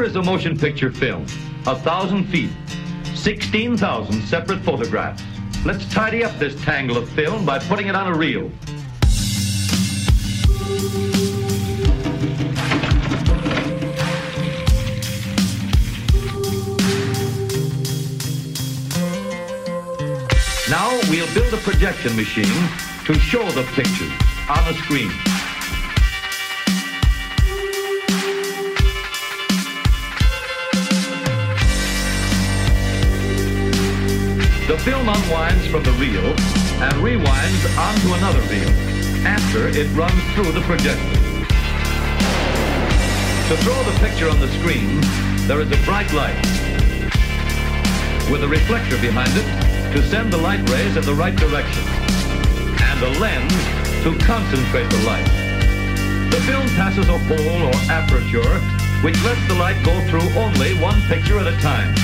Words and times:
here 0.00 0.08
is 0.08 0.16
a 0.16 0.22
motion 0.22 0.56
picture 0.56 0.90
film. 0.90 1.26
A 1.66 1.76
thousand 1.76 2.24
feet, 2.24 2.48
16,000 3.14 4.22
separate 4.22 4.60
photographs. 4.60 5.22
Let's 5.66 5.84
tidy 5.92 6.24
up 6.24 6.38
this 6.38 6.58
tangle 6.62 6.96
of 6.96 7.06
film 7.10 7.44
by 7.44 7.58
putting 7.58 7.88
it 7.88 7.94
on 7.94 8.06
a 8.06 8.16
reel. 8.16 8.50
Now 20.70 20.98
we'll 21.10 21.34
build 21.34 21.52
a 21.52 21.58
projection 21.58 22.16
machine 22.16 22.46
to 23.04 23.12
show 23.20 23.46
the 23.50 23.64
pictures 23.74 24.12
on 24.48 24.64
the 24.64 24.72
screen. 24.78 25.29
Film 34.84 35.10
unwinds 35.10 35.66
from 35.66 35.82
the 35.82 35.92
reel 35.92 36.24
and 36.80 36.92
rewinds 37.04 37.62
onto 37.76 38.14
another 38.14 38.40
reel 38.48 38.70
after 39.26 39.68
it 39.68 39.86
runs 39.92 40.22
through 40.32 40.50
the 40.52 40.60
projector. 40.62 41.20
To 43.48 43.56
throw 43.60 43.82
the 43.82 43.98
picture 44.00 44.30
on 44.30 44.40
the 44.40 44.48
screen, 44.58 45.00
there 45.46 45.60
is 45.60 45.70
a 45.70 45.76
bright 45.84 46.10
light 46.14 46.40
with 48.30 48.42
a 48.42 48.48
reflector 48.48 48.96
behind 49.02 49.30
it 49.34 49.44
to 49.92 50.02
send 50.08 50.32
the 50.32 50.38
light 50.38 50.66
rays 50.70 50.96
in 50.96 51.04
the 51.04 51.14
right 51.14 51.36
direction 51.36 51.84
and 52.80 53.02
a 53.02 53.18
lens 53.20 53.52
to 54.02 54.16
concentrate 54.24 54.88
the 54.88 55.02
light. 55.04 55.28
The 56.30 56.40
film 56.48 56.66
passes 56.68 57.06
a 57.06 57.18
hole 57.18 57.68
or 57.68 57.74
aperture 57.92 58.58
which 59.04 59.22
lets 59.24 59.46
the 59.46 59.54
light 59.54 59.84
go 59.84 60.00
through 60.08 60.26
only 60.40 60.72
one 60.80 61.02
picture 61.02 61.38
at 61.38 61.46
a 61.46 61.56
time. 61.60 61.99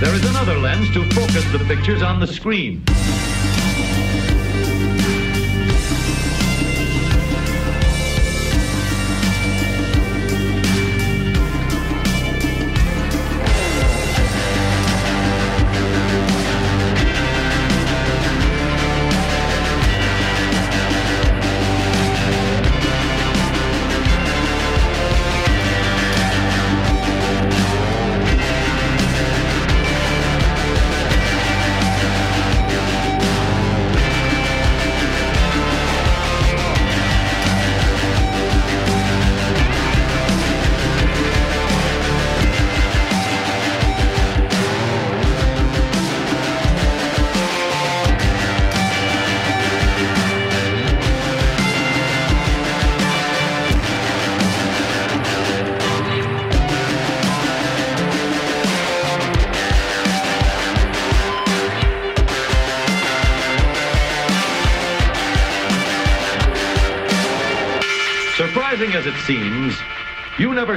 There 0.00 0.14
is 0.14 0.24
another 0.30 0.56
lens 0.56 0.88
to 0.92 1.02
focus 1.10 1.44
the 1.50 1.58
pictures 1.66 2.02
on 2.02 2.20
the 2.20 2.26
screen. 2.28 2.84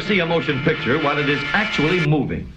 See 0.01 0.19
a 0.19 0.25
motion 0.25 0.61
picture 0.63 0.97
while 0.99 1.17
it 1.17 1.29
is 1.29 1.41
actually 1.53 2.05
moving. 2.07 2.51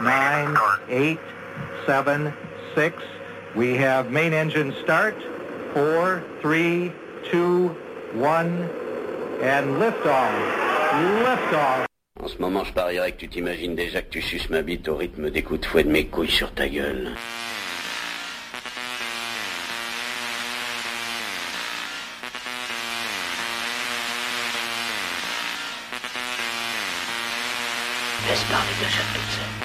nine, 0.00 0.56
eight, 0.88 1.18
seven, 1.84 2.32
six. 2.74 3.07
We 3.58 3.74
have 3.78 4.12
main 4.12 4.32
engine 4.34 4.72
start. 4.84 5.16
Four, 5.74 6.22
three, 6.40 6.92
two, 7.28 7.74
one, 8.14 8.70
and 9.42 9.82
liftoff. 9.82 10.30
Liftoff. 11.24 11.86
En 12.22 12.28
ce 12.28 12.38
moment, 12.38 12.62
je 12.62 12.72
parierais 12.72 13.10
que 13.10 13.16
tu 13.16 13.28
t'imagines 13.28 13.74
déjà 13.74 14.00
que 14.02 14.10
tu 14.10 14.22
suces 14.22 14.48
ma 14.48 14.62
bite 14.62 14.86
au 14.86 14.94
rythme 14.94 15.28
des 15.30 15.42
coups 15.42 15.62
de 15.62 15.66
fouet 15.66 15.82
de 15.82 15.90
mes 15.90 16.06
couilles 16.06 16.30
sur 16.30 16.54
ta 16.54 16.68
gueule. 16.68 17.10
Laisse 28.28 28.44
parler 28.44 28.74
de 28.80 28.88
Jacques 28.88 29.57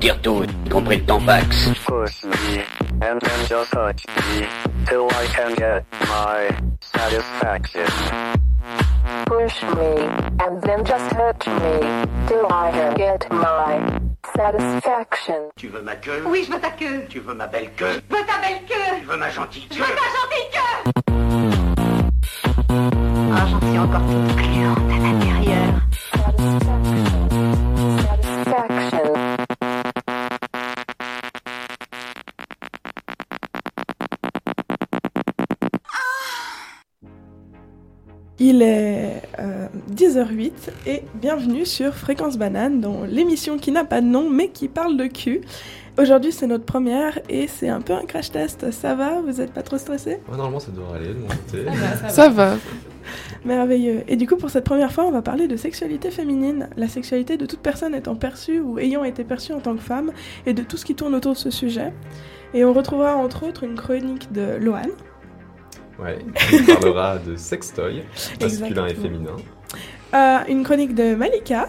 Tu 0.00 0.12
retires 0.12 0.20
tout, 0.22 0.44
y 0.44 0.68
compris 0.68 0.96
le 0.98 1.04
tampax. 1.04 1.70
push 1.84 2.22
me, 2.24 2.62
and 3.02 3.18
then 3.20 3.46
just 3.48 3.72
touch 3.72 4.04
me, 4.06 4.46
till 4.86 5.08
I 5.10 5.26
can 5.34 5.54
get 5.56 5.84
my 6.06 6.50
satisfaction. 6.80 7.86
Push 9.26 9.62
me, 9.74 10.06
and 10.38 10.62
then 10.62 10.84
just 10.84 11.10
touch 11.10 11.46
me, 11.48 11.80
till 12.28 12.46
I 12.48 12.70
can 12.70 12.94
get 12.94 13.26
my 13.32 13.80
satisfaction. 14.36 15.50
Tu 15.56 15.66
veux 15.68 15.82
ma 15.82 15.96
queue 15.96 16.22
Oui, 16.26 16.44
je 16.46 16.52
veux 16.52 16.60
ta 16.60 16.70
queue. 16.70 17.04
Tu 17.08 17.18
veux 17.18 17.34
ma 17.34 17.48
belle 17.48 17.70
queue? 17.76 18.00
Je 18.08 18.16
veux 18.16 18.24
ta 18.24 18.38
belle 18.38 18.62
queue. 18.68 19.00
Tu 19.00 19.04
veux 19.04 19.16
ma 19.16 19.30
gentille 19.30 19.66
Je 19.68 19.78
queue? 19.78 19.82
veux 19.82 19.96
ta 19.96 20.08
gentille 20.14 20.50
queue. 20.52 20.92
Ah, 23.34 23.46
j'en 23.50 23.60
suis 23.68 23.78
encore 23.78 24.00
toute 24.02 24.36
gluante 24.36 24.78
à 24.78 24.98
l'intérieur. 25.02 25.80
Il 38.50 38.62
est 38.62 39.20
euh, 39.40 39.66
10h08 39.94 40.52
et 40.86 41.02
bienvenue 41.16 41.66
sur 41.66 41.92
Fréquence 41.92 42.38
Banane, 42.38 42.80
dans 42.80 43.04
l'émission 43.04 43.58
qui 43.58 43.72
n'a 43.72 43.84
pas 43.84 44.00
de 44.00 44.06
nom 44.06 44.30
mais 44.30 44.48
qui 44.48 44.68
parle 44.68 44.96
de 44.96 45.04
cul. 45.04 45.42
Aujourd'hui 45.98 46.32
c'est 46.32 46.46
notre 46.46 46.64
première 46.64 47.18
et 47.28 47.46
c'est 47.46 47.68
un 47.68 47.82
peu 47.82 47.92
un 47.92 48.06
crash 48.06 48.30
test. 48.30 48.70
Ça 48.70 48.94
va? 48.94 49.20
Vous 49.20 49.42
êtes 49.42 49.52
pas 49.52 49.60
trop 49.60 49.76
stressé? 49.76 50.12
Ouais, 50.30 50.38
normalement, 50.38 50.60
ça 50.60 50.70
devrait 50.70 50.96
aller 50.96 51.08
de 51.08 51.18
mon 51.18 51.26
côté. 51.26 51.66
Ça 52.08 52.30
va. 52.30 52.56
Merveilleux. 53.44 54.04
Et 54.08 54.16
du 54.16 54.26
coup 54.26 54.36
pour 54.36 54.48
cette 54.48 54.64
première 54.64 54.92
fois 54.92 55.04
on 55.04 55.10
va 55.10 55.20
parler 55.20 55.46
de 55.46 55.56
sexualité 55.56 56.10
féminine, 56.10 56.70
la 56.78 56.88
sexualité 56.88 57.36
de 57.36 57.44
toute 57.44 57.60
personne 57.60 57.94
étant 57.94 58.16
perçue 58.16 58.60
ou 58.60 58.78
ayant 58.78 59.04
été 59.04 59.24
perçue 59.24 59.52
en 59.52 59.60
tant 59.60 59.74
que 59.74 59.82
femme 59.82 60.10
et 60.46 60.54
de 60.54 60.62
tout 60.62 60.78
ce 60.78 60.86
qui 60.86 60.94
tourne 60.94 61.14
autour 61.14 61.34
de 61.34 61.38
ce 61.38 61.50
sujet. 61.50 61.92
Et 62.54 62.64
on 62.64 62.72
retrouvera 62.72 63.14
entre 63.14 63.46
autres 63.46 63.64
une 63.64 63.74
chronique 63.74 64.32
de 64.32 64.56
Loane. 64.58 64.88
Ouais, 65.98 66.18
on 66.52 66.74
parlera 66.74 67.18
de 67.18 67.34
sextoy, 67.36 68.04
masculin 68.40 68.86
et 68.86 68.94
féminin. 68.94 69.36
Euh, 70.14 70.38
une 70.48 70.62
chronique 70.62 70.94
de 70.94 71.14
Malika, 71.14 71.68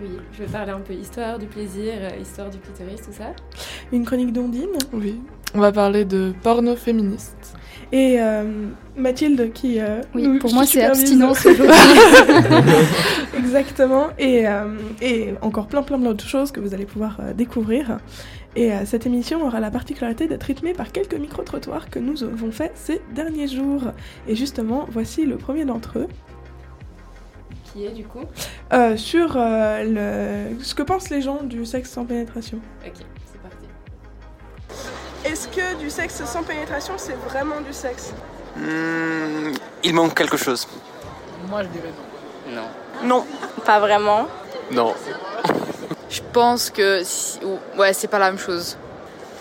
Oui, 0.00 0.08
je 0.32 0.38
vais 0.44 0.50
parler 0.50 0.72
un 0.72 0.80
peu 0.80 0.94
histoire 0.94 1.38
du 1.38 1.46
plaisir, 1.46 1.92
euh, 2.00 2.10
histoire 2.20 2.48
du 2.50 2.58
clitoris, 2.58 3.02
tout 3.02 3.12
ça. 3.12 3.32
une 3.92 4.04
chronique 4.04 4.32
d'Ondine, 4.32 4.70
Oui. 4.92 5.20
On 5.54 5.60
va 5.60 5.72
parler 5.72 6.04
de 6.04 6.32
porno 6.42 6.76
féministe. 6.76 7.36
Et 7.90 8.20
euh, 8.20 8.44
Mathilde 8.96 9.50
qui... 9.54 9.80
euh, 9.80 10.02
Oui, 10.14 10.22
nous- 10.28 10.38
pour 10.38 10.50
qui 10.50 10.54
moi, 10.56 10.66
c'est 10.66 10.82
abstinence 10.84 11.44
aujourd'hui. 11.46 11.74
Exactement. 13.38 14.08
Et, 14.18 14.46
euh, 14.46 14.64
et 15.00 15.34
encore 15.40 15.66
plein 15.68 15.82
plein 15.82 15.98
d'autres 15.98 16.26
choses 16.26 16.52
que 16.52 16.60
vous 16.60 16.74
allez 16.74 16.84
pouvoir 16.84 17.18
euh, 17.20 17.32
découvrir. 17.32 17.98
Et 18.56 18.72
euh, 18.72 18.84
cette 18.86 19.06
émission 19.06 19.46
aura 19.46 19.60
la 19.60 19.70
particularité 19.70 20.26
d'être 20.26 20.44
rythmée 20.44 20.72
par 20.72 20.90
quelques 20.90 21.14
micro-trottoirs 21.14 21.90
que 21.90 21.98
nous 21.98 22.22
avons 22.24 22.50
faits 22.50 22.72
ces 22.74 23.00
derniers 23.14 23.48
jours. 23.48 23.82
Et 24.26 24.34
justement, 24.34 24.86
voici 24.90 25.26
le 25.26 25.36
premier 25.36 25.64
d'entre 25.64 25.98
eux. 25.98 26.08
Qui 27.72 27.86
est 27.86 27.90
du 27.90 28.04
coup? 28.04 28.24
Euh, 28.72 28.96
sur 28.96 29.36
euh, 29.36 30.50
le... 30.50 30.62
ce 30.62 30.74
que 30.74 30.82
pensent 30.82 31.10
les 31.10 31.20
gens 31.20 31.42
du 31.42 31.66
sexe 31.66 31.90
sans 31.90 32.04
pénétration. 32.04 32.58
Ok, 32.86 32.94
c'est 32.96 33.42
parti. 33.42 33.66
Est-ce 35.24 35.48
que 35.48 35.78
du 35.78 35.90
sexe 35.90 36.24
sans 36.24 36.42
pénétration, 36.42 36.94
c'est 36.96 37.16
vraiment 37.28 37.60
du 37.60 37.72
sexe? 37.72 38.12
Hmm, 38.56 39.52
il 39.84 39.94
manque 39.94 40.14
quelque 40.14 40.36
chose. 40.36 40.66
Moi, 41.48 41.62
je 41.64 41.68
dirais 41.68 41.92
non. 42.50 42.62
Non. 42.62 42.68
Non. 43.04 43.24
Pas 43.64 43.78
vraiment. 43.78 44.26
Non. 44.72 44.94
Je 46.10 46.20
pense 46.32 46.70
que 46.70 47.02
si... 47.04 47.38
ou- 47.44 47.58
ouais, 47.78 47.92
c'est 47.92 48.08
pas 48.08 48.18
la 48.18 48.30
même 48.30 48.38
chose. 48.38 48.76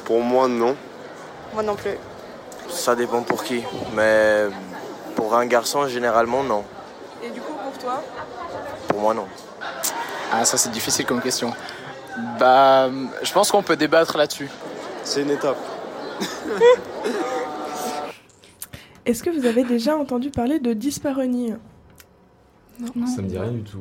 Pour 0.06 0.22
moi, 0.22 0.48
non. 0.48 0.76
Moi 1.54 1.64
non 1.64 1.76
plus. 1.76 1.98
Ça 2.70 2.96
dépend 2.96 3.22
pour 3.22 3.44
qui. 3.44 3.64
Mais 3.96 4.46
pour 5.16 5.36
un 5.36 5.46
garçon, 5.46 5.88
généralement, 5.88 6.44
non. 6.44 6.64
Et 7.24 7.30
du 7.30 7.40
coup, 7.42 7.54
pour 7.54 7.78
toi 7.78 8.04
Pour 8.88 9.00
moi, 9.00 9.14
non. 9.14 9.28
Ah, 10.32 10.44
ça 10.46 10.58
c'est 10.58 10.70
difficile 10.72 11.06
comme 11.06 11.22
question. 11.22 11.54
Bah, 12.40 12.90
je 13.24 13.32
pense 13.32 13.52
qu'on 13.52 13.64
peut 13.64 13.76
débattre 13.78 14.18
là-dessus. 14.18 14.50
C'est 15.04 15.22
une 15.22 15.32
étape. 15.32 15.58
Est-ce 19.06 19.24
que 19.24 19.30
vous 19.30 19.46
avez 19.46 19.64
déjà 19.64 19.96
entendu 19.96 20.30
parler 20.32 20.60
de 20.60 20.74
dyspareunie 20.74 21.54
Ça 23.08 23.22
me 23.22 23.28
dit 23.28 23.38
rien 23.38 23.52
du 23.52 23.64
tout. 23.64 23.80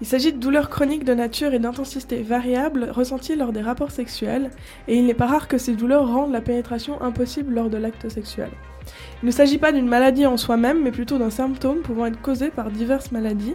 Il 0.00 0.06
s'agit 0.06 0.32
de 0.32 0.38
douleurs 0.38 0.68
chroniques 0.68 1.04
de 1.04 1.14
nature 1.14 1.54
et 1.54 1.58
d'intensité 1.58 2.22
variable 2.22 2.88
ressenties 2.90 3.36
lors 3.36 3.52
des 3.52 3.60
rapports 3.60 3.90
sexuels, 3.90 4.50
et 4.88 4.96
il 4.96 5.06
n'est 5.06 5.14
pas 5.14 5.26
rare 5.26 5.48
que 5.48 5.58
ces 5.58 5.74
douleurs 5.74 6.08
rendent 6.08 6.32
la 6.32 6.40
pénétration 6.40 7.00
impossible 7.02 7.54
lors 7.54 7.70
de 7.70 7.76
l'acte 7.76 8.08
sexuel. 8.08 8.50
Il 9.22 9.26
ne 9.26 9.30
s'agit 9.30 9.58
pas 9.58 9.70
d'une 9.70 9.86
maladie 9.86 10.26
en 10.26 10.36
soi-même, 10.36 10.82
mais 10.82 10.90
plutôt 10.90 11.18
d'un 11.18 11.30
symptôme 11.30 11.82
pouvant 11.82 12.06
être 12.06 12.20
causé 12.20 12.50
par 12.50 12.70
diverses 12.70 13.12
maladies. 13.12 13.54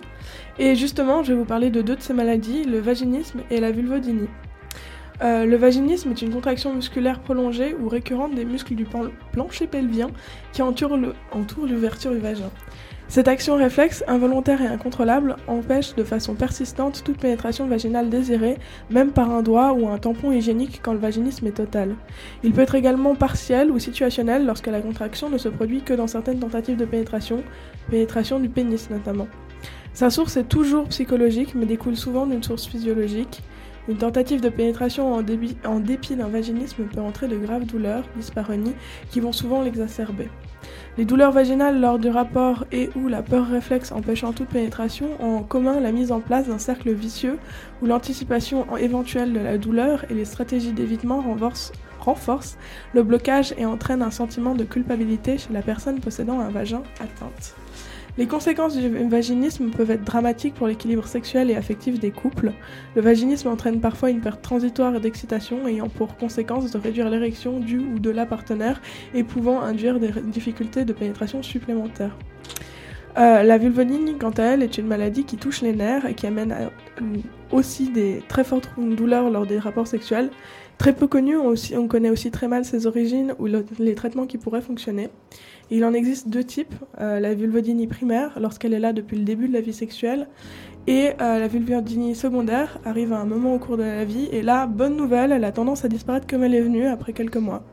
Et 0.57 0.75
justement, 0.75 1.23
je 1.23 1.33
vais 1.33 1.39
vous 1.39 1.45
parler 1.45 1.69
de 1.69 1.81
deux 1.81 1.97
de 1.97 2.01
ces 2.01 2.13
maladies, 2.13 2.63
le 2.63 2.79
vaginisme 2.79 3.41
et 3.51 3.59
la 3.59 3.71
vulvodynie. 3.71 4.29
Euh, 5.23 5.45
le 5.45 5.57
vaginisme 5.57 6.11
est 6.11 6.21
une 6.21 6.31
contraction 6.31 6.73
musculaire 6.73 7.19
prolongée 7.19 7.75
ou 7.75 7.89
récurrente 7.89 8.35
des 8.35 8.45
muscles 8.45 8.75
du 8.75 8.85
plancher 9.31 9.65
pelvien 9.65 10.11
qui 10.53 10.61
entourent 10.61 10.97
l'ouverture 10.97 12.11
du 12.11 12.19
vagin. 12.19 12.51
Cette 13.09 13.29
action 13.29 13.55
réflexe, 13.55 14.03
involontaire 14.09 14.61
et 14.61 14.67
incontrôlable, 14.67 15.37
empêche 15.47 15.95
de 15.95 16.03
façon 16.03 16.35
persistante 16.35 17.03
toute 17.05 17.17
pénétration 17.17 17.65
vaginale 17.65 18.09
désirée, 18.09 18.57
même 18.89 19.11
par 19.11 19.31
un 19.31 19.41
doigt 19.41 19.71
ou 19.71 19.87
un 19.87 19.97
tampon 19.97 20.33
hygiénique 20.33 20.81
quand 20.83 20.91
le 20.91 20.99
vaginisme 20.99 21.47
est 21.47 21.51
total. 21.51 21.95
Il 22.43 22.51
peut 22.51 22.61
être 22.61 22.75
également 22.75 23.15
partiel 23.15 23.71
ou 23.71 23.79
situationnel 23.79 24.45
lorsque 24.45 24.67
la 24.67 24.81
contraction 24.81 25.29
ne 25.29 25.37
se 25.37 25.47
produit 25.47 25.83
que 25.83 25.93
dans 25.93 26.07
certaines 26.07 26.39
tentatives 26.39 26.75
de 26.75 26.83
pénétration, 26.83 27.43
pénétration 27.89 28.41
du 28.41 28.49
pénis 28.49 28.89
notamment. 28.89 29.27
Sa 29.93 30.09
source 30.09 30.35
est 30.35 30.49
toujours 30.49 30.89
psychologique 30.89 31.55
mais 31.55 31.65
découle 31.65 31.95
souvent 31.95 32.27
d'une 32.27 32.43
source 32.43 32.67
physiologique. 32.67 33.41
Une 33.87 33.97
tentative 33.97 34.41
de 34.41 34.49
pénétration 34.49 35.13
en, 35.13 35.21
dépit 35.21 36.15
d'un 36.15 36.27
vaginisme 36.27 36.83
peut 36.83 36.99
entraîner 36.99 37.35
de 37.35 37.39
graves 37.39 37.65
douleurs, 37.65 38.03
dyspareunie, 38.17 38.73
qui 39.11 39.19
vont 39.21 39.31
souvent 39.31 39.61
l'exacerber. 39.61 40.27
Les 40.97 41.05
douleurs 41.05 41.31
vaginales 41.31 41.79
lors 41.79 41.99
du 41.99 42.09
rapport 42.09 42.65
et 42.71 42.89
ou 42.95 43.07
la 43.07 43.21
peur 43.21 43.47
réflexe 43.47 43.91
empêchant 43.91 44.33
toute 44.33 44.49
pénétration 44.49 45.09
ont 45.19 45.37
en 45.37 45.43
commun 45.43 45.79
la 45.79 45.91
mise 45.91 46.11
en 46.11 46.19
place 46.19 46.47
d'un 46.47 46.57
cercle 46.57 46.91
vicieux 46.91 47.37
où 47.81 47.85
l'anticipation 47.85 48.65
en- 48.71 48.77
éventuelle 48.77 49.31
de 49.31 49.39
la 49.39 49.57
douleur 49.57 50.03
et 50.09 50.15
les 50.15 50.25
stratégies 50.25 50.73
d'évitement 50.73 51.21
renforcent, 51.21 51.71
renforcent 51.99 52.57
le 52.93 53.03
blocage 53.03 53.53
et 53.57 53.65
entraînent 53.65 54.01
un 54.01 54.11
sentiment 54.11 54.55
de 54.55 54.63
culpabilité 54.63 55.37
chez 55.37 55.53
la 55.53 55.61
personne 55.61 55.99
possédant 55.99 56.39
un 56.39 56.49
vagin 56.49 56.81
atteinte. 56.99 57.55
Les 58.17 58.25
conséquences 58.25 58.75
du 58.75 58.89
vaginisme 59.07 59.69
peuvent 59.69 59.91
être 59.91 60.03
dramatiques 60.03 60.55
pour 60.55 60.65
l'équilibre 60.67 61.05
sexuel 61.05 61.51
et 61.51 61.55
affectif 61.55 61.99
des 61.99 62.09
couples. 62.09 62.51
Le 62.95 63.01
vaginisme 63.01 63.47
entraîne 63.47 63.79
parfois 63.79 64.09
une 64.09 64.21
perte 64.21 64.41
transitoire 64.41 64.99
d'excitation 64.99 65.67
ayant 65.67 65.87
pour 65.87 66.17
conséquence 66.17 66.71
de 66.71 66.77
réduire 66.79 67.09
l'érection 67.11 67.59
du 67.59 67.77
ou 67.77 67.99
de 67.99 68.09
la 68.09 68.25
partenaire 68.25 68.81
et 69.13 69.23
pouvant 69.23 69.61
induire 69.61 69.99
des 69.99 70.09
difficultés 70.23 70.83
de 70.83 70.93
pénétration 70.93 71.43
supplémentaires. 71.43 72.17
Euh, 73.19 73.41
la 73.43 73.57
vulvodynie, 73.57 74.17
quant 74.17 74.31
à 74.31 74.43
elle, 74.43 74.63
est 74.63 74.77
une 74.77 74.87
maladie 74.87 75.23
qui 75.23 75.37
touche 75.37 75.61
les 75.61 75.73
nerfs 75.73 76.05
et 76.05 76.13
qui 76.13 76.27
amène 76.27 76.51
euh, 76.51 77.03
aussi 77.51 77.89
des 77.89 78.21
très 78.27 78.43
fortes 78.43 78.69
douleurs 78.77 79.29
lors 79.29 79.45
des 79.47 79.57
rapports 79.57 79.87
sexuels. 79.87 80.29
Très 80.77 80.93
peu 80.93 81.07
connue, 81.07 81.35
on, 81.35 81.87
connaît 81.87 82.11
aussi 82.11 82.29
très 82.29 82.47
mal 82.47 82.63
ses 82.63 82.85
origines 82.85 83.33
ou 83.39 83.47
le- 83.47 83.65
les 83.79 83.95
traitements 83.95 84.27
qui 84.27 84.37
pourraient 84.37 84.61
fonctionner. 84.61 85.09
Il 85.69 85.83
en 85.83 85.93
existe 85.93 86.29
deux 86.29 86.43
types, 86.43 86.73
euh, 87.01 87.19
la 87.19 87.33
vulvodynie 87.33 87.87
primaire, 87.87 88.37
lorsqu'elle 88.39 88.73
est 88.73 88.79
là 88.79 88.93
depuis 88.93 89.17
le 89.17 89.23
début 89.23 89.49
de 89.49 89.53
la 89.53 89.61
vie 89.61 89.73
sexuelle, 89.73 90.27
et 90.87 91.09
euh, 91.19 91.39
la 91.39 91.47
vulvodynie 91.47 92.15
secondaire 92.15 92.79
arrive 92.85 93.11
à 93.11 93.19
un 93.19 93.25
moment 93.25 93.53
au 93.53 93.59
cours 93.59 93.75
de 93.75 93.83
la 93.83 94.05
vie, 94.05 94.29
et 94.31 94.41
là, 94.41 94.65
bonne 94.65 94.95
nouvelle, 94.95 95.33
elle 95.33 95.43
a 95.43 95.51
tendance 95.51 95.83
à 95.83 95.89
disparaître 95.89 96.25
comme 96.25 96.43
elle 96.43 96.55
est 96.55 96.61
venue 96.61 96.87
après 96.87 97.11
quelques 97.11 97.37
mois. 97.37 97.63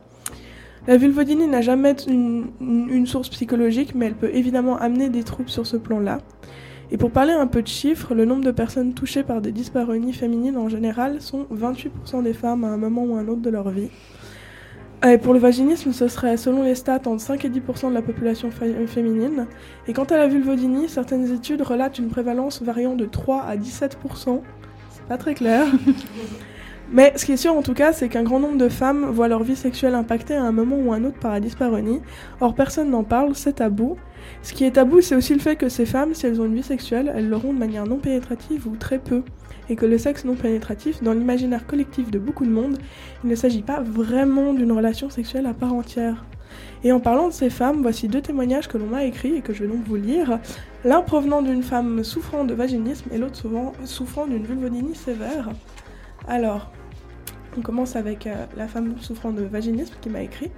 La 0.87 0.97
vulvodynie 0.97 1.47
n'a 1.47 1.61
jamais 1.61 1.95
une, 2.07 3.07
source 3.07 3.29
psychologique, 3.29 3.95
mais 3.95 4.07
elle 4.07 4.15
peut 4.15 4.29
évidemment 4.33 4.77
amener 4.77 5.09
des 5.09 5.23
troubles 5.23 5.49
sur 5.49 5.65
ce 5.65 5.77
plan-là. 5.77 6.19
Et 6.91 6.97
pour 6.97 7.09
parler 7.09 7.31
un 7.31 7.47
peu 7.47 7.63
de 7.63 7.67
chiffres, 7.67 8.13
le 8.13 8.25
nombre 8.25 8.43
de 8.43 8.51
personnes 8.51 8.93
touchées 8.93 9.23
par 9.23 9.41
des 9.41 9.51
dyspareunies 9.51 10.13
féminines 10.13 10.57
en 10.57 10.69
général 10.69 11.21
sont 11.21 11.47
28% 11.51 12.21
des 12.21 12.33
femmes 12.33 12.63
à 12.63 12.67
un 12.67 12.77
moment 12.77 13.03
ou 13.03 13.15
un 13.15 13.27
autre 13.27 13.41
de 13.41 13.49
leur 13.49 13.69
vie. 13.69 13.89
Euh, 15.03 15.11
Et 15.11 15.17
pour 15.17 15.33
le 15.33 15.39
vaginisme, 15.39 15.91
ce 15.91 16.07
serait 16.07 16.37
selon 16.37 16.63
les 16.63 16.75
stats 16.75 17.01
entre 17.05 17.21
5 17.21 17.43
et 17.45 17.49
10% 17.49 17.89
de 17.89 17.93
la 17.93 18.01
population 18.01 18.49
féminine. 18.51 19.47
Et 19.87 19.93
quant 19.93 20.05
à 20.05 20.17
la 20.17 20.27
vulvodynie, 20.27 20.89
certaines 20.89 21.31
études 21.33 21.61
relatent 21.61 21.99
une 21.99 22.09
prévalence 22.09 22.61
variant 22.61 22.95
de 22.95 23.05
3 23.05 23.43
à 23.43 23.57
17%. 23.57 24.41
C'est 24.91 25.05
pas 25.07 25.17
très 25.17 25.33
clair. 25.33 25.67
Mais 26.91 27.13
ce 27.15 27.25
qui 27.25 27.31
est 27.31 27.37
sûr 27.37 27.55
en 27.55 27.63
tout 27.63 27.73
cas, 27.73 27.93
c'est 27.93 28.09
qu'un 28.09 28.21
grand 28.21 28.39
nombre 28.39 28.57
de 28.57 28.69
femmes 28.69 29.05
voient 29.09 29.27
leur 29.27 29.43
vie 29.43 29.55
sexuelle 29.55 29.95
impactée 29.95 30.35
à 30.35 30.43
un 30.43 30.51
moment 30.51 30.77
ou 30.77 30.93
un 30.93 31.03
autre 31.03 31.17
par 31.17 31.31
la 31.31 31.39
dyspareunie. 31.39 32.01
Or, 32.41 32.53
personne 32.53 32.91
n'en 32.91 33.03
parle, 33.03 33.35
c'est 33.35 33.53
tabou. 33.53 33.97
Ce 34.43 34.53
qui 34.53 34.65
est 34.65 34.71
tabou, 34.71 35.01
c'est 35.01 35.15
aussi 35.15 35.33
le 35.33 35.39
fait 35.39 35.55
que 35.55 35.67
ces 35.67 35.85
femmes, 35.85 36.13
si 36.13 36.27
elles 36.27 36.39
ont 36.39 36.45
une 36.45 36.55
vie 36.55 36.63
sexuelle, 36.63 37.11
elles 37.15 37.27
l'auront 37.27 37.53
de 37.53 37.59
manière 37.59 37.85
non 37.87 37.97
pénétrative 37.97 38.67
ou 38.67 38.75
très 38.75 38.99
peu. 38.99 39.23
Et 39.69 39.75
que 39.75 39.85
le 39.85 39.97
sexe 39.97 40.25
non 40.25 40.35
pénétratif, 40.35 41.01
dans 41.01 41.13
l'imaginaire 41.13 41.65
collectif 41.65 42.11
de 42.11 42.19
beaucoup 42.19 42.45
de 42.45 42.51
monde, 42.51 42.77
il 43.23 43.29
ne 43.29 43.35
s'agit 43.35 43.63
pas 43.63 43.81
vraiment 43.81 44.53
d'une 44.53 44.71
relation 44.71 45.09
sexuelle 45.09 45.45
à 45.45 45.53
part 45.53 45.73
entière. 45.73 46.25
Et 46.83 46.91
en 46.91 46.99
parlant 46.99 47.27
de 47.27 47.33
ces 47.33 47.49
femmes, 47.49 47.81
voici 47.81 48.07
deux 48.07 48.21
témoignages 48.21 48.67
que 48.67 48.77
l'on 48.77 48.85
m'a 48.85 49.05
écrits 49.05 49.35
et 49.35 49.41
que 49.41 49.53
je 49.53 49.63
vais 49.63 49.69
donc 49.69 49.83
vous 49.85 49.95
lire. 49.95 50.39
L'un 50.83 51.01
provenant 51.01 51.41
d'une 51.41 51.63
femme 51.63 52.03
souffrant 52.03 52.43
de 52.43 52.53
vaginisme 52.53 53.09
et 53.11 53.17
l'autre 53.17 53.35
souvent 53.35 53.73
souffrant 53.85 54.27
d'une 54.27 54.45
vulvodynie 54.45 54.95
sévère. 54.95 55.49
Alors, 56.27 56.71
on 57.57 57.61
commence 57.61 57.95
avec 57.95 58.27
euh, 58.27 58.45
la 58.55 58.67
femme 58.67 58.95
souffrant 58.99 59.31
de 59.31 59.43
vaginisme 59.43 59.95
qui 60.01 60.09
m'a 60.09 60.21
écrit. 60.21 60.51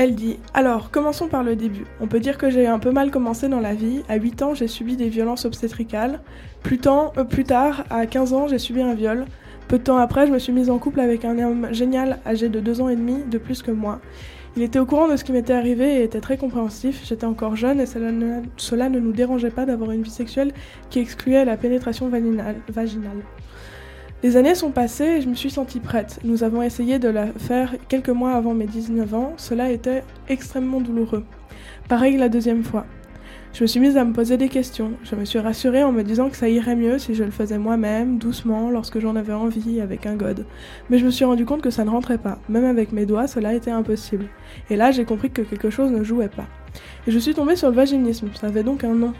Elle 0.00 0.14
dit 0.14 0.38
Alors, 0.54 0.92
commençons 0.92 1.26
par 1.26 1.42
le 1.42 1.56
début. 1.56 1.84
On 2.00 2.06
peut 2.06 2.20
dire 2.20 2.38
que 2.38 2.50
j'ai 2.50 2.68
un 2.68 2.78
peu 2.78 2.92
mal 2.92 3.10
commencé 3.10 3.48
dans 3.48 3.58
la 3.58 3.74
vie. 3.74 4.04
À 4.08 4.14
8 4.14 4.42
ans, 4.42 4.54
j'ai 4.54 4.68
subi 4.68 4.94
des 4.94 5.08
violences 5.08 5.44
obstétricales. 5.44 6.20
Plus, 6.62 6.78
euh, 6.86 7.42
tard, 7.44 7.82
à 7.90 8.06
15 8.06 8.32
ans, 8.32 8.46
j'ai 8.46 8.60
subi 8.60 8.80
un 8.80 8.94
viol. 8.94 9.26
Peu 9.66 9.76
de 9.76 9.82
temps 9.82 9.96
après, 9.96 10.28
je 10.28 10.32
me 10.32 10.38
suis 10.38 10.52
mise 10.52 10.70
en 10.70 10.78
couple 10.78 11.00
avec 11.00 11.24
un 11.24 11.36
homme 11.40 11.66
génial, 11.72 12.20
âgé 12.24 12.48
de 12.48 12.60
2 12.60 12.80
ans 12.80 12.88
et 12.88 12.94
demi, 12.94 13.24
de 13.28 13.38
plus 13.38 13.60
que 13.60 13.72
moi. 13.72 13.98
Il 14.56 14.62
était 14.62 14.78
au 14.78 14.86
courant 14.86 15.08
de 15.08 15.16
ce 15.16 15.24
qui 15.24 15.32
m'était 15.32 15.52
arrivé 15.52 15.96
et 15.96 16.04
était 16.04 16.20
très 16.20 16.36
compréhensif. 16.36 17.02
J'étais 17.04 17.26
encore 17.26 17.56
jeune 17.56 17.80
et 17.80 17.86
cela 17.86 18.12
ne, 18.12 18.98
nous 19.00 19.12
dérangeait 19.12 19.50
pas 19.50 19.66
d'avoir 19.66 19.90
une 19.90 20.02
vie 20.02 20.10
sexuelle 20.10 20.52
qui 20.90 21.00
excluait 21.00 21.44
la 21.44 21.56
pénétration 21.56 22.08
vaginale. 22.08 22.54
Les 24.24 24.36
années 24.36 24.56
sont 24.56 24.72
passées 24.72 25.04
et 25.04 25.20
je 25.20 25.28
me 25.28 25.34
suis 25.34 25.50
sentie 25.50 25.78
prête. 25.78 26.18
Nous 26.24 26.42
avons 26.42 26.60
essayé 26.60 26.98
de 26.98 27.08
la 27.08 27.26
faire 27.26 27.76
quelques 27.88 28.08
mois 28.08 28.32
avant 28.32 28.52
mes 28.52 28.66
19 28.66 29.14
ans. 29.14 29.34
Cela 29.36 29.70
était 29.70 30.02
extrêmement 30.28 30.80
douloureux. 30.80 31.24
Pareil 31.88 32.16
la 32.16 32.28
deuxième 32.28 32.64
fois. 32.64 32.84
Je 33.52 33.62
me 33.62 33.68
suis 33.68 33.78
mise 33.78 33.96
à 33.96 34.04
me 34.04 34.12
poser 34.12 34.36
des 34.36 34.48
questions. 34.48 34.92
Je 35.04 35.14
me 35.14 35.24
suis 35.24 35.38
rassurée 35.38 35.84
en 35.84 35.92
me 35.92 36.02
disant 36.02 36.30
que 36.30 36.36
ça 36.36 36.48
irait 36.48 36.74
mieux 36.74 36.98
si 36.98 37.14
je 37.14 37.22
le 37.22 37.30
faisais 37.30 37.58
moi-même, 37.58 38.18
doucement, 38.18 38.70
lorsque 38.70 38.98
j'en 38.98 39.14
avais 39.14 39.32
envie, 39.32 39.80
avec 39.80 40.04
un 40.04 40.16
god. 40.16 40.44
Mais 40.90 40.98
je 40.98 41.06
me 41.06 41.10
suis 41.10 41.24
rendu 41.24 41.44
compte 41.44 41.62
que 41.62 41.70
ça 41.70 41.84
ne 41.84 41.90
rentrait 41.90 42.18
pas. 42.18 42.40
Même 42.48 42.64
avec 42.64 42.90
mes 42.90 43.06
doigts, 43.06 43.28
cela 43.28 43.54
était 43.54 43.70
impossible. 43.70 44.26
Et 44.68 44.74
là, 44.74 44.90
j'ai 44.90 45.04
compris 45.04 45.30
que 45.30 45.42
quelque 45.42 45.70
chose 45.70 45.92
ne 45.92 46.02
jouait 46.02 46.28
pas. 46.28 46.46
Et 47.06 47.12
je 47.12 47.18
suis 47.20 47.34
tombée 47.34 47.54
sur 47.54 47.70
le 47.70 47.76
vaginisme. 47.76 48.30
Ça 48.34 48.48
avait 48.48 48.64
donc 48.64 48.82
un 48.82 48.94
nom. 48.94 49.12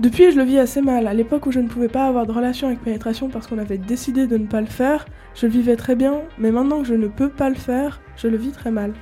Depuis, 0.00 0.32
je 0.32 0.38
le 0.38 0.44
vis 0.44 0.58
assez 0.58 0.80
mal. 0.80 1.06
À 1.06 1.12
l'époque 1.12 1.44
où 1.44 1.52
je 1.52 1.60
ne 1.60 1.68
pouvais 1.68 1.88
pas 1.88 2.06
avoir 2.06 2.26
de 2.26 2.32
relation 2.32 2.68
avec 2.68 2.80
pénétration 2.80 3.28
parce 3.28 3.46
qu'on 3.46 3.58
avait 3.58 3.76
décidé 3.76 4.26
de 4.26 4.38
ne 4.38 4.46
pas 4.46 4.62
le 4.62 4.66
faire, 4.66 5.04
je 5.34 5.44
le 5.44 5.52
vivais 5.52 5.76
très 5.76 5.94
bien, 5.94 6.22
mais 6.38 6.50
maintenant 6.50 6.80
que 6.80 6.86
je 6.86 6.94
ne 6.94 7.06
peux 7.06 7.28
pas 7.28 7.50
le 7.50 7.54
faire, 7.54 8.00
je 8.16 8.26
le 8.26 8.38
vis 8.38 8.50
très 8.50 8.70
mal. 8.70 8.94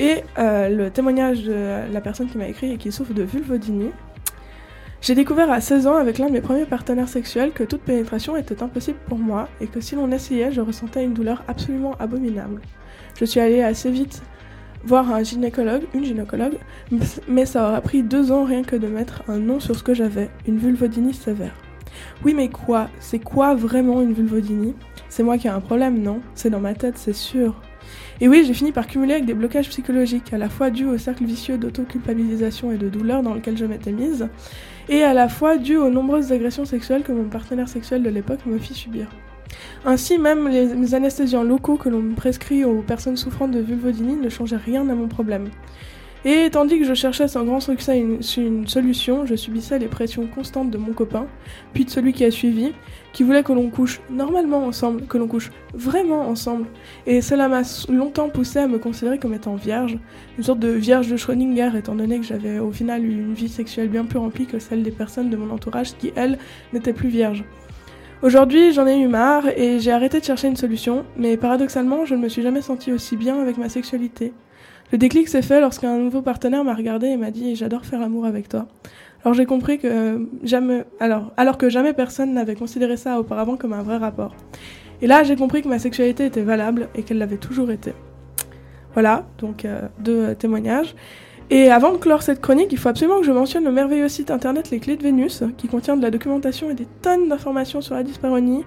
Et 0.00 0.24
euh, 0.38 0.70
le 0.70 0.88
témoignage 0.88 1.42
de 1.42 1.92
la 1.92 2.00
personne 2.00 2.26
qui 2.30 2.38
m'a 2.38 2.48
écrit 2.48 2.72
et 2.72 2.78
qui 2.78 2.90
souffre 2.90 3.12
de 3.12 3.22
vulvodynie. 3.22 3.90
J'ai 5.02 5.14
découvert 5.14 5.50
à 5.50 5.60
16 5.60 5.86
ans 5.86 5.96
avec 5.96 6.16
l'un 6.16 6.28
de 6.28 6.32
mes 6.32 6.40
premiers 6.40 6.64
partenaires 6.64 7.08
sexuels 7.08 7.52
que 7.52 7.62
toute 7.62 7.82
pénétration 7.82 8.34
était 8.34 8.62
impossible 8.62 8.98
pour 9.08 9.18
moi 9.18 9.50
et 9.60 9.66
que 9.66 9.82
si 9.82 9.94
l'on 9.94 10.10
essayait, 10.10 10.52
je 10.52 10.62
ressentais 10.62 11.04
une 11.04 11.12
douleur 11.12 11.42
absolument 11.48 11.96
abominable. 11.98 12.62
Je 13.20 13.26
suis 13.26 13.40
allée 13.40 13.60
assez 13.60 13.90
vite 13.90 14.22
voir 14.84 15.12
un 15.12 15.22
gynécologue, 15.22 15.82
une 15.94 16.04
gynécologue, 16.04 16.58
mais 17.28 17.46
ça 17.46 17.68
aura 17.68 17.80
pris 17.80 18.02
deux 18.02 18.32
ans 18.32 18.44
rien 18.44 18.62
que 18.62 18.76
de 18.76 18.86
mettre 18.86 19.22
un 19.28 19.38
nom 19.38 19.60
sur 19.60 19.76
ce 19.76 19.82
que 19.82 19.94
j'avais, 19.94 20.28
une 20.46 20.58
vulvodynie 20.58 21.14
sévère. 21.14 21.54
Oui, 22.24 22.34
mais 22.34 22.48
quoi? 22.48 22.88
C'est 22.98 23.18
quoi 23.18 23.54
vraiment 23.54 24.00
une 24.00 24.12
vulvodynie? 24.12 24.74
C'est 25.08 25.22
moi 25.22 25.38
qui 25.38 25.46
ai 25.46 25.50
un 25.50 25.60
problème, 25.60 26.02
non? 26.02 26.20
C'est 26.34 26.50
dans 26.50 26.60
ma 26.60 26.74
tête, 26.74 26.96
c'est 26.96 27.12
sûr. 27.12 27.60
Et 28.20 28.28
oui, 28.28 28.44
j'ai 28.46 28.54
fini 28.54 28.72
par 28.72 28.86
cumuler 28.86 29.14
avec 29.14 29.26
des 29.26 29.34
blocages 29.34 29.68
psychologiques, 29.68 30.32
à 30.32 30.38
la 30.38 30.48
fois 30.48 30.70
dus 30.70 30.86
au 30.86 30.96
cercle 30.96 31.24
vicieux 31.24 31.58
d'autoculpabilisation 31.58 32.72
et 32.72 32.78
de 32.78 32.88
douleur 32.88 33.22
dans 33.22 33.34
lequel 33.34 33.56
je 33.56 33.64
m'étais 33.64 33.92
mise, 33.92 34.28
et 34.88 35.02
à 35.02 35.12
la 35.12 35.28
fois 35.28 35.58
dus 35.58 35.76
aux 35.76 35.90
nombreuses 35.90 36.32
agressions 36.32 36.64
sexuelles 36.64 37.02
que 37.02 37.12
mon 37.12 37.28
partenaire 37.28 37.68
sexuel 37.68 38.02
de 38.02 38.10
l'époque 38.10 38.46
me 38.46 38.58
fit 38.58 38.74
subir. 38.74 39.08
Ainsi, 39.84 40.18
même 40.18 40.48
les 40.48 40.94
anesthésiants 40.94 41.42
locaux 41.42 41.76
que 41.76 41.88
l'on 41.88 42.00
me 42.00 42.14
prescrit 42.14 42.64
aux 42.64 42.82
personnes 42.82 43.16
souffrant 43.16 43.48
de 43.48 43.58
vulvodynie 43.58 44.16
ne 44.16 44.28
changeaient 44.28 44.56
rien 44.56 44.88
à 44.88 44.94
mon 44.94 45.08
problème. 45.08 45.48
Et 46.24 46.50
tandis 46.52 46.78
que 46.78 46.84
je 46.84 46.94
cherchais 46.94 47.26
sans 47.26 47.42
grand 47.42 47.58
succès 47.58 47.98
une, 47.98 48.20
une, 48.36 48.68
solution, 48.68 49.26
je 49.26 49.34
subissais 49.34 49.80
les 49.80 49.88
pressions 49.88 50.28
constantes 50.28 50.70
de 50.70 50.78
mon 50.78 50.92
copain, 50.92 51.26
puis 51.74 51.84
de 51.84 51.90
celui 51.90 52.12
qui 52.12 52.24
a 52.24 52.30
suivi, 52.30 52.74
qui 53.12 53.24
voulait 53.24 53.42
que 53.42 53.52
l'on 53.52 53.70
couche 53.70 54.00
normalement 54.08 54.64
ensemble, 54.64 55.06
que 55.06 55.18
l'on 55.18 55.26
couche 55.26 55.50
vraiment 55.74 56.28
ensemble. 56.28 56.66
Et 57.06 57.22
cela 57.22 57.48
m'a 57.48 57.62
longtemps 57.88 58.28
poussé 58.28 58.60
à 58.60 58.68
me 58.68 58.78
considérer 58.78 59.18
comme 59.18 59.34
étant 59.34 59.56
vierge, 59.56 59.98
une 60.38 60.44
sorte 60.44 60.60
de 60.60 60.68
vierge 60.68 61.08
de 61.08 61.16
Schrödinger, 61.16 61.70
étant 61.76 61.96
donné 61.96 62.20
que 62.20 62.24
j'avais 62.24 62.60
au 62.60 62.70
final 62.70 63.04
eu 63.04 63.10
une 63.10 63.34
vie 63.34 63.48
sexuelle 63.48 63.88
bien 63.88 64.04
plus 64.04 64.20
remplie 64.20 64.46
que 64.46 64.60
celle 64.60 64.84
des 64.84 64.92
personnes 64.92 65.28
de 65.28 65.36
mon 65.36 65.50
entourage 65.50 65.96
qui, 65.96 66.12
elles, 66.14 66.38
n'étaient 66.72 66.92
plus 66.92 67.08
vierges. 67.08 67.42
Aujourd'hui, 68.22 68.72
j'en 68.72 68.86
ai 68.86 69.00
eu 69.00 69.08
marre 69.08 69.48
et 69.48 69.80
j'ai 69.80 69.90
arrêté 69.90 70.20
de 70.20 70.24
chercher 70.24 70.46
une 70.46 70.54
solution, 70.54 71.04
mais 71.16 71.36
paradoxalement, 71.36 72.04
je 72.04 72.14
ne 72.14 72.20
me 72.20 72.28
suis 72.28 72.40
jamais 72.40 72.62
sentie 72.62 72.92
aussi 72.92 73.16
bien 73.16 73.40
avec 73.42 73.58
ma 73.58 73.68
sexualité. 73.68 74.32
Le 74.92 74.98
déclic 74.98 75.26
s'est 75.26 75.42
fait 75.42 75.60
lorsqu'un 75.60 75.98
nouveau 75.98 76.22
partenaire 76.22 76.62
m'a 76.62 76.74
regardé 76.74 77.08
et 77.08 77.16
m'a 77.16 77.32
dit 77.32 77.56
J'adore 77.56 77.84
faire 77.84 77.98
l'amour 77.98 78.24
avec 78.24 78.48
toi. 78.48 78.68
Alors 79.24 79.34
j'ai 79.34 79.44
compris 79.44 79.80
que 79.80 80.24
jamais, 80.44 80.84
alors, 81.00 81.58
que 81.58 81.68
jamais 81.68 81.94
personne 81.94 82.32
n'avait 82.32 82.54
considéré 82.54 82.96
ça 82.96 83.18
auparavant 83.18 83.56
comme 83.56 83.72
un 83.72 83.82
vrai 83.82 83.96
rapport. 83.96 84.36
Et 85.00 85.08
là, 85.08 85.24
j'ai 85.24 85.34
compris 85.34 85.62
que 85.62 85.68
ma 85.68 85.80
sexualité 85.80 86.26
était 86.26 86.42
valable 86.42 86.90
et 86.94 87.02
qu'elle 87.02 87.18
l'avait 87.18 87.38
toujours 87.38 87.72
été. 87.72 87.92
Voilà, 88.92 89.26
donc 89.38 89.64
euh, 89.64 89.88
deux 89.98 90.36
témoignages. 90.36 90.94
Et 91.50 91.70
avant 91.70 91.92
de 91.92 91.98
clore 91.98 92.22
cette 92.22 92.40
chronique, 92.40 92.68
il 92.72 92.78
faut 92.78 92.88
absolument 92.88 93.20
que 93.20 93.26
je 93.26 93.32
mentionne 93.32 93.64
le 93.64 93.72
merveilleux 93.72 94.08
site 94.08 94.30
internet 94.30 94.70
Les 94.70 94.80
Clés 94.80 94.96
de 94.96 95.02
Vénus, 95.02 95.42
qui 95.58 95.68
contient 95.68 95.96
de 95.96 96.02
la 96.02 96.10
documentation 96.10 96.70
et 96.70 96.74
des 96.74 96.86
tonnes 97.02 97.28
d'informations 97.28 97.80
sur 97.80 97.94
la 97.94 98.02
dysparonie, 98.02 98.64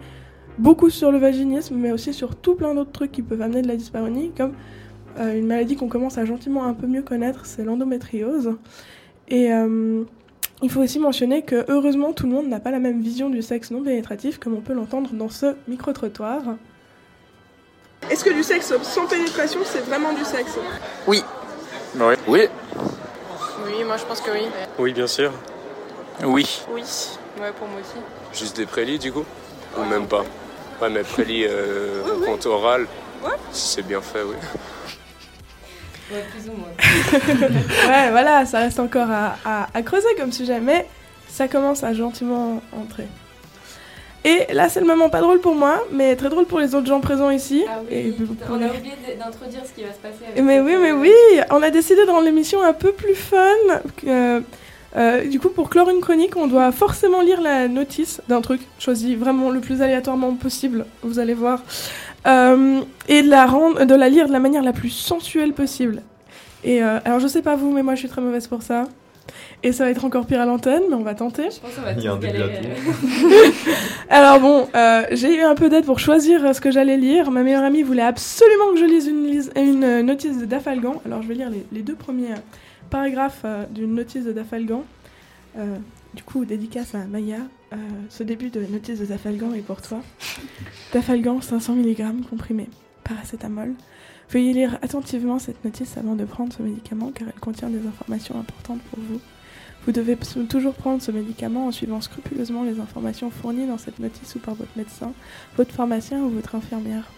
beaucoup 0.58 0.90
sur 0.90 1.12
le 1.12 1.18
vaginisme, 1.18 1.76
mais 1.76 1.92
aussi 1.92 2.14
sur 2.14 2.36
tout 2.36 2.56
plein 2.56 2.76
d'autres 2.76 2.92
trucs 2.92 3.12
qui 3.12 3.22
peuvent 3.22 3.42
amener 3.42 3.62
de 3.62 3.68
la 3.68 3.76
dysparonie, 3.76 4.32
comme 4.38 4.54
euh, 5.20 5.38
une 5.38 5.48
maladie 5.48 5.76
qu'on 5.76 5.88
commence 5.88 6.18
à 6.18 6.26
gentiment 6.26 6.66
un 6.66 6.74
peu 6.74 6.88
mieux 6.88 7.02
connaître, 7.02 7.46
c'est 7.46 7.64
l'endométriose. 7.64 8.56
Et 9.30 9.52
euh, 9.52 10.04
il 10.62 10.70
faut 10.70 10.82
aussi 10.82 11.00
mentionner 11.00 11.42
que 11.42 11.66
heureusement 11.70 12.14
tout 12.14 12.28
le 12.28 12.34
monde 12.34 12.48
n'a 12.48 12.60
pas 12.60 12.72
la 12.72 12.80
même 12.80 13.02
vision 13.02 13.30
du 13.30 13.42
sexe 13.42 13.72
non 13.72 13.82
pénétratif 13.82 14.38
comme 14.38 14.54
on 14.54 14.62
peut 14.62 14.74
l'entendre 14.74 15.12
dans 15.14 15.30
ce 15.30 15.56
micro-trottoir. 15.68 16.42
Est-ce 18.12 18.24
que 18.24 18.34
du 18.34 18.44
sexe 18.44 18.74
sans 18.84 19.08
pénétration 19.08 19.60
c'est 19.64 19.86
vraiment 19.86 20.14
du 20.14 20.24
sexe? 20.24 20.58
Oui. 21.08 21.24
Oui. 21.98 22.16
Oui. 22.28 22.48
Oui, 23.66 23.84
moi 23.86 23.98
je 23.98 24.04
pense 24.06 24.22
que 24.22 24.32
oui. 24.32 24.48
Oui, 24.78 24.94
bien 24.94 25.08
sûr. 25.08 25.32
Oui. 26.24 26.48
Oui. 26.70 26.84
Ouais, 27.40 27.52
pour 27.58 27.68
moi 27.68 27.80
aussi. 27.82 28.40
Juste 28.40 28.56
des 28.58 28.66
prélis 28.66 29.00
du 29.00 29.12
coup 29.12 29.26
Ou 29.78 29.84
même 29.84 30.08
pas 30.08 30.24
Ouais, 30.82 30.90
mais 30.90 31.04
prélis 31.04 31.46
euh, 31.48 32.02
Oui, 32.06 32.12
oui. 32.20 32.26
compte 32.26 32.46
oral, 32.46 32.86
Ouais. 33.24 33.32
si 33.52 33.76
c'est 33.76 33.82
bien 33.82 34.02
fait, 34.02 34.22
oui. 34.24 34.36
Ouais, 36.12 36.24
plus 36.32 36.50
ou 36.50 36.54
moins. 36.54 36.70
ouais, 37.90 38.12
voilà, 38.12 38.46
ça 38.46 38.60
reste 38.60 38.80
encore 38.80 39.10
à, 39.10 39.38
à- 39.46 39.68
à 39.74 39.82
creuser 39.82 40.14
comme 40.20 40.32
sujet, 40.32 40.60
mais 40.60 40.86
ça 41.30 41.48
commence 41.48 41.84
à 41.84 41.94
gentiment 41.94 42.62
entrer. 42.74 43.08
Et 44.26 44.52
là, 44.54 44.70
c'est 44.70 44.80
le 44.80 44.88
moment 44.88 45.08
pas 45.10 45.22
drôle 45.22 45.40
pour 45.40 45.54
moi, 45.54 45.84
mais 45.92 46.16
très 46.16 46.30
drôle 46.30 46.46
pour 46.46 46.60
les 46.60 46.74
autres 46.74 46.88
gens 46.88 47.00
présents 47.00 47.30
ici. 47.30 47.64
Ah 47.70 47.80
oui, 47.90 48.16
on 48.50 48.54
a 48.56 48.56
oublié 48.58 48.94
d'introduire 49.20 49.62
ce 49.66 49.72
qui 49.72 49.84
va 49.84 49.94
se 49.94 50.00
passer. 50.00 50.26
avec 50.32 50.44
Mais 50.44 50.60
oui, 50.60 50.74
mais 50.82 50.92
euh, 50.92 51.00
oui, 51.00 51.12
on 51.52 51.62
a 51.62 51.70
décidé 51.70 52.04
de 52.06 52.10
rendre 52.10 52.26
l'émission 52.26 52.62
un 52.64 52.74
peu 52.74 52.92
plus 52.92 53.14
fun. 53.14 53.38
que- 53.98 54.42
euh, 54.98 55.26
du 55.28 55.40
coup, 55.40 55.50
pour 55.50 55.70
clore 55.70 55.90
une 55.90 56.00
chronique, 56.02 56.36
on 56.38 56.48
doit 56.48 56.72
forcément 56.72 57.22
lire 57.22 57.40
la 57.42 57.68
notice 57.68 58.22
d'un 58.28 58.42
truc 58.42 58.62
choisi 58.80 59.16
vraiment 59.16 59.50
le 59.52 59.60
plus 59.60 59.82
aléatoirement 59.84 60.34
possible, 60.34 60.86
vous 61.04 61.20
allez 61.20 61.34
voir, 61.36 61.62
Euh, 62.28 62.82
et 63.08 63.22
de 63.22 63.30
la, 63.30 63.46
rendre, 63.46 63.86
de 63.86 63.94
la 63.94 64.10
lire 64.10 64.26
de 64.28 64.32
la 64.34 64.40
manière 64.40 64.64
la 64.64 64.74
plus 64.74 64.90
sensuelle 64.90 65.54
possible. 65.54 66.02
Et 66.64 66.82
euh, 66.82 66.98
alors, 67.06 67.20
je 67.20 67.28
sais 67.28 67.44
pas 67.44 67.56
vous, 67.56 67.72
mais 67.72 67.84
moi, 67.84 67.94
je 67.94 68.00
suis 68.00 68.10
très 68.10 68.22
mauvaise 68.22 68.48
pour 68.48 68.64
ça. 68.64 68.86
Et 69.64 69.72
ça 69.72 69.86
va 69.86 69.90
être 69.92 70.06
encore 70.06 70.26
pire 70.28 70.40
à 70.42 70.46
l'antenne, 70.46 70.84
mais 70.90 70.96
on 70.96 71.02
va 71.04 71.16
tenter. 71.16 71.44
Je 71.52 71.60
pense 71.60 71.74
qu'on 71.76 71.82
va 71.82 71.92
Il 71.94 72.04
y 72.04 72.08
a 72.08 72.14
un 72.14 72.18
galérer. 72.20 72.62
Alors 74.10 74.40
bon, 74.40 74.68
euh, 74.76 75.04
j'ai 75.12 75.36
eu 75.38 75.42
un 75.42 75.56
peu 75.56 75.70
d'aide 75.70 75.86
pour 75.86 76.00
choisir 76.00 76.46
euh, 76.46 76.54
ce 76.54 76.62
que 76.62 76.72
j'allais 76.72 76.98
lire. 76.98 77.32
Ma 77.32 77.44
meilleure 77.44 77.64
amie 77.64 77.82
voulait 77.84 78.02
absolument 78.04 78.72
que 78.74 78.80
je 78.80 78.86
lise 78.86 79.08
une, 79.08 79.26
lise- 79.26 79.52
une, 79.56 79.84
euh, 79.84 80.04
notice 80.04 80.38
de 80.38 80.46
Dafalgan. 80.46 81.02
Alors 81.06 81.22
je 81.22 81.28
vais 81.28 81.34
lire 81.36 81.50
les, 81.50 81.66
les 81.72 81.82
deux 81.82 81.96
premiers 81.96 82.32
euh, 82.34 82.38
paragraphes 82.90 83.42
euh, 83.46 83.64
d'une 83.72 83.96
notice 83.96 84.26
de 84.26 84.32
Dafalgan. 84.32 84.84
Euh, 85.58 85.76
du 86.14 86.24
coup, 86.24 86.46
dédicace 86.46 86.94
à 86.96 87.00
Maya. 87.00 87.38
Euh, 87.74 87.76
ce 88.10 88.24
début 88.24 88.50
de 88.50 88.62
notice 88.70 89.00
de 89.00 89.06
Dafalgan 89.06 89.54
est 89.54 89.62
pour 89.66 89.82
toi. 89.82 90.00
Dafalgan 90.94 91.42
500 91.42 91.76
mg 91.76 92.04
comprimé. 92.30 92.68
Paracétamol. 93.04 93.74
Veuillez 94.30 94.54
lire 94.54 94.80
attentivement 94.82 95.40
cette 95.40 95.64
notice 95.64 95.98
avant 95.98 96.16
de 96.16 96.26
prendre 96.26 96.52
ce 96.52 96.64
médicament 96.64 97.12
car 97.14 97.28
elle 97.28 97.40
contient 97.40 97.70
des 97.70 97.86
informations 97.88 98.40
importantes 98.40 98.82
pour 98.90 99.00
vous. 99.00 99.20
Vous 99.86 99.92
devez 99.92 100.18
toujours 100.50 100.74
prendre 100.74 101.02
ce 101.02 101.12
médicament 101.12 101.68
en 101.68 101.72
suivant 101.72 102.02
scrupuleusement 102.02 102.64
les 102.64 102.80
informations 102.80 103.30
fournies 103.30 103.68
dans 103.68 103.78
cette 103.78 104.00
notice 104.00 104.34
ou 104.36 104.40
par 104.40 104.56
votre 104.56 104.76
médecin, 104.76 105.14
votre 105.58 105.74
pharmacien 105.74 106.24
ou 106.24 106.30
votre 106.30 106.56
infirmière. 106.56 107.12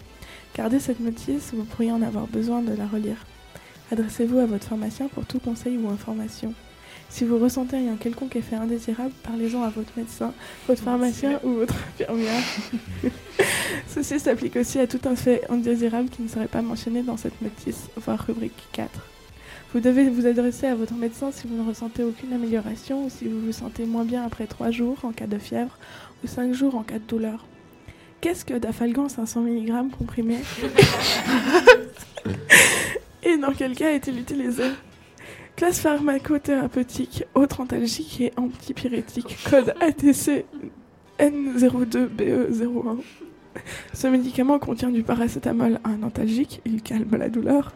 Gardez 0.53 0.79
cette 0.79 0.99
notice, 0.99 1.53
vous 1.53 1.63
pourriez 1.63 1.93
en 1.93 2.01
avoir 2.01 2.27
besoin 2.27 2.61
de 2.61 2.73
la 2.73 2.85
relire. 2.85 3.25
Adressez-vous 3.91 4.39
à 4.39 4.45
votre 4.45 4.67
pharmacien 4.67 5.07
pour 5.07 5.25
tout 5.25 5.39
conseil 5.39 5.77
ou 5.77 5.89
information. 5.89 6.53
Si 7.17 7.25
vous 7.25 7.39
ressentez 7.39 7.77
un 7.77 7.95
quelconque 7.95 8.35
effet 8.35 8.57
indésirable, 8.57 9.11
parlez-en 9.23 9.63
à 9.63 9.69
votre 9.69 9.89
médecin, 9.97 10.33
votre 10.67 10.83
pharmacien 10.83 11.39
ou 11.43 11.53
votre 11.53 11.73
infirmière. 11.73 12.43
Ceci 13.87 14.19
s'applique 14.19 14.55
aussi 14.55 14.77
à 14.77 14.85
tout 14.85 14.99
effet 15.11 15.41
indésirable 15.49 16.09
qui 16.09 16.21
ne 16.21 16.27
serait 16.27 16.45
pas 16.47 16.61
mentionné 16.61 17.01
dans 17.01 17.17
cette 17.17 17.41
notice, 17.41 17.89
voire 17.95 18.23
rubrique 18.23 18.67
4. 18.71 18.91
Vous 19.73 19.79
devez 19.79 20.11
vous 20.11 20.27
adresser 20.27 20.67
à 20.67 20.75
votre 20.75 20.93
médecin 20.93 21.31
si 21.31 21.47
vous 21.47 21.55
ne 21.55 21.67
ressentez 21.67 22.03
aucune 22.03 22.33
amélioration 22.33 23.05
ou 23.05 23.09
si 23.09 23.27
vous 23.27 23.39
vous 23.47 23.51
sentez 23.51 23.85
moins 23.85 24.05
bien 24.05 24.23
après 24.23 24.45
3 24.45 24.69
jours 24.69 24.99
en 25.01 25.11
cas 25.11 25.25
de 25.25 25.39
fièvre 25.39 25.75
ou 26.23 26.27
5 26.27 26.53
jours 26.53 26.75
en 26.75 26.83
cas 26.83 26.99
de 26.99 27.07
douleur. 27.07 27.47
Qu'est-ce 28.21 28.45
que 28.45 28.53
Dafalgan 28.53 29.09
500 29.09 29.41
mg 29.41 29.89
comprimé 29.97 30.37
Et 33.23 33.37
dans 33.37 33.53
quel 33.53 33.73
cas 33.73 33.89
est-il 33.89 34.19
utilisé? 34.19 34.65
Classe 35.57 35.79
pharmacothérapeutique, 35.79 37.25
autre 37.33 37.61
antalgique 37.61 38.21
et 38.21 38.31
antipyrétique, 38.37 39.35
code 39.49 39.73
ATC 39.81 40.45
N02BE01. 41.17 42.99
Ce 43.91 44.05
médicament 44.05 44.59
contient 44.59 44.91
du 44.91 45.01
paracétamol, 45.01 45.79
un 45.83 46.03
antalgique, 46.03 46.61
il 46.63 46.83
calme 46.83 47.17
la 47.17 47.29
douleur, 47.29 47.73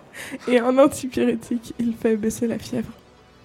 et 0.48 0.60
un 0.60 0.78
antipyrétique, 0.78 1.74
il 1.80 1.96
fait 1.96 2.18
baisser 2.18 2.46
la 2.46 2.60
fièvre. 2.60 2.92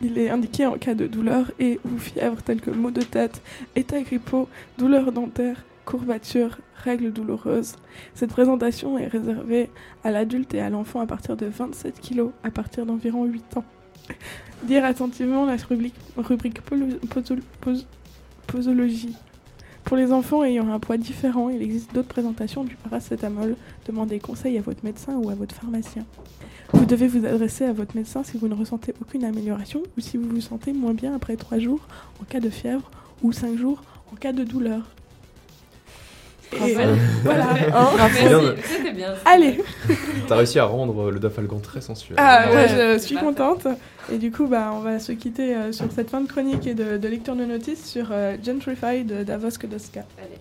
Il 0.03 0.19
est 0.19 0.29
indiqué 0.29 0.67
en 0.67 0.77
cas 0.77 0.95
de 0.95 1.07
douleur 1.07 1.51
et 1.59 1.81
ou 1.87 1.97
fièvre 1.97 2.43
tels 2.43 2.61
que 2.61 2.71
maux 2.71 2.91
de 2.91 3.01
tête, 3.01 3.41
état 3.75 4.03
grippaux, 4.03 4.51
douleurs 4.77 5.13
dentaires, 5.13 5.65
courbatures, 5.87 6.59
règles 6.75 7.11
douloureuses. 7.11 7.77
Cette 8.15 8.33
présentation 8.33 8.99
est 8.99 9.09
réservée 9.09 9.71
à 10.05 10.11
l'adulte 10.11 10.53
et 10.53 10.61
à 10.61 10.69
l'enfant 10.69 11.01
à 11.01 11.07
partir 11.07 11.39
de 11.39 11.47
27 11.47 12.03
kg 12.03 12.33
à 12.43 12.51
partir 12.51 12.85
d'environ 12.85 13.25
8 13.25 13.57
ans. 13.57 13.65
Lire 14.69 14.85
attentivement 14.85 15.45
la 15.45 15.57
rubrique, 15.57 15.95
rubrique 16.17 16.61
posologie. 18.47 19.15
Pour 19.85 19.97
les 19.97 20.11
enfants 20.13 20.43
ayant 20.43 20.73
un 20.73 20.81
poids 20.81 20.97
différent, 20.97 21.49
il 21.49 21.63
existe 21.63 21.95
d'autres 21.95 22.09
présentations 22.09 22.65
du 22.65 22.75
paracétamol. 22.75 23.55
Demandez 23.87 24.19
conseil 24.19 24.59
à 24.59 24.61
votre 24.61 24.85
médecin 24.85 25.15
ou 25.15 25.31
à 25.31 25.35
votre 25.35 25.55
pharmacien. 25.55 26.05
Vous 26.73 26.87
devez 26.87 27.07
vous 27.07 27.25
adresser 27.25 27.65
à 27.65 27.73
votre 27.73 27.97
médecin 27.97 28.25
si 28.25 28.37
vous 28.37 28.49
ne 28.49 28.55
ressentez 28.55 28.95
aucune 29.01 29.25
amélioration 29.25 29.85
ou 29.97 30.01
si 30.01 30.17
vous 30.17 30.29
vous 30.29 30.41
sentez 30.41 30.73
moins 30.73 30.95
bien 30.95 31.15
après 31.15 31.37
3 31.37 31.61
jours 31.61 31.87
en 32.21 32.25
cas 32.25 32.41
de 32.41 32.51
fièvre 32.51 32.91
ou 33.23 33.31
5 33.31 33.57
jours 33.57 33.83
en 34.13 34.17
cas 34.17 34.33
de 34.33 34.43
douleur. 34.43 34.91
Euh, 36.55 36.97
voilà. 37.25 37.51
Hein 37.75 37.89
Merci, 37.97 38.63
c'était 38.65 38.93
bien. 38.93 39.15
Allez. 39.25 39.61
T'as 40.29 40.37
réussi 40.37 40.59
à 40.59 40.65
rendre 40.65 41.11
le 41.11 41.19
Dafalgan 41.19 41.59
très 41.59 41.81
sensuel. 41.81 42.17
Ah 42.21 42.47
ouais, 42.49 42.55
Ouais, 42.57 42.69
je 42.69 42.99
suis 42.99 43.17
contente. 43.17 43.67
Et 44.13 44.19
du 44.19 44.31
coup, 44.31 44.47
bah, 44.47 44.73
on 44.75 44.81
va 44.81 45.01
se 45.01 45.13
quitter 45.13 45.55
euh, 45.55 45.73
sur 45.73 45.87
cette 45.93 46.11
fin 46.11 46.21
de 46.21 46.29
chronique 46.29 46.67
et 46.67 46.75
de, 46.75 46.97
de 46.97 47.09
lecture 47.09 47.35
de 47.35 47.45
notices 47.45 47.85
sur 47.85 48.09
euh, 48.13 48.37
Gentrify 48.45 49.05
de 49.05 49.25
Davos 49.25 49.59
Kodoska. 49.61 50.05
Allez. 50.19 50.39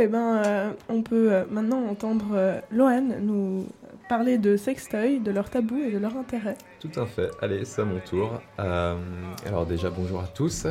Eh 0.00 0.06
ben, 0.06 0.42
euh, 0.44 0.72
on 0.88 1.02
peut 1.02 1.32
euh, 1.32 1.44
maintenant 1.50 1.84
entendre 1.86 2.28
euh, 2.32 2.60
nous 3.20 3.66
parler 4.08 4.38
de 4.38 4.56
sextoy, 4.56 5.20
de 5.20 5.30
leur 5.30 5.50
tabou 5.50 5.76
et 5.76 5.92
de 5.92 5.98
leur 5.98 6.16
intérêt. 6.16 6.56
Tout 6.80 6.90
à 6.96 7.06
fait. 7.06 7.30
Allez, 7.42 7.64
c'est 7.64 7.82
à 7.82 7.84
mon 7.84 8.00
tour. 8.00 8.40
Euh, 8.58 8.96
alors 9.46 9.66
déjà, 9.66 9.90
bonjour 9.90 10.20
à 10.20 10.26
tous. 10.26 10.66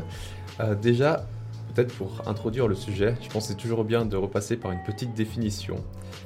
Déjà, 0.81 1.25
peut-être 1.73 1.93
pour 1.95 2.27
introduire 2.27 2.67
le 2.67 2.75
sujet, 2.75 3.15
je 3.21 3.29
pense 3.29 3.47
c'est 3.47 3.55
toujours 3.55 3.85
bien 3.85 4.03
de 4.03 4.17
repasser 4.17 4.57
par 4.57 4.71
une 4.71 4.83
petite 4.83 5.13
définition. 5.13 5.77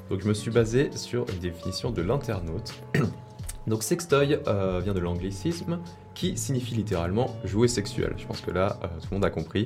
Donc 0.10 0.22
je 0.22 0.28
me 0.28 0.34
suis 0.34 0.50
basé 0.50 0.89
sur 0.96 1.26
une 1.30 1.39
définition 1.39 1.92
de 1.92 2.02
l'internaute. 2.02 2.74
Donc 3.68 3.84
sextoy 3.84 4.39
vient 4.84 4.94
de 4.94 5.00
l'anglicisme 5.00 5.80
qui 6.16 6.36
signifie 6.36 6.74
littéralement 6.74 7.28
jouet 7.44 7.68
sexuel. 7.68 8.16
Je 8.18 8.26
pense 8.26 8.42
que 8.42 8.50
là, 8.52 8.78
tout 8.82 9.08
le 9.12 9.16
monde 9.18 9.26
a 9.26 9.30
compris. 9.30 9.66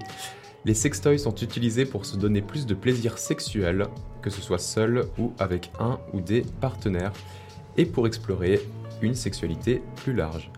Les 0.66 0.74
sextoys 0.74 1.20
sont 1.20 1.36
utilisés 1.36 1.86
pour 1.86 2.06
se 2.06 2.18
donner 2.18 2.42
plus 2.42 2.66
de 2.66 2.74
plaisir 2.74 3.18
sexuel, 3.18 3.88
que 4.22 4.30
ce 4.30 4.42
soit 4.42 4.60
seul 4.60 5.06
ou 5.18 5.34
avec 5.40 5.72
un 5.80 6.00
ou 6.14 6.22
des 6.22 6.42
partenaires, 6.60 7.14
et 7.78 7.86
pour 7.86 8.08
explorer 8.08 8.60
une 9.02 9.16
sexualité 9.16 9.82
plus 9.96 10.14
large. 10.14 10.52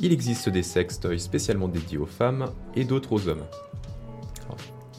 Il 0.00 0.12
existe 0.12 0.48
des 0.48 0.62
sextoys 0.62 1.18
spécialement 1.18 1.68
dédiés 1.68 1.98
aux 1.98 2.06
femmes 2.06 2.50
et 2.74 2.84
d'autres 2.84 3.12
aux 3.12 3.28
hommes. 3.28 3.44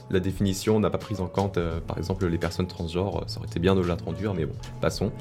La 0.09 0.19
définition 0.19 0.79
n'a 0.79 0.89
pas 0.89 0.99
pris 0.99 1.19
en 1.19 1.27
compte, 1.27 1.57
euh, 1.57 1.79
par 1.81 1.97
exemple, 1.97 2.27
les 2.27 2.37
personnes 2.37 2.67
transgenres, 2.67 3.23
ça 3.27 3.39
aurait 3.39 3.47
été 3.47 3.59
bien 3.59 3.75
de 3.75 3.81
l'introduire, 3.81 4.35
mais 4.35 4.45
bon, 4.45 4.53
passons. 4.79 5.11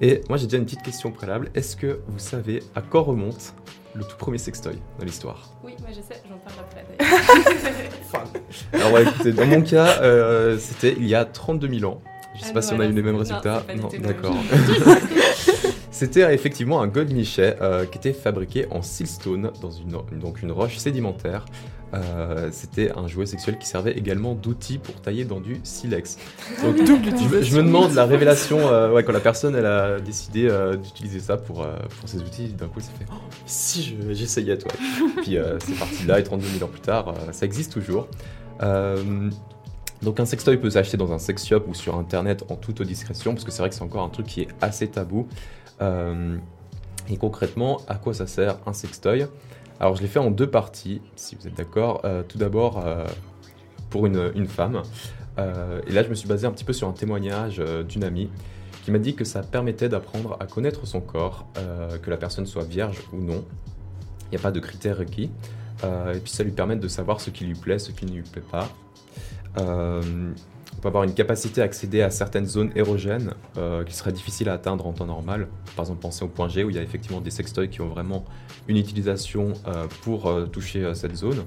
Et 0.00 0.22
moi 0.28 0.38
j'ai 0.38 0.46
déjà 0.46 0.56
une 0.56 0.64
petite 0.64 0.82
question 0.82 1.12
préalable. 1.12 1.50
Est-ce 1.54 1.76
que 1.76 2.00
vous 2.08 2.18
savez 2.18 2.62
à 2.74 2.82
quoi 2.82 3.02
remonte 3.02 3.54
le 3.94 4.04
tout 4.04 4.16
premier 4.16 4.38
sextoy 4.38 4.78
dans 4.98 5.04
l'histoire 5.04 5.50
Oui, 5.62 5.74
moi 5.80 5.88
je 5.90 6.00
sais, 6.00 6.20
j'en 6.28 6.36
parle 6.38 6.58
après 6.60 6.84
d'ailleurs. 6.98 8.26
Alors 8.72 8.92
ouais, 8.92 9.02
écoutez, 9.02 9.32
dans 9.32 9.46
mon 9.46 9.62
cas, 9.62 9.98
euh, 10.02 10.58
c'était 10.58 10.94
il 10.98 11.06
y 11.06 11.14
a 11.14 11.24
32 11.24 11.68
000 11.78 11.90
ans. 11.90 12.00
Je 12.34 12.40
sais 12.40 12.46
Ah 12.50 12.54
pas 12.54 12.60
non, 12.60 12.66
si 12.66 12.74
on 12.74 12.80
a 12.80 12.86
eu 12.86 12.92
les 12.92 13.02
mêmes 13.02 13.12
non, 13.12 13.20
résultats. 13.20 13.62
Non, 13.76 13.88
d'accord. 14.00 14.34
c'était 15.94 16.34
effectivement 16.34 16.80
un 16.82 16.88
godemichet 16.88 17.56
euh, 17.62 17.86
qui 17.86 17.98
était 17.98 18.12
fabriqué 18.12 18.66
en 18.70 18.82
siltstone 18.82 19.52
dans 19.62 19.70
une, 19.70 19.90
donc 20.18 20.42
une 20.42 20.50
roche 20.50 20.76
sédimentaire. 20.78 21.44
Euh, 21.94 22.48
c'était 22.50 22.90
un 22.96 23.06
jouet 23.06 23.24
sexuel 23.26 23.56
qui 23.56 23.68
servait 23.68 23.92
également 23.92 24.34
d'outil 24.34 24.78
pour 24.78 24.96
tailler 25.00 25.24
dans 25.24 25.38
du 25.38 25.60
silex. 25.62 26.18
Donc, 26.64 26.76
je, 26.84 27.36
me- 27.36 27.42
je 27.42 27.56
demande 27.58 27.94
la 27.94 28.04
révélation 28.04 28.58
euh, 28.58 28.90
ouais, 28.92 29.04
quand 29.04 29.12
la 29.12 29.20
personne 29.20 29.54
elle 29.54 29.66
a 29.66 30.00
décidé 30.00 30.48
euh, 30.50 30.74
d'utiliser 30.74 31.20
ça 31.20 31.36
pour, 31.36 31.64
pour 32.00 32.08
ses 32.08 32.18
outils. 32.18 32.48
D'un 32.48 32.66
coup, 32.66 32.80
s'est 32.80 32.90
fait 32.98 33.06
Oh, 33.12 33.14
si 33.46 33.84
je- 33.84 34.12
j'essayais 34.12 34.58
toi. 34.58 34.72
Puis 35.22 35.36
c'est 35.64 35.78
parti 35.78 36.04
là 36.06 36.18
et 36.18 36.24
32 36.24 36.44
000 36.58 36.64
ans 36.64 36.68
plus 36.68 36.80
tard, 36.80 37.14
ça 37.30 37.46
existe 37.46 37.72
toujours. 37.72 38.08
Donc 40.02 40.20
un 40.20 40.26
sextoy 40.26 40.56
peut 40.58 40.70
s'acheter 40.70 40.96
dans 40.96 41.12
un 41.12 41.18
sex 41.18 41.46
shop 41.46 41.62
ou 41.68 41.74
sur 41.74 41.96
internet 41.96 42.44
en 42.50 42.56
toute 42.56 42.82
discrétion 42.82 43.32
parce 43.32 43.44
que 43.44 43.50
c'est 43.50 43.60
vrai 43.60 43.68
que 43.70 43.74
c'est 43.74 43.82
encore 43.82 44.02
un 44.04 44.10
truc 44.10 44.26
qui 44.26 44.42
est 44.42 44.48
assez 44.60 44.88
tabou. 44.88 45.26
Euh, 45.80 46.36
Et 47.10 47.16
concrètement, 47.16 47.80
à 47.86 47.96
quoi 47.96 48.14
ça 48.14 48.26
sert 48.26 48.56
un 48.66 48.72
sextoy? 48.72 49.26
Alors 49.80 49.96
je 49.96 50.02
l'ai 50.02 50.08
fait 50.08 50.20
en 50.20 50.30
deux 50.30 50.48
parties, 50.48 51.02
si 51.16 51.36
vous 51.36 51.46
êtes 51.46 51.54
d'accord. 51.54 52.00
Euh, 52.04 52.22
tout 52.26 52.38
d'abord, 52.38 52.86
euh, 52.86 53.06
pour 53.90 54.06
une, 54.06 54.32
une 54.34 54.46
femme. 54.46 54.82
Et 55.36 55.92
là, 55.92 56.04
je 56.04 56.08
me 56.08 56.14
suis 56.14 56.28
basé 56.28 56.46
un 56.46 56.52
petit 56.52 56.64
peu 56.64 56.72
sur 56.72 56.88
un 56.88 56.92
témoignage 56.92 57.60
d'une 57.88 58.04
amie 58.04 58.30
qui 58.84 58.92
m'a 58.92 58.98
dit 58.98 59.16
que 59.16 59.24
ça 59.24 59.42
permettait 59.42 59.88
d'apprendre 59.88 60.36
à 60.38 60.46
connaître 60.46 60.86
son 60.86 61.00
corps, 61.00 61.48
que 62.02 62.08
la 62.08 62.16
personne 62.16 62.46
soit 62.46 62.62
vierge 62.62 63.02
ou 63.12 63.16
non. 63.16 63.44
Il 64.22 64.30
n'y 64.30 64.36
a 64.36 64.40
pas 64.40 64.52
de 64.52 64.60
critères 64.60 64.98
requis. 64.98 65.32
Et 65.82 66.18
puis 66.22 66.30
ça 66.30 66.44
lui 66.44 66.52
permet 66.52 66.76
de 66.76 66.86
savoir 66.86 67.20
ce 67.20 67.30
qui 67.30 67.44
lui 67.44 67.54
plaît, 67.54 67.80
ce 67.80 67.90
qui 67.90 68.06
ne 68.06 68.12
lui 68.12 68.22
plaît 68.22 68.44
pas. 68.48 68.68
Avoir 70.88 71.04
une 71.04 71.14
capacité 71.14 71.60
à 71.60 71.64
accéder 71.64 72.02
à 72.02 72.10
certaines 72.10 72.46
zones 72.46 72.70
érogènes 72.74 73.34
euh, 73.56 73.84
qui 73.84 73.94
seraient 73.94 74.12
difficiles 74.12 74.48
à 74.48 74.54
atteindre 74.54 74.86
en 74.86 74.92
temps 74.92 75.06
normal. 75.06 75.48
Par 75.76 75.84
exemple, 75.84 76.00
pensez 76.00 76.24
au 76.24 76.28
point 76.28 76.48
G 76.48 76.64
où 76.64 76.70
il 76.70 76.76
y 76.76 76.78
a 76.78 76.82
effectivement 76.82 77.20
des 77.20 77.30
sextoys 77.30 77.68
qui 77.68 77.80
ont 77.80 77.88
vraiment 77.88 78.24
une 78.68 78.76
utilisation 78.76 79.52
euh, 79.66 79.86
pour 80.02 80.26
euh, 80.26 80.46
toucher 80.46 80.94
cette 80.94 81.16
zone. 81.16 81.44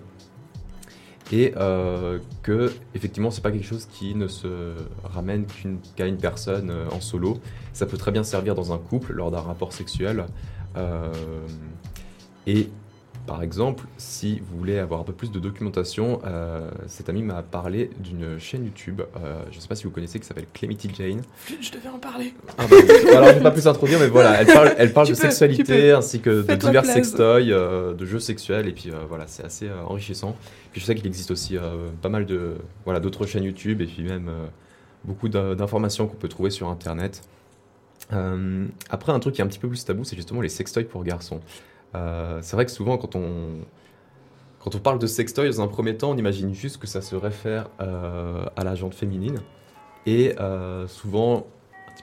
Et 1.33 1.53
que, 2.41 2.71
effectivement, 2.95 3.31
c'est 3.31 3.41
pas 3.41 3.51
quelque 3.51 3.65
chose 3.65 3.85
qui 3.85 4.15
ne 4.15 4.29
se 4.29 4.75
ramène 5.03 5.45
qu'à 5.97 6.05
une 6.05 6.15
personne 6.15 6.69
euh, 6.69 6.85
en 6.89 7.01
solo. 7.01 7.39
Ça 7.73 7.85
peut 7.85 7.97
très 7.97 8.11
bien 8.11 8.23
servir 8.23 8.55
dans 8.55 8.71
un 8.71 8.77
couple 8.77 9.11
lors 9.11 9.29
d'un 9.29 9.41
rapport 9.41 9.73
sexuel. 9.73 10.25
Et 12.45 12.69
par 13.27 13.43
exemple, 13.43 13.83
si 13.97 14.39
vous 14.39 14.57
voulez 14.57 14.79
avoir 14.79 15.01
un 15.01 15.03
peu 15.03 15.11
plus 15.13 15.31
de 15.31 15.39
documentation, 15.39 16.21
euh, 16.25 16.71
cet 16.87 17.09
ami 17.09 17.21
m'a 17.21 17.43
parlé 17.43 17.89
d'une 17.99 18.39
chaîne 18.39 18.63
YouTube, 18.63 19.01
euh, 19.17 19.43
je 19.51 19.57
ne 19.57 19.61
sais 19.61 19.67
pas 19.67 19.75
si 19.75 19.83
vous 19.83 19.91
connaissez, 19.91 20.17
qui 20.19 20.25
s'appelle 20.25 20.47
Clemity 20.53 20.89
Jane. 20.97 21.21
Je 21.61 21.71
devais 21.71 21.89
en 21.89 21.99
parler. 21.99 22.33
Ah 22.57 22.65
bah, 22.69 22.77
alors, 23.11 23.27
je 23.27 23.33
ne 23.33 23.37
vais 23.39 23.43
pas 23.43 23.51
plus 23.51 23.67
introduire, 23.67 23.99
mais 23.99 24.07
voilà, 24.07 24.41
elle 24.41 24.47
parle, 24.47 24.73
elle 24.77 24.93
parle 24.93 25.07
Tu 25.07 25.11
de 25.13 25.17
peux, 25.17 25.23
sexualité 25.23 25.91
ainsi 25.91 26.21
que 26.21 26.41
de 26.41 26.55
divers 26.55 26.85
sextoys, 26.85 27.51
euh, 27.51 27.93
de 27.93 28.05
jeux 28.05 28.21
sexuels, 28.21 28.67
et 28.67 28.71
puis 28.71 28.91
euh, 28.91 28.95
voilà, 29.09 29.25
c'est 29.27 29.43
assez 29.43 29.67
euh, 29.67 29.83
enrichissant. 29.85 30.35
Puis 30.71 30.79
je 30.79 30.85
sais 30.85 30.95
qu'il 30.95 31.05
existe 31.05 31.29
aussi 31.29 31.57
pas 32.01 32.09
mal 32.09 32.25
de 32.25 32.55
voilà 32.85 32.99
d'autres 33.01 33.25
chaînes 33.25 33.43
YouTube, 33.43 33.81
et 33.81 33.85
puis 33.87 34.03
même 34.03 34.31
beaucoup 35.03 35.27
d'in- 35.27 35.53
d'informations 35.55 36.07
qu'on 36.07 36.15
peut 36.15 36.29
trouver 36.29 36.49
sur 36.49 36.69
Internet. 36.69 37.23
Après, 38.89 39.11
un 39.11 39.19
truc 39.19 39.35
qui 39.35 39.41
est 39.41 39.43
un 39.43 39.47
petit 39.47 39.59
peu 39.59 39.67
plus 39.67 39.83
tabou, 39.83 40.03
c'est 40.05 40.15
justement 40.15 40.39
les 40.41 40.49
sextoys 40.49 40.85
pour 40.85 41.03
garçons. 41.03 41.41
Euh, 41.97 42.39
c'est 42.41 42.55
vrai 42.55 42.65
que 42.65 42.71
souvent, 42.71 42.97
quand 42.97 43.15
on, 43.15 43.29
quand 44.59 44.75
on 44.75 44.79
parle 44.79 44.99
de 44.99 45.07
sextoy, 45.07 45.49
dans 45.49 45.61
un 45.61 45.67
premier 45.67 45.97
temps, 45.97 46.11
on 46.11 46.17
imagine 46.17 46.53
juste 46.53 46.77
que 46.77 46.87
ça 46.87 47.01
se 47.01 47.15
réfère 47.15 47.69
euh, 47.81 48.45
à 48.55 48.63
la 48.63 48.75
jante 48.75 48.93
féminine. 48.93 49.39
Et 50.05 50.35
euh, 50.39 50.87
souvent, 50.87 51.47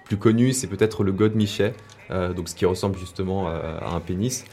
plus 0.05 0.17
connu, 0.17 0.53
c'est 0.53 0.67
peut-être 0.67 1.05
le 1.05 1.13
god 1.13 1.35
Michet, 1.35 1.73
donc 2.11 2.49
ce 2.49 2.55
qui 2.55 2.67
ressemble 2.67 2.99
justement 2.99 3.49
à 3.49 3.95
un 3.95 4.01
pénis. 4.01 4.45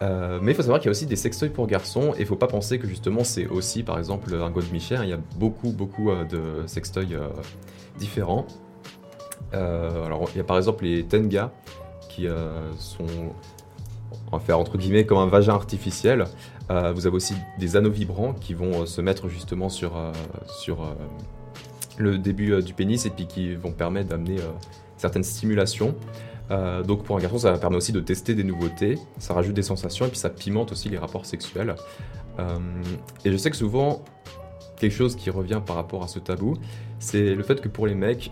Mais 0.00 0.52
il 0.52 0.54
faut 0.54 0.62
savoir 0.62 0.80
qu'il 0.80 0.86
y 0.86 0.88
a 0.88 0.90
aussi 0.90 1.06
des 1.06 1.16
sextoys 1.16 1.50
pour 1.50 1.66
garçons, 1.68 2.12
et 2.14 2.18
il 2.18 2.22
ne 2.22 2.26
faut 2.26 2.36
pas 2.36 2.48
penser 2.48 2.78
que 2.80 2.88
justement 2.88 3.22
c'est 3.22 3.46
aussi 3.46 3.82
par 3.84 3.98
exemple 3.98 4.34
un 4.34 4.50
god 4.50 4.70
Michet. 4.72 4.96
hein. 4.96 5.04
Il 5.04 5.10
y 5.10 5.12
a 5.12 5.20
beaucoup, 5.36 5.70
beaucoup 5.70 6.10
de 6.10 6.66
sextoys 6.66 7.14
euh, 7.14 7.28
différents. 7.98 8.46
Alors, 9.52 10.28
il 10.34 10.38
y 10.38 10.40
a 10.40 10.44
par 10.44 10.56
exemple 10.56 10.84
les 10.84 11.04
Tenga, 11.04 11.52
qui 12.08 12.26
sont, 12.78 13.06
va 14.32 14.38
faire 14.38 14.58
entre 14.58 14.78
guillemets, 14.78 15.04
comme 15.06 15.18
un 15.18 15.26
vagin 15.26 15.54
artificiel. 15.54 16.24
Euh, 16.70 16.92
vous 16.92 17.06
avez 17.06 17.16
aussi 17.16 17.34
des 17.58 17.76
anneaux 17.76 17.90
vibrants 17.90 18.34
qui 18.34 18.54
vont 18.54 18.82
euh, 18.82 18.86
se 18.86 19.00
mettre 19.00 19.28
justement 19.28 19.68
sur, 19.68 19.96
euh, 19.96 20.12
le 21.96 22.18
début 22.18 22.62
du 22.62 22.74
pénis 22.74 23.06
et 23.06 23.10
puis 23.10 23.26
qui 23.26 23.54
vont 23.54 23.72
permettre 23.72 24.08
d'amener 24.10 24.36
certaines 24.96 25.24
stimulations. 25.24 25.96
Donc 26.86 27.02
pour 27.02 27.16
un 27.16 27.20
garçon, 27.20 27.38
ça 27.38 27.58
permet 27.58 27.76
aussi 27.76 27.90
de 27.90 27.98
tester 27.98 28.36
des 28.36 28.44
nouveautés, 28.44 29.00
ça 29.18 29.34
rajoute 29.34 29.54
des 29.54 29.62
sensations 29.62 30.06
et 30.06 30.08
puis 30.08 30.18
ça 30.18 30.30
pimente 30.30 30.70
aussi 30.70 30.88
les 30.88 30.96
rapports 30.96 31.26
sexuels. 31.26 31.74
Et 33.24 33.32
je 33.32 33.36
sais 33.36 33.50
que 33.50 33.56
souvent, 33.56 34.04
quelque 34.76 34.94
chose 34.94 35.16
qui 35.16 35.28
revient 35.30 35.60
par 35.66 35.74
rapport 35.74 36.04
à 36.04 36.06
ce 36.06 36.20
tabou, 36.20 36.54
c'est 37.00 37.34
le 37.34 37.42
fait 37.42 37.60
que 37.60 37.68
pour 37.68 37.88
les 37.88 37.96
mecs, 37.96 38.30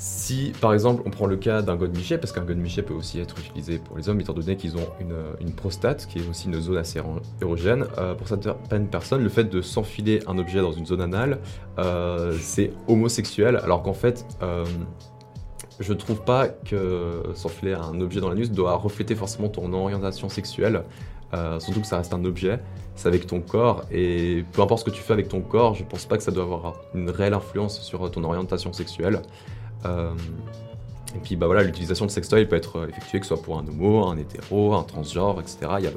si 0.00 0.54
par 0.62 0.72
exemple 0.72 1.02
on 1.04 1.10
prend 1.10 1.26
le 1.26 1.36
cas 1.36 1.60
d'un 1.60 1.76
god 1.76 1.94
Michet, 1.94 2.16
parce 2.16 2.32
qu'un 2.32 2.40
god 2.40 2.56
Michet 2.56 2.80
peut 2.80 2.94
aussi 2.94 3.20
être 3.20 3.38
utilisé 3.38 3.78
pour 3.78 3.98
les 3.98 4.08
hommes, 4.08 4.18
étant 4.18 4.32
donné 4.32 4.56
qu'ils 4.56 4.76
ont 4.78 4.88
une, 4.98 5.52
prostate, 5.52 6.06
qui 6.06 6.20
est 6.20 6.28
aussi 6.30 6.48
une 6.48 6.58
zone 6.58 6.78
assez 6.78 6.98
éro- 6.98 7.20
érogène, 7.42 7.84
euh, 7.98 8.14
pour 8.14 8.26
certaines 8.26 8.88
personnes, 8.88 9.22
le 9.22 9.28
fait 9.28 9.44
de 9.44 9.60
s'enfiler 9.60 10.20
un 10.26 10.38
objet 10.38 10.62
dans 10.62 10.72
une 10.72 10.86
zone 10.86 11.02
anale, 11.02 11.38
euh, 11.78 12.34
c'est 12.40 12.72
homosexuel, 12.88 13.60
alors 13.62 13.82
qu'en 13.82 13.92
fait, 13.92 14.24
euh, 14.42 14.64
je 15.80 15.92
trouve 15.92 16.24
pas 16.24 16.48
que 16.48 17.22
s'enfiler 17.34 17.74
un 17.74 18.00
objet 18.00 18.20
dans 18.20 18.30
l'anus 18.30 18.50
doit 18.50 18.76
refléter 18.76 19.14
forcément 19.14 19.50
ton 19.50 19.70
orientation 19.74 20.30
sexuelle, 20.30 20.84
euh, 21.34 21.60
surtout 21.60 21.82
que 21.82 21.86
ça 21.86 21.98
reste 21.98 22.14
un 22.14 22.24
objet, 22.24 22.58
c'est 22.94 23.08
avec 23.08 23.26
ton 23.26 23.42
corps, 23.42 23.84
et 23.92 24.46
peu 24.52 24.62
importe 24.62 24.80
ce 24.80 24.84
que 24.86 24.96
tu 24.96 25.02
fais 25.02 25.12
avec 25.12 25.28
ton 25.28 25.42
corps, 25.42 25.74
je 25.74 25.84
pense 25.84 26.06
pas 26.06 26.16
que 26.16 26.22
ça 26.22 26.30
doit 26.32 26.44
avoir 26.44 26.76
une 26.94 27.10
réelle 27.10 27.34
influence 27.34 27.82
sur 27.82 28.10
ton 28.10 28.24
orientation 28.24 28.72
sexuelle. 28.72 29.20
Euh, 29.86 30.14
et 31.14 31.18
puis 31.18 31.36
bah 31.36 31.46
voilà, 31.46 31.62
l'utilisation 31.62 32.06
de 32.06 32.10
sextoy 32.10 32.46
peut 32.46 32.56
être 32.56 32.76
euh, 32.76 32.88
effectuée 32.88 33.18
que 33.18 33.26
ce 33.26 33.34
soit 33.34 33.42
pour 33.42 33.58
un 33.58 33.66
homo, 33.66 34.06
un 34.06 34.16
hétéro, 34.16 34.74
un 34.74 34.82
transgenre, 34.82 35.40
etc. 35.40 35.58
Il 35.78 35.82
n'y 35.82 35.88
a 35.88 35.92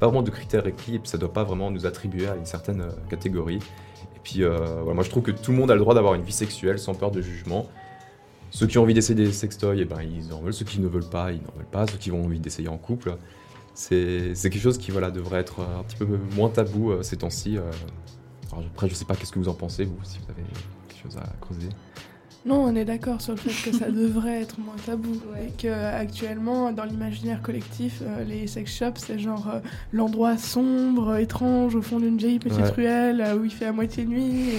pas 0.00 0.06
vraiment 0.06 0.22
de 0.22 0.30
critères 0.30 0.64
requis 0.64 0.96
et 0.96 1.00
ça 1.04 1.16
ne 1.16 1.20
doit 1.20 1.32
pas 1.32 1.44
vraiment 1.44 1.70
nous 1.70 1.86
attribuer 1.86 2.28
à 2.28 2.36
une 2.36 2.46
certaine 2.46 2.82
euh, 2.82 2.90
catégorie. 3.10 3.58
Et 4.16 4.20
puis 4.22 4.42
voilà, 4.42 4.94
moi 4.94 5.04
je 5.04 5.10
trouve 5.10 5.22
que 5.22 5.30
tout 5.30 5.50
le 5.50 5.58
monde 5.58 5.70
a 5.70 5.74
le 5.74 5.80
droit 5.80 5.94
d'avoir 5.94 6.14
une 6.14 6.22
vie 6.22 6.32
sexuelle 6.32 6.78
sans 6.78 6.94
peur 6.94 7.10
de 7.10 7.20
jugement. 7.20 7.66
Ceux 8.50 8.66
qui 8.66 8.78
ont 8.78 8.82
envie 8.82 8.94
d'essayer 8.94 9.14
des 9.14 9.32
sextoys, 9.32 9.80
eh 9.80 9.84
ben, 9.84 10.00
ils 10.00 10.32
en 10.32 10.40
veulent. 10.40 10.54
Ceux 10.54 10.64
qui 10.64 10.80
ne 10.80 10.86
veulent 10.88 11.10
pas, 11.10 11.32
ils 11.32 11.42
n'en 11.42 11.52
veulent 11.56 11.66
pas. 11.70 11.86
Ceux 11.86 11.98
qui 11.98 12.10
ont 12.10 12.24
envie 12.24 12.38
d'essayer 12.38 12.68
en 12.68 12.78
couple, 12.78 13.16
c'est 13.74 14.32
quelque 14.34 14.60
chose 14.60 14.78
qui 14.78 14.92
voilà, 14.92 15.10
devrait 15.10 15.40
être 15.40 15.60
un 15.60 15.82
petit 15.82 15.96
peu 15.96 16.06
moins 16.34 16.48
tabou 16.48 16.94
ces 17.02 17.18
temps-ci. 17.18 17.58
après, 18.50 18.88
je 18.88 18.94
sais 18.94 19.04
pas 19.04 19.14
qu'est-ce 19.14 19.32
que 19.32 19.38
vous 19.38 19.48
en 19.48 19.54
pensez, 19.54 19.84
vous, 19.84 19.98
si 20.04 20.18
vous 20.20 20.30
avez 20.30 20.42
quelque 20.88 21.02
chose 21.02 21.18
à 21.18 21.26
creuser. 21.42 21.68
Non, 22.46 22.56
on 22.62 22.76
est 22.76 22.84
d'accord 22.84 23.22
sur 23.22 23.32
le 23.32 23.38
fait 23.38 23.70
que 23.70 23.74
ça 23.74 23.90
devrait 23.90 24.42
être 24.42 24.58
moins 24.60 24.74
tabou 24.84 25.14
et 25.42 25.50
que 25.62 25.68
actuellement 25.68 26.72
dans 26.72 26.84
l'imaginaire 26.84 27.40
collectif, 27.40 28.02
euh, 28.02 28.22
les 28.22 28.46
sex 28.46 28.70
shops 28.76 28.98
c'est 28.98 29.18
genre 29.18 29.48
euh, 29.50 29.60
l'endroit 29.94 30.36
sombre, 30.36 31.16
étrange 31.16 31.74
au 31.74 31.80
fond 31.80 32.00
d'une 32.00 32.18
vieille 32.18 32.38
petite 32.38 32.58
Ouais. 32.60 32.68
ruelle 32.70 33.22
euh, 33.22 33.38
où 33.38 33.44
il 33.46 33.50
fait 33.50 33.64
à 33.64 33.72
moitié 33.72 34.04
nuit 34.04 34.50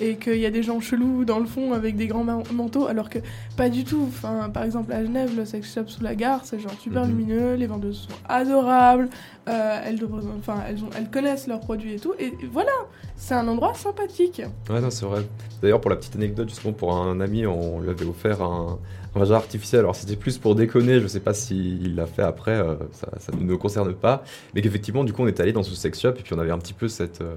et, 0.00 0.10
et 0.10 0.16
qu'il 0.16 0.36
y 0.36 0.44
a 0.44 0.50
des 0.50 0.62
gens 0.62 0.80
chelous 0.80 1.24
dans 1.24 1.38
le 1.38 1.46
fond 1.46 1.72
avec 1.72 1.96
des 1.96 2.08
grands 2.08 2.24
ma- 2.24 2.42
manteaux, 2.52 2.86
alors 2.86 3.08
que 3.08 3.20
pas 3.56 3.70
du 3.70 3.84
tout. 3.84 4.04
Enfin, 4.06 4.50
par 4.52 4.64
exemple 4.64 4.92
à 4.92 5.02
Genève, 5.02 5.30
le 5.34 5.46
sex 5.46 5.72
shop 5.72 5.84
sous 5.86 6.02
la 6.02 6.14
gare, 6.14 6.42
c'est 6.44 6.60
genre 6.60 6.78
super 6.78 7.04
Mhm. 7.06 7.08
lumineux, 7.10 7.54
les 7.54 7.66
vendeuses 7.66 8.06
sont 8.06 8.14
adorables, 8.28 9.08
euh, 9.50 9.80
elles, 9.84 11.10
connaissent 11.10 11.46
leurs 11.46 11.60
produits 11.60 11.94
et 11.94 11.98
tout, 11.98 12.14
et 12.18 12.32
voilà, 12.50 12.72
c'est 13.16 13.34
un 13.34 13.48
endroit 13.48 13.74
sympathique. 13.74 14.42
Ouais, 14.68 14.80
non, 14.80 14.90
c'est 14.90 15.06
vrai. 15.06 15.22
D'ailleurs, 15.60 15.80
pour 15.80 15.90
la 15.90 15.96
petite 15.96 16.16
anecdote, 16.16 16.48
justement, 16.48 16.72
pour 16.72 16.94
un 16.94 17.20
ami, 17.20 17.46
on 17.46 17.80
lui 17.80 17.90
avait 17.90 18.06
offert 18.06 18.42
un, 18.42 18.78
un 19.14 19.18
vagin 19.18 19.34
artificiel. 19.34 19.80
Alors, 19.80 19.96
c'était 19.96 20.16
plus 20.16 20.38
pour 20.38 20.54
déconner, 20.54 21.00
je 21.00 21.06
sais 21.06 21.20
pas 21.20 21.34
s'il 21.34 21.96
l'a 21.96 22.06
fait 22.06 22.22
après, 22.22 22.58
euh, 22.58 22.76
ça, 22.92 23.32
ne 23.36 23.42
nous 23.42 23.58
concerne 23.58 23.92
pas. 23.94 24.22
Mais 24.54 24.62
qu'effectivement, 24.62 25.04
du 25.04 25.12
coup, 25.12 25.22
on 25.22 25.28
était 25.28 25.42
allé 25.42 25.52
dans 25.52 25.62
ce 25.62 25.74
sex 25.74 26.00
shop 26.00 26.10
et 26.10 26.22
puis 26.22 26.34
on 26.34 26.38
avait 26.38 26.52
un 26.52 26.58
petit 26.58 26.74
peu 26.74 26.88
cette, 26.88 27.20
euh, 27.20 27.34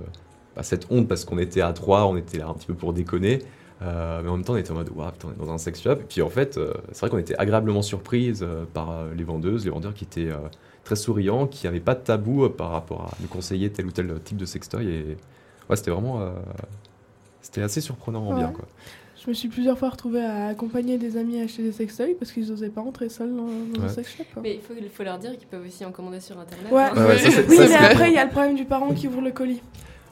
bah, 0.55 0.63
cette 0.63 0.87
honte 0.91 1.07
parce 1.07 1.25
qu'on 1.25 1.39
était 1.39 1.61
à 1.61 1.73
trois, 1.73 2.05
on 2.05 2.15
était 2.15 2.37
là 2.37 2.47
un 2.47 2.53
petit 2.53 2.67
peu 2.67 2.75
pour 2.75 2.93
déconner. 2.93 3.39
Mais 3.81 4.29
en 4.29 4.37
même 4.37 4.45
temps, 4.45 4.53
on 4.53 4.57
était 4.57 4.71
en 4.71 4.75
mode, 4.75 4.91
waouh, 4.95 5.11
putain, 5.11 5.27
on 5.27 5.43
est 5.43 5.45
dans 5.45 5.51
un 5.51 5.57
sex 5.57 5.81
shop. 5.81 5.91
Et 5.91 6.05
puis, 6.07 6.21
en 6.21 6.29
fait, 6.29 6.57
c'est 6.93 6.99
vrai 7.01 7.09
qu'on 7.09 7.17
était 7.17 7.35
agréablement 7.35 7.81
surprise 7.81 8.47
par 8.73 9.07
les 9.13 9.25
vendeuses, 9.25 9.65
les 9.65 9.71
vendeurs 9.71 9.93
qui 9.93 10.05
étaient 10.05 10.29
très 10.83 10.95
souriants, 10.95 11.47
qui 11.47 11.65
n'avaient 11.65 11.79
pas 11.79 11.95
de 11.95 12.01
tabou 12.01 12.43
euh, 12.45 12.49
par 12.49 12.69
rapport 12.71 13.01
à 13.01 13.11
nous 13.21 13.27
conseiller 13.27 13.69
tel 13.71 13.85
ou 13.85 13.91
tel 13.91 14.13
type 14.23 14.37
de 14.37 14.45
sextoy. 14.45 14.87
Et 14.87 15.17
ouais, 15.69 15.75
c'était 15.75 15.91
vraiment. 15.91 16.21
euh, 16.21 16.31
c'était 17.41 17.61
assez 17.61 17.81
surprenant 17.81 18.27
en 18.29 18.35
bien, 18.37 18.49
quoi. 18.51 18.65
Je 19.23 19.29
me 19.29 19.33
suis 19.33 19.47
plusieurs 19.47 19.77
fois 19.77 19.89
retrouvée 19.89 20.23
à 20.23 20.47
accompagner 20.47 20.97
des 20.97 21.15
amis 21.15 21.39
à 21.39 21.45
acheter 21.45 21.63
des 21.63 21.71
sextoys 21.71 22.13
parce 22.19 22.31
qu'ils 22.33 22.49
n'osaient 22.49 22.69
pas 22.69 22.81
entrer 22.81 23.07
seuls 23.07 23.33
dans, 23.33 23.45
dans 23.45 23.81
un 23.81 23.87
Ouais. 23.87 23.93
sex 23.93 24.17
shop. 24.17 24.23
Mais 24.41 24.59
il 24.81 24.89
faut, 24.89 25.03
leur 25.03 25.17
dire 25.17 25.37
qu'ils 25.37 25.47
peuvent 25.47 25.65
aussi 25.65 25.85
en 25.85 25.91
commander 25.93 26.19
sur 26.19 26.37
internet. 26.37 26.69
Ouais, 26.71 26.81
hein. 26.81 26.91
Ouais, 26.95 27.05
ouais, 27.05 27.17
ça, 27.19 27.31
c'est- 27.31 27.47
oui, 27.47 27.55
ça, 27.55 27.67
mais 27.69 27.75
après, 27.75 28.09
il 28.09 28.15
y 28.15 28.17
a 28.17 28.25
le 28.25 28.31
problème 28.31 28.55
du 28.55 28.65
parent 28.65 28.93
qui 28.93 29.07
ouvre 29.07 29.21
le 29.21 29.31
colis. 29.31 29.61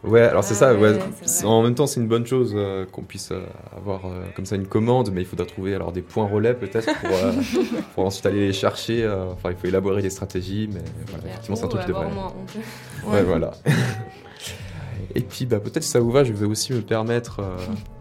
Ouais, 0.04 0.22
alors 0.22 0.44
c'est 0.44 0.54
Ah 0.56 0.58
ça, 0.58 0.74
ouais. 0.74 0.80
ouais, 0.80 0.94
vrai. 0.94 1.46
En 1.46 1.62
même 1.62 1.76
temps, 1.76 1.86
c'est 1.86 2.00
une 2.00 2.08
bonne 2.08 2.26
chose 2.26 2.54
euh, 2.56 2.86
qu'on 2.92 3.04
puisse 3.04 3.32
euh, 3.32 3.42
avoir 3.78 4.06
euh, 4.06 4.24
comme 4.36 4.46
ça 4.48 4.56
une 4.56 4.66
commande, 4.66 5.12
mais 5.14 5.22
il 5.22 5.28
faudra 5.28 5.46
trouver 5.46 5.76
alors 5.76 5.92
des 5.92 6.02
points 6.02 6.26
relais 6.28 6.56
peut-être 6.56 6.92
pour, 7.02 7.12
pour 7.96 8.06
ensuite 8.06 8.26
aller 8.26 8.48
les 8.48 8.54
chercher. 8.54 9.08
Enfin, 9.34 9.52
il 9.52 9.56
faut 9.58 9.68
élaborer 9.68 10.02
des 10.02 10.10
stratégies, 10.10 10.68
mais 10.74 10.82
voilà, 11.08 11.28
effectivement, 11.28 11.56
c'est 11.56 11.66
un 11.66 11.68
Ou 11.68 11.72
truc 11.72 11.88
devrait. 11.88 12.10
moins 12.10 12.28
honte. 12.28 13.14
Ouais, 13.14 13.22
voilà. 13.24 13.52
Et 15.16 15.22
puis, 15.22 15.46
bah, 15.46 15.60
peut-être 15.60 15.84
si 15.84 15.90
ça 15.90 16.00
vous 16.00 16.12
va, 16.12 16.24
je 16.24 16.34
vais 16.34 16.46
aussi 16.46 16.74
me 16.74 16.82
permettre 16.82 17.42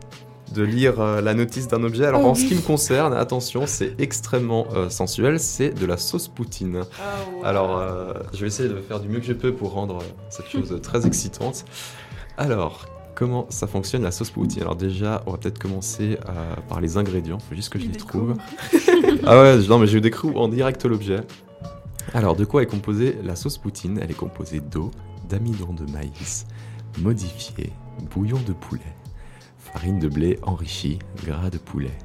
de 0.53 0.63
lire 0.63 1.01
euh, 1.01 1.21
la 1.21 1.35
notice 1.35 1.69
d'un 1.69 1.83
objet. 1.83 2.07
Alors, 2.07 2.23
Oh 2.25 2.29
en 2.29 2.35
ce 2.35 2.45
qui 2.45 2.55
me 2.55 2.61
concerne, 2.61 3.13
attention, 3.13 3.67
c'est 3.67 3.95
extrêmement 3.99 4.67
euh, 4.75 4.89
sensuel, 4.91 5.41
c'est 5.41 5.71
de 5.71 5.87
la 5.87 5.97
sauce 5.97 6.29
poutine. 6.29 6.83
Ah. 7.01 7.49
Alors, 7.49 7.79
euh, 7.79 8.15
je 8.35 8.41
vais 8.41 8.47
essayer 8.49 8.69
de 8.69 8.77
faire 8.81 9.01
du 9.01 9.09
mieux 9.09 9.21
que 9.21 9.27
je 9.27 9.33
peux 9.33 9.55
pour 9.55 9.73
rendre 9.73 9.99
cette 10.29 10.47
chose 10.51 10.79
très 10.83 11.07
excitante. 11.07 11.65
Alors, 12.37 12.87
comment 13.21 13.47
ça 13.51 13.67
fonctionne 13.67 14.03
la 14.03 14.13
sauce 14.13 14.31
poutine? 14.31 14.63
Alors 14.63 14.77
déjà, 14.77 15.23
on 15.27 15.33
va 15.33 15.37
peut-être 15.37 15.59
commencer 15.59 16.19
euh, 16.27 16.55
par 16.71 16.81
les 16.81 16.97
ingrédients. 16.97 17.39
Faut 17.39 17.55
juste 17.55 17.71
que 17.71 17.79
je 17.79 17.87
les 17.87 17.97
trouve. 17.97 18.35
ah 19.27 19.43
ouais, 19.43 19.59
non 19.69 19.79
mais 19.79 19.87
je 19.87 19.99
découvre 19.99 20.41
en 20.41 20.49
direct 20.49 20.85
l'objet. 20.87 21.21
Alors, 22.15 22.35
de 22.35 22.47
quoi 22.47 22.63
est 22.63 22.67
composée 22.67 23.17
la 23.23 23.37
sauce 23.37 23.59
poutine? 23.59 24.01
Elle 24.03 24.11
est 24.11 24.15
composée 24.15 24.61
d'eau, 24.61 24.91
d'amidon 25.29 25.75
de 25.75 25.91
maïs, 25.93 26.47
modifié, 26.99 27.73
bouillon 28.15 28.39
de 28.47 28.55
poulet, 28.55 28.81
farine 29.73 29.99
de 29.99 30.09
blé 30.09 30.39
enrichie, 30.43 30.99
gras 31.25 31.51
de 31.51 31.59
poulet. 31.59 31.97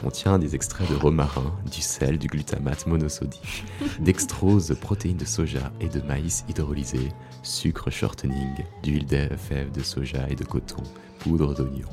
Contient 0.00 0.38
des 0.38 0.54
extraits 0.54 0.88
de 0.88 0.94
romarin, 0.94 1.54
du 1.70 1.80
sel, 1.80 2.18
du 2.18 2.26
glutamate 2.26 2.86
monosodique, 2.86 3.64
dextrose, 4.00 4.68
de 4.68 4.74
protéines 4.74 5.16
de 5.16 5.24
soja 5.24 5.72
et 5.80 5.88
de 5.88 6.00
maïs 6.00 6.44
hydrolysé, 6.48 7.10
sucre 7.42 7.90
shortening, 7.90 8.64
d'huile 8.82 9.06
de 9.06 9.28
fèves 9.36 9.70
de 9.72 9.82
soja 9.82 10.28
et 10.28 10.34
de 10.34 10.44
coton, 10.44 10.82
poudre 11.18 11.54
d'oignon. 11.54 11.88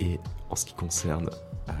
Et 0.00 0.20
en 0.50 0.56
ce 0.56 0.64
qui 0.64 0.74
concerne 0.74 1.28
euh, 1.68 1.72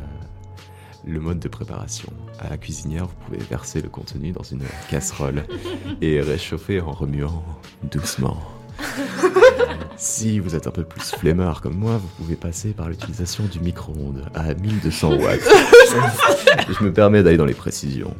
le 1.06 1.20
mode 1.20 1.38
de 1.38 1.48
préparation, 1.48 2.12
à 2.40 2.48
la 2.48 2.58
cuisinière, 2.58 3.06
vous 3.06 3.14
pouvez 3.26 3.38
verser 3.38 3.80
le 3.80 3.88
contenu 3.88 4.32
dans 4.32 4.42
une 4.42 4.64
casserole 4.90 5.44
et 6.00 6.20
réchauffer 6.20 6.80
en 6.80 6.92
remuant 6.92 7.44
doucement. 7.84 8.38
Si 9.96 10.38
vous 10.38 10.54
êtes 10.54 10.66
un 10.66 10.70
peu 10.70 10.84
plus 10.84 11.00
flemmard 11.00 11.60
comme 11.60 11.76
moi, 11.76 11.96
vous 11.96 12.08
pouvez 12.18 12.36
passer 12.36 12.70
par 12.70 12.88
l'utilisation 12.88 13.44
du 13.44 13.60
micro-ondes 13.60 14.26
à 14.34 14.54
1200 14.54 15.16
watts. 15.16 15.40
Je 16.68 16.84
me 16.84 16.92
permets 16.92 17.22
d'aller 17.22 17.36
dans 17.36 17.46
les 17.46 17.54
précisions. 17.54 18.14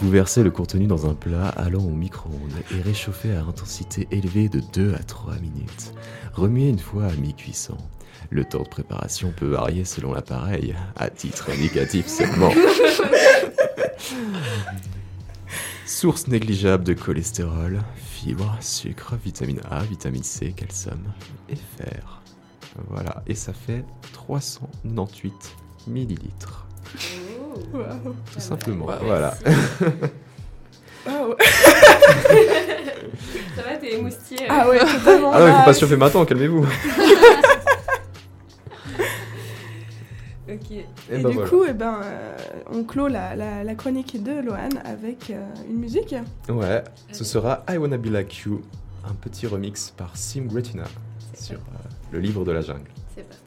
Vous 0.00 0.10
versez 0.10 0.42
le 0.42 0.50
contenu 0.50 0.86
dans 0.86 1.08
un 1.08 1.14
plat 1.14 1.48
allant 1.48 1.84
au 1.84 1.94
micro-ondes 1.94 2.52
et 2.76 2.82
réchauffez 2.82 3.32
à 3.32 3.40
intensité 3.40 4.06
élevée 4.10 4.48
de 4.48 4.60
2 4.72 4.94
à 4.94 5.02
3 5.02 5.34
minutes. 5.34 5.92
Remuez 6.34 6.68
une 6.68 6.78
fois 6.78 7.04
à 7.04 7.12
mi-cuisson. 7.12 7.76
Le 8.30 8.44
temps 8.44 8.62
de 8.62 8.68
préparation 8.68 9.32
peut 9.34 9.46
varier 9.46 9.84
selon 9.84 10.12
l'appareil, 10.12 10.74
à 10.96 11.08
titre 11.08 11.50
indicatif 11.50 12.08
seulement. 12.08 12.52
Source 15.86 16.26
négligeable 16.26 16.82
de 16.84 16.94
cholestérol, 16.94 17.80
fibres, 17.96 18.56
sucre, 18.60 19.14
vitamine 19.24 19.60
A, 19.70 19.82
vitamine 19.84 20.22
C, 20.24 20.52
calcium 20.56 20.98
et 21.48 21.54
fer. 21.56 22.20
Voilà, 22.88 23.22
et 23.26 23.34
ça 23.34 23.52
fait 23.52 23.84
398 24.12 25.32
millilitres. 25.86 26.66
Tout 28.32 28.40
simplement, 28.40 28.86
voilà. 29.02 29.34
Waouh. 31.06 31.34
Ça 33.56 33.62
va, 33.62 33.76
t'es 33.80 33.94
émoustillé. 33.94 34.42
euh. 34.42 34.46
Ah 34.50 34.68
ouais, 34.68 34.78
totalement. 34.98 35.30
Ah 35.32 35.38
non, 35.40 35.46
il 35.46 35.52
faut 35.52 35.58
Bah, 35.58 35.64
pas 35.66 35.72
chauffer 35.72 35.96
maintenant, 35.96 36.24
calmez-vous. 36.26 36.66
Ok. 40.48 40.70
Et, 40.70 40.84
Et 41.10 41.18
ben 41.18 41.28
du 41.30 41.34
voilà. 41.34 41.48
coup, 41.50 41.64
eh 41.68 41.72
ben, 41.72 42.00
euh, 42.04 42.36
on 42.72 42.84
clôt 42.84 43.08
la, 43.08 43.34
la, 43.34 43.64
la 43.64 43.74
chronique 43.74 44.22
de 44.22 44.40
Lohan 44.40 44.68
avec 44.84 45.30
euh, 45.30 45.44
une 45.68 45.76
musique. 45.78 46.14
Ouais, 46.48 46.84
ce 47.12 47.24
sera 47.24 47.64
I 47.68 47.76
Wanna 47.78 47.98
Be 47.98 48.06
Like 48.06 48.36
You, 48.44 48.62
un 49.04 49.14
petit 49.14 49.46
remix 49.46 49.90
par 49.96 50.16
Sim 50.16 50.42
Gretina 50.46 50.84
sur 51.34 51.58
euh, 51.58 51.78
le 52.12 52.20
livre 52.20 52.44
de 52.44 52.52
la 52.52 52.60
jungle. 52.60 52.90
C'est 53.14 53.24
parti. 53.28 53.42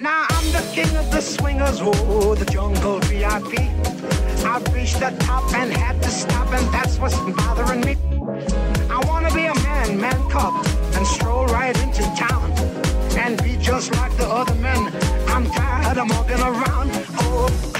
Now 0.00 0.24
I'm 0.30 0.52
the 0.52 0.62
king 0.74 0.96
of 0.96 1.10
the 1.10 1.20
swingers, 1.20 1.78
oh, 1.82 2.34
the 2.34 2.44
jungle 2.50 2.98
VIP. 3.00 3.99
I've 4.44 4.74
reached 4.74 5.00
the 5.00 5.14
top 5.20 5.52
and 5.54 5.72
had 5.72 6.02
to 6.02 6.08
stop, 6.08 6.52
and 6.52 6.66
that's 6.72 6.98
what's 6.98 7.16
bothering 7.18 7.80
me. 7.82 7.96
I 8.90 9.00
wanna 9.06 9.32
be 9.34 9.46
a 9.46 9.54
man, 9.54 10.00
man 10.00 10.30
cub, 10.30 10.66
and 10.94 11.06
stroll 11.06 11.46
right 11.46 11.76
into 11.82 12.02
town 12.16 12.52
and 13.18 13.42
be 13.42 13.56
just 13.56 13.94
like 13.96 14.16
the 14.16 14.26
other 14.26 14.54
men. 14.54 14.92
I'm 15.28 15.46
tired 15.46 15.98
of 15.98 16.10
walking 16.10 16.40
around. 16.40 16.90
Oh, 17.20 17.70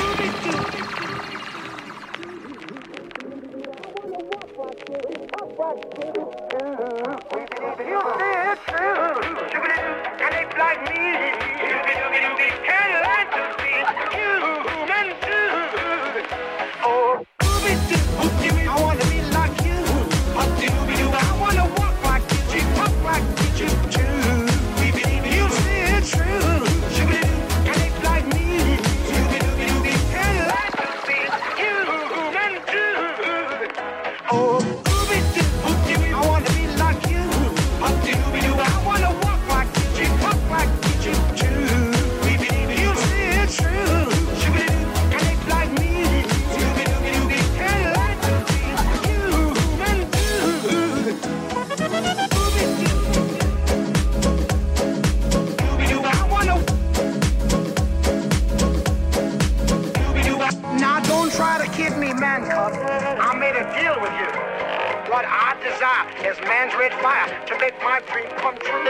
my 67.90 67.98
dream 68.06 68.30
come 68.36 68.56
true. 68.58 68.84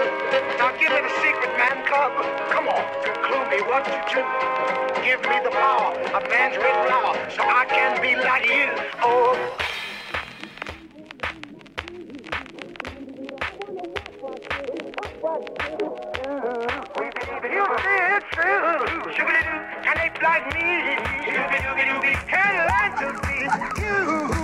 Now 0.59 0.77
give 0.77 0.93
me 0.93 1.01
the 1.01 1.09
secret, 1.23 1.57
man 1.57 1.87
cub. 1.87 2.13
Come 2.51 2.69
on, 2.69 2.85
clue 3.25 3.49
me 3.49 3.63
what 3.65 3.83
to 3.87 3.97
do. 4.13 4.21
Give 5.03 5.23
me 5.23 5.41
the 5.43 5.49
power 5.51 5.97
of 6.13 6.29
man's 6.29 6.59
red 6.59 6.87
flower 6.87 7.17
so 7.31 7.43
I 7.43 7.65
can 7.65 7.97
be 8.03 8.15
like 8.15 8.45
you. 8.45 8.69
Oh. 9.01 9.57
You 17.43 17.65
see 17.81 18.01
it's 18.13 18.27
true. 18.37 18.85
And 19.89 19.97
it's 20.05 20.21
like 20.21 20.45
me. 20.53 20.69
Can't 22.29 22.57
learn 22.69 22.91
to 23.01 23.09
be 23.27 23.37
human 23.81 24.40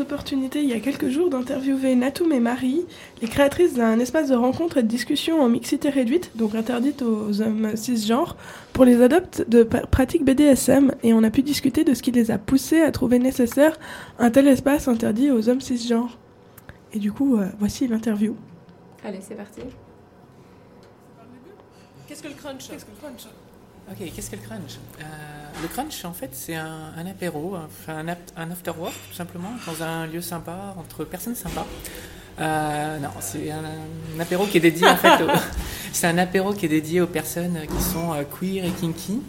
opportunité 0.00 0.62
il 0.62 0.68
y 0.68 0.72
a 0.72 0.80
quelques 0.80 1.08
jours 1.08 1.30
d'interviewer 1.30 1.94
Natoum 1.94 2.32
et 2.32 2.40
Marie, 2.40 2.84
les 3.22 3.28
créatrices 3.28 3.74
d'un 3.74 3.98
espace 3.98 4.28
de 4.28 4.34
rencontre 4.34 4.78
et 4.78 4.82
de 4.82 4.88
discussion 4.88 5.40
en 5.40 5.48
mixité 5.48 5.88
réduite, 5.88 6.32
donc 6.34 6.54
interdite 6.54 7.02
aux 7.02 7.40
hommes 7.40 7.76
cisgenres, 7.76 8.36
pour 8.72 8.84
les 8.84 9.02
adeptes 9.02 9.48
de 9.48 9.62
pratiques 9.62 10.24
BDSM. 10.24 10.92
Et 11.02 11.12
on 11.12 11.22
a 11.22 11.30
pu 11.30 11.42
discuter 11.42 11.84
de 11.84 11.94
ce 11.94 12.02
qui 12.02 12.10
les 12.10 12.30
a 12.30 12.38
poussés 12.38 12.80
à 12.80 12.90
trouver 12.90 13.18
nécessaire 13.18 13.78
un 14.18 14.30
tel 14.30 14.48
espace 14.48 14.88
interdit 14.88 15.30
aux 15.30 15.48
hommes 15.48 15.60
cisgenres. 15.60 16.18
Et 16.92 16.98
du 16.98 17.12
coup, 17.12 17.36
euh, 17.36 17.46
voici 17.58 17.86
l'interview. 17.86 18.36
Allez, 19.04 19.20
c'est 19.20 19.36
parti. 19.36 19.60
Qu'est-ce 22.06 22.22
que 22.22 22.28
le 22.28 22.34
crunch? 22.34 22.68
Qu'est-ce 22.68 22.84
que 22.84 22.90
le 22.90 22.96
crunch? 22.96 23.26
Ok, 23.90 24.12
qu'est-ce 24.14 24.30
que 24.30 24.36
le 24.36 24.42
crunch? 24.42 24.78
Euh, 25.00 25.02
Le 25.62 25.68
crunch, 25.68 26.04
en 26.04 26.12
fait, 26.12 26.30
c'est 26.32 26.54
un, 26.54 26.92
un 26.96 27.06
apéro, 27.06 27.56
un, 27.56 27.68
un 28.36 28.50
after 28.50 28.70
work, 28.78 28.94
tout 29.10 29.16
simplement, 29.16 29.50
dans 29.66 29.82
un 29.82 30.06
lieu 30.06 30.20
sympa, 30.20 30.74
entre 30.78 31.04
personnes 31.04 31.34
sympas. 31.34 31.66
Euh, 32.40 32.98
non, 32.98 33.08
c'est 33.20 33.50
un, 33.50 33.64
un 34.16 34.20
apéro 34.20 34.46
qui 34.46 34.58
est 34.58 34.60
dédié, 34.60 34.86
en 34.86 34.96
fait, 34.96 35.08
aux- 35.24 35.28
c'est 35.92 36.06
un 36.06 36.18
apéro 36.18 36.52
qui 36.54 36.66
est 36.66 36.70
dédié 36.70 37.00
aux 37.00 37.08
personnes 37.08 37.58
qui 37.66 37.82
sont 37.82 38.12
euh, 38.14 38.22
queer 38.24 38.64
et 38.64 38.70
kinky. 38.70 39.20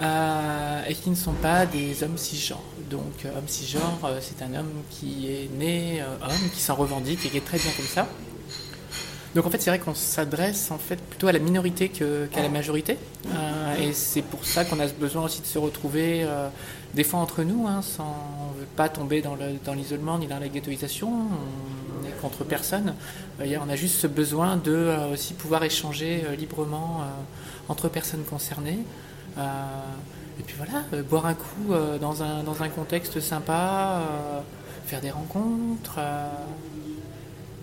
euh, 0.00 0.82
et 0.88 0.94
qui 0.94 1.10
ne 1.10 1.14
sont 1.14 1.34
pas 1.34 1.64
des 1.64 2.02
hommes 2.02 2.18
cisgenres. 2.18 2.62
Donc, 2.90 3.24
homme 3.24 3.46
cisgenre, 3.46 3.98
c'est 4.20 4.42
un 4.42 4.52
homme 4.58 4.82
qui 4.90 5.28
est 5.28 5.48
né 5.56 6.02
homme, 6.02 6.50
qui 6.52 6.60
s'en 6.60 6.74
revendique 6.74 7.24
et 7.24 7.28
qui 7.28 7.36
est 7.36 7.44
très 7.44 7.58
bien 7.58 7.70
comme 7.76 7.86
ça. 7.86 8.08
Donc 9.34 9.46
en 9.46 9.50
fait, 9.50 9.62
c'est 9.62 9.70
vrai 9.70 9.78
qu'on 9.78 9.94
s'adresse 9.94 10.70
en 10.70 10.76
fait 10.78 10.96
plutôt 10.96 11.26
à 11.26 11.32
la 11.32 11.38
minorité 11.38 11.88
qu'à 11.88 12.42
la 12.42 12.48
majorité, 12.50 12.98
Euh, 13.34 13.76
et 13.80 13.92
c'est 13.94 14.20
pour 14.22 14.44
ça 14.44 14.64
qu'on 14.64 14.78
a 14.80 14.86
besoin 14.88 15.24
aussi 15.24 15.40
de 15.40 15.46
se 15.46 15.58
retrouver 15.58 16.22
euh, 16.24 16.48
des 16.92 17.04
fois 17.04 17.20
entre 17.20 17.42
nous, 17.42 17.66
hein, 17.66 17.80
sans 17.80 18.14
pas 18.76 18.88
tomber 18.90 19.22
dans 19.22 19.34
le- 19.34 19.56
dans 19.64 19.72
l'isolement 19.74 20.18
ni 20.18 20.26
dans 20.26 20.38
la 20.38 20.48
ghettoisation. 20.48 21.08
On 21.10 22.02
n'est 22.04 22.10
contre 22.20 22.44
personne. 22.44 22.94
On 23.40 23.68
a 23.70 23.76
juste 23.76 23.96
ce 24.00 24.06
besoin 24.06 24.56
de 24.56 24.72
euh, 24.72 25.12
aussi 25.14 25.32
pouvoir 25.34 25.62
échanger 25.64 26.24
librement 26.38 27.00
entre 27.68 27.88
personnes 27.88 28.24
concernées. 28.24 28.80
Et 29.38 30.42
puis 30.46 30.56
voilà, 30.58 30.84
boire 31.08 31.26
un 31.26 31.34
coup 31.34 31.72
dans 32.00 32.22
un 32.22 32.42
dans 32.42 32.62
un 32.62 32.68
contexte 32.68 33.20
sympa, 33.20 34.02
faire 34.86 35.00
des 35.00 35.10
rencontres. 35.10 35.98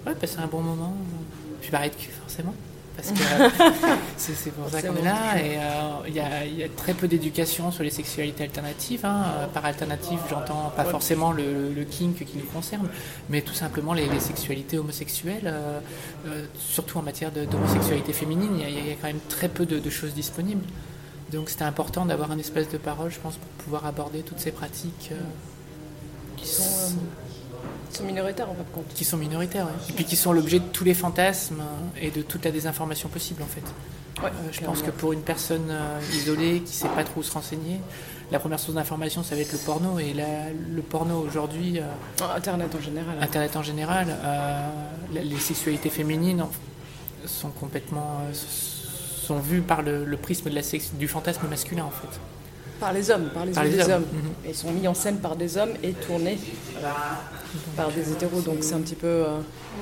Ouais, 0.08 0.16
passer 0.16 0.40
un 0.40 0.48
bon 0.48 0.62
moment. 0.62 0.94
Puis 1.62 1.72
barrer 1.72 1.90
de 1.90 1.96
cul, 1.96 2.10
forcément. 2.22 2.54
Parce 2.96 3.12
que 3.12 3.18
c'est 4.18 4.52
pour 4.52 4.70
ça 4.70 4.82
qu'on 4.82 4.96
est 4.98 5.02
là. 5.04 5.42
Et 5.42 5.58
euh, 5.58 5.62
il 6.10 6.14
y, 6.16 6.20
a, 6.20 6.46
il 6.46 6.56
y 6.58 6.64
a 6.64 6.68
très 6.70 6.94
peu 6.94 7.08
d'éducation 7.08 7.72
sur 7.72 7.84
les 7.84 7.92
sexualités 7.92 8.44
alternatives. 8.44 9.06
hein. 9.06 9.24
Euh, 9.38 9.48
Par 9.48 9.64
alternative, 9.66 10.20
j'entends 10.30 10.72
pas 10.76 10.84
forcément 10.84 11.32
le, 11.32 11.72
le 11.74 11.84
kink 11.86 12.18
qui 12.26 12.38
nous 12.38 12.44
concerne, 12.54 12.90
mais 13.30 13.42
tout 13.42 13.54
simplement 13.54 13.94
les, 13.94 14.08
les 14.10 14.20
sexualités 14.20 14.78
homosexuelles. 14.78 15.44
euh, 15.46 15.80
euh, 16.28 16.46
surtout 16.60 16.98
en 16.98 17.02
matière 17.02 17.32
d'homosexualité 17.32 18.12
féminine, 18.12 18.52
il 18.56 18.62
y, 18.62 18.66
a- 18.66 18.70
il 18.70 18.88
y 18.90 18.92
a 18.92 18.96
quand 18.96 19.08
même 19.08 19.22
très 19.30 19.48
peu 19.48 19.66
de, 19.66 19.80
de 19.80 19.90
choses 19.90 20.14
disponibles. 20.14 20.66
Donc 21.32 21.50
c'était 21.50 21.64
important 21.64 22.06
d'avoir 22.06 22.32
un 22.32 22.38
espace 22.40 22.68
de 22.70 22.78
parole, 22.78 23.12
je 23.12 23.20
pense, 23.20 23.36
pour 23.38 23.50
pouvoir 23.64 23.86
aborder 23.86 24.24
toutes 24.24 24.40
ces 24.40 24.52
pratiques. 24.52 25.12
Qui 26.36 26.48
sont, 26.48 26.64
qui 27.90 27.98
sont 27.98 28.04
minoritaires 28.06 28.50
en 28.50 28.54
fin 28.54 28.64
de 28.64 28.74
compte. 28.74 28.94
qui 28.94 29.04
sont 29.06 29.18
minoritaires, 29.18 29.66
ouais. 29.66 29.72
et 29.90 29.94
puis 29.94 30.06
qui 30.06 30.16
sont 30.16 30.32
l'objet 30.34 30.60
de 30.60 30.66
tous 30.66 30.84
les 30.84 30.94
fantasmes 30.94 31.62
euh, 31.62 32.00
et 32.02 32.12
de 32.12 32.22
toute 32.22 32.46
la 32.46 32.52
désinformation 32.52 33.10
possible 33.10 33.42
en 33.44 33.48
fait. 33.48 33.64
Ouais, 34.24 34.30
Euh, 34.30 34.50
je 34.52 34.62
pense 34.62 34.82
que 34.82 34.92
pour 34.92 35.14
une 35.14 35.22
personne 35.22 35.68
euh, 35.70 36.00
isolée 36.14 36.62
qui 36.66 36.74
sait 36.74 36.90
pas 36.90 37.04
trop 37.04 37.22
où 37.22 37.24
se 37.24 37.32
renseigner, 37.32 37.80
la 38.32 38.40
première 38.40 38.60
source 38.60 38.76
d'information 38.76 39.24
ça 39.24 39.34
va 39.36 39.42
être 39.42 39.54
le 39.54 39.58
porno 39.60 39.98
et 39.98 40.14
la- 40.14 40.52
le 40.52 40.82
porno 40.82 41.20
aujourd'hui, 41.20 41.80
euh, 41.80 41.84
Ah, 42.22 42.36
Internet 42.36 42.76
en 42.76 42.82
général. 42.82 43.16
hein. 43.20 43.24
Internet 43.24 43.56
en 43.56 43.64
général, 43.64 44.08
euh, 44.10 44.70
les 45.14 45.40
sexualités 45.40 45.90
féminines 45.90 46.44
sont 47.26 47.50
complètement 47.50 48.22
sont 48.34 49.40
vues 49.40 49.62
par 49.62 49.82
le, 49.84 50.06
le 50.06 50.18
prisme 50.18 50.50
de 50.50 50.56
la 50.56 50.64
sex- 50.64 50.92
du 50.94 51.08
fantasme 51.08 51.48
masculin 51.48 51.86
en 51.86 51.92
fait. 51.92 52.20
Par 52.80 52.94
les 52.94 53.12
hommes, 53.12 53.30
par 53.34 53.46
les, 53.46 53.52
Par 53.52 53.66
yeux 53.66 53.72
les 53.72 53.78
des 53.78 53.84
hommes. 53.84 53.92
hommes. 54.04 54.06
Mhm. 54.24 54.32
Ils 54.48 54.56
sont 54.56 54.72
mis 54.72 54.88
en 54.88 54.94
scène 54.94 55.18
par 55.20 55.36
des 55.36 55.58
hommes 55.58 55.74
et 55.84 55.92
tournés 55.94 56.38
par 57.76 57.92
des 57.92 58.12
hétéros, 58.12 58.42
donc 58.42 58.58
c'est 58.62 58.74
un 58.76 58.80
petit 58.82 58.96
peu. 58.96 59.08
euh, 59.08 59.40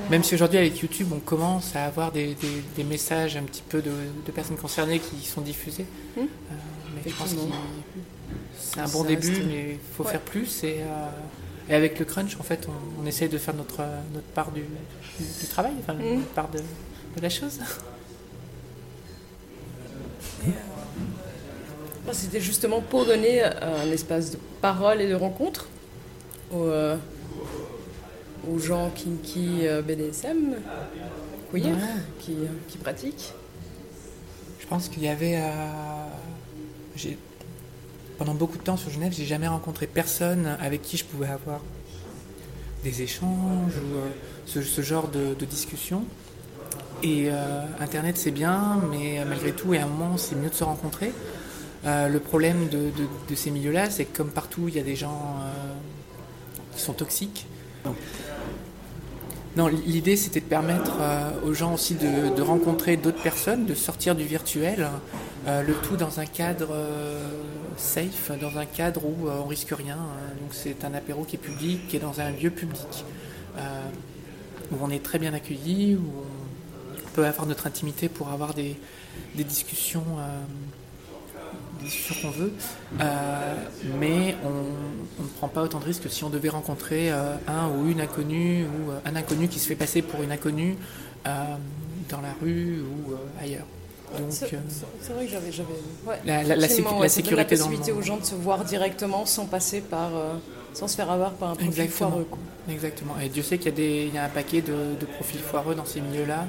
Même 0.10 0.24
si 0.24 0.36
aujourd'hui 0.36 0.58
avec 0.58 0.80
YouTube 0.80 1.08
on 1.14 1.20
commence 1.20 1.76
à 1.76 1.86
avoir 1.86 2.12
des, 2.12 2.34
des- 2.36 2.64
des 2.76 2.84
messages 2.84 3.36
un 3.38 3.44
petit 3.44 3.62
peu 3.68 3.82
de, 3.82 3.92
de 4.26 4.32
personnes 4.32 4.58
concernées 4.58 5.00
qui 5.00 5.26
sont 5.28 5.42
diffusés, 5.42 5.86
Hmm. 6.16 6.22
Euh, 6.22 6.26
mais 6.96 7.12
je 7.12 7.16
pense 7.16 7.34
que 7.34 7.40
c'est 8.58 8.80
un 8.80 8.88
Ça 8.88 8.94
bon 8.98 9.04
début, 9.04 9.28
reste- 9.30 9.42
mais 9.48 9.72
il 9.74 9.80
faut 9.96 10.04
Ouais. 10.04 10.12
faire 10.12 10.22
plus. 10.22 10.64
Et, 10.64 10.78
euh, 10.82 11.70
et 11.70 11.76
avec 11.76 12.00
le 12.00 12.06
crunch, 12.06 12.36
en 12.40 12.44
fait, 12.44 12.68
on, 12.68 13.04
on 13.04 13.06
essaye 13.06 13.30
de 13.30 13.38
faire 13.38 13.54
notre, 13.54 13.78
notre 14.14 14.26
part 14.34 14.52
du, 14.52 14.62
du, 14.62 15.24
du 15.42 15.46
travail, 15.48 15.74
enfin 15.80 15.94
Hmm. 15.94 16.16
notre 16.18 16.28
part 16.30 16.50
de, 16.50 16.58
de 16.60 17.22
la 17.22 17.30
chose. 17.30 17.60
C'était 22.14 22.40
justement 22.42 22.82
pour 22.82 23.06
donner 23.06 23.44
euh, 23.44 23.50
un 23.62 23.92
espace 23.92 24.32
de 24.32 24.38
parole 24.62 25.02
et 25.02 25.10
de 25.10 25.14
rencontre 25.16 25.68
aux, 26.52 26.64
euh, 26.64 26.96
aux 28.50 28.58
gens 28.60 28.90
kinky 28.96 29.68
euh, 29.68 29.82
BDSM, 29.82 30.56
queer, 31.52 31.64
Ouais. 31.66 31.72
qui, 32.20 32.36
qui 32.68 32.78
pratiquent. 32.78 33.34
Je 34.60 34.68
pense 34.68 34.90
qu'il 34.90 35.04
y 35.04 35.08
avait. 35.10 35.38
euh, 35.38 37.12
pendant 38.18 38.34
beaucoup 38.34 38.58
de 38.58 38.64
temps 38.64 38.78
sur 38.78 38.90
Genève, 38.90 39.14
j'ai 39.16 39.26
jamais 39.26 39.48
rencontré 39.48 39.86
personne 39.86 40.58
avec 40.60 40.82
qui 40.82 40.98
je 40.98 41.06
pouvais 41.06 41.28
avoir 41.28 41.62
des 42.84 43.02
échanges 43.04 43.74
ou 43.76 43.96
euh, 43.98 44.08
ce, 44.48 44.62
ce 44.64 44.82
genre 44.82 45.08
de, 45.10 45.36
de 45.36 45.46
discussion. 45.46 46.04
Et 47.04 47.28
euh, 47.30 47.62
Internet, 47.80 48.18
c'est 48.18 48.32
bien, 48.32 48.82
mais 48.90 49.24
malgré 49.24 49.52
tout, 49.52 49.74
et 49.76 49.78
à 49.78 49.84
un 49.84 49.88
moment, 49.88 50.18
c'est 50.18 50.36
mieux 50.36 50.50
de 50.50 50.56
se 50.56 50.64
rencontrer. 50.64 51.12
Euh, 51.86 52.08
le 52.08 52.20
problème 52.20 52.68
de, 52.70 53.36
ces 53.36 53.52
milieux-là, 53.52 53.90
c'est 53.90 54.06
que 54.06 54.18
comme 54.18 54.30
partout, 54.30 54.68
il 54.68 54.76
y 54.76 54.80
a 54.80 54.84
des 54.84 54.96
gens 54.96 55.38
euh, 55.42 55.52
qui 56.76 56.82
sont 56.82 56.94
toxiques. 56.94 57.46
Non, 59.56 59.68
l'idée 59.68 60.18
c'était 60.18 60.40
de 60.40 60.46
permettre 60.46 60.98
euh, 61.00 61.32
aux 61.46 61.54
gens 61.54 61.74
aussi 61.74 61.96
de, 61.96 62.42
rencontrer 62.42 62.98
d'autres 62.98 63.22
personnes, 63.22 63.66
de 63.66 63.74
sortir 63.74 64.16
du 64.16 64.24
virtuel, 64.24 64.88
le 65.48 65.74
tout 65.74 65.96
dans 65.96 66.20
un 66.20 66.26
cadre 66.26 66.76
safe, 67.78 68.32
dans 68.40 68.58
un 68.58 68.66
cadre 68.66 69.06
où 69.06 69.30
on 69.30 69.46
risque 69.46 69.72
rien. 69.72 69.96
hein. 69.96 70.34
Donc 70.42 70.50
c'est 70.52 70.84
un 70.84 70.94
apéro 70.94 71.24
qui 71.24 71.38
est 71.38 71.40
public, 71.40 71.88
qui 71.88 71.96
est 71.96 72.00
dans 72.00 72.20
un 72.20 72.32
lieu 72.32 72.50
public, 72.50 73.06
où 74.72 74.76
on 74.82 74.90
est 74.92 75.02
très 75.02 75.18
bien 75.18 75.34
accueilli, 75.34 75.96
où 75.96 76.04
on 76.96 77.10
peut 77.16 77.26
avoir 77.26 77.48
notre 77.48 77.66
intimité 77.66 78.10
pour 78.10 78.30
avoir 78.30 78.54
des 78.54 78.76
discussions. 79.36 80.04
Des 81.88 81.92
discussions 81.96 82.16
qu'on 82.22 82.32
veut, 82.38 82.52
Euh, 83.00 83.56
mais 84.00 84.36
on 84.44 85.24
ne 85.24 85.28
prend 85.38 85.48
pas 85.48 85.62
autant 85.64 85.80
de 85.80 85.86
risques 85.86 86.04
que 86.04 86.10
si 86.10 86.24
on 86.24 86.30
devait 86.30 86.50
rencontrer 86.50 87.12
euh, 87.12 87.36
un 87.48 87.70
ou 87.70 87.90
une 87.90 88.02
inconnue 88.02 88.66
ou 88.66 88.92
euh, 88.92 89.00
un 89.06 89.16
inconnu 89.16 89.48
qui 89.48 89.60
se 89.60 89.68
fait 89.68 89.76
passer 89.76 90.02
pour 90.02 90.22
une 90.24 90.32
inconnue 90.32 90.76
dans 92.10 92.22
la 92.22 92.34
rue 92.42 92.80
ou 92.82 93.14
ailleurs. 93.42 93.66
C'est 94.30 94.50
c'est 95.02 95.12
vrai 95.14 95.26
que 95.26 95.32
j'avais. 95.32 95.50
ouais, 96.08 96.16
La- 96.26 96.42
la- 96.44 96.56
la 96.56 96.68
sécu- 96.70 96.84
ouais, 96.94 97.02
la 97.02 97.10
sécurité 97.10 97.56
la 97.56 97.64
dans 97.64 97.70
le 97.70 97.76
possibilité 97.76 97.92
monde. 97.92 98.00
aux 98.02 98.06
gens 98.06 98.18
de 98.18 98.24
se 98.26 98.36
voir 98.36 98.64
directement 98.64 99.26
sans 99.26 99.46
passer 99.46 99.82
par. 99.82 100.12
sans 100.74 100.88
se 100.88 100.96
faire 100.96 101.12
avoir 101.12 101.32
par 101.34 101.50
un 101.50 101.56
profil 101.56 101.68
Exactement. 101.72 102.10
foireux. 102.12 102.28
quoi. 102.30 102.40
Exactement. 102.70 103.16
Et 103.22 103.28
Dieu 103.30 103.44
sait 103.44 103.58
qu'il 103.58 103.78
y, 103.78 103.82
a 103.82 104.14
y 104.14 104.18
un 104.18 104.30
paquet 104.30 104.62
de, 104.62 104.74
de 105.00 105.06
profils 105.16 105.42
foireux 105.42 105.76
dans 105.76 105.86
ces 105.86 106.00
milieux-là. 106.00 106.46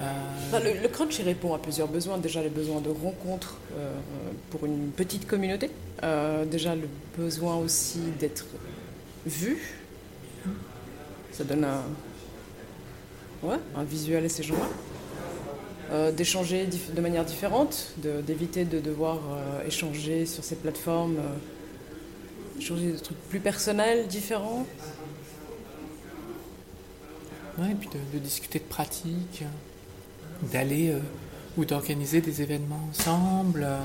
Euh, 0.00 0.60
le, 0.60 0.80
le 0.80 0.88
crunch 0.88 1.18
il 1.18 1.24
répond 1.24 1.54
à 1.54 1.58
plusieurs 1.58 1.88
besoins. 1.88 2.18
Déjà 2.18 2.42
les 2.42 2.48
besoins 2.48 2.80
de 2.80 2.90
rencontre 2.90 3.56
euh, 3.76 3.92
pour 4.50 4.64
une 4.66 4.90
petite 4.90 5.26
communauté. 5.26 5.70
Euh, 6.02 6.44
déjà 6.44 6.74
le 6.74 6.88
besoin 7.16 7.56
aussi 7.56 8.00
d'être 8.18 8.46
vu. 9.26 9.58
Ça 11.32 11.44
donne 11.44 11.64
un, 11.64 11.82
ouais, 13.42 13.58
un 13.76 13.84
visuel 13.84 14.24
à 14.24 14.28
ces 14.28 14.42
gens-là. 14.42 14.68
D'échanger 16.12 16.66
de 16.66 17.00
manière 17.00 17.24
différente, 17.24 17.94
d'éviter 17.96 18.66
de, 18.66 18.78
devoir 18.78 19.20
échanger 19.66 20.26
sur 20.26 20.44
ces 20.44 20.56
plateformes, 20.56 21.16
échanger 22.58 22.92
des 22.92 22.98
trucs 22.98 23.16
plus 23.30 23.40
personnels, 23.40 24.06
différents. 24.06 24.66
ouais, 27.58 27.70
et 27.70 27.74
puis 27.74 27.88
de, 28.12 28.18
discuter 28.18 28.58
de 28.58 28.64
pratiques, 28.64 29.44
d'aller 30.42 30.90
euh, 30.90 31.00
ou 31.56 31.64
d'organiser 31.64 32.20
des 32.20 32.42
événements 32.42 32.80
ensemble, 32.90 33.64
euh, 33.64 33.78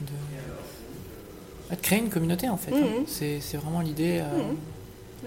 de, 0.00 1.74
de 1.76 1.80
créer 1.80 1.98
une 2.00 2.10
communauté 2.10 2.48
en 2.48 2.56
fait. 2.56 2.72
hein. 2.74 2.80
Mhm. 3.00 3.04
C'est 3.06 3.40
c'est 3.40 3.56
vraiment 3.56 3.80
l'idée. 3.80 4.20
euh, 4.22 4.36
Mhm. 4.38 4.56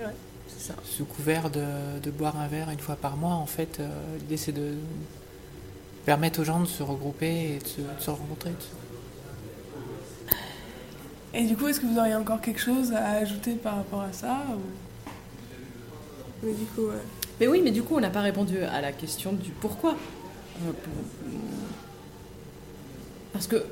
Ouais, 0.03 0.11
c'est 0.47 0.67
ça. 0.67 0.73
sous 0.83 1.05
couvert 1.05 1.49
de, 1.49 1.63
de 2.01 2.11
boire 2.11 2.37
un 2.39 2.47
verre 2.47 2.69
une 2.71 2.79
fois 2.79 2.95
par 2.95 3.15
mois, 3.15 3.33
en 3.33 3.45
fait, 3.45 3.79
euh, 3.79 3.87
l'idée 4.19 4.37
c'est 4.37 4.51
de 4.51 4.73
permettre 6.05 6.41
aux 6.41 6.43
gens 6.43 6.59
de 6.59 6.65
se 6.65 6.83
regrouper 6.83 7.55
et 7.55 7.59
de 7.59 7.67
se, 7.67 7.81
de 7.81 7.99
se 8.01 8.09
rencontrer. 8.09 8.49
de 8.49 8.55
se- 8.61 8.67
Et 11.35 11.45
du 11.45 11.55
coup, 11.55 11.67
est-ce 11.67 11.79
que 11.79 11.85
vous 11.87 11.97
auriez 11.97 12.15
encore 12.15 12.41
quelque 12.41 12.59
chose 12.59 12.91
à 12.91 13.11
ajouter 13.11 13.53
par 13.53 13.77
rapport 13.77 14.01
à 14.01 14.11
ça 14.13 14.41
ou... 14.51 14.59
Mais 16.43 16.51
du 16.53 16.65
coup, 16.65 16.81
ouais. 16.81 17.01
Mais 17.43 17.49
oui, 17.49 17.59
mais 17.61 17.71
du 17.71 17.83
coup, 17.83 17.97
on 17.97 17.99
n'a 17.99 18.09
pas 18.09 18.21
répondu 18.21 18.59
à 18.63 18.79
la 18.79 18.93
question 18.93 19.33
du 19.33 19.49
pourquoi. 19.49 19.97
Euh, 20.65 20.71
Parce 23.33 23.47
que 23.47 23.65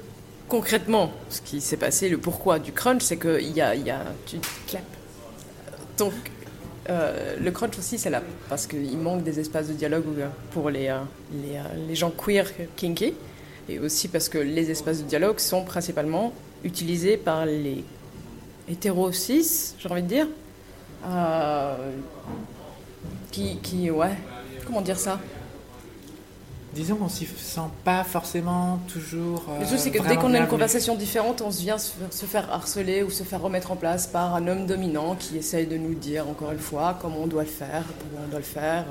concrètement, 0.50 1.10
ce 1.30 1.40
qui 1.40 1.62
s'est 1.62 1.78
passé, 1.78 2.10
le 2.10 2.18
pourquoi 2.18 2.60
du 2.60 2.74
crunch, 2.74 3.02
c'est 3.02 3.16
qu'il 3.18 3.56
y 3.56 3.62
a, 3.62 3.74
y 3.76 3.90
a 3.90 4.02
tu 4.26 4.40
te 4.40 4.48
clapes. 4.68 4.84
Donc, 5.98 6.14
Euh, 6.90 7.38
le 7.40 7.52
crunch 7.52 7.78
aussi, 7.78 7.98
c'est 8.00 8.10
là 8.10 8.22
parce 8.50 8.66
qu'il 8.68 8.98
manque 8.98 9.24
des 9.24 9.40
espaces 9.40 9.68
de 9.68 9.74
dialogue 9.74 10.04
pour 10.52 10.70
les, 10.72 10.88
euh, 10.90 10.98
les, 11.32 11.58
les 11.88 11.96
gens 11.96 12.10
queer 12.12 12.48
kinky, 12.76 13.14
et 13.70 13.78
aussi 13.80 14.08
parce 14.10 14.28
que 14.28 14.40
les 14.40 14.70
espaces 14.72 14.98
de 15.04 15.08
dialogue 15.08 15.40
sont 15.40 15.64
principalement 15.64 16.34
utilisés 16.64 17.18
par 17.18 17.46
les 17.46 17.86
hétéros 18.68 19.14
cis, 19.14 19.76
j'ai 19.80 19.90
envie 19.90 20.02
de 20.02 20.08
dire, 20.08 20.28
qui, 23.32 23.58
qui, 23.58 23.90
ouais, 23.90 24.18
comment 24.66 24.82
dire 24.82 25.00
ça? 25.00 25.20
Disons 26.74 26.96
qu'on 26.96 27.10
s'y 27.10 27.26
sent 27.26 27.60
pas 27.84 28.06
forcément 28.06 28.80
toujours. 28.88 29.44
Le 29.60 29.66
euh, 29.66 29.68
truc, 29.68 29.80
c'est 29.80 29.92
que 29.92 29.98
dès 29.98 30.06
vraiment 30.06 30.22
qu'on 30.22 30.34
a 30.34 30.38
une 30.38 30.48
conversation 30.48 30.96
différente, 30.96 31.42
on 31.42 31.52
se 31.52 31.62
vient 31.62 31.78
se 31.78 32.26
faire, 32.26 32.50
harceler 32.50 33.04
ou 33.04 33.10
se 33.10 33.24
faire 33.24 33.42
remettre 33.42 33.72
en 33.72 33.76
place 33.76 34.08
par 34.08 34.36
un 34.36 34.48
homme 34.48 34.66
dominant 34.66 35.16
qui 35.16 35.38
essaye 35.38 35.68
de 35.68 35.76
nous 35.76 35.94
dire, 35.94 36.30
encore 36.30 36.52
une 36.52 36.60
fois, 36.60 36.98
comment 37.02 37.18
on 37.24 37.28
doit 37.28 37.44
le 37.44 37.50
faire, 37.50 37.84
comment 38.00 38.24
on 38.26 38.30
doit 38.30 38.40
le 38.40 38.46
faire, 38.46 38.86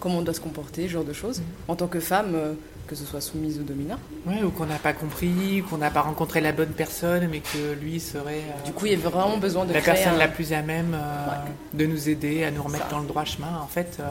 comment 0.00 0.18
on 0.18 0.22
doit 0.22 0.32
se 0.32 0.40
comporter, 0.40 0.84
ce 0.84 0.92
genre 0.92 1.04
de 1.04 1.12
choses. 1.12 1.42
En 1.68 1.76
tant 1.76 1.88
que 1.88 2.00
femme, 2.00 2.34
euh, 2.34 2.54
que 2.86 2.94
ce 2.94 3.04
soit 3.04 3.20
soumise 3.20 3.58
ou 3.58 3.62
dominant. 3.62 3.98
Ouais, 4.26 4.42
ou 4.42 4.50
qu'on 4.50 4.66
n'a 4.66 4.78
pas 4.78 4.92
compris, 4.92 5.62
qu'on 5.68 5.78
n'a 5.78 5.90
pas 5.90 6.02
rencontré 6.02 6.40
la 6.40 6.52
bonne 6.52 6.70
personne, 6.70 7.28
mais 7.30 7.40
que 7.40 7.72
lui 7.80 7.98
serait. 8.00 8.42
euh, 8.48 8.64
Du 8.64 8.72
coup, 8.72 8.86
il 8.86 8.92
y 8.92 8.94
a 8.94 8.98
vraiment 8.98 9.38
besoin 9.38 9.64
de 9.64 9.72
la 9.72 9.80
créer 9.80 9.94
personne 9.94 10.14
un- 10.14 10.18
la 10.18 10.28
plus 10.28 10.52
à 10.52 10.62
même 10.62 10.94
euh, 10.94 11.26
de 11.74 11.86
nous 11.86 12.08
aider 12.08 12.44
à 12.44 12.50
nous 12.50 12.62
remettre 12.62 12.88
dans 12.88 13.00
le 13.00 13.06
droit 13.06 13.24
chemin. 13.24 13.58
En 13.62 13.66
fait, 13.66 13.96
euh, 14.00 14.04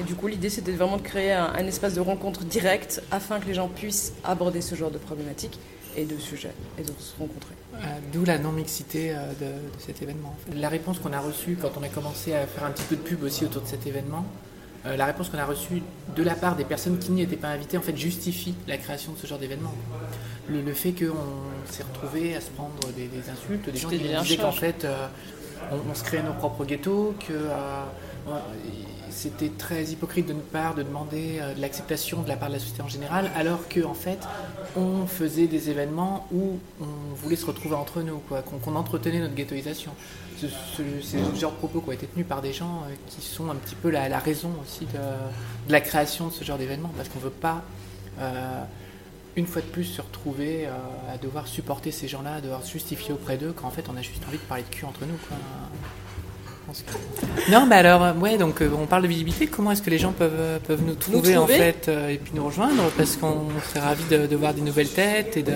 Et 0.00 0.04
du 0.04 0.14
coup, 0.14 0.28
l'idée, 0.28 0.48
c'était 0.50 0.72
vraiment 0.72 0.96
de 0.96 1.02
créer 1.02 1.32
un, 1.32 1.46
un 1.54 1.66
espace 1.66 1.94
de 1.94 2.00
rencontre 2.00 2.44
direct 2.44 3.02
afin 3.10 3.40
que 3.40 3.46
les 3.46 3.54
gens 3.54 3.68
puissent 3.68 4.12
aborder 4.24 4.60
ce 4.60 4.74
genre 4.76 4.90
de 4.92 4.98
problématiques 4.98 5.58
et 5.96 6.04
de 6.04 6.16
sujets 6.18 6.52
et 6.78 6.82
de 6.82 6.92
se 6.98 7.18
rencontrer. 7.18 7.54
d'où 8.12 8.24
la 8.24 8.38
non-mixité 8.38 9.08
de, 9.40 9.46
de 9.46 9.50
cet 9.84 10.00
événement. 10.02 10.28
en 10.28 10.52
fait. 10.52 10.56
La 10.58 10.68
réponse 10.68 10.98
qu'on 11.00 11.12
a 11.12 11.18
reçue 11.18 11.58
quand 11.60 11.72
on 11.78 11.82
a 11.82 11.88
commencé 11.88 12.32
à 12.34 12.46
faire 12.46 12.64
un 12.64 12.70
petit 12.70 12.84
peu 12.84 12.94
de 12.96 13.00
pub 13.00 13.24
aussi 13.24 13.44
autour 13.44 13.62
de 13.62 13.66
cet 13.66 13.86
événement, 13.88 14.24
euh, 14.86 14.96
la 14.96 15.06
réponse 15.06 15.28
qu'on 15.28 15.38
a 15.38 15.44
reçue 15.44 15.82
de 16.16 16.22
la 16.22 16.34
part 16.34 16.56
des 16.56 16.64
personnes 16.64 16.98
qui 16.98 17.10
n'y 17.12 17.22
étaient 17.22 17.36
pas 17.36 17.48
invitées, 17.48 17.78
en 17.78 17.82
fait, 17.82 17.96
justifie 17.96 18.54
la 18.66 18.76
création 18.78 19.12
de 19.12 19.18
ce 19.18 19.26
genre 19.26 19.38
d'événement. 19.38 19.74
Le, 20.48 20.62
le 20.62 20.72
fait 20.72 20.92
qu'on 20.92 21.70
s'est 21.70 21.82
retrouvé 21.82 22.34
à 22.36 22.40
se 22.40 22.50
prendre 22.50 22.78
des, 22.96 23.06
des 23.06 23.28
insultes, 23.30 23.68
des 23.68 23.78
gens 23.78 23.88
qui 23.88 23.98
disaient 23.98 24.36
qu'en 24.36 24.52
fait, 24.52 24.84
euh, 24.84 25.06
on, 25.72 25.90
on 25.90 25.94
se 25.94 26.04
créait 26.04 26.22
nos 26.22 26.32
propres 26.32 26.64
ghettos, 26.64 27.14
que 27.26 27.32
euh, 27.32 27.82
c'était 29.10 29.50
très 29.50 29.84
hypocrite 29.86 30.26
de 30.28 30.32
notre 30.32 30.46
part 30.48 30.74
de 30.74 30.82
demander 30.82 31.40
de 31.56 31.60
l'acceptation 31.60 32.22
de 32.22 32.28
la 32.28 32.36
part 32.36 32.48
de 32.48 32.54
la 32.54 32.60
société 32.60 32.82
en 32.82 32.88
général, 32.88 33.30
alors 33.34 33.66
que 33.68 33.84
en 33.84 33.94
fait, 33.94 34.18
on 34.76 35.06
faisait 35.06 35.46
des 35.46 35.70
événements 35.70 36.26
où 36.32 36.58
on 36.80 37.14
voulait 37.16 37.36
se 37.36 37.46
retrouver 37.46 37.74
entre 37.74 38.02
nous, 38.02 38.20
qu'on 38.62 38.76
entretenait 38.76 39.20
notre 39.20 39.34
ghettoisation. 39.34 39.90
Ce- 40.40 40.46
ce- 40.46 40.82
C'est 41.02 41.18
ce 41.34 41.40
genre 41.40 41.52
de 41.52 41.56
propos 41.56 41.80
qui 41.80 41.88
ont 41.88 41.92
été 41.92 42.06
tenus 42.06 42.26
par 42.26 42.40
des 42.42 42.52
gens 42.52 42.82
euh, 42.88 42.94
qui 43.08 43.26
sont 43.26 43.50
un 43.50 43.54
petit 43.56 43.74
peu 43.74 43.90
la, 43.90 44.08
la 44.08 44.18
raison 44.18 44.50
aussi 44.62 44.84
de, 44.86 44.92
de 44.98 45.72
la 45.72 45.80
création 45.80 46.28
de 46.28 46.32
ce 46.32 46.44
genre 46.44 46.58
d'événement, 46.58 46.90
parce 46.96 47.08
qu'on 47.08 47.18
ne 47.18 47.24
veut 47.24 47.30
pas, 47.30 47.62
euh, 48.20 48.62
une 49.36 49.46
fois 49.46 49.62
de 49.62 49.66
plus, 49.66 49.84
se 49.84 50.00
retrouver 50.00 50.66
euh, 50.66 51.14
à 51.14 51.18
devoir 51.18 51.46
supporter 51.48 51.90
ces 51.92 52.06
gens-là, 52.08 52.34
à 52.36 52.40
devoir 52.40 52.62
se 52.64 52.72
justifier 52.72 53.12
auprès 53.12 53.36
d'eux, 53.36 53.52
quand 53.54 53.66
en 53.66 53.70
fait 53.70 53.84
on 53.92 53.96
a 53.96 54.02
juste 54.02 54.22
envie 54.28 54.38
de 54.38 54.42
parler 54.42 54.64
de 54.68 54.74
cul 54.74 54.84
entre 54.84 55.00
nous. 55.06 55.16
Quoi. 55.28 55.36
Non, 57.50 57.64
mais 57.66 57.76
alors, 57.76 58.14
ouais, 58.18 58.36
donc 58.36 58.60
euh, 58.60 58.68
on 58.78 58.84
parle 58.86 59.02
de 59.04 59.08
visibilité. 59.08 59.46
Comment 59.46 59.72
est-ce 59.72 59.80
que 59.80 59.88
les 59.88 59.96
gens 59.98 60.12
peuvent, 60.12 60.60
peuvent 60.66 60.82
nous 60.86 60.94
trouver, 60.96 61.34
en 61.36 61.44
trouver 61.46 61.58
fait 61.58 61.88
euh, 61.88 62.08
et 62.10 62.18
puis 62.18 62.32
nous 62.34 62.44
rejoindre? 62.44 62.82
Parce 62.96 63.16
qu'on 63.16 63.46
serait 63.70 63.80
ravis 63.80 64.04
de, 64.10 64.26
de 64.26 64.36
voir 64.36 64.52
des 64.52 64.60
nouvelles 64.60 64.90
têtes 64.90 65.36
et 65.38 65.42
de 65.42 65.54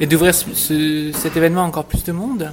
et 0.00 0.06
d'ouvrir 0.06 0.32
ce- 0.34 0.54
ce- 0.54 1.10
cet 1.12 1.36
événement 1.36 1.62
à 1.62 1.66
encore 1.66 1.86
plus 1.86 2.04
de 2.04 2.12
monde. 2.12 2.52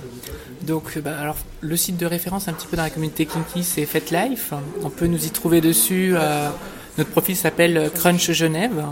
Donc, 0.70 0.94
euh, 0.96 1.02
bah, 1.02 1.20
alors, 1.20 1.36
le 1.62 1.76
site 1.76 1.98
de 1.98 2.06
référence 2.06 2.48
un 2.48 2.54
petit 2.54 2.68
peu 2.68 2.78
dans 2.78 2.84
la 2.84 2.92
communauté 2.92 3.26
Kinky, 3.26 3.64
c'est 3.64 3.86
FetLife. 3.86 4.54
On 4.84 4.90
peut 4.92 5.08
nous 5.08 5.26
y 5.26 5.32
trouver 5.32 5.62
dessus. 5.62 6.14
euh, 6.16 6.50
notre 7.00 7.10
profil 7.10 7.36
s'appelle 7.36 7.76
euh, 7.78 7.90
Crunch 7.90 8.32
Genève. 8.32 8.84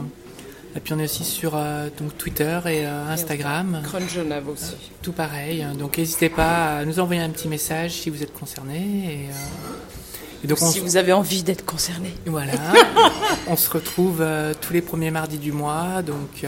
Et 0.76 0.80
puis 0.80 0.94
on 0.94 1.00
est 1.00 1.04
aussi 1.04 1.24
sur 1.24 1.54
euh, 1.56 1.90
donc 2.00 2.18
Twitter 2.18 2.60
et 2.66 2.86
euh, 2.88 3.08
Instagram. 3.10 3.82
Crunch 3.84 4.12
Genève 4.12 4.48
aussi. 4.50 4.76
Tout 5.04 5.12
pareil. 5.12 5.66
Donc 5.78 5.98
n'hésitez 6.00 6.30
pas 6.30 6.78
à 6.80 6.86
nous 6.86 7.00
envoyer 7.00 7.22
un 7.22 7.30
petit 7.30 7.48
message 7.48 7.92
si 7.92 8.10
vous 8.10 8.24
êtes 8.24 8.34
concerné. 8.34 8.78
Et, 8.78 10.44
et 10.44 10.48
donc 10.48 10.60
on 10.62 10.72
si 10.72 10.80
vous 10.80 10.98
avez 10.98 11.14
envie 11.14 11.44
d'être 11.44 11.66
concerné. 11.66 12.14
Voilà. 12.26 12.54
on 13.48 13.56
se 13.56 13.70
retrouve 13.70 14.26
tous 14.62 14.74
les 14.74 14.82
premiers 14.82 15.12
mardis 15.12 15.38
du 15.40 15.52
mois. 15.52 16.02
Donc 16.02 16.46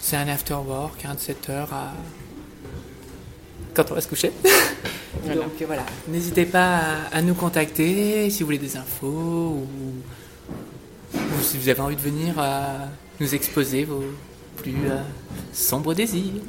c'est 0.00 0.16
un 0.16 0.28
after 0.28 0.54
work, 0.66 1.04
un 1.04 1.14
de 1.14 1.20
7 1.20 1.50
heures 1.50 1.72
à 1.72 1.92
quand 3.76 3.90
on 3.90 3.94
va 3.94 4.00
se 4.00 4.08
coucher. 4.08 4.32
Voilà. 5.24 5.42
Donc 5.42 5.52
voilà, 5.66 5.84
n'hésitez 6.08 6.44
pas 6.44 6.76
à, 7.10 7.16
à 7.16 7.22
nous 7.22 7.34
contacter 7.34 8.28
si 8.30 8.40
vous 8.40 8.46
voulez 8.46 8.58
des 8.58 8.76
infos 8.76 9.06
ou, 9.08 9.66
ou 11.14 11.42
si 11.42 11.56
vous 11.56 11.68
avez 11.68 11.80
envie 11.80 11.96
de 11.96 12.00
venir 12.00 12.34
euh, 12.38 12.76
nous 13.18 13.34
exposer 13.34 13.84
vos 13.84 14.04
plus 14.56 14.74
euh, 14.88 15.00
sombres 15.52 15.94
désirs. 15.94 16.42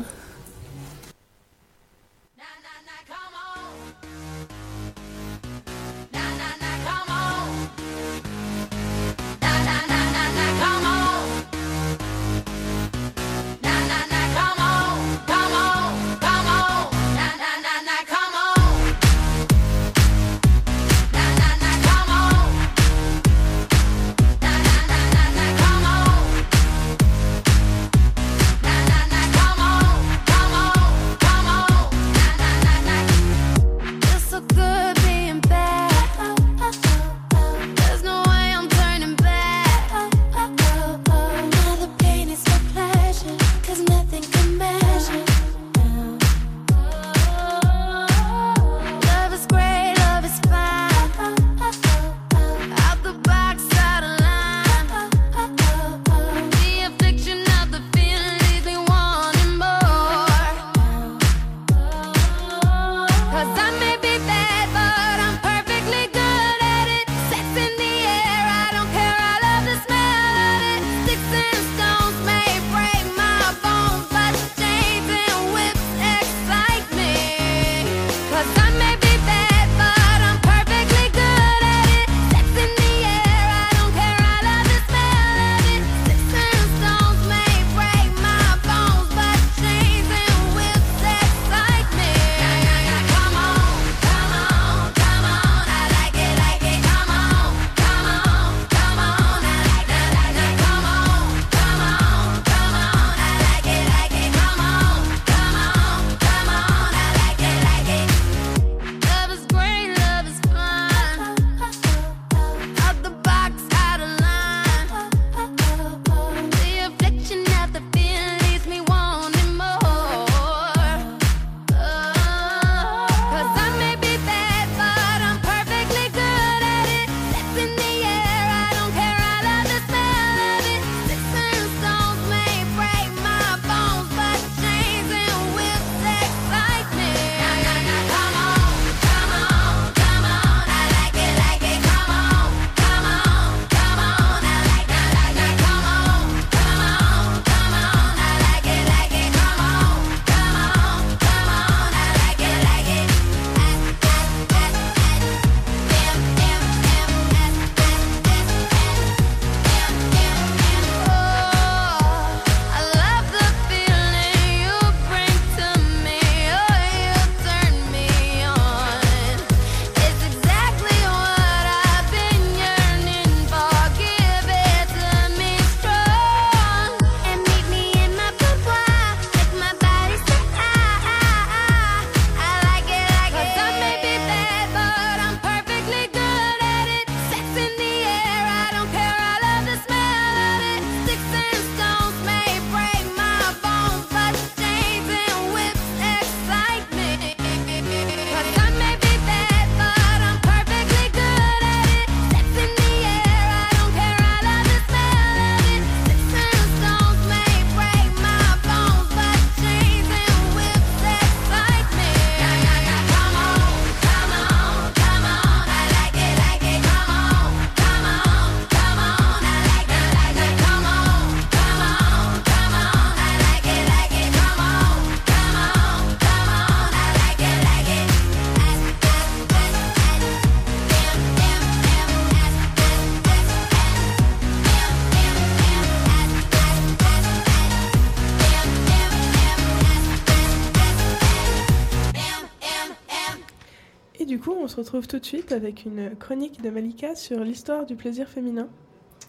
Retrouve 244.87 245.07
tout 245.07 245.19
de 245.19 245.25
suite 245.25 245.51
avec 245.51 245.83
une 245.83 246.15
chronique 246.15 246.61
de 246.61 246.69
Malika 246.69 247.13
sur 247.13 247.41
l'histoire 247.41 247.85
du 247.85 247.97
plaisir 247.97 248.29
féminin. 248.29 248.69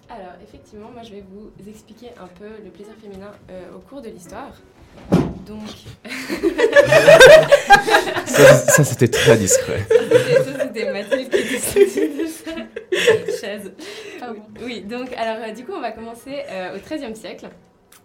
Alors, 0.09 0.35
effectivement, 0.41 0.89
moi 0.93 1.03
je 1.03 1.11
vais 1.11 1.25
vous 1.33 1.51
expliquer 1.69 2.11
un 2.17 2.29
peu 2.29 2.47
le 2.65 2.71
plaisir 2.71 2.95
féminin 3.03 3.33
euh, 3.51 3.75
au 3.75 3.81
cours 3.81 4.01
de 4.01 4.09
l'histoire. 4.09 4.53
Donc. 5.45 5.69
Ça, 8.27 8.55
ça, 8.55 8.85
c'était 8.85 9.09
très 9.09 9.37
discret. 9.37 9.85
C'était- 9.89 10.45
ça, 10.45 10.61
c'était 10.61 10.93
Mathilde 10.93 11.29
qui 11.29 11.39
était 11.39 11.59
sortie 11.59 12.09
de 12.09 12.27
sa 13.33 13.41
chaise. 13.41 13.73
Oui, 14.63 14.83
donc, 14.83 15.13
alors, 15.15 15.43
euh, 15.49 15.53
du 15.53 15.65
coup, 15.65 15.73
on 15.75 15.81
va 15.81 15.91
commencer 15.91 16.43
euh, 16.49 16.77
au 16.77 16.79
XIIIe 16.79 17.17
siècle. 17.17 17.49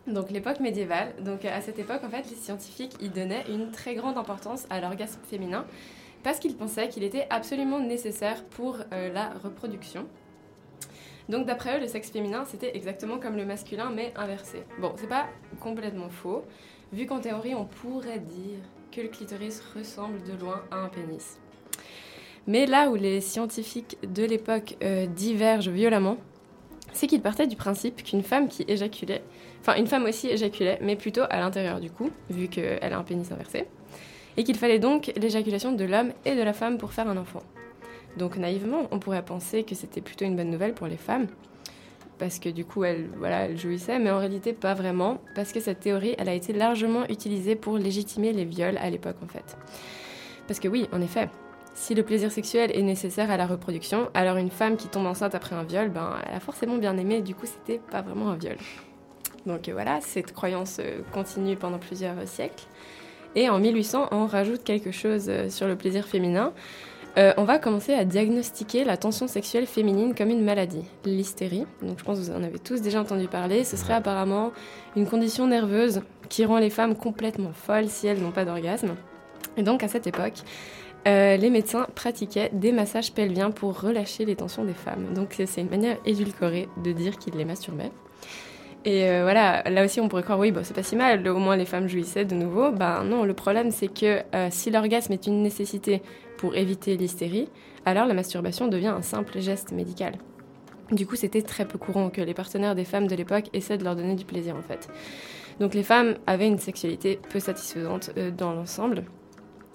Donc 0.08 0.32
l'époque 0.32 0.60
médiévale. 0.60 1.14
Donc 1.24 1.46
à 1.46 1.62
cette 1.62 1.78
époque, 1.78 2.02
en 2.04 2.10
fait, 2.10 2.28
les 2.32 2.36
scientifiques 2.36 2.96
y 3.00 3.10
donnaient 3.10 3.46
une 3.48 3.70
très 3.72 3.94
grande 3.94 4.18
importance 4.18 4.66
à 4.72 4.82
l'orgasme 4.82 5.20
féminin 5.30 5.66
parce 6.24 6.40
qu'ils 6.40 6.56
pensaient 6.56 6.90
qu'il 6.90 7.04
était 7.04 7.28
absolument 7.30 7.80
nécessaire 7.80 8.44
pour 8.46 8.78
euh, 8.94 9.12
la 9.14 9.30
reproduction. 9.44 10.08
Donc 11.30 11.46
d'après 11.46 11.78
eux, 11.78 11.82
le 11.82 11.88
sexe 11.88 12.10
féminin, 12.10 12.44
c'était 12.46 12.76
exactement 12.76 13.18
comme 13.18 13.38
le 13.38 13.46
masculin, 13.46 13.92
mais 13.94 14.14
inversé. 14.16 14.64
Bon, 14.80 14.94
c'est 14.98 15.08
pas 15.08 15.28
complètement 15.60 16.10
faux, 16.10 16.44
vu 16.92 17.06
qu'en 17.06 17.20
théorie, 17.20 17.56
on 17.56 17.66
pourrait 17.66 18.20
dire 18.20 18.60
que 18.92 19.02
le 19.02 19.08
clitoris 19.08 19.62
ressemble 19.76 20.22
de 20.24 20.34
loin 20.34 20.62
à 20.72 20.78
un 20.78 20.90
pénis. 20.90 21.40
Mais 22.46 22.66
là 22.66 22.90
où 22.90 22.96
les 22.96 23.22
scientifiques 23.22 23.98
de 24.04 24.24
l'époque 24.24 24.76
euh, 24.84 25.06
divergent 25.06 25.70
violemment, 25.70 26.18
c'est 26.92 27.08
qu'ils 27.08 27.22
partaient 27.22 27.48
du 27.48 27.56
principe 27.56 28.04
qu'une 28.04 28.22
femme 28.22 28.48
qui 28.50 28.66
éjaculait, 28.68 29.24
enfin 29.62 29.76
une 29.76 29.88
femme 29.88 30.04
aussi 30.04 30.28
éjaculait, 30.28 30.78
mais 30.82 30.96
plutôt 30.96 31.24
à 31.30 31.40
l'intérieur 31.40 31.80
du 31.80 31.90
cou, 31.90 32.12
vu 32.30 32.50
qu'elle 32.50 32.94
a 32.94 32.98
un 32.98 33.04
pénis 33.04 33.32
inversé, 33.32 33.66
et 34.38 34.44
qu'il 34.44 34.58
fallait 34.58 34.80
donc 34.80 35.12
l'éjaculation 35.16 35.72
de 35.72 35.84
l'homme 35.84 36.12
et 36.26 36.36
de 36.36 36.42
la 36.42 36.54
femme 36.54 36.78
pour 36.78 36.94
faire 36.94 37.08
un 37.08 37.18
enfant. 37.18 37.44
Donc 38.18 38.38
naïvement, 38.38 38.88
on 38.92 39.00
pourrait 39.00 39.26
penser 39.26 39.64
que 39.64 39.76
c'était 39.76 40.02
plutôt 40.02 40.26
une 40.26 40.36
bonne 40.36 40.50
nouvelle 40.50 40.74
pour 40.74 40.88
les 40.88 40.98
femmes, 40.98 41.28
parce 42.20 42.40
que 42.40 42.50
du 42.50 42.64
coup, 42.64 42.84
elles, 42.84 43.10
voilà, 43.18 43.56
jouissaient, 43.56 44.00
mais 44.00 44.12
en 44.12 44.20
réalité 44.20 44.54
pas 44.54 44.74
vraiment, 44.74 45.20
parce 45.36 45.52
que 45.52 45.60
cette 45.60 45.80
théorie, 45.80 46.16
elle 46.18 46.30
a 46.30 46.34
été 46.34 46.54
largement 46.54 47.06
utilisée 47.10 47.56
pour 47.56 47.78
légitimer 47.78 48.34
les 48.34 48.46
viols 48.46 48.78
à 48.78 48.90
l'époque 48.90 49.18
en 49.24 49.28
fait. 49.28 49.58
Parce 50.48 50.60
que 50.60 50.68
oui, 50.68 50.88
en 50.92 51.02
effet, 51.02 51.30
si 51.74 51.96
le 51.96 52.04
plaisir 52.04 52.32
sexuel 52.32 52.72
est 52.74 52.82
nécessaire 52.84 53.32
à 53.32 53.38
la 53.38 53.48
reproduction, 53.48 54.10
alors 54.14 54.38
une 54.38 54.52
femme 54.52 54.78
qui 54.78 54.88
tombe 54.88 55.08
enceinte 55.08 55.34
après 55.34 55.56
un 55.56 55.64
viol, 55.64 55.90
ben, 55.90 56.18
elle 56.28 56.36
a 56.36 56.40
forcément 56.40 56.78
bien 56.78 56.96
aimé, 56.98 57.22
du 57.22 57.34
coup, 57.34 57.48
c'était 57.48 57.80
pas 57.80 58.02
vraiment 58.02 58.30
un 58.30 58.36
viol. 58.36 58.58
Donc 59.46 59.68
voilà, 59.70 60.00
cette 60.00 60.34
croyance 60.34 60.78
euh, 60.80 61.02
continue 61.12 61.56
pendant 61.56 61.80
plusieurs 61.80 62.28
siècles. 62.28 62.64
Et 63.36 63.50
en 63.50 63.60
1800, 63.60 64.10
on 64.12 64.26
rajoute 64.26 64.64
quelque 64.64 64.92
chose 64.92 65.26
euh, 65.28 65.50
sur 65.50 65.68
le 65.68 65.76
plaisir 65.76 66.06
féminin. 66.06 66.54
Euh, 67.18 67.32
on 67.38 67.44
va 67.44 67.60
commencer 67.60 67.94
à 67.94 68.06
diagnostiquer 68.06 68.84
la 68.84 68.98
tension 68.98 69.28
sexuelle 69.28 69.68
féminine 69.68 70.16
comme 70.16 70.30
une 70.30 70.44
maladie, 70.44 70.84
l'hystérie. 71.06 71.66
Donc 71.84 72.00
je 72.00 72.04
pense 72.04 72.20
que 72.20 72.24
vous 72.24 72.32
en 72.32 72.44
avez 72.44 72.58
tous 72.58 72.82
déjà 72.82 73.02
entendu 73.02 73.28
parler. 73.28 73.64
Ce 73.64 73.78
serait 73.78 73.94
apparemment 73.94 74.52
une 74.96 75.06
condition 75.06 75.46
nerveuse 75.46 76.02
qui 76.30 76.44
rend 76.44 76.58
les 76.58 76.72
femmes 76.72 76.96
complètement 76.96 77.54
folles 77.54 77.88
si 77.88 78.08
elles 78.08 78.20
n'ont 78.20 78.32
pas 78.32 78.46
d'orgasme. 78.46 78.96
Et 79.58 79.64
donc 79.64 79.84
à 79.84 79.88
cette 79.88 80.08
époque, 80.08 80.42
euh, 81.08 81.38
les 81.38 81.52
médecins 81.52 81.86
pratiquaient 81.94 82.50
des 82.52 82.72
massages 82.72 83.14
pelviens 83.14 83.52
pour 83.52 83.80
relâcher 83.80 84.26
les 84.26 84.36
tensions 84.36 84.66
des 84.66 84.74
femmes. 84.74 85.14
Donc 85.14 85.36
c'est 85.46 85.62
une 85.62 85.70
manière 85.70 85.98
édulcorée 86.06 86.68
de 86.84 86.92
dire 86.94 87.20
qu'ils 87.20 87.36
les 87.36 87.46
masturbaient. 87.46 87.92
Et 88.86 89.10
euh, 89.10 89.24
voilà, 89.24 89.64
là 89.70 89.86
aussi 89.86 90.02
on 90.02 90.10
pourrait 90.10 90.24
croire, 90.24 90.40
oui, 90.40 90.52
bah, 90.52 90.62
c'est 90.64 90.74
pas 90.74 90.84
si 90.84 90.96
mal, 90.96 91.26
au 91.28 91.40
moins 91.40 91.56
les 91.56 91.66
femmes 91.66 91.88
jouissaient 91.88 92.26
de 92.26 92.36
nouveau. 92.36 92.72
Ben 92.72 93.04
non, 93.04 93.24
le 93.24 93.34
problème 93.34 93.72
c'est 93.72 93.88
que 93.88 94.22
euh, 94.36 94.48
si 94.52 94.72
l'orgasme 94.72 95.14
est 95.14 95.26
une 95.26 95.42
nécessité 95.42 96.02
pour 96.38 96.56
éviter 96.56 96.98
l'hystérie, 96.98 97.48
alors 97.86 98.06
la 98.06 98.14
masturbation 98.14 98.68
devient 98.68 98.88
un 98.88 99.02
simple 99.02 99.40
geste 99.40 99.72
médical. 99.72 100.14
Du 100.92 101.08
coup, 101.08 101.16
c'était 101.16 101.42
très 101.42 101.66
peu 101.66 101.78
courant 101.78 102.10
que 102.10 102.22
les 102.22 102.34
partenaires 102.34 102.76
des 102.76 102.84
femmes 102.84 103.08
de 103.08 103.16
l'époque 103.16 103.46
essaient 103.54 103.78
de 103.78 103.84
leur 103.84 103.96
donner 103.96 104.16
du 104.16 104.26
plaisir 104.26 104.56
en 104.56 104.62
fait. 104.62 104.90
Donc 105.60 105.74
les 105.74 105.84
femmes 105.84 106.16
avaient 106.28 106.48
une 106.48 106.60
sexualité 106.60 107.20
peu 107.30 107.40
satisfaisante 107.40 108.12
euh, 108.18 108.32
dans 108.32 108.54
l'ensemble. 108.54 109.06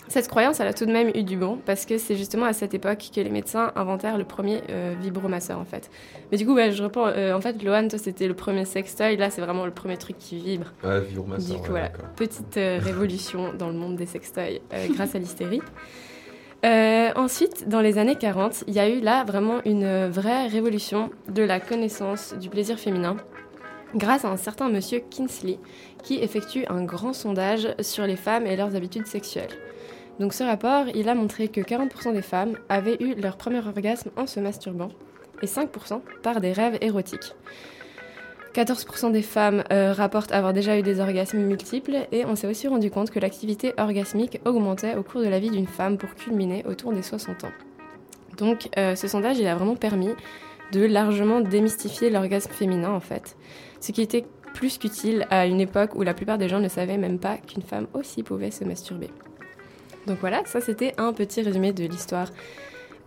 Cette 0.08 0.28
croyance, 0.28 0.58
elle 0.58 0.68
a 0.68 0.72
tout 0.72 0.86
de 0.86 0.92
même 0.92 1.10
eu 1.14 1.22
du 1.22 1.36
bon, 1.36 1.58
parce 1.66 1.84
que 1.84 1.98
c'est 1.98 2.16
justement 2.16 2.46
à 2.46 2.54
cette 2.54 2.72
époque 2.72 3.10
que 3.14 3.20
les 3.20 3.28
médecins 3.28 3.72
inventèrent 3.76 4.16
le 4.16 4.24
premier 4.24 4.62
euh, 4.70 4.94
vibromasseur, 4.98 5.58
en 5.58 5.66
fait. 5.66 5.90
Mais 6.32 6.38
du 6.38 6.46
coup, 6.46 6.56
je 6.56 6.82
reprends. 6.82 7.08
euh, 7.08 7.34
en 7.34 7.40
fait, 7.42 7.62
Lohan, 7.62 7.88
toi, 7.88 7.98
c'était 7.98 8.26
le 8.26 8.34
premier 8.34 8.64
sextoy. 8.64 9.16
Là, 9.16 9.28
c'est 9.28 9.42
vraiment 9.42 9.66
le 9.66 9.70
premier 9.70 9.98
truc 9.98 10.16
qui 10.18 10.38
vibre. 10.38 10.72
Ouais, 10.82 11.00
vibromasseur, 11.00 11.56
Du 11.56 11.62
coup, 11.62 11.72
ouais, 11.74 11.90
voilà, 11.92 12.08
petite 12.16 12.56
euh, 12.56 12.78
révolution 12.82 13.52
dans 13.52 13.68
le 13.68 13.74
monde 13.74 13.96
des 13.96 14.06
sextoys 14.06 14.60
grâce 14.94 15.14
à 15.14 15.18
l'hystérie. 15.18 15.60
Ensuite, 16.64 17.68
dans 17.68 17.80
les 17.80 17.98
années 17.98 18.16
40, 18.16 18.64
il 18.66 18.74
y 18.74 18.80
a 18.80 18.88
eu 18.88 19.00
là 19.00 19.24
vraiment 19.24 19.60
une 19.64 20.06
vraie 20.08 20.46
révolution 20.48 21.10
de 21.28 21.42
la 21.42 21.60
connaissance 21.60 22.34
du 22.40 22.48
plaisir 22.48 22.78
féminin 22.78 23.16
grâce 23.94 24.24
à 24.24 24.28
un 24.28 24.36
certain 24.36 24.68
monsieur 24.68 25.00
Kinsley 25.10 25.58
qui 26.02 26.16
effectue 26.16 26.64
un 26.68 26.84
grand 26.84 27.12
sondage 27.12 27.68
sur 27.80 28.06
les 28.06 28.16
femmes 28.16 28.46
et 28.46 28.56
leurs 28.56 28.74
habitudes 28.74 29.06
sexuelles. 29.06 29.50
Donc 30.18 30.32
ce 30.32 30.42
rapport, 30.42 30.86
il 30.94 31.08
a 31.08 31.14
montré 31.14 31.48
que 31.48 31.60
40% 31.60 32.12
des 32.12 32.22
femmes 32.22 32.56
avaient 32.68 32.96
eu 33.00 33.14
leur 33.14 33.36
premier 33.36 33.58
orgasme 33.58 34.10
en 34.16 34.26
se 34.26 34.40
masturbant 34.40 34.90
et 35.42 35.46
5% 35.46 36.00
par 36.22 36.40
des 36.40 36.52
rêves 36.52 36.78
érotiques. 36.80 37.34
14% 38.54 39.12
des 39.12 39.22
femmes 39.22 39.62
euh, 39.70 39.92
rapportent 39.92 40.32
avoir 40.32 40.52
déjà 40.52 40.76
eu 40.76 40.82
des 40.82 40.98
orgasmes 40.98 41.38
multiples 41.38 42.08
et 42.10 42.24
on 42.24 42.34
s'est 42.34 42.48
aussi 42.48 42.66
rendu 42.66 42.90
compte 42.90 43.10
que 43.10 43.20
l'activité 43.20 43.72
orgasmique 43.78 44.40
augmentait 44.44 44.96
au 44.96 45.04
cours 45.04 45.20
de 45.20 45.28
la 45.28 45.38
vie 45.38 45.50
d'une 45.50 45.66
femme 45.66 45.96
pour 45.96 46.14
culminer 46.14 46.64
autour 46.66 46.92
des 46.92 47.02
60 47.02 47.44
ans. 47.44 47.52
Donc 48.36 48.68
euh, 48.76 48.96
ce 48.96 49.06
sondage, 49.06 49.38
il 49.38 49.46
a 49.46 49.54
vraiment 49.54 49.76
permis 49.76 50.10
de 50.72 50.84
largement 50.84 51.40
démystifier 51.40 52.10
l'orgasme 52.10 52.50
féminin 52.50 52.90
en 52.90 53.00
fait, 53.00 53.36
ce 53.80 53.92
qui 53.92 54.02
était 54.02 54.24
plus 54.54 54.78
qu'utile 54.78 55.26
à 55.30 55.46
une 55.46 55.60
époque 55.60 55.94
où 55.94 56.02
la 56.02 56.14
plupart 56.14 56.38
des 56.38 56.48
gens 56.48 56.60
ne 56.60 56.68
savaient 56.68 56.98
même 56.98 57.18
pas 57.18 57.36
qu'une 57.36 57.62
femme 57.62 57.86
aussi 57.94 58.22
pouvait 58.22 58.50
se 58.50 58.64
masturber. 58.64 59.10
Donc 60.08 60.18
voilà, 60.20 60.42
ça 60.46 60.60
c'était 60.60 60.94
un 60.96 61.12
petit 61.12 61.42
résumé 61.42 61.72
de 61.72 61.84
l'histoire 61.84 62.28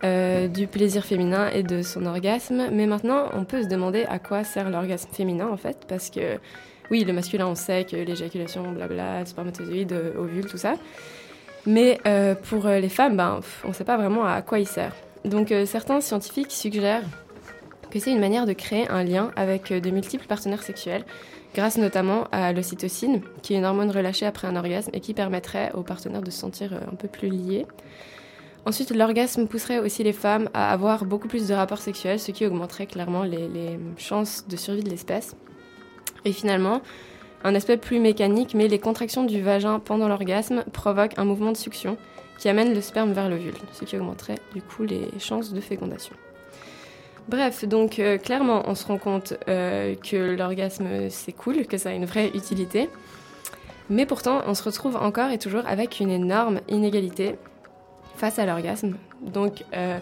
euh, 0.04 0.48
du 0.48 0.68
plaisir 0.68 1.04
féminin 1.04 1.50
et 1.50 1.64
de 1.64 1.82
son 1.82 2.06
orgasme. 2.06 2.70
Mais 2.72 2.86
maintenant, 2.86 3.26
on 3.34 3.44
peut 3.44 3.64
se 3.64 3.68
demander 3.68 4.06
à 4.06 4.20
quoi 4.20 4.44
sert 4.44 4.70
l'orgasme 4.70 5.10
féminin 5.12 5.48
en 5.52 5.58
fait, 5.58 5.86
parce 5.88 6.10
que 6.10 6.38
oui, 6.92 7.04
le 7.04 7.14
masculin, 7.14 7.48
on 7.48 7.56
sait 7.56 7.86
que 7.86 7.96
l'éjaculation, 7.96 8.72
blabla, 8.72 9.26
spermatozoïdes, 9.26 9.94
euh, 9.94 10.14
ovules, 10.18 10.46
tout 10.46 10.58
ça. 10.58 10.76
Mais 11.66 12.00
euh, 12.06 12.36
pour 12.36 12.68
les 12.68 12.90
femmes, 12.90 13.18
ben, 13.18 13.40
on 13.64 13.70
ne 13.70 13.74
sait 13.74 13.84
pas 13.84 13.98
vraiment 13.98 14.26
à 14.26 14.42
quoi 14.42 14.60
il 14.60 14.68
sert. 14.68 14.94
Donc 15.26 15.54
certains 15.66 16.02
scientifiques 16.02 16.52
suggèrent 16.52 17.04
que 17.92 18.00
c'est 18.00 18.12
une 18.12 18.20
manière 18.20 18.48
de 18.48 18.54
créer 18.54 18.88
un 18.90 19.04
lien 19.04 19.32
avec 19.36 19.72
de 19.72 19.90
multiples 19.92 20.26
partenaires 20.26 20.64
sexuels, 20.64 21.04
grâce 21.54 21.78
notamment 21.78 22.26
à 22.32 22.54
l'ocytocine, 22.54 23.22
qui 23.42 23.54
est 23.54 23.58
une 23.58 23.66
hormone 23.66 23.92
relâchée 23.92 24.26
après 24.26 24.48
un 24.48 24.56
orgasme 24.56 24.92
et 24.94 25.00
qui 25.00 25.14
permettrait 25.14 25.72
aux 25.74 25.84
partenaires 25.84 26.22
de 26.22 26.32
se 26.32 26.40
sentir 26.40 26.74
euh, 26.74 26.80
un 26.92 26.96
peu 26.96 27.08
plus 27.08 27.30
liés. 27.30 27.66
Ensuite, 28.66 28.92
l'orgasme 28.92 29.48
pousserait 29.48 29.80
aussi 29.80 30.04
les 30.04 30.14
femmes 30.14 30.50
à 30.54 30.72
avoir 30.72 31.06
beaucoup 31.06 31.28
plus 31.28 31.48
de 31.48 31.54
rapports 31.54 31.80
sexuels, 31.80 32.20
ce 32.20 32.32
qui 32.32 32.46
augmenterait 32.46 32.86
clairement 32.86 33.24
les, 33.24 33.48
les 33.48 33.80
chances 33.98 34.48
de 34.48 34.56
survie 34.56 34.84
de 34.84 34.90
l'espèce. 34.90 35.36
Et 36.26 36.32
finalement, 36.32 36.82
un 37.44 37.56
aspect 37.56 37.78
plus 37.78 38.00
mécanique, 38.00 38.54
mais 38.54 38.68
les 38.68 38.78
contractions 38.78 39.24
du 39.24 39.42
vagin 39.42 39.80
pendant 39.80 40.08
l'orgasme 40.08 40.64
provoquent 40.74 41.18
un 41.18 41.26
mouvement 41.26 41.52
de 41.52 41.58
succion 41.58 41.98
qui 42.38 42.50
amène 42.50 42.74
le 42.74 42.82
sperme 42.82 43.14
vers 43.14 43.30
l'ovule, 43.30 43.54
ce 43.74 43.86
qui 43.86 43.98
augmenterait 43.98 44.40
du 44.54 44.62
coup 44.62 44.84
les 44.84 45.08
chances 45.20 45.54
de 45.54 45.62
fécondation. 45.62 46.16
Bref, 47.28 47.66
donc 47.66 48.00
euh, 48.00 48.18
clairement, 48.18 48.64
on 48.68 48.76
se 48.76 48.86
rend 48.86 48.98
compte 48.98 49.34
euh, 49.48 49.96
que 49.96 50.36
l'orgasme 50.36 51.10
c'est 51.10 51.32
cool, 51.32 51.66
que 51.66 51.78
ça 51.78 51.90
a 51.90 51.94
une 51.94 52.06
vraie 52.06 52.30
utilité. 52.34 52.90
Mais 53.90 54.06
pourtant, 54.06 54.42
on 54.48 54.54
se 54.54 54.64
retrouve 54.64 54.96
encore 54.96 55.30
et 55.32 55.38
toujours 55.38 55.64
avec 55.68 56.00
une 56.00 56.10
énorme 56.10 56.62
inégalité 56.68 57.36
face 58.16 58.40
à 58.40 58.46
l'orgasme. 58.46 58.96
Donc, 59.22 59.64
euh, 59.76 60.00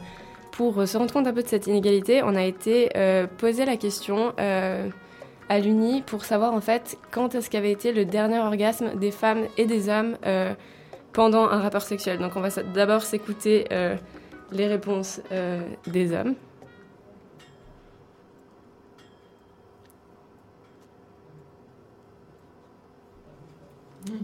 pour 0.51 0.87
se 0.87 0.97
rendre 0.97 1.11
compte 1.11 1.27
un 1.27 1.33
peu 1.33 1.41
de 1.41 1.47
cette 1.47 1.67
inégalité, 1.67 2.21
on 2.23 2.35
a 2.35 2.43
été 2.43 2.89
posé 3.37 3.63
la 3.63 3.77
question 3.77 4.33
à 4.37 5.59
l'UNI 5.59 6.01
pour 6.01 6.25
savoir 6.25 6.53
en 6.53 6.59
fait 6.59 6.97
quand 7.11 7.33
est-ce 7.33 7.49
qu'avait 7.49 7.71
été 7.71 7.93
le 7.93 8.03
dernier 8.03 8.39
orgasme 8.39 8.91
des 8.99 9.11
femmes 9.11 9.45
et 9.57 9.65
des 9.65 9.87
hommes 9.87 10.17
pendant 11.13 11.47
un 11.47 11.59
rapport 11.59 11.81
sexuel. 11.81 12.19
Donc, 12.19 12.35
on 12.35 12.41
va 12.41 12.49
d'abord 12.73 13.03
s'écouter 13.03 13.65
les 14.51 14.67
réponses 14.67 15.21
des 15.87 16.13
hommes. 16.13 16.35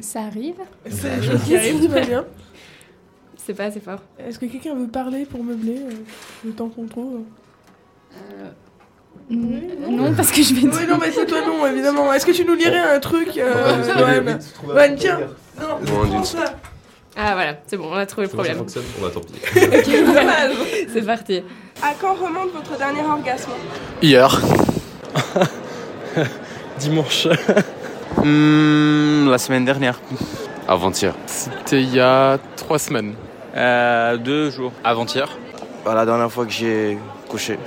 Ça 0.02 0.22
arrive 0.22 0.56
chose 1.24 1.44
qui 1.46 1.56
arrive, 1.56 1.82
tout 1.86 1.90
va 1.92 2.02
bien. 2.02 2.26
C'est 3.38 3.54
pas 3.54 3.66
assez 3.66 3.80
fort. 3.80 4.00
Est-ce 4.20 4.40
que 4.40 4.46
quelqu'un 4.48 4.74
veut 4.76 4.88
parler 4.88 5.26
pour 5.26 5.44
meubler 5.44 5.78
euh, 5.78 5.92
le 6.46 6.52
temps 6.52 6.68
qu'on 6.70 6.86
trouve? 6.88 7.20
Mm, 9.30 9.60
Non, 9.90 10.14
parce 10.14 10.32
que 10.32 10.42
je 10.42 10.54
vais. 10.54 10.62
Oui, 10.68 10.86
non, 10.88 10.98
mais 11.00 11.12
c'est 11.12 11.26
toi, 11.26 11.40
non, 11.46 11.66
évidemment. 11.68 12.12
Est-ce 12.14 12.26
que 12.26 12.32
tu 12.32 12.44
nous 12.46 12.56
lirais 12.56 12.80
un 12.96 13.00
truc, 13.00 13.38
euh, 13.38 13.84
Ouais, 13.84 14.22
Lohan, 14.22 14.40
truc 14.88 14.96
tiens. 14.98 15.20
Non, 15.60 16.24
ça. 16.24 16.56
Ah 17.18 17.34
voilà, 17.34 17.56
c'est 17.66 17.78
bon, 17.78 17.88
on 17.92 17.94
a 17.94 18.06
trouvé 18.06 18.28
le 18.28 18.32
Comment 18.32 18.44
ça 18.44 18.54
problème. 18.54 18.58
fonctionne 18.58 18.84
On 19.00 19.04
va 19.04 19.10
tant 19.10 19.22
pis. 19.22 19.40
C'est 20.94 21.06
parti. 21.06 21.44
À 21.82 21.94
quand 22.00 22.14
remonte 22.14 22.52
votre 22.52 22.78
dernier 22.78 23.02
orgasme? 23.02 23.52
Hier. 24.02 24.42
Dimanche. 26.80 27.28
Hmm, 28.24 29.30
la 29.30 29.38
semaine 29.38 29.66
dernière. 29.66 30.00
Avant-hier. 30.68 31.14
C'était 31.26 31.82
il 31.82 31.94
y 31.94 32.00
a 32.00 32.38
trois 32.56 32.80
semaines. 32.80 33.14
Euh, 33.56 34.18
deux 34.18 34.50
jours. 34.50 34.72
Avant-hier. 34.84 35.30
Bah, 35.84 35.94
la 35.94 36.06
dernière 36.06 36.32
fois 36.32 36.46
que 36.46 36.52
j'ai 36.52 36.98
couché. 37.30 37.60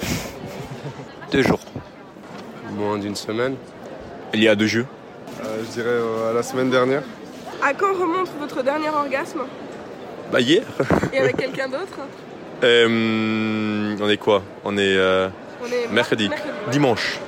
Deux 1.32 1.42
jours. 1.42 1.60
Moins 2.72 2.98
d'une 2.98 3.14
semaine. 3.14 3.54
Il 4.32 4.42
y 4.42 4.48
a 4.48 4.54
deux 4.54 4.66
jeux. 4.66 4.86
Euh, 5.44 5.58
je 5.66 5.72
dirais 5.72 5.88
euh, 5.88 6.32
la 6.34 6.42
semaine 6.42 6.70
dernière. 6.70 7.02
À 7.62 7.74
quand 7.74 7.92
remonte 7.92 8.28
votre 8.40 8.62
dernier 8.62 8.88
orgasme? 8.88 9.40
Bah 10.32 10.40
hier. 10.40 10.62
Et 11.12 11.18
avec 11.18 11.36
quelqu'un 11.42 11.68
d'autre? 11.68 11.98
Euh, 12.64 13.96
on 14.00 14.08
est 14.08 14.16
quoi? 14.16 14.42
On 14.64 14.76
est, 14.78 14.96
euh, 14.96 15.28
On 15.62 15.66
est 15.66 15.92
mercredi. 15.92 16.28
mercredi, 16.28 16.48
ouais. 16.48 16.70
Dimanche. 16.72 17.18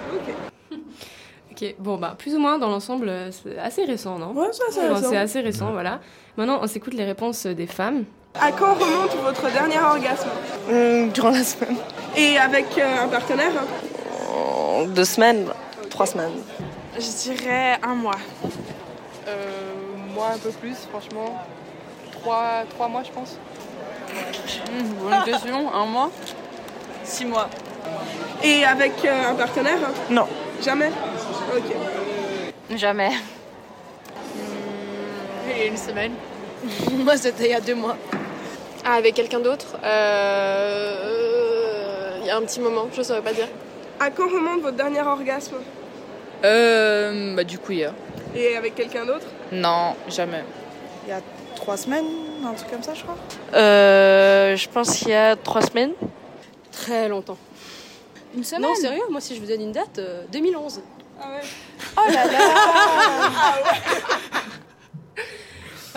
Ok, 1.60 1.74
bon 1.78 1.96
bah 1.96 2.14
plus 2.16 2.34
ou 2.34 2.38
moins 2.38 2.58
dans 2.58 2.68
l'ensemble, 2.68 3.08
euh, 3.08 3.30
c'est 3.30 3.58
assez 3.58 3.84
récent, 3.84 4.18
non? 4.18 4.32
Ouais, 4.32 4.46
c'est 4.52 4.64
assez 4.68 4.88
récent. 4.88 5.10
C'est 5.10 5.16
assez 5.16 5.40
récent, 5.40 5.72
voilà. 5.72 6.00
Maintenant, 6.36 6.58
on 6.62 6.66
s'écoute 6.66 6.94
les 6.94 7.04
réponses 7.04 7.44
des 7.44 7.66
femmes. 7.66 8.04
À 8.40 8.50
quand 8.52 8.74
remonte 8.74 9.14
votre 9.22 9.52
dernier 9.52 9.78
orgasme? 9.78 10.28
Durant 11.12 11.30
la 11.30 11.44
semaine. 11.44 11.76
Et 12.16 12.38
avec 12.38 12.66
euh, 12.78 13.04
un 13.04 13.08
partenaire? 13.08 13.52
Deux 14.94 15.04
semaines, 15.04 15.48
trois 15.90 16.06
semaines. 16.06 16.32
Je 16.94 17.30
dirais 17.32 17.78
un 17.82 17.94
mois. 17.94 18.18
Euh, 19.28 19.50
moi 20.14 20.28
un 20.34 20.38
peu 20.38 20.50
plus, 20.50 20.76
franchement. 20.88 21.44
Trois, 22.12 22.62
trois 22.70 22.88
mois, 22.88 23.02
je 23.02 23.10
pense. 23.10 23.36
bonne 25.02 25.24
question, 25.24 25.74
un 25.74 25.84
mois? 25.84 26.10
Six 27.04 27.26
mois. 27.26 27.50
Et 28.42 28.64
avec 28.64 29.04
euh, 29.04 29.30
un 29.30 29.34
partenaire? 29.34 29.78
Non. 30.08 30.26
Jamais? 30.62 30.90
Ok. 31.56 32.76
Jamais. 32.76 33.10
Et 35.56 35.66
une 35.66 35.76
semaine. 35.76 36.12
moi, 37.04 37.16
c'était 37.16 37.46
il 37.46 37.50
y 37.50 37.54
a 37.54 37.60
deux 37.60 37.74
mois. 37.74 37.96
Ah, 38.84 38.94
avec 38.94 39.14
quelqu'un 39.14 39.40
d'autre 39.40 39.76
euh, 39.84 40.96
Il 42.20 42.26
y 42.26 42.30
a 42.30 42.36
un 42.36 42.42
petit 42.42 42.60
moment, 42.60 42.88
je 42.96 43.02
saurais 43.02 43.22
pas 43.22 43.32
dire. 43.32 43.48
À 43.98 44.10
quand 44.10 44.28
remonte 44.28 44.62
votre 44.62 44.76
dernier 44.76 45.02
orgasme 45.02 45.56
Euh, 46.44 47.34
bah 47.34 47.44
du 47.44 47.58
coup 47.58 47.72
hier. 47.72 47.92
Et 48.34 48.56
avec 48.56 48.74
quelqu'un 48.74 49.04
d'autre 49.04 49.26
Non, 49.52 49.94
jamais. 50.08 50.44
Il 51.06 51.10
y 51.10 51.12
a 51.12 51.20
trois 51.56 51.76
semaines, 51.76 52.06
un 52.46 52.54
truc 52.54 52.70
comme 52.70 52.82
ça, 52.82 52.94
je 52.94 53.02
crois. 53.02 53.16
Euh, 53.54 54.56
je 54.56 54.68
pense 54.68 54.96
qu'il 54.96 55.08
y 55.08 55.14
a 55.14 55.36
trois 55.36 55.60
semaines. 55.62 55.92
Très 56.72 57.08
longtemps. 57.08 57.36
Une 58.34 58.44
semaine 58.44 58.62
Non, 58.62 58.74
sérieux, 58.76 59.02
moi 59.10 59.20
si 59.20 59.34
je 59.34 59.40
vous 59.40 59.46
donne 59.46 59.60
une 59.60 59.72
date, 59.72 59.98
euh, 59.98 60.22
2011. 60.32 60.80
Ah 61.20 61.30
ouais 61.30 61.40
Oh 61.96 62.10
là 62.12 62.26
là 62.26 62.38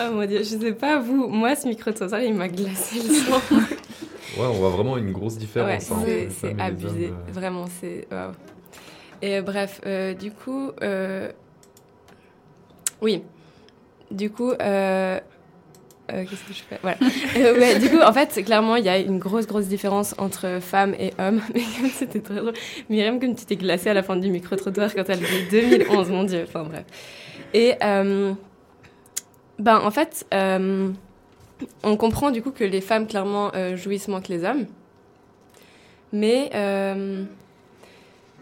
Oh 0.00 0.10
mon 0.12 0.26
dieu, 0.26 0.38
je 0.38 0.56
sais 0.58 0.72
pas 0.72 0.98
vous, 0.98 1.28
moi 1.28 1.54
ce 1.54 1.68
micro-trottoir 1.68 2.20
il 2.22 2.34
m'a 2.34 2.48
glacé 2.48 2.96
le 3.02 3.14
sang. 3.14 3.40
Ouais, 4.36 4.46
on 4.46 4.52
voit 4.54 4.70
vraiment 4.70 4.96
une 4.96 5.12
grosse 5.12 5.34
Ouais, 5.34 5.38
différence. 5.40 5.92
hein, 5.92 5.96
entre 6.00 6.06
c'est- 6.40 6.60
abusé, 6.60 7.06
hommes, 7.10 7.18
euh. 7.28 7.32
vraiment, 7.32 7.66
c'est. 7.80 8.08
Et 9.22 9.36
euh, 9.38 9.42
bref, 9.42 9.80
euh, 9.86 10.12
du 10.12 10.32
coup. 10.32 10.72
euh, 10.82 11.30
Oui. 13.00 13.22
Du 14.10 14.30
coup. 14.30 14.50
Euh, 16.12 16.24
Qu'est-ce 16.28 16.44
que 16.44 16.52
je 16.52 16.62
fais? 16.62 16.78
Voilà. 16.82 17.78
Du 17.78 17.88
coup, 17.90 18.00
en 18.00 18.12
fait, 18.12 18.42
clairement, 18.44 18.76
il 18.76 18.84
y 18.84 18.88
a 18.88 18.98
une 18.98 19.18
grosse, 19.18 19.46
grosse 19.46 19.66
différence 19.66 20.14
entre 20.18 20.58
femmes 20.60 20.94
et 20.98 21.12
hommes. 21.18 21.40
Mais 21.54 21.88
c'était 21.88 22.20
très 22.20 22.36
drôle. 22.36 22.52
Myriam, 22.90 23.18
comme 23.20 23.34
tu 23.34 23.44
t'es 23.46 23.56
glacée 23.56 23.90
à 23.90 23.94
la 23.94 24.02
fin 24.02 24.16
du 24.16 24.30
micro-trottoir 24.30 24.94
quand 24.94 25.08
elle 25.08 25.18
dit 25.20 25.48
2011, 25.50 26.10
mon 26.10 26.24
Dieu. 26.24 26.44
Enfin, 26.46 26.64
bref. 26.64 26.84
Et. 27.54 27.74
euh, 27.82 28.32
ben, 29.58 29.78
en 29.78 29.90
fait. 29.90 30.26
euh, 30.34 30.90
on 31.82 31.96
comprend 31.96 32.30
du 32.32 32.42
coup 32.42 32.50
que 32.50 32.64
les 32.64 32.80
femmes 32.80 33.06
clairement 33.06 33.52
jouissent 33.76 34.08
moins 34.08 34.20
que 34.20 34.28
les 34.32 34.44
hommes. 34.44 34.66
Mais, 36.12 36.50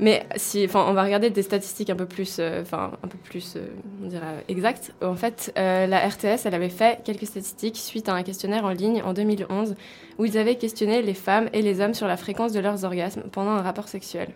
mais 0.03 0.27
si, 0.35 0.65
enfin, 0.65 0.85
on 0.89 0.95
va 0.95 1.05
regarder 1.05 1.31
des 1.31 1.43
statistiques 1.43 1.89
un 1.89 1.95
peu 1.95 2.07
plus, 2.07 2.39
euh, 2.41 2.63
enfin, 2.63 2.91
un 3.05 3.07
peu 3.07 3.19
plus, 3.19 3.55
euh, 3.55 3.69
on 4.03 4.09
dirait 4.09 4.45
exactes. 4.49 4.93
En 5.01 5.15
fait, 5.15 5.53
euh, 5.57 5.87
la 5.87 6.09
RTS, 6.09 6.45
elle 6.45 6.57
avait 6.57 6.71
fait 6.71 7.05
quelques 7.05 7.27
statistiques 7.27 7.77
suite 7.77 8.09
à 8.09 8.15
un 8.15 8.25
questionnaire 8.25 8.65
en 8.65 8.71
ligne 8.71 9.01
en 9.05 9.13
2011 9.13 9.77
où 10.19 10.25
ils 10.25 10.37
avaient 10.39 10.57
questionné 10.57 11.03
les 11.03 11.15
femmes 11.15 11.49
et 11.53 11.63
les 11.63 11.81
hommes 11.81 11.95
sur 11.95 12.09
la 12.09 12.17
fréquence 12.17 12.53
de 12.53 12.59
leurs 12.59 12.85
orgasmes 12.85 13.23
pendant 13.31 13.53
un 13.53 13.63
rapport 13.63 13.87
sexuel. 13.87 14.31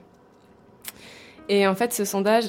Et 1.49 1.67
en 1.67 1.75
fait, 1.75 1.93
ce 1.93 2.05
sondage, 2.05 2.45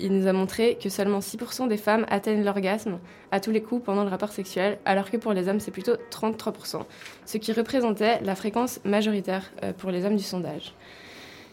il 0.00 0.12
nous 0.12 0.26
a 0.26 0.32
montré 0.32 0.78
que 0.82 0.88
seulement 0.88 1.18
6% 1.18 1.68
des 1.68 1.76
femmes 1.76 2.06
atteignent 2.08 2.44
l'orgasme 2.44 2.98
à 3.30 3.40
tous 3.40 3.50
les 3.50 3.60
coups 3.62 3.84
pendant 3.84 4.04
le 4.04 4.08
rapport 4.08 4.32
sexuel, 4.32 4.78
alors 4.86 5.10
que 5.10 5.18
pour 5.18 5.34
les 5.34 5.48
hommes, 5.48 5.60
c'est 5.60 5.70
plutôt 5.70 5.96
33%, 6.10 6.82
ce 7.26 7.36
qui 7.36 7.52
représentait 7.52 8.20
la 8.22 8.34
fréquence 8.34 8.80
majoritaire 8.86 9.52
pour 9.76 9.90
les 9.90 10.06
hommes 10.06 10.16
du 10.16 10.22
sondage. 10.22 10.72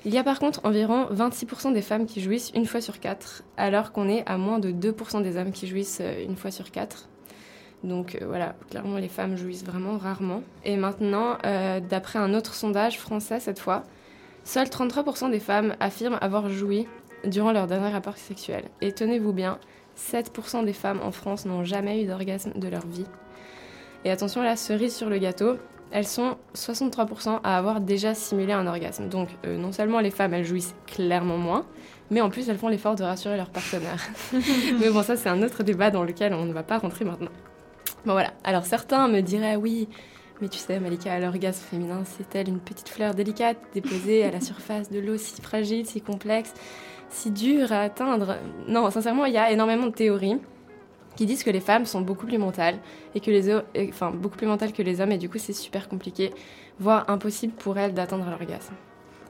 Il 0.06 0.14
y 0.14 0.18
a 0.18 0.24
par 0.24 0.40
contre 0.40 0.60
environ 0.66 1.06
26% 1.14 1.72
des 1.72 1.82
femmes 1.82 2.06
qui 2.06 2.20
jouissent 2.20 2.52
une 2.56 2.66
fois 2.66 2.82
sur 2.82 3.00
quatre, 3.00 3.44
alors 3.56 3.94
qu'on 3.94 4.10
est 4.10 4.28
à 4.28 4.38
moins 4.38 4.60
de 4.60 4.72
2% 4.72 5.24
des 5.24 5.38
hommes 5.38 5.54
qui 5.54 5.66
jouissent 5.66 6.02
euh, 6.02 6.26
une 6.26 6.36
fois 6.36 6.52
sur 6.52 6.72
quatre. 6.72 7.08
Donc 7.86 8.16
euh, 8.16 8.26
voilà, 8.26 8.56
clairement 8.70 8.98
les 8.98 9.08
femmes 9.08 9.38
jouissent 9.38 9.64
vraiment 9.64 9.98
rarement. 9.98 10.44
Et 10.66 10.76
maintenant, 10.76 11.38
euh, 11.46 11.80
d'après 11.80 12.20
un 12.20 12.34
autre 12.34 12.54
sondage 12.54 13.00
français 13.00 13.40
cette 13.40 13.60
fois, 13.60 13.84
seuls 14.44 14.68
33% 14.68 15.32
des 15.32 15.40
femmes 15.40 15.74
affirment 15.80 16.18
avoir 16.20 16.50
joui 16.50 16.86
durant 17.24 17.54
leur 17.54 17.68
dernier 17.68 17.90
rapport 17.90 18.18
sexuel. 18.18 18.66
Et 18.82 18.92
tenez-vous 18.92 19.32
bien, 19.32 19.58
7% 19.98 20.66
des 20.66 20.74
femmes 20.74 21.00
en 21.02 21.12
France 21.12 21.46
n'ont 21.46 21.64
jamais 21.64 22.04
eu 22.04 22.08
d'orgasme 22.08 22.52
de 22.60 22.68
leur 22.68 22.86
vie. 22.86 23.06
Et 24.04 24.12
attention, 24.12 24.42
la 24.42 24.58
cerise 24.58 24.94
sur 24.94 25.10
le 25.10 25.18
gâteau, 25.18 25.56
elles 25.94 26.08
sont 26.08 26.38
63% 26.56 27.40
à 27.44 27.56
avoir 27.56 27.80
déjà 27.80 28.16
simulé 28.16 28.52
un 28.52 28.66
orgasme. 28.66 29.10
Donc 29.10 29.30
euh, 29.46 29.58
non 29.58 29.72
seulement 29.72 30.00
les 30.00 30.10
femmes, 30.10 30.34
elles 30.34 30.44
jouissent 30.44 30.76
clairement 30.88 31.38
moins, 31.38 31.68
mais 32.10 32.20
en 32.20 32.32
plus 32.32 32.50
elles 32.50 32.58
font 32.58 32.68
l'effort 32.68 32.96
de 32.96 33.04
rassurer 33.04 33.38
leur 33.38 33.52
partenaire. 33.52 34.04
mais 34.80 34.90
bon, 34.90 35.04
ça 35.04 35.16
c'est 35.16 35.30
un 35.30 35.44
autre 35.44 35.62
débat 35.62 35.92
dans 35.92 36.04
lequel 36.04 36.34
on 36.34 36.46
ne 36.46 36.52
va 36.52 36.64
pas 36.64 36.80
rentrer 36.80 37.06
maintenant. 37.06 37.32
Bon 38.06 38.14
voilà, 38.14 38.34
alors 38.44 38.66
certains 38.66 39.08
me 39.08 39.22
diraient 39.22 39.56
oui, 39.56 39.88
mais 40.42 40.50
tu 40.50 40.58
sais 40.58 40.80
Malika, 40.80 41.20
l'orgasme 41.20 41.64
féminin 41.64 42.02
c'est-elle 42.06 42.50
une 42.50 42.60
petite 42.60 42.90
fleur 42.90 43.14
délicate 43.14 43.58
déposée 43.76 44.24
à 44.24 44.32
la 44.32 44.42
surface 44.42 44.90
de 44.90 45.00
l'eau 45.00 45.18
si 45.18 45.40
fragile, 45.44 45.86
si 45.86 46.02
complexe, 46.02 46.56
si 47.10 47.30
dure 47.30 47.72
à 47.72 47.82
atteindre? 47.82 48.38
Non, 48.68 48.90
sincèrement, 48.90 49.26
il 49.26 49.34
y 49.34 49.38
a 49.38 49.52
énormément 49.52 49.86
de 49.86 49.94
théories 49.94 50.40
qui 51.16 51.26
disent 51.26 51.44
que 51.44 51.50
les 51.52 51.60
femmes 51.60 51.86
sont 51.86 52.02
beaucoup 52.02 52.26
plus 52.26 52.38
mentales 52.38 52.80
et 53.16 53.20
que 53.20 53.30
les 53.32 53.50
et- 53.50 53.90
enfin 53.90 54.12
beaucoup 54.12 54.38
plus 54.38 54.48
mentales 54.48 54.74
que 54.74 54.82
les 54.82 55.00
hommes 55.02 55.12
et 55.12 55.18
du 55.18 55.30
coup 55.30 55.38
c'est 55.38 55.54
super 55.54 55.88
compliqué, 55.90 56.32
voire 56.80 57.10
impossible 57.10 57.54
pour 57.54 57.78
elles 57.78 57.94
d'atteindre 57.94 58.26
l'orgasme. 58.30 58.74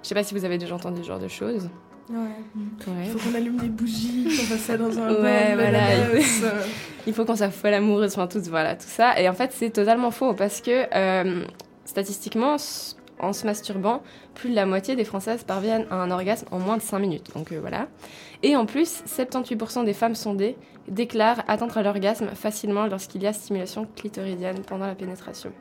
Je 0.02 0.08
sais 0.10 0.16
pas 0.16 0.24
si 0.24 0.34
vous 0.34 0.46
avez 0.46 0.58
déjà 0.58 0.76
entendu 0.76 1.02
ce 1.02 1.08
genre 1.08 1.20
de 1.20 1.28
choses. 1.28 1.70
Ouais. 2.10 2.18
Ouais. 2.18 2.94
Il 3.06 3.12
faut 3.12 3.30
qu'on 3.30 3.36
allume 3.36 3.56
des 3.58 3.70
bougies, 3.70 4.26
qu'on 4.26 4.44
fasse 4.44 4.60
ça 4.60 4.78
dans 4.78 4.98
un 5.00 5.10
Ouais, 5.22 5.54
voilà. 5.56 6.20
Il 7.08 7.14
faut, 7.14 7.24
qu'on 7.24 7.36
soit 7.38 7.50
folle 7.50 7.74
amoureuse, 7.74 8.12
enfin 8.14 8.28
tout, 8.28 8.42
voilà, 8.50 8.76
tout 8.76 8.88
ça. 8.88 9.18
Et 9.22 9.30
en 9.30 9.34
fait, 9.34 9.52
c'est 9.54 9.70
totalement 9.70 10.12
faux 10.12 10.34
parce 10.34 10.60
que 10.60 10.86
euh, 10.94 11.46
statistiquement, 11.86 12.58
en 13.24 13.34
se 13.34 13.45
masturbant, 13.45 14.01
plus 14.36 14.49
de 14.49 14.55
la 14.55 14.65
moitié 14.65 14.95
des 14.95 15.03
Françaises 15.03 15.43
parviennent 15.43 15.86
à 15.89 15.95
un 15.95 16.11
orgasme 16.11 16.47
en 16.51 16.59
moins 16.59 16.78
de 16.78 16.82
5 16.82 16.99
minutes. 16.99 17.32
Donc 17.34 17.51
euh, 17.51 17.59
voilà. 17.59 17.88
Et 18.43 18.55
en 18.55 18.65
plus, 18.65 19.03
78% 19.07 19.86
des 19.86 19.93
femmes 19.93 20.15
sondées 20.15 20.57
déclarent 20.88 21.43
atteindre 21.47 21.82
l'orgasme 21.82 22.28
facilement 22.36 22.86
lorsqu'il 22.86 23.24
y 23.24 23.28
a 23.28 23.34
stimulation 23.34 23.88
clitoridienne 23.95 24.61
pendant 24.67 24.88
la 24.88 24.95
pénétration. 24.95 25.51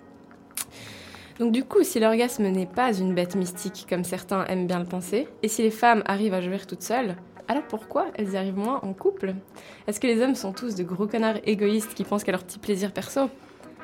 Donc 1.38 1.52
du 1.52 1.64
coup, 1.64 1.82
si 1.82 1.98
l'orgasme 2.00 2.46
n'est 2.48 2.66
pas 2.66 2.92
une 2.92 3.14
bête 3.14 3.36
mystique 3.36 3.86
comme 3.88 4.04
certains 4.04 4.44
aiment 4.46 4.66
bien 4.66 4.80
le 4.80 4.84
penser, 4.84 5.28
et 5.42 5.48
si 5.48 5.62
les 5.62 5.70
femmes 5.70 6.02
arrivent 6.06 6.34
à 6.34 6.40
jouir 6.40 6.66
toutes 6.66 6.82
seules, 6.82 7.16
alors 7.48 7.64
pourquoi 7.64 8.06
elles 8.14 8.32
y 8.32 8.36
arrivent 8.36 8.58
moins 8.58 8.80
en 8.82 8.92
couple? 8.92 9.34
Est-ce 9.86 10.00
que 10.00 10.06
les 10.06 10.22
hommes 10.22 10.34
sont 10.34 10.52
tous 10.52 10.74
de 10.74 10.84
gros 10.84 11.06
connards 11.06 11.38
égoïstes 11.44 11.94
qui 11.94 12.04
pensent 12.04 12.24
qu'à 12.24 12.32
leur 12.32 12.44
petit 12.44 12.58
plaisir 12.58 12.92
perso? 12.92 13.28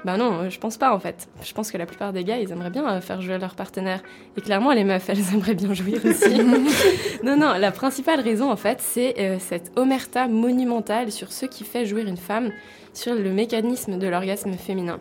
Ben 0.04 0.16
non, 0.16 0.32
euh, 0.32 0.50
je 0.50 0.58
pense 0.58 0.76
pas 0.76 0.94
en 0.94 0.98
fait. 1.00 1.28
Je 1.42 1.52
pense 1.52 1.72
que 1.72 1.78
la 1.78 1.86
plupart 1.86 2.12
des 2.12 2.24
gars, 2.24 2.38
ils 2.38 2.50
aimeraient 2.52 2.70
bien 2.70 2.88
euh, 2.88 3.00
faire 3.00 3.20
jouer 3.20 3.38
leur 3.38 3.54
partenaire. 3.54 4.02
Et 4.36 4.40
clairement, 4.40 4.72
les 4.72 4.84
meufs, 4.84 5.08
elles 5.08 5.18
aimeraient 5.34 5.54
bien 5.54 5.74
jouir 5.74 6.00
aussi. 6.04 6.38
non, 7.24 7.36
non, 7.36 7.54
la 7.54 7.72
principale 7.72 8.20
raison 8.20 8.50
en 8.50 8.56
fait, 8.56 8.80
c'est 8.80 9.18
euh, 9.18 9.36
cette 9.38 9.72
omerta 9.76 10.28
monumentale 10.28 11.10
sur 11.10 11.32
ce 11.32 11.46
qui 11.46 11.64
fait 11.64 11.86
jouir 11.86 12.06
une 12.06 12.16
femme, 12.16 12.50
sur 12.92 13.14
le 13.14 13.30
mécanisme 13.30 13.98
de 13.98 14.06
l'orgasme 14.06 14.52
féminin. 14.52 15.00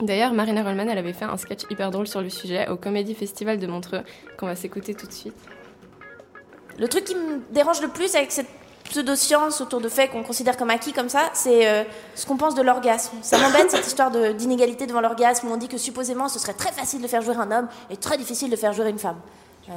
D'ailleurs, 0.00 0.32
Marina 0.32 0.62
Rollman, 0.64 0.88
elle 0.88 0.98
avait 0.98 1.12
fait 1.12 1.24
un 1.24 1.36
sketch 1.36 1.62
hyper 1.70 1.92
drôle 1.92 2.08
sur 2.08 2.20
le 2.20 2.28
sujet 2.28 2.68
au 2.68 2.76
Comedy 2.76 3.14
Festival 3.14 3.58
de 3.58 3.66
Montreux, 3.68 4.02
qu'on 4.36 4.46
va 4.46 4.56
s'écouter 4.56 4.94
tout 4.94 5.06
de 5.06 5.12
suite. 5.12 5.36
Le 6.78 6.88
truc 6.88 7.04
qui 7.04 7.14
me 7.14 7.40
dérange 7.52 7.80
le 7.80 7.88
plus 7.88 8.16
avec 8.16 8.32
cette 8.32 8.48
pseudo-science 8.84 9.60
autour 9.60 9.80
de 9.80 9.88
faits 9.88 10.10
qu'on 10.10 10.22
considère 10.22 10.56
comme 10.56 10.70
acquis 10.70 10.92
comme 10.92 11.08
ça, 11.08 11.30
c'est 11.32 11.66
euh, 11.66 11.84
ce 12.14 12.26
qu'on 12.26 12.36
pense 12.36 12.54
de 12.54 12.62
l'orgasme. 12.62 13.16
Ça 13.22 13.38
m'embête 13.38 13.70
cette 13.70 13.86
histoire 13.86 14.10
d'inégalité 14.10 14.86
devant 14.86 15.00
l'orgasme 15.00 15.48
où 15.48 15.52
on 15.52 15.56
dit 15.56 15.68
que 15.68 15.78
supposément 15.78 16.28
ce 16.28 16.38
serait 16.38 16.54
très 16.54 16.72
facile 16.72 17.02
de 17.02 17.08
faire 17.08 17.22
jouer 17.22 17.36
un 17.36 17.50
homme 17.50 17.68
et 17.90 17.96
très 17.96 18.16
difficile 18.16 18.50
de 18.50 18.56
faire 18.56 18.72
jouer 18.72 18.88
une 18.88 18.98
femme. 18.98 19.18
Euh, 19.68 19.72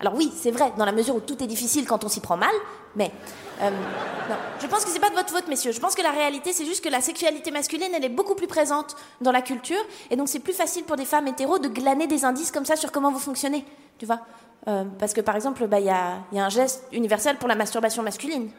alors 0.00 0.14
oui, 0.14 0.32
c'est 0.34 0.50
vrai, 0.50 0.72
dans 0.78 0.86
la 0.86 0.92
mesure 0.92 1.14
où 1.14 1.20
tout 1.20 1.42
est 1.42 1.46
difficile 1.46 1.86
quand 1.86 2.04
on 2.04 2.08
s'y 2.08 2.20
prend 2.20 2.36
mal, 2.36 2.52
mais 2.96 3.12
euh, 3.60 3.70
je 4.58 4.66
pense 4.66 4.84
que 4.84 4.90
c'est 4.90 4.98
pas 4.98 5.10
de 5.10 5.14
votre 5.14 5.28
faute, 5.28 5.46
messieurs. 5.46 5.72
Je 5.72 5.80
pense 5.80 5.94
que 5.94 6.02
la 6.02 6.10
réalité, 6.10 6.54
c'est 6.54 6.64
juste 6.64 6.82
que 6.82 6.88
la 6.88 7.02
sexualité 7.02 7.50
masculine, 7.50 7.90
elle 7.94 8.04
est 8.04 8.08
beaucoup 8.08 8.34
plus 8.34 8.46
présente 8.46 8.96
dans 9.20 9.30
la 9.30 9.42
culture, 9.42 9.80
et 10.10 10.16
donc 10.16 10.28
c'est 10.28 10.38
plus 10.38 10.54
facile 10.54 10.84
pour 10.84 10.96
des 10.96 11.04
femmes 11.04 11.28
hétéros 11.28 11.58
de 11.58 11.68
glaner 11.68 12.06
des 12.06 12.24
indices 12.24 12.50
comme 12.50 12.64
ça 12.64 12.76
sur 12.76 12.92
comment 12.92 13.12
vous 13.12 13.18
fonctionnez, 13.18 13.64
tu 13.98 14.06
vois. 14.06 14.20
Euh, 14.68 14.84
parce 14.98 15.14
que 15.14 15.20
par 15.20 15.36
exemple, 15.36 15.66
bah, 15.66 15.80
il 15.80 15.86
y, 15.86 15.90
a, 15.90 16.18
il 16.32 16.38
y 16.38 16.40
a 16.40 16.44
un 16.44 16.50
geste 16.50 16.84
universel 16.92 17.36
pour 17.36 17.48
la 17.48 17.54
masturbation 17.54 18.02
masculine. 18.02 18.50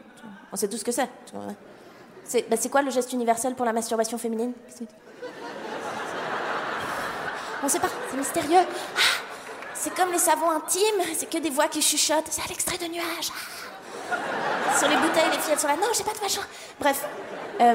On 0.52 0.56
sait 0.56 0.68
tout 0.68 0.76
ce 0.76 0.84
que 0.84 0.92
c'est. 0.92 1.08
bah, 1.32 2.56
c'est 2.58 2.68
quoi 2.68 2.82
le 2.82 2.90
geste 2.90 3.12
universel 3.12 3.54
pour 3.54 3.64
la 3.64 3.72
masturbation 3.72 4.18
féminine? 4.18 4.52
On 7.62 7.68
sait 7.68 7.78
pas, 7.78 7.88
c'est 8.10 8.16
mystérieux. 8.16 8.58
Ah, 8.96 9.00
c'est 9.74 9.94
comme 9.94 10.10
les 10.10 10.18
savons 10.18 10.50
intimes, 10.50 11.02
c'est 11.14 11.30
que 11.30 11.38
des 11.38 11.50
voix 11.50 11.68
qui 11.68 11.80
chuchotent. 11.80 12.26
C'est 12.30 12.42
à 12.42 12.48
l'extrait 12.48 12.78
de 12.78 12.86
nuages. 12.92 13.30
Ah. 14.10 14.76
Sur 14.78 14.88
les 14.88 14.96
bouteilles, 14.96 15.30
les 15.30 15.38
filles, 15.38 15.52
elles 15.52 15.58
sont 15.60 15.68
là. 15.68 15.76
Non, 15.76 15.86
j'ai 15.96 16.02
pas 16.04 16.12
de 16.14 16.20
machin. 16.20 16.42
Bref. 16.80 17.06
euh, 17.60 17.74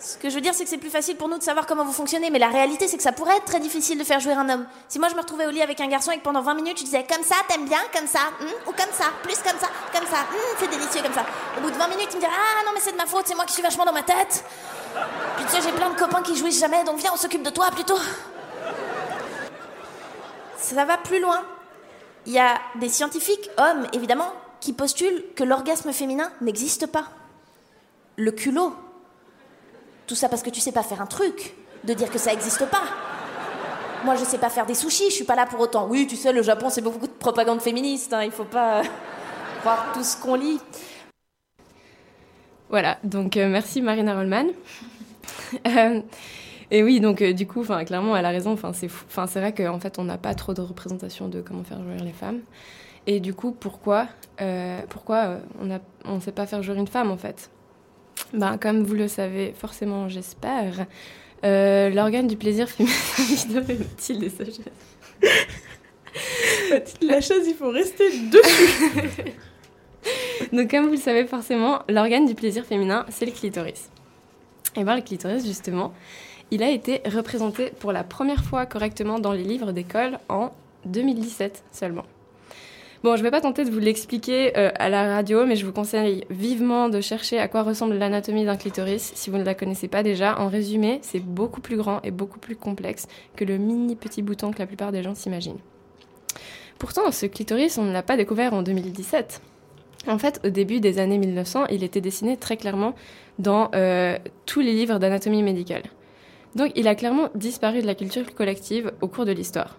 ce 0.00 0.16
que 0.16 0.30
je 0.30 0.34
veux 0.36 0.40
dire, 0.40 0.54
c'est 0.54 0.62
que 0.62 0.70
c'est 0.70 0.78
plus 0.78 0.90
facile 0.90 1.16
pour 1.16 1.28
nous 1.28 1.38
de 1.38 1.42
savoir 1.42 1.66
comment 1.66 1.84
vous 1.84 1.92
fonctionnez, 1.92 2.30
mais 2.30 2.38
la 2.38 2.48
réalité, 2.48 2.86
c'est 2.86 2.96
que 2.96 3.02
ça 3.02 3.10
pourrait 3.10 3.36
être 3.36 3.46
très 3.46 3.58
difficile 3.58 3.98
de 3.98 4.04
faire 4.04 4.20
jouer 4.20 4.32
un 4.32 4.48
homme. 4.48 4.64
Si 4.88 4.98
moi 4.98 5.08
je 5.08 5.14
me 5.14 5.20
retrouvais 5.20 5.46
au 5.46 5.50
lit 5.50 5.60
avec 5.60 5.80
un 5.80 5.88
garçon 5.88 6.12
et 6.12 6.18
que 6.18 6.22
pendant 6.22 6.40
20 6.40 6.54
minutes 6.54 6.78
je 6.78 6.84
disais 6.84 7.04
comme 7.04 7.24
ça, 7.24 7.34
t'aimes 7.48 7.64
bien, 7.64 7.80
comme 7.92 8.06
ça, 8.06 8.20
hum, 8.40 8.46
ou 8.68 8.70
comme 8.70 8.92
ça, 8.92 9.06
plus 9.24 9.36
comme 9.38 9.58
ça, 9.58 9.68
comme 9.92 10.06
ça, 10.06 10.20
hum, 10.20 10.56
c'est 10.60 10.70
délicieux 10.70 11.02
comme 11.02 11.14
ça. 11.14 11.26
Au 11.56 11.60
bout 11.62 11.70
de 11.70 11.76
20 11.76 11.88
minutes, 11.88 12.08
il 12.12 12.16
me 12.16 12.20
dirait 12.20 12.32
Ah 12.32 12.64
non, 12.64 12.72
mais 12.74 12.80
c'est 12.80 12.92
de 12.92 12.96
ma 12.96 13.06
faute, 13.06 13.24
c'est 13.26 13.34
moi 13.34 13.44
qui 13.44 13.54
suis 13.54 13.62
vachement 13.62 13.84
dans 13.84 13.92
ma 13.92 14.02
tête. 14.02 14.44
Puis 15.36 15.44
tu 15.46 15.50
sais, 15.50 15.62
j'ai 15.62 15.72
plein 15.72 15.90
de 15.90 15.98
copains 15.98 16.22
qui 16.22 16.36
jouissent 16.36 16.60
jamais, 16.60 16.84
donc 16.84 16.98
viens, 16.98 17.10
on 17.12 17.16
s'occupe 17.16 17.42
de 17.42 17.50
toi 17.50 17.66
plutôt. 17.72 17.98
Ça 20.58 20.84
va 20.84 20.96
plus 20.96 21.20
loin. 21.20 21.42
Il 22.26 22.32
y 22.32 22.38
a 22.38 22.58
des 22.76 22.88
scientifiques, 22.88 23.50
hommes 23.56 23.86
évidemment, 23.92 24.32
qui 24.60 24.72
postulent 24.72 25.24
que 25.34 25.42
l'orgasme 25.42 25.92
féminin 25.92 26.30
n'existe 26.40 26.86
pas. 26.86 27.06
Le 28.16 28.30
culot. 28.30 28.74
Tout 30.08 30.16
ça 30.16 30.28
parce 30.28 30.42
que 30.42 30.50
tu 30.50 30.60
sais 30.60 30.72
pas 30.72 30.82
faire 30.82 31.00
un 31.00 31.06
truc, 31.06 31.54
de 31.84 31.94
dire 31.94 32.10
que 32.10 32.18
ça 32.18 32.32
existe 32.32 32.66
pas. 32.66 32.82
Moi, 34.04 34.16
je 34.16 34.24
sais 34.24 34.38
pas 34.38 34.50
faire 34.50 34.66
des 34.66 34.74
sushis, 34.74 35.10
je 35.10 35.14
suis 35.14 35.24
pas 35.24 35.36
là 35.36 35.46
pour 35.46 35.60
autant. 35.60 35.86
Oui, 35.88 36.08
tu 36.08 36.16
sais, 36.16 36.32
le 36.32 36.42
Japon, 36.42 36.70
c'est 36.70 36.82
beaucoup 36.82 37.06
de 37.06 37.12
propagande 37.12 37.60
féministe, 37.60 38.12
hein, 38.12 38.24
il 38.24 38.32
faut 38.32 38.44
pas 38.44 38.80
euh, 38.80 38.84
croire 39.60 39.92
tout 39.94 40.02
ce 40.02 40.16
qu'on 40.16 40.34
lit. 40.34 40.58
Voilà, 42.68 42.98
donc 43.04 43.36
euh, 43.36 43.48
merci 43.48 43.80
Marina 43.82 44.16
Rollman. 44.16 44.46
Euh, 45.66 46.00
et 46.70 46.82
oui, 46.82 47.00
donc 47.00 47.22
euh, 47.22 47.32
du 47.32 47.46
coup, 47.46 47.62
clairement, 47.62 48.16
elle 48.16 48.26
a 48.26 48.30
raison. 48.30 48.56
C'est, 48.74 49.38
vrai 49.38 49.54
qu'en 49.54 49.80
fait, 49.80 49.98
on 49.98 50.04
n'a 50.04 50.18
pas 50.18 50.34
trop 50.34 50.52
de 50.52 50.60
représentation 50.60 51.28
de 51.28 51.40
comment 51.40 51.64
faire 51.64 51.82
jouer 51.82 51.96
les 52.04 52.12
femmes. 52.12 52.40
Et 53.06 53.20
du 53.20 53.32
coup, 53.32 53.52
pourquoi, 53.52 54.06
euh, 54.40 54.80
pourquoi 54.90 55.16
euh, 55.16 55.38
on 55.62 55.80
on 56.04 56.20
sait 56.20 56.32
pas 56.32 56.46
faire 56.46 56.62
jouer 56.62 56.76
une 56.76 56.86
femme 56.86 57.10
en 57.10 57.16
fait? 57.16 57.50
Ben 58.32 58.58
comme 58.58 58.82
vous 58.82 58.94
le 58.94 59.08
savez 59.08 59.54
forcément, 59.56 60.08
j'espère, 60.08 60.86
euh, 61.44 61.90
l'organe 61.90 62.26
du 62.26 62.36
plaisir 62.36 62.68
féminin. 62.68 62.94
Et 63.18 64.28
sa 64.28 64.44
chaise. 64.44 64.60
La 67.02 67.20
chaise, 67.20 67.46
il 67.46 67.54
faut 67.54 67.70
rester 67.70 68.08
dessus. 68.28 69.34
Donc, 70.52 70.70
comme 70.70 70.86
vous 70.86 70.92
le 70.92 70.96
savez 70.96 71.26
forcément, 71.26 71.80
l'organe 71.88 72.26
du 72.26 72.34
plaisir 72.34 72.64
féminin, 72.64 73.04
c'est 73.08 73.26
le 73.26 73.32
clitoris. 73.32 73.90
Et 74.76 74.84
bien, 74.84 74.96
le 74.96 75.02
clitoris, 75.02 75.44
justement, 75.44 75.92
il 76.50 76.62
a 76.62 76.70
été 76.70 77.02
représenté 77.06 77.70
pour 77.78 77.92
la 77.92 78.04
première 78.04 78.44
fois 78.44 78.66
correctement 78.66 79.18
dans 79.18 79.32
les 79.32 79.44
livres 79.44 79.72
d'école 79.72 80.18
en 80.28 80.50
2017 80.86 81.64
seulement. 81.72 82.04
Bon, 83.04 83.14
je 83.14 83.20
ne 83.20 83.22
vais 83.22 83.30
pas 83.30 83.40
tenter 83.40 83.64
de 83.64 83.70
vous 83.70 83.78
l'expliquer 83.78 84.58
euh, 84.58 84.72
à 84.74 84.88
la 84.88 85.14
radio, 85.14 85.46
mais 85.46 85.54
je 85.54 85.64
vous 85.64 85.72
conseille 85.72 86.24
vivement 86.30 86.88
de 86.88 87.00
chercher 87.00 87.38
à 87.38 87.46
quoi 87.46 87.62
ressemble 87.62 87.94
l'anatomie 87.94 88.44
d'un 88.44 88.56
clitoris 88.56 89.12
si 89.14 89.30
vous 89.30 89.38
ne 89.38 89.44
la 89.44 89.54
connaissez 89.54 89.86
pas 89.86 90.02
déjà. 90.02 90.36
En 90.40 90.48
résumé, 90.48 90.98
c'est 91.02 91.20
beaucoup 91.20 91.60
plus 91.60 91.76
grand 91.76 92.02
et 92.02 92.10
beaucoup 92.10 92.40
plus 92.40 92.56
complexe 92.56 93.06
que 93.36 93.44
le 93.44 93.56
mini 93.56 93.94
petit 93.94 94.20
bouton 94.20 94.50
que 94.50 94.58
la 94.58 94.66
plupart 94.66 94.90
des 94.90 95.04
gens 95.04 95.14
s'imaginent. 95.14 95.60
Pourtant, 96.80 97.12
ce 97.12 97.26
clitoris, 97.26 97.78
on 97.78 97.84
ne 97.84 97.92
l'a 97.92 98.02
pas 98.02 98.16
découvert 98.16 98.52
en 98.52 98.62
2017. 98.62 99.42
En 100.08 100.18
fait, 100.18 100.40
au 100.44 100.48
début 100.48 100.80
des 100.80 100.98
années 100.98 101.18
1900, 101.18 101.66
il 101.66 101.84
était 101.84 102.00
dessiné 102.00 102.36
très 102.36 102.56
clairement 102.56 102.94
dans 103.38 103.70
euh, 103.76 104.18
tous 104.44 104.60
les 104.60 104.72
livres 104.72 104.98
d'anatomie 104.98 105.44
médicale. 105.44 105.84
Donc, 106.56 106.72
il 106.74 106.88
a 106.88 106.96
clairement 106.96 107.28
disparu 107.36 107.80
de 107.80 107.86
la 107.86 107.94
culture 107.94 108.34
collective 108.34 108.90
au 109.02 109.06
cours 109.06 109.24
de 109.24 109.32
l'histoire. 109.32 109.78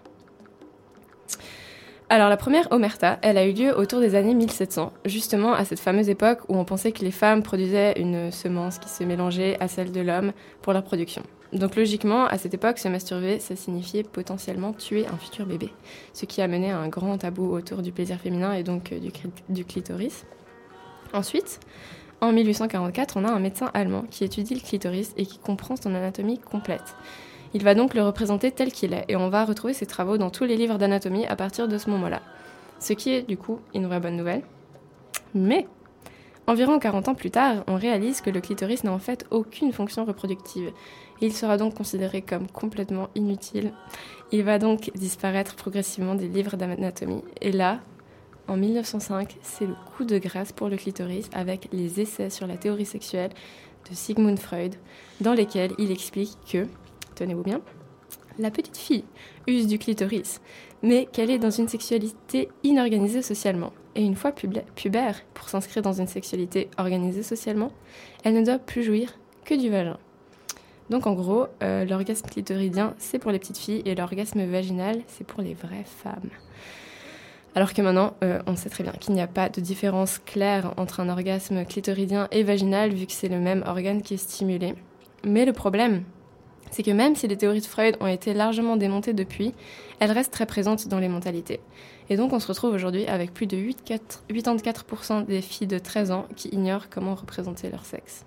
Alors, 2.12 2.28
la 2.28 2.36
première 2.36 2.66
omerta, 2.72 3.20
elle 3.22 3.38
a 3.38 3.46
eu 3.46 3.52
lieu 3.52 3.72
autour 3.78 4.00
des 4.00 4.16
années 4.16 4.34
1700, 4.34 4.92
justement 5.04 5.52
à 5.52 5.64
cette 5.64 5.78
fameuse 5.78 6.08
époque 6.08 6.40
où 6.48 6.56
on 6.56 6.64
pensait 6.64 6.90
que 6.90 7.04
les 7.04 7.12
femmes 7.12 7.40
produisaient 7.40 7.92
une 8.00 8.32
semence 8.32 8.80
qui 8.80 8.88
se 8.88 9.04
mélangeait 9.04 9.56
à 9.60 9.68
celle 9.68 9.92
de 9.92 10.00
l'homme 10.00 10.32
pour 10.60 10.72
leur 10.72 10.82
production. 10.82 11.22
Donc 11.52 11.76
logiquement, 11.76 12.26
à 12.26 12.36
cette 12.36 12.52
époque, 12.52 12.78
se 12.78 12.88
masturber, 12.88 13.38
ça 13.38 13.54
signifiait 13.54 14.02
potentiellement 14.02 14.72
tuer 14.72 15.06
un 15.06 15.16
futur 15.18 15.46
bébé, 15.46 15.70
ce 16.12 16.24
qui 16.24 16.42
a 16.42 16.48
mené 16.48 16.72
à 16.72 16.78
un 16.78 16.88
grand 16.88 17.16
tabou 17.16 17.54
autour 17.54 17.80
du 17.80 17.92
plaisir 17.92 18.18
féminin 18.18 18.54
et 18.54 18.64
donc 18.64 18.90
euh, 18.90 18.98
du, 18.98 19.12
du 19.48 19.64
clitoris. 19.64 20.26
Ensuite, 21.12 21.60
en 22.20 22.32
1844, 22.32 23.18
on 23.18 23.24
a 23.24 23.30
un 23.30 23.38
médecin 23.38 23.70
allemand 23.72 24.02
qui 24.10 24.24
étudie 24.24 24.54
le 24.54 24.60
clitoris 24.60 25.14
et 25.16 25.26
qui 25.26 25.38
comprend 25.38 25.76
son 25.76 25.94
anatomie 25.94 26.40
complète. 26.40 26.96
Il 27.54 27.64
va 27.64 27.74
donc 27.74 27.94
le 27.94 28.02
représenter 28.02 28.50
tel 28.50 28.72
qu'il 28.72 28.92
est 28.92 29.04
et 29.08 29.16
on 29.16 29.28
va 29.28 29.44
retrouver 29.44 29.74
ses 29.74 29.86
travaux 29.86 30.18
dans 30.18 30.30
tous 30.30 30.44
les 30.44 30.56
livres 30.56 30.78
d'anatomie 30.78 31.26
à 31.26 31.36
partir 31.36 31.68
de 31.68 31.78
ce 31.78 31.90
moment-là. 31.90 32.22
Ce 32.78 32.92
qui 32.92 33.12
est 33.12 33.22
du 33.22 33.36
coup 33.36 33.60
une 33.74 33.86
vraie 33.86 34.00
bonne 34.00 34.16
nouvelle. 34.16 34.42
Mais 35.34 35.66
Environ 36.50 36.80
40 36.80 37.06
ans 37.06 37.14
plus 37.14 37.30
tard, 37.30 37.62
on 37.68 37.76
réalise 37.76 38.20
que 38.20 38.30
le 38.30 38.40
clitoris 38.40 38.82
n'a 38.82 38.92
en 38.92 38.98
fait 38.98 39.24
aucune 39.30 39.72
fonction 39.72 40.04
reproductive. 40.04 40.72
Il 41.20 41.32
sera 41.32 41.56
donc 41.56 41.74
considéré 41.74 42.22
comme 42.22 42.48
complètement 42.48 43.08
inutile. 43.14 43.72
Il 44.32 44.42
va 44.42 44.58
donc 44.58 44.90
disparaître 44.96 45.54
progressivement 45.54 46.16
des 46.16 46.26
livres 46.26 46.56
d'anatomie. 46.56 47.22
Et 47.40 47.52
là, 47.52 47.78
en 48.48 48.56
1905, 48.56 49.36
c'est 49.42 49.66
le 49.66 49.76
coup 49.96 50.04
de 50.04 50.18
grâce 50.18 50.50
pour 50.50 50.68
le 50.68 50.76
clitoris 50.76 51.30
avec 51.32 51.68
les 51.72 52.00
essais 52.00 52.30
sur 52.30 52.48
la 52.48 52.56
théorie 52.56 52.84
sexuelle 52.84 53.30
de 53.88 53.94
Sigmund 53.94 54.40
Freud, 54.40 54.74
dans 55.20 55.34
lesquels 55.34 55.70
il 55.78 55.92
explique 55.92 56.36
que, 56.50 56.66
tenez-vous 57.20 57.42
bien, 57.42 57.60
la 58.38 58.50
petite 58.50 58.78
fille 58.78 59.04
use 59.46 59.66
du 59.66 59.78
clitoris, 59.78 60.40
mais 60.82 61.06
qu'elle 61.12 61.30
est 61.30 61.38
dans 61.38 61.50
une 61.50 61.68
sexualité 61.68 62.48
inorganisée 62.64 63.20
socialement. 63.20 63.72
Et 63.94 64.02
une 64.02 64.16
fois 64.16 64.32
pubère, 64.32 65.20
pour 65.34 65.50
s'inscrire 65.50 65.82
dans 65.82 65.92
une 65.92 66.06
sexualité 66.06 66.70
organisée 66.78 67.22
socialement, 67.22 67.72
elle 68.24 68.34
ne 68.34 68.44
doit 68.44 68.58
plus 68.58 68.82
jouir 68.82 69.18
que 69.44 69.54
du 69.54 69.68
vagin. 69.68 69.98
Donc 70.88 71.06
en 71.06 71.12
gros, 71.12 71.46
euh, 71.62 71.84
l'orgasme 71.84 72.26
clitoridien, 72.26 72.94
c'est 72.98 73.18
pour 73.18 73.32
les 73.32 73.38
petites 73.38 73.58
filles 73.58 73.82
et 73.84 73.94
l'orgasme 73.94 74.42
vaginal, 74.44 75.02
c'est 75.06 75.26
pour 75.26 75.42
les 75.42 75.54
vraies 75.54 75.84
femmes. 75.84 76.30
Alors 77.54 77.74
que 77.74 77.82
maintenant, 77.82 78.14
euh, 78.24 78.40
on 78.46 78.56
sait 78.56 78.70
très 78.70 78.84
bien 78.84 78.92
qu'il 78.92 79.12
n'y 79.12 79.20
a 79.20 79.26
pas 79.26 79.50
de 79.50 79.60
différence 79.60 80.18
claire 80.18 80.72
entre 80.78 81.00
un 81.00 81.08
orgasme 81.10 81.66
clitoridien 81.66 82.28
et 82.30 82.44
vaginal, 82.44 82.94
vu 82.94 83.06
que 83.06 83.12
c'est 83.12 83.28
le 83.28 83.40
même 83.40 83.62
organe 83.66 84.00
qui 84.00 84.14
est 84.14 84.18
stimulé. 84.18 84.74
Mais 85.24 85.44
le 85.44 85.52
problème, 85.52 86.04
c'est 86.70 86.82
que 86.82 86.90
même 86.90 87.14
si 87.16 87.26
les 87.28 87.36
théories 87.36 87.60
de 87.60 87.66
Freud 87.66 87.96
ont 88.00 88.06
été 88.06 88.34
largement 88.34 88.76
démontées 88.76 89.12
depuis, 89.12 89.52
elles 89.98 90.12
restent 90.12 90.32
très 90.32 90.46
présentes 90.46 90.88
dans 90.88 90.98
les 90.98 91.08
mentalités. 91.08 91.60
Et 92.08 92.16
donc 92.16 92.32
on 92.32 92.40
se 92.40 92.46
retrouve 92.48 92.72
aujourd'hui 92.74 93.06
avec 93.06 93.32
plus 93.34 93.46
de 93.46 93.56
8,4 93.56 94.20
84% 94.30 95.26
des 95.26 95.40
filles 95.42 95.66
de 95.66 95.78
13 95.78 96.10
ans 96.10 96.26
qui 96.36 96.48
ignorent 96.48 96.88
comment 96.90 97.14
représenter 97.14 97.68
leur 97.70 97.84
sexe. 97.84 98.24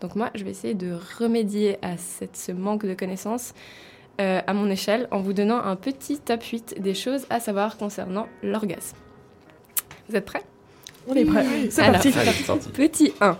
Donc 0.00 0.16
moi, 0.16 0.30
je 0.34 0.42
vais 0.44 0.50
essayer 0.50 0.74
de 0.74 0.96
remédier 1.18 1.78
à 1.82 1.96
cette- 1.96 2.36
ce 2.36 2.50
manque 2.52 2.84
de 2.86 2.94
connaissances 2.94 3.52
euh, 4.20 4.40
à 4.46 4.52
mon 4.52 4.68
échelle 4.68 5.06
en 5.10 5.20
vous 5.20 5.32
donnant 5.32 5.58
un 5.62 5.76
petit 5.76 6.18
top 6.18 6.42
8 6.42 6.80
des 6.80 6.94
choses 6.94 7.24
à 7.30 7.38
savoir 7.40 7.76
concernant 7.78 8.26
l'orgasme. 8.42 8.96
Vous 10.08 10.16
êtes 10.16 10.24
prêts? 10.24 10.42
On 11.08 11.14
est 11.14 11.24
prêts. 11.24 11.44
Oui. 11.48 11.68
C'est 11.70 11.82
Alors, 11.82 11.94
parti. 11.94 12.08
Allez, 12.18 12.30
c'est 12.32 12.46
parti. 12.46 12.68
Petit 12.70 13.12
1. 13.20 13.36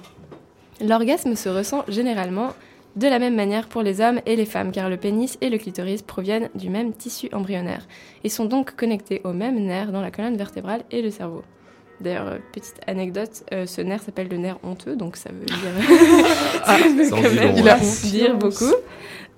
L'orgasme 0.80 1.34
se 1.36 1.48
ressent 1.48 1.84
généralement 1.88 2.52
de 2.96 3.08
la 3.08 3.18
même 3.18 3.34
manière 3.34 3.68
pour 3.68 3.82
les 3.82 4.00
hommes 4.00 4.20
et 4.26 4.36
les 4.36 4.44
femmes, 4.44 4.72
car 4.72 4.90
le 4.90 4.96
pénis 4.96 5.38
et 5.40 5.48
le 5.48 5.58
clitoris 5.58 6.02
proviennent 6.02 6.50
du 6.54 6.68
même 6.68 6.92
tissu 6.92 7.28
embryonnaire 7.32 7.86
et 8.24 8.28
sont 8.28 8.44
donc 8.44 8.74
connectés 8.76 9.20
au 9.24 9.32
même 9.32 9.58
nerf 9.58 9.92
dans 9.92 10.02
la 10.02 10.10
colonne 10.10 10.36
vertébrale 10.36 10.82
et 10.90 11.02
le 11.02 11.10
cerveau. 11.10 11.42
D'ailleurs, 12.00 12.26
euh, 12.26 12.38
petite 12.52 12.80
anecdote, 12.86 13.44
euh, 13.52 13.64
ce 13.64 13.80
nerf 13.80 14.02
s'appelle 14.02 14.28
le 14.28 14.36
nerf 14.36 14.58
honteux, 14.64 14.96
donc 14.96 15.16
ça 15.16 15.30
veut 15.30 15.44
dire, 15.44 15.56
Ah, 16.64 16.78
ça 16.78 16.88
veut 16.88 17.10
quand 17.10 17.22
même 17.22 17.36
long, 17.36 17.54
Il 17.56 17.68
a 17.68 17.78
dire 17.78 18.36
beaucoup. 18.36 18.74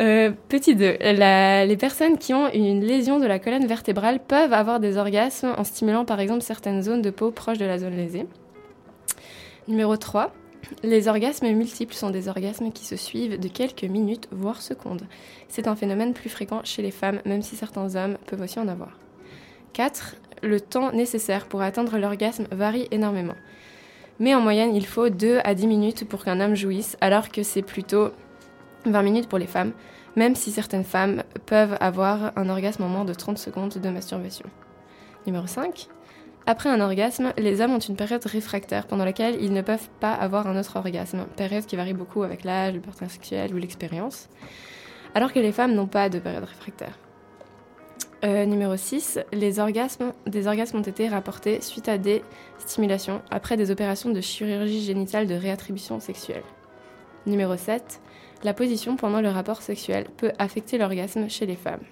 Euh, 0.03 0.33
petit 0.49 0.75
2. 0.75 0.97
les 1.01 1.77
personnes 1.77 2.19
qui 2.19 2.35
ont 2.35 2.51
une 2.53 2.81
lésion 2.81 3.21
de 3.21 3.27
la 3.27 3.39
colonne 3.39 3.67
vertébrale 3.67 4.19
peuvent 4.19 4.53
avoir 4.53 4.81
des 4.81 4.97
orgasmes 4.97 5.55
en 5.57 5.63
stimulant 5.63 6.05
par 6.05 6.19
exemple 6.19 6.43
certaines 6.43 6.83
zones 6.83 7.01
de 7.01 7.11
peau 7.11 7.31
proches 7.31 7.59
de 7.59 7.65
la 7.65 7.79
zone 7.79 7.95
lésée. 7.95 8.27
Numéro 9.69 9.97
3. 9.97 10.33
Les 10.83 11.09
orgasmes 11.09 11.51
multiples 11.53 11.95
sont 11.95 12.11
des 12.11 12.29
orgasmes 12.29 12.73
qui 12.73 12.85
se 12.85 12.97
suivent 12.97 13.39
de 13.39 13.49
quelques 13.49 13.85
minutes, 13.85 14.29
voire 14.31 14.61
secondes. 14.61 15.07
C'est 15.49 15.69
un 15.69 15.77
phénomène 15.77 16.13
plus 16.13 16.29
fréquent 16.29 16.61
chez 16.65 16.83
les 16.83 16.91
femmes, 16.91 17.21
même 17.25 17.43
si 17.43 17.57
certains 17.57 17.95
hommes 17.97 18.19
peuvent 18.27 18.41
aussi 18.41 18.59
en 18.59 18.69
avoir. 18.69 18.99
4. 19.73 20.17
Le 20.43 20.61
temps 20.61 20.93
nécessaire 20.93 21.47
pour 21.47 21.63
atteindre 21.63 21.97
l'orgasme 21.99 22.47
varie 22.51 22.89
énormément. 22.91 23.35
Mais 24.21 24.35
en 24.35 24.41
moyenne, 24.41 24.75
il 24.75 24.87
faut 24.87 25.09
2 25.09 25.41
à 25.43 25.55
10 25.55 25.67
minutes 25.67 26.09
pour 26.09 26.25
qu'un 26.25 26.41
homme 26.41 26.55
jouisse, 26.55 26.97
alors 27.01 27.29
que 27.31 27.43
c'est 27.43 27.63
plutôt 27.63 28.11
20 28.87 29.03
minutes 29.03 29.29
pour 29.29 29.39
les 29.39 29.47
femmes, 29.47 29.73
même 30.17 30.37
si 30.37 30.51
certaines 30.51 30.85
femmes 30.85 31.23
peuvent 31.47 31.77
avoir 31.81 32.33
un 32.37 32.49
orgasme 32.49 32.85
en 32.85 32.89
moins 32.89 33.05
de 33.05 33.15
30 33.15 33.39
secondes 33.39 33.75
de 33.75 33.89
masturbation. 33.89 34.49
Numéro 35.27 35.47
5. 35.47 35.89
Après 36.47 36.69
un 36.69 36.81
orgasme, 36.81 37.33
les 37.39 37.63
hommes 37.63 37.73
ont 37.73 37.79
une 37.79 37.97
période 37.97 38.25
réfractaire 38.27 38.87
pendant 38.87 39.07
laquelle 39.07 39.43
ils 39.43 39.53
ne 39.53 39.63
peuvent 39.63 39.89
pas 39.99 40.13
avoir 40.13 40.47
un 40.47 40.59
autre 40.59 40.77
orgasme, 40.77 41.25
période 41.37 41.65
qui 41.65 41.77
varie 41.77 41.95
beaucoup 41.95 42.23
avec 42.23 42.45
l'âge, 42.45 42.75
le 42.75 42.81
partenaire 42.81 43.11
sexuel 43.11 43.55
ou 43.55 43.57
l'expérience, 43.57 44.29
alors 45.15 45.33
que 45.33 45.39
les 45.39 45.53
femmes 45.53 45.75
n'ont 45.75 45.87
pas 45.87 46.11
de 46.11 46.19
période 46.19 46.45
réfractaire. 46.45 46.99
Euh, 48.25 48.45
numéro 48.45 48.77
6, 48.77 49.21
les 49.33 49.59
orgasmes, 49.59 50.13
des 50.27 50.47
orgasmes 50.47 50.79
ont 50.79 50.83
été 50.83 51.09
rapportés 51.09 51.61
suite 51.63 51.89
à 51.89 51.97
des 51.97 52.23
stimulations 52.59 53.23
après 53.31 53.57
des 53.57 53.71
opérations 53.71 54.11
de 54.11 54.21
chirurgie 54.21 54.83
génitale 54.83 55.27
de 55.27 55.35
réattribution 55.35 55.99
sexuelle. 55.99 56.43
Numéro 57.27 57.57
7, 57.57 58.01
la 58.43 58.53
position 58.53 58.97
pendant 58.97 59.23
le 59.23 59.31
rapport 59.31 59.63
sexuel 59.63 60.07
peut 60.17 60.33
affecter 60.39 60.77
l'orgasme 60.77 61.29
chez 61.31 61.47
les 61.47 61.57
femmes. 61.57 61.83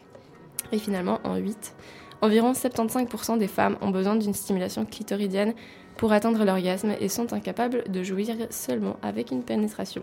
Et 0.72 0.78
finalement, 0.78 1.20
en 1.24 1.36
8, 1.36 1.74
environ 2.23 2.53
75% 2.53 3.39
des 3.39 3.49
femmes 3.49 3.77
ont 3.83 3.91
besoin 3.91 4.16
d'une 4.16 4.33
stimulation 4.33 4.87
clitoridienne 4.87 5.53
pour 5.97 6.12
atteindre 6.12 6.45
l'orgasme 6.45 6.95
et 7.01 7.09
sont 7.09 7.33
incapables 7.33 7.85
de 7.91 8.03
jouir 8.03 8.29
seulement 8.51 8.97
avec 9.03 9.31
une 9.31 9.43
pénétration. 9.43 10.03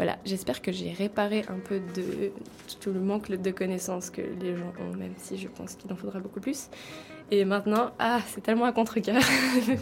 Voilà, 0.00 0.16
j'espère 0.24 0.62
que 0.62 0.72
j'ai 0.72 0.92
réparé 0.92 1.44
un 1.50 1.58
peu 1.58 1.78
de 1.78 2.32
tout 2.80 2.90
le 2.90 3.00
manque 3.00 3.30
de 3.30 3.50
connaissances 3.50 4.08
que 4.08 4.22
les 4.22 4.56
gens 4.56 4.72
ont, 4.80 4.96
même 4.96 5.12
si 5.18 5.36
je 5.36 5.46
pense 5.46 5.74
qu'il 5.74 5.92
en 5.92 5.94
faudra 5.94 6.20
beaucoup 6.20 6.40
plus. 6.40 6.70
Et 7.30 7.44
maintenant, 7.44 7.90
ah, 7.98 8.20
c'est 8.26 8.40
tellement 8.40 8.64
à 8.64 8.72
contre-cœur. 8.72 9.20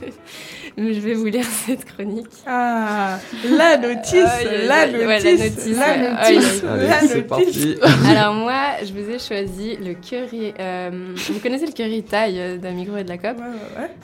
Mais 0.76 0.92
je 0.92 0.98
vais 0.98 1.14
vous 1.14 1.26
lire 1.26 1.44
cette 1.44 1.84
chronique. 1.84 2.26
Ah, 2.48 3.20
la 3.48 3.76
notice, 3.76 4.24
la 4.66 4.88
notice, 4.88 5.78
la 5.78 5.86
ouais. 5.86 6.34
notice, 6.34 6.62
la 6.64 7.22
parti. 7.22 7.76
Alors 8.08 8.34
moi, 8.34 8.70
je 8.82 8.92
vous 8.92 9.08
ai 9.08 9.20
choisi 9.20 9.76
le 9.76 9.94
curry. 9.94 10.52
euh, 10.58 11.14
vous 11.14 11.38
connaissez 11.38 11.66
le 11.66 11.72
curry 11.72 12.02
thaï 12.02 12.40
euh, 12.40 12.56
d'Amigro 12.56 12.96
et 12.96 13.04
de 13.04 13.08
la 13.08 13.18
COP 13.18 13.36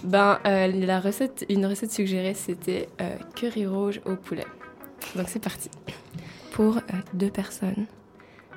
Ben, 0.05 0.39
euh, 0.47 0.69
la 0.69 1.01
recette, 1.01 1.45
une 1.49 1.67
recette 1.67 1.91
suggérée, 1.91 2.35
c'était 2.35 2.89
euh, 3.01 3.17
curry 3.35 3.67
rouge 3.67 4.01
au 4.07 4.15
poulet. 4.15 4.45
Donc 5.17 5.29
c'est 5.29 5.43
parti. 5.43 5.71
Pour 6.53 6.79
euh, 6.79 6.81
deux 7.13 7.31
personnes, 7.31 7.87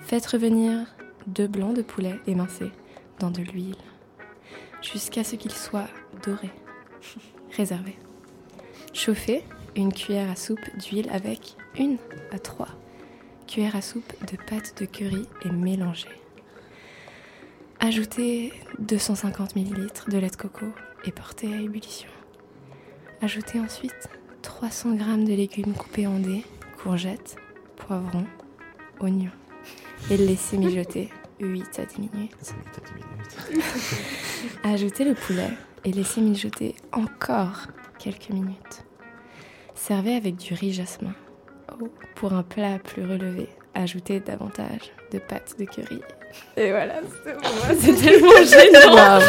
faites 0.02 0.26
revenir 0.26 0.86
deux 1.28 1.48
blancs 1.48 1.76
de 1.76 1.82
poulet 1.82 2.20
émincés 2.28 2.72
dans 3.20 3.32
de 3.32 3.42
l'huile 3.42 3.76
jusqu'à 4.82 5.24
ce 5.24 5.36
qu'ils 5.36 5.52
soient 5.52 5.90
dorés. 6.24 6.52
Réservez. 7.58 7.98
Chauffez 8.94 9.44
une 9.76 9.94
cuillère 9.94 10.30
à 10.30 10.36
soupe 10.36 10.76
d'huile 10.78 11.10
avec 11.12 11.56
une 11.78 11.98
à 12.32 12.40
trois 12.40 12.70
cuillères 13.48 13.76
à 13.76 13.82
soupe 13.82 14.14
de 14.30 14.38
pâte 14.38 14.80
de 14.80 14.86
curry 14.86 15.26
et 15.46 15.50
mélangez. 15.50 16.10
Ajoutez 17.80 18.52
250 18.80 19.56
ml 19.56 19.88
de 20.10 20.18
lait 20.18 20.30
de 20.30 20.36
coco 20.36 20.66
et 21.06 21.12
portez 21.12 21.54
à 21.54 21.62
ébullition. 21.62 22.10
Ajoutez 23.22 23.60
ensuite 23.60 24.10
300 24.48 24.98
g 24.98 25.26
de 25.26 25.36
légumes 25.36 25.74
coupés 25.74 26.08
en 26.08 26.20
dés, 26.20 26.44
courgettes, 26.82 27.36
poivrons, 27.76 28.26
oignons 29.02 29.30
et 30.10 30.16
laissez 30.16 30.58
mijoter 30.58 31.10
8 31.42 31.80
à 31.80 31.86
10 31.86 32.00
minutes. 32.00 32.54
Ajoutez 34.64 35.04
le 35.04 35.16
poulet 35.16 35.50
et 35.84 35.92
laissez 35.92 36.22
mijoter 36.22 36.76
encore 36.94 37.68
quelques 38.00 38.30
minutes. 38.30 38.86
Servez 39.76 40.16
avec 40.16 40.38
du 40.38 40.54
riz 40.54 40.72
jasmin. 40.72 41.14
Oh, 41.74 41.90
Pour 42.16 42.32
un 42.32 42.44
plat 42.44 42.80
plus 42.80 43.04
relevé, 43.04 43.50
ajoutez 43.76 44.22
davantage 44.22 44.94
de 45.12 45.20
pâte 45.20 45.56
de 45.60 45.66
curry. 45.66 46.00
Et 46.56 46.72
voilà, 46.72 47.02
c'est 47.24 47.34
pour 47.34 47.42
moi, 47.54 47.76
c'est 47.78 47.94
tellement 47.94 48.44
gênant. 48.44 49.20
Wow. 49.20 49.22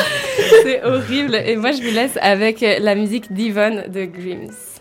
C'est 0.62 0.82
horrible. 0.84 1.34
Et 1.34 1.56
moi, 1.56 1.72
je 1.72 1.82
vous 1.82 1.94
laisse 1.94 2.16
avec 2.22 2.60
la 2.60 2.94
musique 2.94 3.32
d'Yvonne 3.32 3.90
de 3.90 4.04
Grims. 4.04 4.77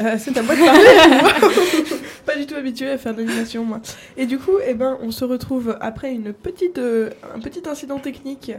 Euh, 0.00 0.16
c'est 0.18 0.36
à 0.36 0.42
moi 0.42 0.54
de 0.54 0.64
parler. 0.64 1.96
Pas 2.26 2.36
du 2.36 2.46
tout 2.46 2.54
habituée 2.54 2.90
à 2.90 2.98
faire 2.98 3.14
de 3.14 3.22
l'animation, 3.22 3.64
moi. 3.64 3.80
Et 4.16 4.26
du 4.26 4.38
coup, 4.38 4.58
eh 4.66 4.74
ben, 4.74 4.98
on 5.02 5.10
se 5.10 5.24
retrouve 5.24 5.76
après 5.80 6.12
une 6.12 6.32
petite, 6.32 6.78
euh, 6.78 7.10
un 7.34 7.40
petit 7.40 7.62
incident 7.68 7.98
technique 7.98 8.52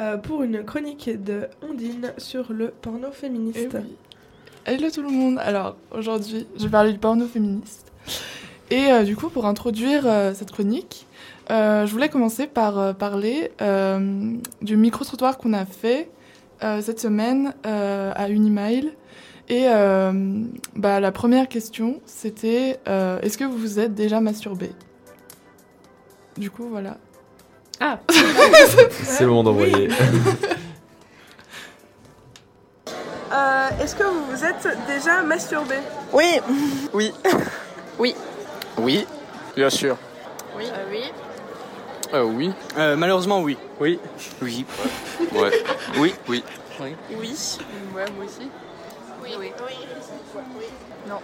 euh, 0.00 0.16
pour 0.16 0.42
une 0.42 0.64
chronique 0.64 1.10
de 1.22 1.48
Ondine 1.62 2.12
sur 2.18 2.52
le 2.52 2.68
porno 2.68 3.10
féministe. 3.10 3.76
Hello 4.64 4.90
tout 4.90 5.02
le 5.02 5.10
monde. 5.10 5.38
Alors 5.38 5.76
aujourd'hui, 5.90 6.46
je 6.56 6.64
vais 6.64 6.70
parler 6.70 6.92
du 6.92 6.98
porno 6.98 7.26
féministe. 7.26 7.92
Et 8.70 9.04
du 9.04 9.16
coup, 9.16 9.28
pour 9.28 9.44
introduire 9.44 10.04
cette 10.34 10.50
chronique, 10.50 11.06
je 11.50 11.90
voulais 11.90 12.08
commencer 12.08 12.46
par 12.46 12.94
parler 12.94 13.50
du 14.62 14.76
micro-trottoir 14.78 15.36
qu'on 15.36 15.52
a 15.52 15.66
fait 15.66 16.08
cette 16.80 16.98
semaine 16.98 17.52
à 17.64 18.30
Unimail. 18.30 18.92
Et 19.52 19.68
euh, 19.68 20.12
bah, 20.76 20.98
la 20.98 21.12
première 21.12 21.46
question, 21.46 22.00
c'était 22.06 22.80
euh, 22.88 23.20
est-ce 23.20 23.36
que 23.36 23.44
vous 23.44 23.58
vous 23.58 23.78
êtes 23.78 23.94
déjà 23.94 24.18
masturbé? 24.18 24.70
Du 26.38 26.50
coup, 26.50 26.70
voilà. 26.70 26.96
Ah 27.78 28.00
C'est 29.04 29.24
le 29.24 29.26
moment 29.26 29.44
d'envoyer. 29.44 29.88
Euh, 33.34 33.68
Est-ce 33.80 33.96
que 33.96 34.02
vous 34.02 34.26
vous 34.26 34.44
êtes 34.44 34.68
déjà 34.86 35.22
masturbé? 35.22 35.76
Oui. 36.12 36.38
Oui. 36.92 37.14
Oui. 37.98 38.14
Oui, 38.76 39.06
bien 39.56 39.70
sûr. 39.70 39.96
Oui. 40.54 40.66
oui. 40.90 41.00
Euh, 42.12 42.24
oui. 42.24 42.52
malheureusement, 42.76 43.40
oui. 43.40 43.56
Oui. 43.80 43.98
Oui. 44.42 44.66
Ouais. 45.34 45.50
Oui. 45.96 46.14
Oui. 46.28 46.44
Oui. 46.78 46.94
Oui. 47.18 47.34
Ouais, 47.96 48.04
moi 48.14 48.26
aussi. 48.26 48.50
Oui. 49.22 49.30
Oui. 49.38 49.46
Non. 51.08 51.18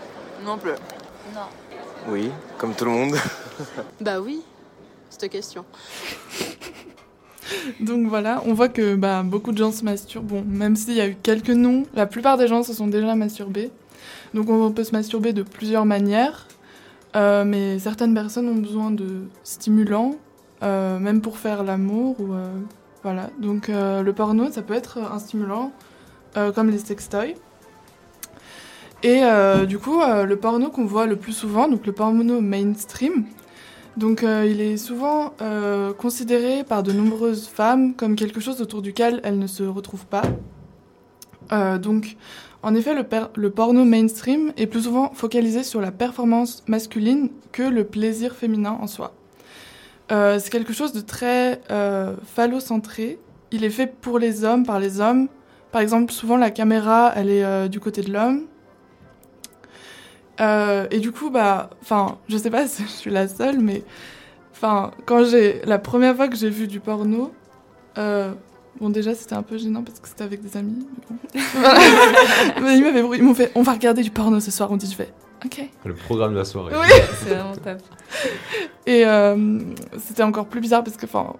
Non 0.45 0.59
plus. 0.59 0.73
Non. 1.35 1.49
Oui, 2.09 2.31
comme 2.57 2.75
tout 2.75 2.85
le 2.85 2.91
monde. 2.91 3.15
Bah 4.01 4.21
oui, 4.21 4.43
cette 5.11 5.31
question. 5.31 5.65
Donc 7.81 8.07
voilà, 8.07 8.41
on 8.47 8.55
voit 8.55 8.69
que 8.69 8.95
bah, 8.95 9.23
beaucoup 9.25 9.51
de 9.51 9.59
gens 9.59 9.73
se 9.73 9.85
masturbent. 9.85 10.27
Bon, 10.27 10.45
même 10.47 10.77
s'il 10.77 10.95
y 10.95 11.01
a 11.01 11.09
eu 11.09 11.17
quelques 11.21 11.51
noms, 11.51 11.85
la 11.95 12.07
plupart 12.07 12.39
des 12.39 12.47
gens 12.47 12.63
se 12.63 12.73
sont 12.73 12.87
déjà 12.87 13.17
masturbés. 13.17 13.73
Donc 14.33 14.49
on 14.49 14.71
peut 14.71 14.85
se 14.85 14.93
masturber 14.93 15.33
de 15.33 15.43
plusieurs 15.43 15.85
manières. 15.85 16.47
Euh, 17.17 17.45
mais 17.45 17.79
certaines 17.79 18.15
personnes 18.15 18.49
ont 18.49 18.55
besoin 18.61 18.91
de 18.91 19.23
stimulants, 19.43 20.15
euh, 20.63 20.99
même 20.99 21.21
pour 21.21 21.39
faire 21.39 21.65
l'amour. 21.65 22.21
Ou, 22.21 22.35
euh, 22.35 22.47
voilà. 23.03 23.31
Donc 23.41 23.71
euh, 23.71 24.03
le 24.03 24.13
porno, 24.13 24.51
ça 24.51 24.63
peut 24.63 24.75
être 24.75 24.99
un 24.99 25.19
stimulant, 25.19 25.73
euh, 26.37 26.53
comme 26.53 26.71
les 26.71 26.79
sextoys. 26.79 27.35
Et 29.03 29.21
euh, 29.23 29.65
du 29.65 29.79
coup, 29.79 30.01
euh, 30.01 30.25
le 30.25 30.37
porno 30.37 30.71
qu'on 30.71 30.85
voit 30.85 31.07
le 31.07 31.17
plus 31.17 31.33
souvent, 31.33 31.69
donc 31.69 31.87
le 31.87 31.93
porno 31.93 32.41
mainstream, 32.41 33.27
donc 33.97 34.25
euh, 34.25 34.47
il 34.49 34.61
est 34.61 34.77
souvent 34.77 35.33
considéré 35.99 36.65
par 36.65 36.83
de 36.83 36.93
nombreuses 36.93 37.49
femmes 37.49 37.95
comme 37.95 38.17
quelque 38.17 38.41
chose 38.41 38.61
autour 38.61 38.83
duquel 38.83 39.21
elles 39.25 39.39
ne 39.39 39.47
se 39.47 39.63
retrouvent 39.63 40.07
pas. 40.07 40.23
Donc 41.79 42.17
en 42.63 42.75
effet, 42.75 42.95
le, 42.95 43.51
porno 43.51 43.85
mainstream 43.85 44.53
est 44.57 44.67
plus 44.67 44.83
souvent 44.83 45.13
focalisé 45.15 45.63
sur 45.63 45.81
la 45.81 45.91
performance 45.91 46.63
masculine 46.67 47.31
que 47.53 47.63
le 47.63 47.85
plaisir 47.85 48.35
féminin 48.35 48.77
en 48.81 48.87
soi. 48.87 49.15
C'est 50.11 50.51
quelque 50.51 50.73
chose 50.73 50.93
de 50.93 51.01
très 51.01 51.61
phallocentré. 52.25 53.19
Il 53.51 53.65
est 53.65 53.71
fait 53.71 53.87
pour 54.01 54.19
les 54.19 54.45
hommes, 54.45 54.65
par 54.65 54.79
les 54.79 55.01
hommes. 55.01 55.29
Par 55.73 55.81
exemple, 55.81 56.13
souvent 56.13 56.37
la 56.37 56.51
caméra, 56.51 57.13
elle 57.17 57.31
est 57.31 57.69
du 57.69 57.81
côté 57.81 58.03
de 58.03 58.13
l'homme. 58.13 58.45
Euh, 60.41 60.87
et 60.91 60.99
du 61.01 61.11
coup, 61.13 61.31
bah, 61.31 61.71
enfin, 61.83 62.19
je 62.29 62.37
sais 62.37 62.51
pas 62.51 62.67
si 62.69 62.83
je 62.85 62.89
suis 62.89 63.11
la 63.11 63.27
seule, 63.29 63.59
mais 63.59 63.83
enfin, 64.53 64.93
quand 65.07 65.25
j'ai 65.25 65.61
la 65.65 65.79
première 65.79 66.15
fois 66.17 66.29
que 66.29 66.37
j'ai 66.37 66.51
vu 66.51 66.67
du 66.67 66.81
porno, 66.81 67.33
euh, 67.99 68.33
bon 68.81 68.91
déjà 68.91 69.13
c'était 69.15 69.35
un 69.35 69.43
peu 69.43 69.59
gênant 69.59 69.83
parce 69.83 69.99
que 69.99 70.07
c'était 70.09 70.23
avec 70.25 70.41
des 70.43 70.57
amis. 70.57 70.87
Mais 71.35 71.43
bon. 71.43 71.61
Mais 72.63 72.79
ils 72.79 72.83
m'avaient- 72.85 73.17
ils 73.19 73.23
m'ont 73.23 73.35
fait, 73.35 73.51
on 73.55 73.63
va 73.63 73.73
regarder 73.73 74.03
du 74.03 74.11
porno 74.11 74.39
ce 74.41 74.51
soir. 74.51 74.71
On 74.71 74.77
dit, 74.77 74.89
je 74.91 74.95
fais, 74.97 75.13
ok. 75.45 75.69
Le 75.85 75.95
programme 75.95 76.33
de 76.35 76.39
la 76.39 76.45
soirée. 76.45 76.75
Oui. 76.79 76.87
C'est 77.25 77.35
vraiment 77.35 77.53
top. 77.57 77.79
Et 78.87 79.05
euh, 79.07 79.59
c'était 79.99 80.23
encore 80.23 80.47
plus 80.47 80.61
bizarre 80.61 80.85
parce 80.85 80.97
que, 80.97 81.07
enfin, 81.07 81.35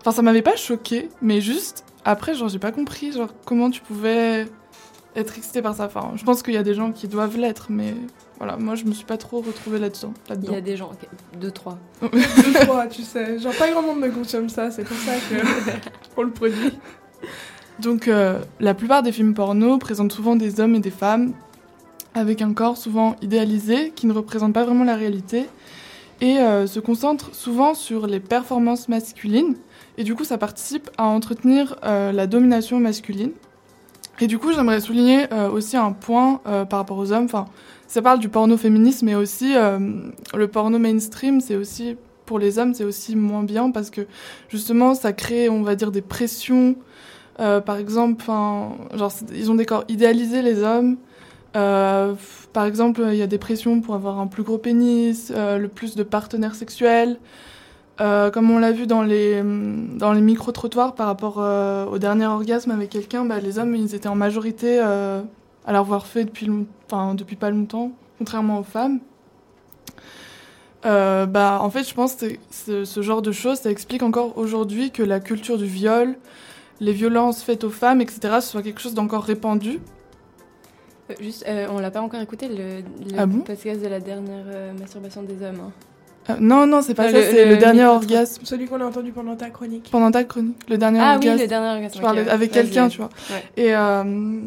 enfin, 0.00 0.12
ça 0.12 0.22
m'avait 0.22 0.42
pas 0.42 0.56
choqué, 0.56 1.08
mais 1.22 1.40
juste 1.40 1.84
après, 2.04 2.34
genre, 2.34 2.48
j'ai 2.48 2.58
pas 2.58 2.72
compris, 2.72 3.12
genre, 3.12 3.30
comment 3.46 3.70
tu 3.70 3.80
pouvais 3.80 4.46
être 5.16 5.36
excité 5.36 5.62
par 5.62 5.74
ça. 5.74 5.86
Enfin, 5.86 6.12
je 6.16 6.24
pense 6.24 6.42
qu'il 6.42 6.54
y 6.54 6.58
a 6.58 6.62
des 6.62 6.74
gens 6.74 6.92
qui 6.92 7.08
doivent 7.08 7.36
l'être, 7.36 7.66
mais 7.70 7.94
voilà, 8.38 8.56
moi, 8.56 8.74
je 8.74 8.84
me 8.84 8.92
suis 8.92 9.04
pas 9.04 9.16
trop 9.16 9.40
retrouvée 9.40 9.78
là-dedans. 9.78 10.12
Il 10.30 10.50
y 10.50 10.54
a 10.54 10.60
des 10.60 10.76
gens, 10.76 10.90
ok, 10.92 11.08
deux, 11.40 11.50
trois. 11.50 11.78
Deux, 12.02 12.52
trois, 12.64 12.86
tu 12.86 13.02
sais. 13.02 13.38
Genre, 13.38 13.54
pas 13.54 13.70
grand 13.70 13.82
monde 13.82 14.00
me 14.00 14.10
consomme 14.10 14.48
ça, 14.48 14.70
c'est 14.70 14.84
pour 14.84 14.96
ça 14.96 15.12
que. 15.30 15.36
pour 16.14 16.24
le 16.24 16.30
produit. 16.30 16.72
Donc, 17.78 18.08
euh, 18.08 18.40
la 18.60 18.74
plupart 18.74 19.02
des 19.02 19.12
films 19.12 19.34
porno 19.34 19.78
présentent 19.78 20.12
souvent 20.12 20.36
des 20.36 20.60
hommes 20.60 20.74
et 20.74 20.80
des 20.80 20.90
femmes 20.90 21.32
avec 22.14 22.42
un 22.42 22.52
corps 22.52 22.76
souvent 22.76 23.16
idéalisé 23.22 23.92
qui 23.94 24.06
ne 24.06 24.12
représente 24.12 24.52
pas 24.52 24.64
vraiment 24.64 24.84
la 24.84 24.96
réalité 24.96 25.46
et 26.20 26.38
euh, 26.38 26.66
se 26.66 26.78
concentrent 26.78 27.34
souvent 27.34 27.74
sur 27.74 28.06
les 28.06 28.20
performances 28.20 28.88
masculines. 28.88 29.56
Et 29.98 30.04
du 30.04 30.14
coup, 30.14 30.24
ça 30.24 30.38
participe 30.38 30.90
à 30.96 31.04
entretenir 31.04 31.76
euh, 31.84 32.12
la 32.12 32.26
domination 32.26 32.78
masculine. 32.78 33.32
Et 34.20 34.26
du 34.26 34.38
coup, 34.38 34.52
j'aimerais 34.52 34.80
souligner 34.80 35.32
euh, 35.32 35.50
aussi 35.50 35.76
un 35.76 35.92
point 35.92 36.40
euh, 36.46 36.64
par 36.64 36.78
rapport 36.78 36.98
aux 36.98 37.12
hommes. 37.12 37.24
Enfin, 37.24 37.46
ça 37.86 38.02
parle 38.02 38.18
du 38.18 38.28
porno 38.28 38.56
féministe, 38.56 39.02
mais 39.02 39.14
aussi 39.14 39.56
euh, 39.56 39.78
le 40.34 40.48
porno 40.48 40.78
mainstream, 40.78 41.40
c'est 41.40 41.56
aussi 41.56 41.96
pour 42.26 42.38
les 42.38 42.58
hommes, 42.58 42.74
c'est 42.74 42.84
aussi 42.84 43.16
moins 43.16 43.42
bien 43.42 43.70
parce 43.70 43.90
que 43.90 44.06
justement, 44.48 44.94
ça 44.94 45.12
crée, 45.12 45.48
on 45.48 45.62
va 45.62 45.74
dire, 45.74 45.90
des 45.90 46.02
pressions. 46.02 46.76
Par 47.36 47.76
exemple, 47.76 48.24
genre, 48.26 49.12
ils 49.34 49.50
ont 49.50 49.56
des 49.56 49.66
corps 49.66 49.82
idéalisés, 49.88 50.42
les 50.42 50.62
hommes. 50.62 50.96
Par 51.54 52.64
exemple, 52.64 53.02
il 53.10 53.16
y 53.16 53.22
a 53.22 53.26
des 53.26 53.38
pressions 53.38 53.80
pour 53.80 53.96
avoir 53.96 54.20
un 54.20 54.28
plus 54.28 54.44
gros 54.44 54.58
pénis, 54.58 55.32
le 55.34 55.66
plus 55.66 55.96
de 55.96 56.04
partenaires 56.04 56.54
sexuels. 56.54 57.18
Euh, 58.00 58.30
comme 58.30 58.50
on 58.50 58.58
l'a 58.58 58.72
vu 58.72 58.86
dans 58.86 59.02
les, 59.02 59.42
dans 59.42 60.12
les 60.12 60.22
micro-trottoirs 60.22 60.94
par 60.94 61.06
rapport 61.06 61.36
euh, 61.38 61.84
au 61.86 61.98
dernier 61.98 62.26
orgasme 62.26 62.70
avec 62.70 62.90
quelqu'un, 62.90 63.24
bah, 63.24 63.38
les 63.38 63.58
hommes, 63.58 63.74
ils 63.74 63.94
étaient 63.94 64.08
en 64.08 64.14
majorité 64.14 64.80
euh, 64.82 65.20
à 65.66 65.72
l'avoir 65.72 66.06
fait 66.06 66.24
depuis, 66.24 66.48
depuis 67.14 67.36
pas 67.36 67.50
longtemps, 67.50 67.92
contrairement 68.18 68.58
aux 68.60 68.64
femmes. 68.64 69.00
Bah, 70.84 71.58
en 71.60 71.70
fait, 71.70 71.84
je 71.88 71.94
pense 71.94 72.16
que 72.16 72.26
ce, 72.50 73.02
genre 73.02 73.22
de 73.22 73.30
choses, 73.30 73.58
ça 73.58 73.70
explique 73.70 74.02
encore 74.02 74.36
aujourd'hui 74.36 74.90
que 74.90 75.02
la 75.02 75.20
culture 75.20 75.58
du 75.58 75.66
viol, 75.66 76.16
les 76.80 76.92
violences 76.92 77.42
faites 77.42 77.62
aux 77.62 77.70
femmes, 77.70 78.00
etc., 78.00 78.38
ce 78.40 78.48
soit 78.48 78.62
quelque 78.62 78.80
chose 78.80 78.94
d'encore 78.94 79.22
répandu. 79.22 79.78
Juste, 81.20 81.46
on 81.70 81.78
l'a 81.78 81.90
pas 81.90 82.00
encore 82.00 82.20
écouté 82.20 82.48
le, 82.48 82.80
le 82.80 83.18
Ah 83.18 83.26
bon? 83.26 83.40
podcast 83.40 83.82
de 83.82 83.86
la 83.86 84.00
dernière 84.00 84.74
masturbation 84.76 85.22
des 85.22 85.44
hommes. 85.44 85.60
hein. 85.66 85.72
Euh, 86.30 86.34
non, 86.40 86.66
non, 86.66 86.82
c'est 86.82 86.94
pas 86.94 87.10
ça, 87.10 87.20
c'est 87.22 87.44
le, 87.44 87.50
le 87.52 87.56
dernier 87.56 87.84
orgasme. 87.84 88.42
Celui 88.44 88.66
qu'on 88.66 88.80
a 88.80 88.84
entendu 88.84 89.10
pendant 89.12 89.34
ta 89.34 89.50
chronique. 89.50 89.88
Pendant 89.90 90.10
ta 90.10 90.22
chronique, 90.24 90.56
le 90.68 90.78
dernier 90.78 91.00
Ah 91.00 91.18
oui, 91.20 91.26
orgasme. 91.28 91.42
le 91.42 91.46
dernier 91.48 91.68
orgasme, 91.68 91.96
Je 91.96 92.00
parlais 92.00 92.28
avec 92.28 92.52
quelqu'un, 92.52 92.88
tu 92.88 92.98
vois. 92.98 93.10
Ouais. 93.30 93.44
Et 93.56 93.74
euh, 93.74 94.40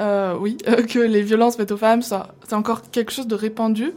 euh, 0.00 0.36
oui, 0.40 0.56
que 0.88 0.98
les 0.98 1.22
violences 1.22 1.56
faites 1.56 1.70
aux 1.70 1.76
femmes, 1.76 2.02
ça, 2.02 2.34
c'est 2.48 2.54
encore 2.54 2.82
quelque 2.90 3.12
chose 3.12 3.26
de 3.26 3.34
répandu. 3.34 3.92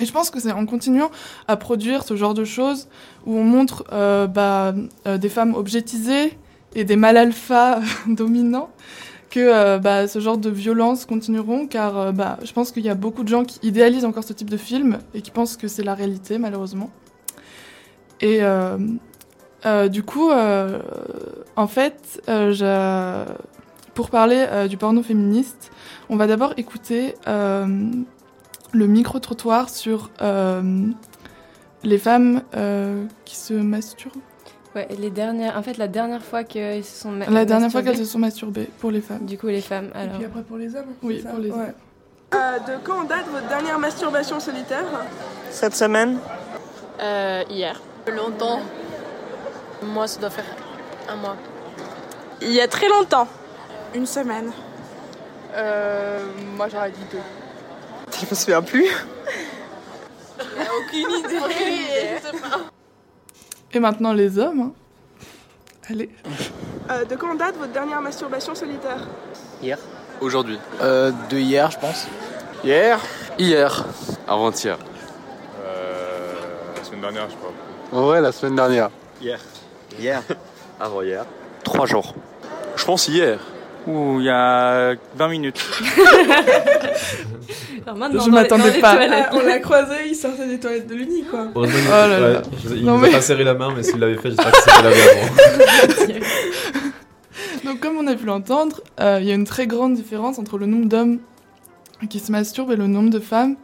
Et 0.00 0.06
je 0.06 0.12
pense 0.12 0.30
que 0.30 0.40
c'est 0.40 0.52
en 0.52 0.64
continuant 0.64 1.10
à 1.48 1.56
produire 1.56 2.02
ce 2.04 2.16
genre 2.16 2.32
de 2.32 2.44
choses 2.44 2.88
où 3.26 3.36
on 3.36 3.44
montre 3.44 3.84
euh, 3.92 4.26
bah, 4.26 4.72
euh, 5.06 5.18
des 5.18 5.28
femmes 5.28 5.54
objetisées 5.54 6.38
et 6.74 6.84
des 6.84 6.96
mâles 6.96 7.18
alpha 7.18 7.80
dominants 8.06 8.70
que 9.32 9.40
euh, 9.40 9.78
bah, 9.78 10.06
ce 10.08 10.18
genre 10.20 10.36
de 10.36 10.50
violences 10.50 11.06
continueront 11.06 11.66
car 11.66 11.96
euh, 11.96 12.12
bah, 12.12 12.38
je 12.44 12.52
pense 12.52 12.70
qu'il 12.70 12.84
y 12.84 12.90
a 12.90 12.94
beaucoup 12.94 13.24
de 13.24 13.28
gens 13.28 13.44
qui 13.44 13.58
idéalisent 13.66 14.04
encore 14.04 14.24
ce 14.24 14.34
type 14.34 14.50
de 14.50 14.58
film 14.58 14.98
et 15.14 15.22
qui 15.22 15.30
pensent 15.30 15.56
que 15.56 15.68
c'est 15.68 15.82
la 15.82 15.94
réalité 15.94 16.36
malheureusement. 16.36 16.90
Et 18.20 18.40
euh, 18.42 19.88
du 19.88 20.02
coup, 20.02 20.30
en 20.30 21.66
fait, 21.66 22.22
pour 23.94 24.10
parler 24.10 24.68
du 24.68 24.76
porno 24.76 25.02
féministe, 25.02 25.72
on 26.08 26.16
va 26.16 26.28
d'abord 26.28 26.52
écouter 26.56 27.14
le 27.26 28.86
micro-trottoir 28.86 29.70
sur 29.70 30.10
les 31.82 31.98
femmes 31.98 32.42
qui 33.24 33.36
se 33.36 33.54
masturbent. 33.54 34.20
Ouais, 34.74 34.88
les 34.98 35.10
dernières, 35.10 35.56
en 35.58 35.62
fait, 35.62 35.76
la 35.76 35.88
dernière 35.88 36.22
fois 36.22 36.44
qu'elles 36.44 36.84
se 36.84 37.00
sont 37.02 37.10
ma- 37.10 37.26
La 37.26 37.44
dernière 37.44 37.70
fois 37.70 37.80
masturbées. 37.82 37.84
qu'elles 37.98 38.06
se 38.06 38.12
sont 38.12 38.18
masturbées 38.18 38.70
pour 38.80 38.90
les 38.90 39.02
femmes. 39.02 39.26
Du 39.26 39.36
coup, 39.36 39.48
les 39.48 39.60
femmes, 39.60 39.90
Et 39.94 39.98
alors. 39.98 40.16
puis 40.16 40.24
après 40.24 40.42
pour 40.42 40.56
les 40.56 40.74
hommes 40.74 40.94
Oui, 41.02 41.20
ça 41.22 41.28
pour 41.30 41.40
les 41.40 41.50
Ouais. 41.50 41.56
hommes. 41.56 41.72
Euh, 42.34 42.58
de 42.60 42.78
quand 42.82 43.04
date 43.04 43.26
votre 43.30 43.46
dernière 43.48 43.78
masturbation 43.78 44.40
solitaire 44.40 44.84
Cette 45.50 45.74
semaine 45.74 46.18
Euh, 47.02 47.42
hier. 47.50 47.80
Longtemps. 48.06 48.60
Moi, 49.82 50.06
ça 50.06 50.18
doit 50.20 50.30
faire 50.30 50.44
un 51.10 51.16
mois. 51.16 51.36
Il 52.40 52.52
y 52.52 52.60
a 52.60 52.68
très 52.68 52.88
longtemps. 52.88 53.28
Une 53.94 54.06
semaine. 54.06 54.50
Euh, 55.54 56.20
moi 56.56 56.68
j'aurais 56.70 56.90
dit 56.90 57.04
deux. 57.12 57.18
Je 58.18 58.30
me 58.30 58.34
souviens 58.34 58.62
plus. 58.62 58.86
Aucune 60.40 61.10
idée. 61.18 61.38
Et 63.72 63.80
maintenant 63.80 64.12
les 64.12 64.38
hommes. 64.38 64.60
hein. 64.60 64.72
Allez. 65.88 66.10
Euh, 66.90 67.04
de 67.04 67.16
quand 67.16 67.34
date 67.34 67.56
votre 67.56 67.72
dernière 67.72 68.00
masturbation 68.00 68.54
solitaire? 68.54 69.06
Hier. 69.62 69.78
Aujourd'hui. 70.20 70.58
Euh, 70.80 71.10
de 71.30 71.38
hier, 71.38 71.70
je 71.70 71.78
pense. 71.78 72.06
Hier? 72.62 73.00
Hier. 73.38 73.84
Avant-hier. 74.28 74.78
Euh, 75.64 76.32
la 76.76 76.84
semaine 76.84 77.00
dernière, 77.00 77.28
je 77.30 77.36
crois. 77.36 78.08
Ouais, 78.10 78.20
la 78.20 78.30
semaine 78.32 78.56
dernière. 78.56 78.90
Hier. 79.20 79.38
Hier. 79.98 80.22
Avant-hier. 80.80 81.24
Trois 81.64 81.86
jours. 81.86 82.14
Je 82.76 82.84
pense 82.84 83.08
hier. 83.08 83.38
Ou 83.86 84.18
il 84.20 84.26
y 84.26 84.30
a 84.30 84.94
20 85.16 85.28
minutes. 85.28 85.60
Alors 87.84 87.96
maintenant, 87.96 88.22
Je 88.24 88.30
m'attendais 88.30 88.80
pas. 88.80 88.96
Ah, 89.00 89.30
On 89.32 89.40
l'a 89.40 89.58
croisé, 89.58 89.94
il 90.08 90.14
sortait 90.14 90.46
des 90.46 90.60
toilettes 90.60 90.86
de 90.86 90.94
l'Uni, 90.94 91.24
quoi. 91.24 91.48
Oh 91.54 91.64
là 91.66 92.06
là. 92.08 92.20
ouais, 92.20 92.42
je- 92.64 92.74
il 92.76 92.84
Non, 92.84 92.98
nous 92.98 93.04
a 93.04 93.06
mais- 93.08 93.12
pas 93.12 93.20
serré 93.20 93.42
la 93.44 93.54
main, 93.54 93.72
mais 93.74 93.82
s'il 93.82 93.98
l'avait 93.98 94.16
fait, 94.16 94.30
j'espère 94.30 94.52
qu'il 94.52 94.62
s'était 94.62 94.82
lavé 94.82 95.00
avant. 95.02 96.22
Donc 97.64 97.80
comme 97.80 97.96
on 97.96 98.06
a 98.06 98.14
pu 98.14 98.26
l'entendre, 98.26 98.80
euh, 99.00 99.18
il 99.20 99.26
y 99.26 99.32
a 99.32 99.34
une 99.34 99.44
très 99.46 99.66
grande 99.66 99.94
différence 99.94 100.38
entre 100.38 100.58
le 100.58 100.66
nombre 100.66 100.86
d'hommes 100.86 101.18
qui 102.10 102.18
se 102.20 102.30
masturbent 102.32 102.72
et 102.72 102.76
le 102.76 102.86
nombre 102.86 103.10
de 103.10 103.18
femmes. 103.20 103.56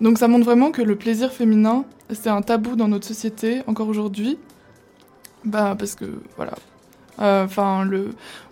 Donc 0.00 0.18
ça 0.18 0.28
montre 0.28 0.44
vraiment 0.44 0.70
que 0.70 0.82
le 0.82 0.96
plaisir 0.96 1.32
féminin, 1.32 1.84
c'est 2.10 2.30
un 2.30 2.42
tabou 2.42 2.74
dans 2.76 2.88
notre 2.88 3.06
société 3.06 3.62
encore 3.66 3.88
aujourd'hui. 3.88 4.38
Bah 5.44 5.74
parce 5.78 5.94
que 5.94 6.04
voilà. 6.36 6.52
Euh, 7.18 7.44
Enfin, 7.44 7.88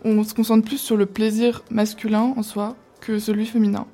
on 0.04 0.24
se 0.24 0.34
concentre 0.34 0.66
plus 0.66 0.78
sur 0.78 0.96
le 0.96 1.06
plaisir 1.06 1.62
masculin 1.70 2.34
en 2.36 2.42
soi 2.42 2.76
que 3.00 3.18
celui 3.18 3.46
féminin. 3.46 3.86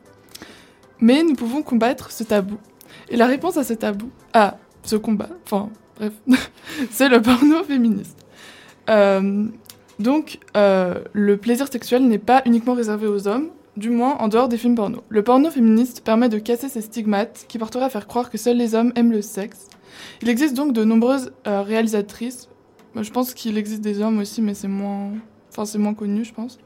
Mais 1.01 1.23
nous 1.23 1.35
pouvons 1.35 1.63
combattre 1.63 2.11
ce 2.11 2.25
tabou. 2.25 2.57
Et 3.09 3.17
la 3.17 3.27
réponse 3.27 3.57
à 3.57 3.65
ce 3.65 3.75
tabou, 3.75 4.11
à 4.33 4.57
ce 4.83 4.97
combat, 4.97 5.29
enfin 5.45 5.69
bref, 5.99 6.13
c'est 6.91 7.09
le 7.09 7.21
porno 7.21 7.63
féministe. 7.65 8.17
Euh, 8.89 9.47
donc, 9.99 10.39
euh, 10.57 11.01
le 11.13 11.37
plaisir 11.37 11.69
sexuel 11.71 12.07
n'est 12.07 12.19
pas 12.19 12.43
uniquement 12.47 12.75
réservé 12.75 13.07
aux 13.07 13.29
hommes, 13.29 13.49
du 13.77 13.91
moins 13.91 14.17
en 14.19 14.29
dehors 14.29 14.49
des 14.49 14.57
films 14.57 14.75
porno. 14.75 15.03
Le 15.09 15.23
porno 15.23 15.51
féministe 15.51 16.03
permet 16.05 16.29
de 16.29 16.39
casser 16.39 16.69
ces 16.69 16.81
stigmates 16.81 17.45
qui 17.49 17.59
porteraient 17.59 17.85
à 17.85 17.91
faire 17.91 18.07
croire 18.07 18.31
que 18.31 18.39
seuls 18.39 18.57
les 18.57 18.75
hommes 18.75 18.93
aiment 18.97 19.13
le 19.13 19.23
sexe. 19.23 19.69
Il 20.23 20.29
existe 20.29 20.55
donc 20.55 20.73
de 20.73 20.85
nombreuses 20.85 21.33
réalisatrices, 21.45 22.49
je 23.03 23.11
pense 23.11 23.35
qu'il 23.35 23.59
existe 23.59 23.83
des 23.83 24.01
hommes 24.01 24.19
aussi, 24.19 24.41
mais 24.43 24.55
c'est 24.55 24.69
moins, 24.69 25.11
enfin, 25.51 25.65
c'est 25.65 25.79
moins 25.79 25.95
connu, 25.95 26.25
je 26.25 26.33
pense, 26.33 26.59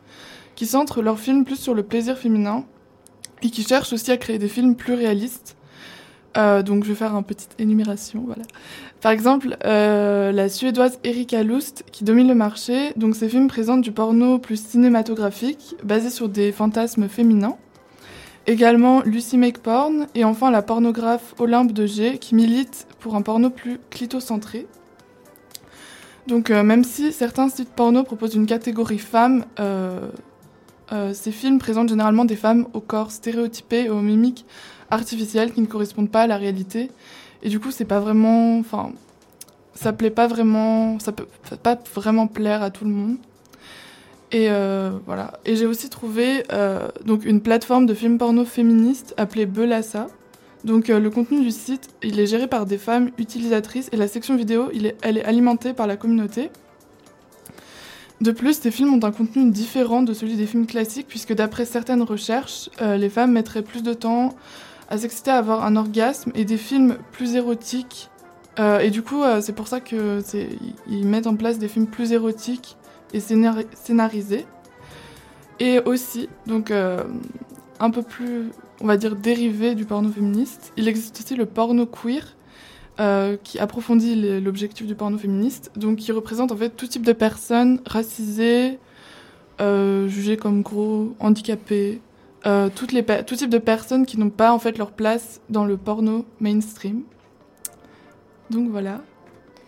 qui 0.54 0.66
centrent 0.66 1.02
leurs 1.02 1.18
films 1.18 1.44
plus 1.44 1.56
sur 1.56 1.74
le 1.74 1.82
plaisir 1.82 2.18
féminin 2.18 2.64
et 3.42 3.50
qui 3.50 3.62
cherchent 3.62 3.92
aussi 3.92 4.10
à 4.10 4.16
créer 4.16 4.38
des 4.38 4.48
films 4.48 4.74
plus 4.76 4.94
réalistes. 4.94 5.56
Euh, 6.36 6.62
donc, 6.62 6.84
je 6.84 6.90
vais 6.90 6.94
faire 6.94 7.14
une 7.14 7.24
petite 7.24 7.54
énumération, 7.58 8.22
voilà. 8.26 8.42
Par 9.00 9.12
exemple, 9.12 9.56
euh, 9.64 10.30
la 10.32 10.48
suédoise 10.48 10.98
Erika 11.04 11.42
Lust 11.42 11.84
qui 11.90 12.04
domine 12.04 12.28
le 12.28 12.34
marché. 12.34 12.92
Donc, 12.96 13.16
ses 13.16 13.28
films 13.28 13.48
présentent 13.48 13.80
du 13.80 13.92
porno 13.92 14.38
plus 14.38 14.62
cinématographique, 14.62 15.76
basé 15.82 16.10
sur 16.10 16.28
des 16.28 16.52
fantasmes 16.52 17.08
féminins. 17.08 17.56
Également 18.46 19.02
Lucy 19.02 19.36
Make 19.36 19.58
Porn 19.58 20.06
et 20.14 20.24
enfin 20.24 20.50
la 20.50 20.62
pornographe 20.62 21.34
Olympe 21.38 21.72
de 21.72 21.84
G 21.84 22.18
qui 22.18 22.34
milite 22.34 22.86
pour 22.98 23.14
un 23.14 23.20
porno 23.20 23.50
plus 23.50 23.78
clitocentré. 23.90 24.66
Donc, 26.28 26.50
euh, 26.50 26.62
même 26.62 26.84
si 26.84 27.10
certains 27.10 27.48
sites 27.48 27.70
porno 27.70 28.04
proposent 28.04 28.34
une 28.34 28.44
catégorie 28.44 28.98
femmes, 28.98 29.46
euh, 29.58 30.10
euh, 30.92 31.14
ces 31.14 31.32
films 31.32 31.58
présentent 31.58 31.88
généralement 31.88 32.26
des 32.26 32.36
femmes 32.36 32.66
au 32.74 32.80
corps 32.80 33.10
stéréotypé 33.10 33.84
et 33.84 33.88
aux 33.88 34.02
mimiques 34.02 34.44
artificielles 34.90 35.52
qui 35.54 35.62
ne 35.62 35.66
correspondent 35.66 36.10
pas 36.10 36.22
à 36.22 36.26
la 36.26 36.36
réalité. 36.36 36.90
Et 37.42 37.48
du 37.48 37.58
coup, 37.58 37.70
c'est 37.70 37.86
pas 37.86 37.98
vraiment. 37.98 38.58
Enfin, 38.58 38.92
ça 39.74 39.94
plaît 39.94 40.10
pas 40.10 40.26
vraiment. 40.26 40.98
Ça 40.98 41.12
peut 41.12 41.26
pas 41.62 41.78
vraiment 41.94 42.26
plaire 42.26 42.62
à 42.62 42.70
tout 42.70 42.84
le 42.84 42.90
monde. 42.90 43.16
Et 44.30 44.48
voilà. 45.06 45.32
Et 45.46 45.56
j'ai 45.56 45.64
aussi 45.64 45.88
trouvé 45.88 46.42
donc 47.04 47.24
une 47.24 47.40
plateforme 47.40 47.86
de 47.86 47.94
films 47.94 48.18
porno 48.18 48.44
féministes 48.44 49.14
appelée 49.16 49.46
Belassa. 49.46 50.08
Donc 50.64 50.90
euh, 50.90 50.98
le 50.98 51.10
contenu 51.10 51.40
du 51.40 51.50
site, 51.50 51.88
il 52.02 52.18
est 52.18 52.26
géré 52.26 52.46
par 52.46 52.66
des 52.66 52.78
femmes 52.78 53.10
utilisatrices 53.16 53.88
et 53.92 53.96
la 53.96 54.08
section 54.08 54.36
vidéo, 54.36 54.70
est, 54.72 54.96
elle 55.02 55.18
est 55.18 55.24
alimentée 55.24 55.72
par 55.72 55.86
la 55.86 55.96
communauté. 55.96 56.50
De 58.20 58.32
plus, 58.32 58.58
ces 58.58 58.72
films 58.72 58.92
ont 58.94 59.04
un 59.04 59.12
contenu 59.12 59.50
différent 59.50 60.02
de 60.02 60.12
celui 60.12 60.34
des 60.34 60.46
films 60.46 60.66
classiques 60.66 61.06
puisque 61.08 61.32
d'après 61.32 61.64
certaines 61.64 62.02
recherches, 62.02 62.68
euh, 62.82 62.96
les 62.96 63.08
femmes 63.08 63.32
mettraient 63.32 63.62
plus 63.62 63.82
de 63.84 63.94
temps 63.94 64.34
à 64.90 64.98
s'exciter 64.98 65.30
à 65.30 65.38
avoir 65.38 65.64
un 65.64 65.76
orgasme 65.76 66.32
et 66.34 66.44
des 66.44 66.56
films 66.56 66.98
plus 67.12 67.36
érotiques. 67.36 68.10
Euh, 68.58 68.80
et 68.80 68.90
du 68.90 69.02
coup, 69.02 69.22
c'est 69.40 69.54
pour 69.54 69.68
ça 69.68 69.78
que 69.78 70.20
c'est 70.24 70.48
ils 70.88 71.06
mettent 71.06 71.28
en 71.28 71.36
place 71.36 71.58
des 71.58 71.68
films 71.68 71.86
plus 71.86 72.12
érotiques 72.12 72.76
et 73.12 73.20
scénari- 73.20 73.66
scénarisés. 73.74 74.46
Et 75.60 75.78
aussi, 75.80 76.28
donc 76.46 76.72
un 76.72 77.90
peu 77.90 78.02
plus, 78.02 78.48
on 78.80 78.86
va 78.86 78.96
dire, 78.96 79.16
dérivé 79.16 79.74
du 79.74 79.84
porno 79.84 80.10
féministe, 80.10 80.72
il 80.76 80.86
existe 80.88 81.20
aussi 81.20 81.34
le 81.34 81.46
porno 81.46 81.86
queer, 81.86 82.36
euh, 83.00 83.36
qui 83.42 83.58
approfondit 83.58 84.40
l'objectif 84.40 84.86
du 84.86 84.94
porno 84.94 85.18
féministe, 85.18 85.70
donc 85.76 85.96
qui 85.98 86.10
représente 86.12 86.50
en 86.52 86.56
fait 86.56 86.70
tout 86.70 86.86
type 86.86 87.04
de 87.06 87.12
personnes 87.12 87.80
racisées, 87.86 88.78
euh, 89.60 90.08
jugées 90.08 90.36
comme 90.36 90.62
gros, 90.62 91.14
handicapées, 91.20 92.00
euh, 92.46 92.68
toutes 92.74 92.92
les 92.92 93.02
pe- 93.02 93.22
tout 93.24 93.34
type 93.36 93.50
de 93.50 93.58
personnes 93.58 94.06
qui 94.06 94.18
n'ont 94.18 94.30
pas 94.30 94.52
en 94.52 94.58
fait 94.60 94.78
leur 94.78 94.92
place 94.92 95.40
dans 95.50 95.64
le 95.64 95.76
porno 95.76 96.24
mainstream. 96.40 97.02
Donc 98.50 98.70
voilà. 98.70 99.00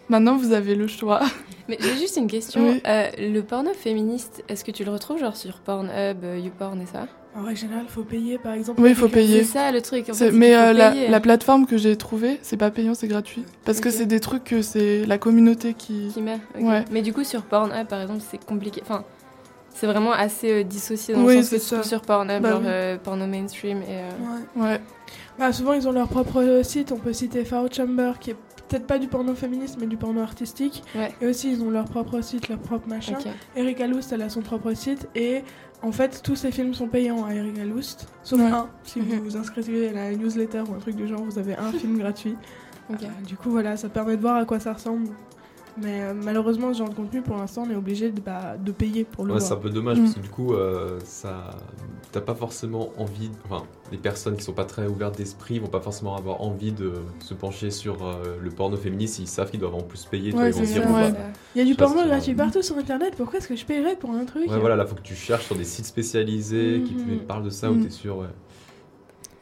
Maintenant 0.09 0.37
vous 0.37 0.53
avez 0.53 0.75
le 0.75 0.87
choix. 0.87 1.21
Mais 1.69 1.79
j'ai 1.81 1.97
juste 1.97 2.17
une 2.17 2.27
question. 2.27 2.69
Oui. 2.69 2.81
Le 2.85 3.41
porno 3.43 3.73
féministe, 3.75 4.43
est-ce 4.49 4.65
que 4.65 4.71
tu 4.73 4.85
le 4.85 4.91
retrouves 4.91 5.19
genre 5.19 5.37
sur 5.37 5.61
Pornhub, 5.61 6.25
YouPorn 6.43 6.81
et 6.81 6.87
ça? 6.87 7.07
En 7.37 7.43
règle 7.45 7.59
générale, 7.61 7.85
faut 7.89 8.03
payer, 8.03 8.39
par 8.39 8.55
exemple. 8.55 8.81
Oui, 8.81 8.91
il 8.91 8.97
faut 8.97 9.09
payer. 9.09 9.45
C'est 9.45 9.53
ça 9.59 9.71
le 9.71 9.81
truc. 9.81 10.09
En 10.11 10.15
fait, 10.15 10.33
mais 10.33 10.57
euh, 10.57 10.73
la, 10.73 11.21
plateforme 11.21 11.65
que 11.67 11.77
j'ai 11.77 11.97
trouvée, 11.97 12.39
c'est 12.43 12.57
pas 12.57 12.71
payant, 12.71 12.95
c'est 12.95 13.07
gratuit. 13.07 13.45
Parce 13.65 13.81
que 13.81 13.91
c'est 13.91 14.07
des 14.07 14.19
trucs 14.21 14.45
que 14.45 14.63
c'est 14.63 15.07
la 15.07 15.17
communauté 15.19 15.75
qui. 15.75 16.09
Qui 16.13 16.23
met. 16.23 16.41
Ouais. 16.59 16.85
Mais 16.91 17.03
du 17.03 17.13
coup, 17.13 17.23
sur 17.23 17.43
Pornhub, 17.43 17.87
par 17.87 18.01
exemple, 18.01 18.21
c'est 18.29 18.45
compliqué. 18.45 18.81
Enfin, 18.83 19.05
c'est 19.73 19.87
vraiment 19.87 20.13
assez 20.13 20.51
euh, 20.51 20.65
dissocié 20.65 21.15
dans 21.15 21.23
Oui, 21.25 21.37
le 21.37 21.43
sens 21.43 21.51
que 21.51 21.59
c'est 21.59 21.81
tu 21.83 21.89
sur 21.89 22.01
Pornhub, 22.03 22.43
Bah 22.43 22.51
genre 22.51 22.61
oui. 22.61 22.67
euh, 22.69 22.99
porno 22.99 23.27
mainstream 23.27 23.79
et. 23.83 23.85
euh, 23.91 24.11
Ouais. 24.57 24.63
Ouais. 24.63 24.81
Bah, 25.39 25.53
souvent, 25.53 25.73
ils 25.75 25.87
ont 25.89 25.93
leur 25.93 26.09
propre 26.09 26.61
site. 26.65 26.91
On 26.91 26.99
peut 26.99 27.13
citer 27.13 27.45
Faro 27.45 27.69
Chamber, 27.73 28.15
qui 28.21 28.31
est 28.33 28.37
peut-être 28.69 28.87
pas 28.87 28.99
du 28.99 29.07
porno 29.07 29.35
féministe, 29.35 29.77
mais 29.81 29.87
du 29.87 29.97
porno 29.97 30.21
artistique. 30.21 30.83
Ouais. 30.97 31.13
Et 31.21 31.27
aussi, 31.29 31.53
ils 31.53 31.63
ont 31.63 31.71
leur 31.71 31.85
propre 31.85 32.21
site, 32.23 32.49
leur 32.49 32.59
propre 32.59 32.89
machin. 32.89 33.15
Ok. 33.19 33.27
Erika 33.57 33.87
Lust, 33.87 34.13
elle 34.13 34.23
a 34.23 34.29
son 34.29 34.43
propre 34.43 34.73
site. 34.75 35.09
Et 35.15 35.43
en 35.83 35.93
fait, 35.93 36.21
tous 36.23 36.37
ces 36.37 36.51
films 36.53 36.75
sont 36.75 36.87
payants 36.89 37.25
à 37.25 37.35
Erika 37.35 37.65
Lust. 37.65 38.07
Sauf 38.23 38.39
Ouais. 38.41 38.47
un. 38.47 38.69
Si 38.85 39.01
vous 39.01 39.15
Mhm. 39.15 39.21
vous 39.23 39.37
inscrivez 39.37 39.89
à 39.89 39.93
la 39.93 40.15
newsletter 40.15 40.63
ou 40.69 40.75
un 40.75 40.79
truc 40.79 40.97
du 40.97 41.07
genre, 41.09 41.23
vous 41.23 41.39
avez 41.39 41.57
un 41.57 41.73
film 41.73 41.99
gratuit. 41.99 42.37
Ok. 42.91 43.03
Euh, 43.03 43.07
du 43.27 43.37
coup, 43.37 43.51
voilà, 43.51 43.77
ça 43.77 43.89
permet 43.89 44.17
de 44.17 44.21
voir 44.23 44.37
à 44.37 44.45
quoi 44.45 44.59
ça 44.61 44.73
ressemble. 44.73 45.09
Mais 45.83 46.03
euh, 46.03 46.13
malheureusement, 46.15 46.73
ce 46.75 46.79
genre 46.79 46.91
de 46.91 46.95
contenu, 46.95 47.23
pour 47.23 47.37
l'instant, 47.37 47.65
on 47.67 47.71
est 47.71 47.75
obligé 47.77 48.11
de, 48.11 48.21
bah, 48.21 48.57
de 48.59 48.71
payer 48.73 49.05
pour 49.05 49.25
le 49.25 49.33
Ouais, 49.33 49.39
voir. 49.39 49.49
c'est 49.49 49.55
un 49.55 49.59
peu 49.59 49.71
dommage 49.71 49.99
Mm. 49.99 50.03
parce 50.03 50.15
que 50.15 50.21
du 50.21 50.29
coup, 50.29 50.53
euh, 50.55 50.99
ça, 51.05 51.57
t'as 52.13 52.21
pas 52.21 52.35
forcément 52.35 52.91
envie. 52.99 53.31
Enfin, 53.47 53.65
les 53.91 53.97
personnes 53.99 54.37
qui 54.37 54.43
sont 54.45 54.53
pas 54.53 54.65
très 54.67 54.87
ouvertes 54.87 55.17
d'esprit 55.17 55.59
vont 55.59 55.69
pas 55.69 55.81
forcément 55.81 56.17
avoir 56.17 56.43
envie 56.43 56.73
de 56.73 56.93
se 57.21 57.33
pencher 57.35 57.71
sur 57.71 58.05
euh, 58.07 58.37
le 58.41 58.51
porno 58.51 58.77
féministe 58.77 59.15
s'ils 59.15 59.27
savent 59.29 59.51
qu'ils 59.51 59.61
doivent 59.61 59.75
en 59.77 59.83
plus 59.83 60.05
payer. 60.05 60.35
Ouais, 60.35 60.49
ils 60.51 60.55
vont 60.55 60.63
dire, 60.63 60.83
ça, 60.83 60.89
bon, 60.89 60.95
ouais. 60.97 61.13
bah, 61.13 61.19
Il 61.55 61.59
y 61.59 61.63
a 61.63 61.65
du 61.65 61.75
porno 61.75 62.05
gratuit 62.05 62.35
partout 62.35 62.63
sur 62.63 62.77
internet, 62.77 63.15
pourquoi 63.17 63.39
est-ce 63.39 63.49
que 63.49 63.57
je 63.57 63.65
paierais 63.65 63.97
pour 63.97 64.11
un 64.11 64.25
truc 64.27 64.49
Ouais, 64.51 64.59
voilà, 64.59 64.77
là, 64.77 64.85
faut 64.85 64.95
que 64.97 65.01
tu 65.01 65.15
cherches 65.15 65.47
sur 65.47 65.57
des 65.57 65.65
sites 65.65 65.87
spécialisés 65.87 66.83
qui 66.87 66.95
Mhm. 66.95 67.21
te 67.21 67.25
parlent 67.25 67.45
de 67.45 67.51
ça 67.51 67.71
où 67.71 67.75
Mhm. 67.75 67.85
t'es 67.85 67.91
sûr, 67.91 68.19
ouais. 68.19 68.27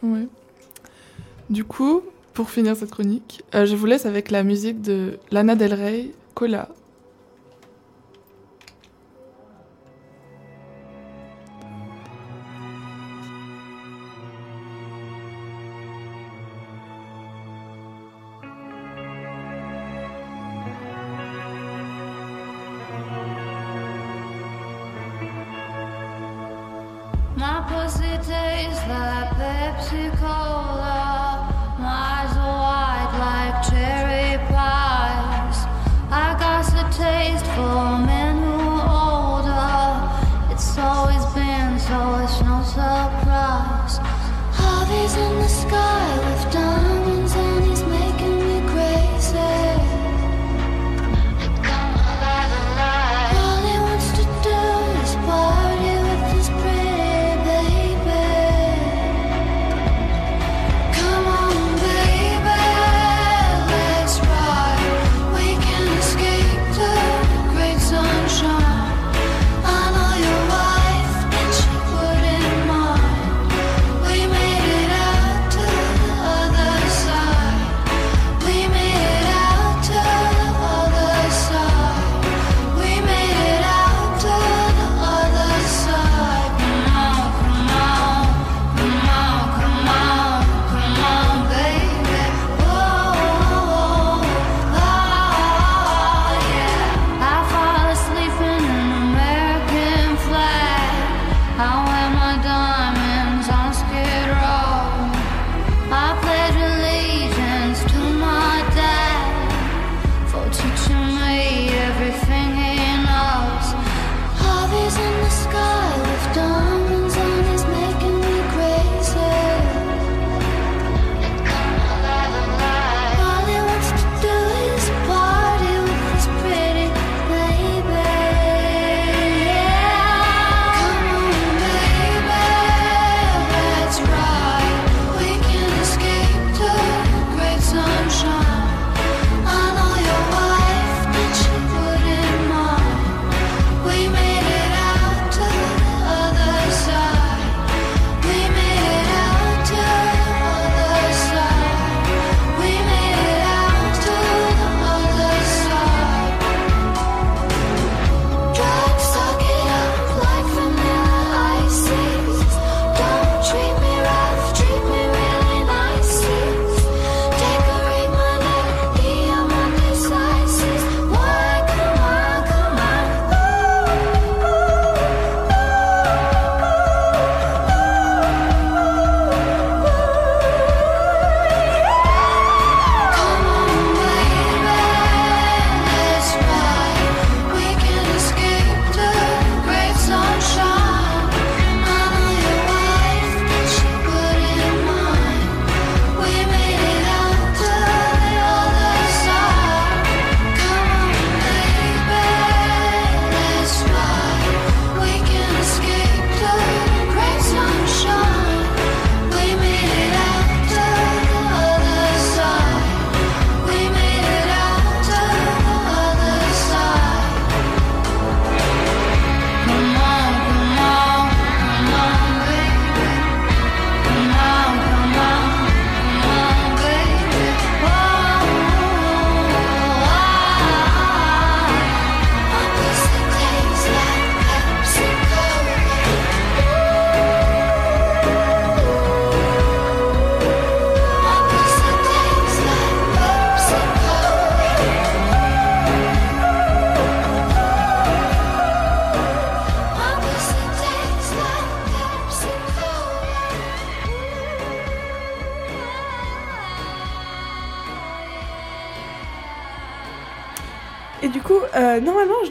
Ouais. 0.03 0.29
Du 1.51 1.65
coup, 1.65 2.03
pour 2.35 2.51
finir 2.51 2.77
cette 2.77 2.91
chronique, 2.91 3.43
euh, 3.55 3.67
je 3.67 3.75
vous 3.75 3.87
laisse 3.87 4.07
avec 4.07 4.31
la 4.31 4.43
musique 4.45 4.81
de 4.83 5.19
Lana 5.31 5.57
Del 5.57 5.75
Rey, 5.75 6.11
Cola. 6.39 6.78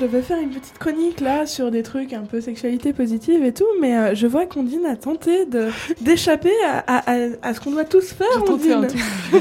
Devais 0.08 0.22
faire 0.22 0.40
une 0.40 0.50
petite 0.50 0.78
chronique 0.78 1.20
là 1.20 1.46
sur 1.46 1.72
des 1.72 1.84
trucs 1.84 2.14
un 2.14 2.22
peu 2.22 2.42
sexualité 2.42 2.94
positive 2.94 3.44
et 3.44 3.54
tout, 3.54 3.68
mais 3.80 3.98
euh, 3.98 4.16
je 4.16 4.28
vois 4.28 4.46
qu'Ondine 4.46 4.86
a 4.86 4.96
tenté 4.96 5.46
de 5.46 5.70
d'échapper 6.02 6.54
à, 6.66 6.80
à, 6.80 7.12
à, 7.12 7.28
à 7.42 7.54
ce 7.54 7.60
qu'on 7.60 7.72
doit 7.72 7.86
tous 7.86 8.12
faire. 8.14 8.28
Ondine. 8.50 8.88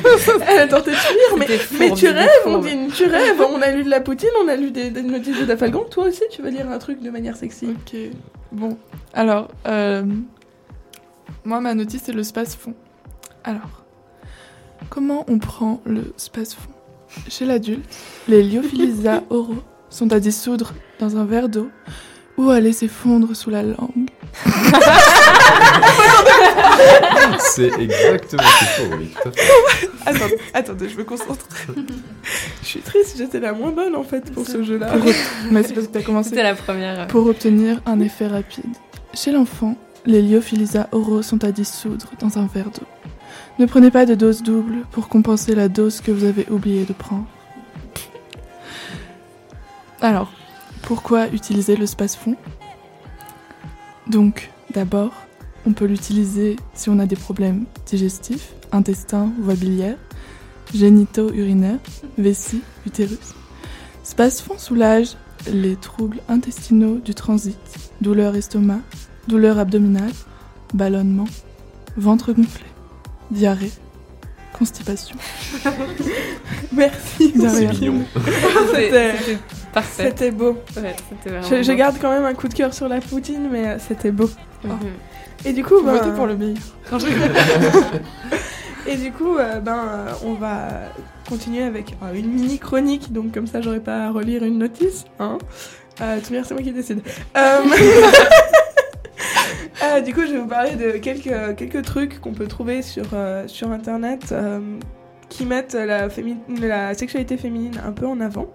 Elle 0.49 0.59
a 0.59 0.69
tenté 0.69 0.91
de 0.91 0.97
fuir, 0.97 1.37
mais, 1.39 1.47
mais 1.79 1.91
tu 1.93 2.09
rêves. 2.09 2.29
Ondine, 2.47 2.89
tu 2.89 3.05
rêves. 3.05 3.41
On 3.49 3.63
a 3.63 3.71
lu 3.71 3.85
de 3.85 3.91
la 3.91 4.01
Poutine, 4.01 4.29
on 4.45 4.49
a 4.49 4.57
lu 4.57 4.71
des, 4.71 4.91
des 4.91 5.03
notices 5.03 5.39
de 5.41 5.45
Dafalgan. 5.45 5.85
Toi 5.91 6.05
aussi, 6.09 6.23
tu 6.31 6.43
veux 6.43 6.51
lire 6.51 6.71
un 6.71 6.79
truc 6.79 7.01
de 7.01 7.11
manière 7.11 7.37
sexy. 7.37 7.67
Ok. 7.67 7.97
Bon, 8.53 8.77
alors, 9.15 9.49
euh, 9.67 10.05
moi, 11.45 11.61
ma 11.61 11.75
notice, 11.75 12.03
c'est 12.05 12.13
le 12.13 12.23
space-fond. 12.23 12.75
Alors, 13.45 13.85
comment 14.91 15.25
on 15.29 15.39
prend 15.39 15.81
le 15.87 16.13
space-fond? 16.17 16.71
Chez 17.29 17.47
l'adulte, 17.47 17.85
les 18.29 18.43
lyophilisa 18.43 19.23
oraux 19.31 19.63
sont 19.91 20.13
à 20.13 20.21
dissoudre 20.21 20.75
dans 20.99 21.17
un 21.17 21.25
verre 21.25 21.49
d'eau 21.49 21.71
ou 22.37 22.51
à 22.51 22.61
laisser 22.61 22.89
fondre 22.89 23.35
sous 23.35 23.51
la 23.51 23.63
langue. 23.63 24.11
C'est 27.39 27.73
exactement 27.81 28.43
ce 28.43 28.59
qu'il 28.59 28.69
faut, 28.69 28.97
oui, 28.99 29.11
tout 29.23 29.29
à 29.29 29.33
fait. 29.33 29.89
Attends, 30.05 30.35
attendez, 30.53 30.89
je 30.89 30.97
me 30.99 31.05
concentre. 31.05 31.47
je 32.63 32.67
suis 32.67 32.81
triste, 32.81 33.17
j'étais 33.17 33.41
la 33.41 33.53
moins 33.53 33.71
bonne 33.71 33.97
en 33.97 34.05
fait 34.05 34.31
pour 34.33 34.47
ce 34.47 34.63
jeu-là. 34.63 34.93
Mais 35.51 35.63
c'est 35.63 35.73
parce 35.73 35.87
que 35.87 35.93
t'as 35.93 36.03
commencé. 36.03 36.31
C'était 36.31 36.43
la 36.43 36.55
première. 36.55 37.07
Pour 37.07 37.27
obtenir 37.27 37.81
un 37.87 38.01
effet 38.01 38.27
rapide. 38.27 38.75
Chez 39.15 39.33
l'enfant, 39.33 39.77
les 40.05 40.21
lyophilisa 40.23 40.89
oraux 40.93 41.23
sont 41.23 41.43
à 41.45 41.53
dissoudre 41.53 42.11
dans 42.21 42.39
un 42.39 42.47
verre 42.47 42.71
d'eau. 42.71 42.87
Ne 43.59 43.67
prenez 43.67 43.91
pas 43.91 44.05
de 44.05 44.15
dose 44.15 44.43
double 44.43 44.85
pour 44.91 45.09
compenser 45.09 45.55
la 45.55 45.69
dose 45.69 46.01
que 46.01 46.11
vous 46.11 46.25
avez 46.25 46.47
oublié 46.51 46.85
de 46.85 46.93
prendre. 46.93 47.27
Alors, 50.01 50.31
pourquoi 50.83 51.29
utiliser 51.29 51.77
le 51.77 51.87
space-fond 51.87 52.37
Donc, 54.07 54.51
d'abord, 54.73 55.13
on 55.67 55.73
peut 55.73 55.87
l'utiliser 55.87 56.57
si 56.75 56.91
on 56.91 56.99
a 56.99 57.07
des 57.07 57.17
problèmes 57.17 57.65
digestifs, 57.87 58.53
intestins, 58.73 59.33
voies 59.41 59.55
biliaires, 59.55 59.99
génitaux, 60.75 61.33
urinaires, 61.33 61.79
vessie, 62.19 62.63
utérus. 62.87 63.35
Space-fond 64.05 64.59
soulage 64.59 65.17
les 65.51 65.77
troubles 65.77 66.21
intestinaux 66.29 66.99
du 66.99 67.15
transit, 67.15 67.59
douleur 68.01 68.37
estomac, 68.37 68.81
douleur 69.29 69.59
abdominale, 69.59 70.13
ballonnement, 70.75 71.29
ventre 71.97 72.33
gonflé, 72.33 72.67
diarrhée, 73.31 73.73
constipation. 74.53 75.17
Merci. 76.73 77.33
C'est 77.35 77.81
mignon. 77.81 78.05
C'était 79.83 79.93
C'était 79.93 80.05
parfait. 80.05 80.09
C'était 80.09 80.31
beau. 80.31 80.57
Ouais, 80.77 80.97
c'était 81.09 81.37
vraiment 81.37 81.63
Je, 81.63 81.73
garde 81.73 81.97
quand 82.01 82.11
même 82.11 82.25
un 82.25 82.35
coup 82.35 82.49
de 82.49 82.55
cœur 82.55 82.75
sur 82.75 82.89
la 82.89 83.01
Poutine, 83.01 83.49
mais 83.51 83.67
euh, 83.67 83.79
c'était 83.79 84.11
beau. 84.11 84.29
Mhm. 84.65 84.79
Et 85.45 85.53
du 85.53 85.63
coup, 85.63 85.83
ben, 85.83 85.99
pour 86.15 86.27
le 86.27 86.37
meilleur. 86.37 86.63
Non, 86.93 86.99
je 86.99 87.07
Et 88.89 88.97
du 88.97 89.11
coup, 89.11 89.37
euh, 89.37 89.59
ben, 89.59 89.77
euh, 89.77 90.13
on 90.25 90.35
va 90.35 90.69
continuer 91.29 91.65
avec 91.65 91.95
euh, 92.03 92.15
une 92.15 92.33
mini 92.33 92.59
chronique, 92.59 93.13
donc 93.13 93.33
comme 93.33 93.47
ça, 93.47 93.61
j'aurai 93.61 93.81
pas 93.81 94.07
à 94.07 94.11
relire 94.11 94.45
une 94.45 94.59
notice. 94.59 95.05
Hein. 95.19 95.39
Euh, 96.01 96.19
tout 96.23 96.31
bien, 96.31 96.45
c'est 96.45 96.55
moi 96.55 96.63
qui 96.63 96.73
décide. 96.73 97.01
Euh, 97.37 97.59
euh, 99.83 100.01
du 100.01 100.15
coup, 100.15 100.23
je 100.27 100.33
vais 100.33 100.39
vous 100.39 100.47
parler 100.47 100.77
de 100.77 100.99
quelques, 100.99 101.57
quelques 101.57 101.83
trucs 101.83 102.21
qu'on 102.21 102.33
peut 102.33 102.47
trouver 102.47 102.83
sur, 102.83 103.07
euh, 103.13 103.49
sur 103.49 103.71
Internet 103.71 104.33
euh, 104.33 104.61
qui 105.29 105.47
mettent 105.47 105.75
la 105.75 106.95
sexualité 106.95 107.37
féminine 107.37 107.81
un 107.85 107.93
peu 107.93 108.07
en 108.07 108.21
avant. 108.21 108.49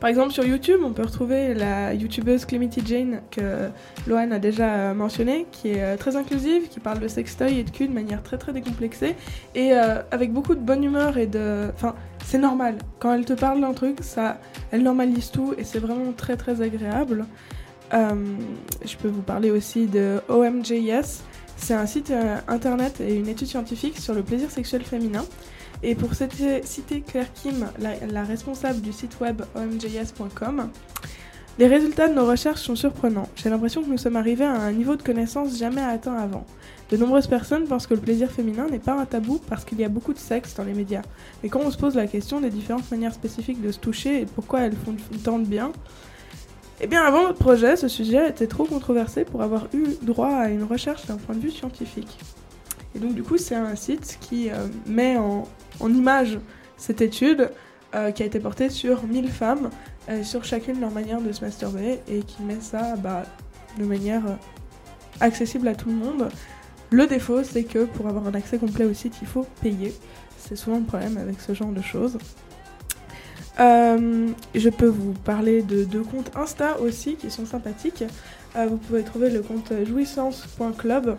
Par 0.00 0.08
exemple, 0.08 0.32
sur 0.32 0.44
YouTube, 0.44 0.80
on 0.82 0.92
peut 0.92 1.02
retrouver 1.02 1.52
la 1.52 1.92
youtubeuse 1.92 2.46
Clemity 2.46 2.80
Jane 2.84 3.20
que 3.30 3.68
Lohan 4.06 4.30
a 4.30 4.38
déjà 4.38 4.94
mentionné, 4.94 5.46
qui 5.52 5.68
est 5.68 5.82
euh, 5.82 5.96
très 5.98 6.16
inclusive, 6.16 6.68
qui 6.68 6.80
parle 6.80 7.00
de 7.00 7.06
sextoy 7.06 7.58
et 7.58 7.64
de 7.64 7.70
cul 7.70 7.86
de 7.86 7.92
manière 7.92 8.22
très 8.22 8.38
très 8.38 8.54
décomplexée 8.54 9.14
et 9.54 9.74
euh, 9.74 10.00
avec 10.10 10.32
beaucoup 10.32 10.54
de 10.54 10.60
bonne 10.60 10.82
humeur 10.82 11.18
et 11.18 11.26
de. 11.26 11.68
Enfin, 11.74 11.94
c'est 12.24 12.38
normal. 12.38 12.78
Quand 12.98 13.12
elle 13.12 13.26
te 13.26 13.34
parle 13.34 13.60
d'un 13.60 13.74
truc, 13.74 13.98
ça, 14.00 14.40
elle 14.70 14.82
normalise 14.82 15.30
tout 15.30 15.54
et 15.58 15.64
c'est 15.64 15.80
vraiment 15.80 16.12
très 16.12 16.38
très 16.38 16.62
agréable. 16.62 17.26
Euh, 17.92 18.14
je 18.82 18.96
peux 18.96 19.08
vous 19.08 19.22
parler 19.22 19.50
aussi 19.50 19.86
de 19.86 20.22
OMJS. 20.30 21.24
C'est 21.58 21.74
un 21.74 21.84
site 21.84 22.10
internet 22.48 23.02
et 23.02 23.16
une 23.16 23.28
étude 23.28 23.48
scientifique 23.48 23.98
sur 23.98 24.14
le 24.14 24.22
plaisir 24.22 24.50
sexuel 24.50 24.82
féminin. 24.82 25.26
Et 25.82 25.94
pour 25.94 26.10
citer, 26.14 27.00
Claire 27.06 27.32
Kim, 27.32 27.68
la, 27.78 28.06
la 28.06 28.24
responsable 28.24 28.80
du 28.80 28.92
site 28.92 29.18
web 29.20 29.42
omjs.com, 29.54 30.70
les 31.58 31.66
résultats 31.66 32.08
de 32.08 32.14
nos 32.14 32.26
recherches 32.26 32.62
sont 32.62 32.76
surprenants. 32.76 33.28
J'ai 33.36 33.50
l'impression 33.50 33.82
que 33.82 33.88
nous 33.90 33.98
sommes 33.98 34.16
arrivés 34.16 34.44
à 34.44 34.52
un 34.52 34.72
niveau 34.72 34.96
de 34.96 35.02
connaissance 35.02 35.58
jamais 35.58 35.82
atteint 35.82 36.16
avant. 36.16 36.46
De 36.90 36.96
nombreuses 36.96 37.26
personnes 37.26 37.64
pensent 37.64 37.86
que 37.86 37.94
le 37.94 38.00
plaisir 38.00 38.30
féminin 38.30 38.66
n'est 38.70 38.78
pas 38.78 38.94
un 38.94 39.04
tabou 39.04 39.40
parce 39.48 39.64
qu'il 39.64 39.78
y 39.78 39.84
a 39.84 39.88
beaucoup 39.88 40.12
de 40.12 40.18
sexe 40.18 40.54
dans 40.54 40.64
les 40.64 40.72
médias. 40.74 41.02
Mais 41.42 41.48
quand 41.48 41.60
on 41.60 41.70
se 41.70 41.78
pose 41.78 41.94
la 41.94 42.06
question 42.06 42.40
des 42.40 42.50
différentes 42.50 42.90
manières 42.90 43.14
spécifiques 43.14 43.60
de 43.60 43.72
se 43.72 43.78
toucher 43.78 44.22
et 44.22 44.26
pourquoi 44.26 44.60
elles 44.60 44.74
font 44.74 44.94
tant 45.22 45.38
de 45.38 45.44
bien, 45.44 45.72
eh 46.80 46.86
bien 46.86 47.02
avant 47.02 47.22
notre 47.24 47.38
projet, 47.38 47.76
ce 47.76 47.88
sujet 47.88 48.30
était 48.30 48.46
trop 48.46 48.64
controversé 48.64 49.24
pour 49.24 49.42
avoir 49.42 49.68
eu 49.74 49.84
droit 50.02 50.30
à 50.30 50.48
une 50.48 50.64
recherche 50.64 51.06
d'un 51.06 51.16
point 51.16 51.34
de 51.34 51.40
vue 51.40 51.50
scientifique. 51.50 52.18
Et 52.94 52.98
donc 52.98 53.14
du 53.14 53.22
coup, 53.22 53.38
c'est 53.38 53.54
un 53.54 53.76
site 53.76 54.18
qui 54.20 54.50
euh, 54.50 54.66
met 54.86 55.16
en, 55.16 55.46
image 55.80 56.38
cette 56.76 57.00
étude 57.00 57.50
euh, 57.94 58.10
qui 58.10 58.22
a 58.22 58.26
été 58.26 58.40
portée 58.40 58.68
sur 58.68 59.04
1000 59.04 59.28
femmes, 59.30 59.70
euh, 60.08 60.22
sur 60.22 60.44
chacune 60.44 60.80
leur 60.80 60.90
manière 60.90 61.20
de 61.20 61.32
se 61.32 61.44
masturber, 61.44 62.00
et 62.08 62.20
qui 62.20 62.42
met 62.42 62.60
ça 62.60 62.96
bah, 62.96 63.24
de 63.78 63.84
manière 63.84 64.22
accessible 65.20 65.68
à 65.68 65.74
tout 65.74 65.88
le 65.88 65.94
monde. 65.94 66.28
Le 66.90 67.06
défaut, 67.06 67.44
c'est 67.44 67.64
que 67.64 67.84
pour 67.84 68.08
avoir 68.08 68.26
un 68.26 68.34
accès 68.34 68.58
complet 68.58 68.84
au 68.84 68.94
site, 68.94 69.14
il 69.22 69.28
faut 69.28 69.46
payer. 69.62 69.94
C'est 70.38 70.56
souvent 70.56 70.78
le 70.78 70.84
problème 70.84 71.18
avec 71.18 71.40
ce 71.40 71.54
genre 71.54 71.70
de 71.70 71.82
choses. 71.82 72.18
Je 73.58 74.68
peux 74.70 74.86
vous 74.86 75.12
parler 75.12 75.62
de 75.62 75.84
deux 75.84 76.02
comptes 76.02 76.30
Insta 76.34 76.80
aussi 76.80 77.16
qui 77.16 77.30
sont 77.30 77.44
sympathiques. 77.44 78.04
Vous 78.56 78.78
pouvez 78.78 79.02
trouver 79.02 79.28
le 79.30 79.42
compte 79.42 79.72
jouissance.club 79.86 81.16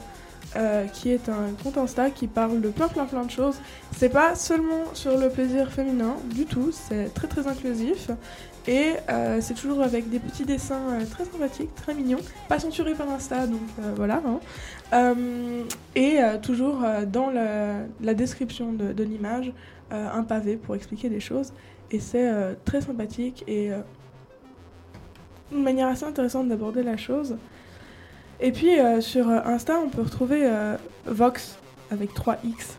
euh, 0.58 0.86
qui 0.88 1.12
est 1.12 1.30
un 1.30 1.54
compte 1.64 1.78
Insta 1.78 2.10
qui 2.10 2.28
parle 2.28 2.60
de 2.60 2.70
plein 2.70 2.90
plein 2.90 3.06
plein 3.06 3.24
de 3.24 3.32
choses. 3.32 3.56
C'est 3.96 4.10
pas 4.10 4.36
seulement 4.36 4.84
sur 4.94 5.18
le 5.18 5.30
plaisir 5.30 5.72
féminin 5.72 6.16
du 6.26 6.46
tout, 6.46 6.72
c'est 6.74 7.14
très 7.14 7.28
très 7.28 7.48
inclusif 7.48 8.10
et 8.68 8.96
euh, 9.10 9.40
c'est 9.40 9.54
toujours 9.54 9.82
avec 9.82 10.10
des 10.10 10.20
petits 10.20 10.44
dessins 10.44 10.82
euh, 10.90 11.06
très 11.10 11.24
sympathiques, 11.24 11.74
très 11.76 11.94
mignons, 11.94 12.20
pas 12.50 12.60
censurés 12.60 12.96
par 12.96 13.10
Insta 13.10 13.48
donc 13.48 13.62
voilà. 13.96 14.22
hein. 14.94 15.16
Et 15.96 16.20
toujours 16.42 16.84
dans 17.08 17.30
la 17.30 18.14
description 18.14 18.74
de, 18.74 19.04
l'image 19.04 19.54
un 19.90 20.24
pavé 20.24 20.58
pour 20.58 20.76
expliquer 20.76 21.08
des 21.08 21.22
choses 21.22 21.54
et 21.92 22.02
c'est 22.02 22.30
très 22.66 22.82
sympathique 22.82 23.46
et 23.48 23.72
une 25.54 25.64
manière 25.64 25.88
assez 25.88 26.04
intéressante 26.04 26.50
d'aborder 26.50 26.84
la 26.84 26.98
chose. 26.98 27.38
Et 28.42 28.52
puis 28.52 28.80
euh, 28.80 29.02
sur 29.02 29.30
euh, 29.30 29.40
Insta, 29.46 29.80
on 29.80 29.90
peut 29.90 30.02
retrouver 30.02 30.42
euh, 30.44 30.76
Vox 31.06 31.58
avec 31.92 32.14
3X. 32.14 32.76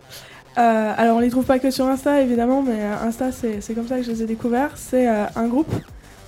Euh, 0.58 0.92
alors 0.96 1.16
on 1.16 1.20
les 1.20 1.30
trouve 1.30 1.44
pas 1.44 1.58
que 1.58 1.70
sur 1.70 1.86
Insta 1.86 2.20
évidemment, 2.20 2.62
mais 2.62 2.82
Insta 2.82 3.30
c'est 3.32 3.74
comme 3.74 3.86
ça 3.86 3.98
que 3.98 4.02
je 4.02 4.10
les 4.10 4.22
ai 4.22 4.26
découverts. 4.26 4.72
C'est 4.76 5.06
un 5.06 5.46
groupe 5.46 5.72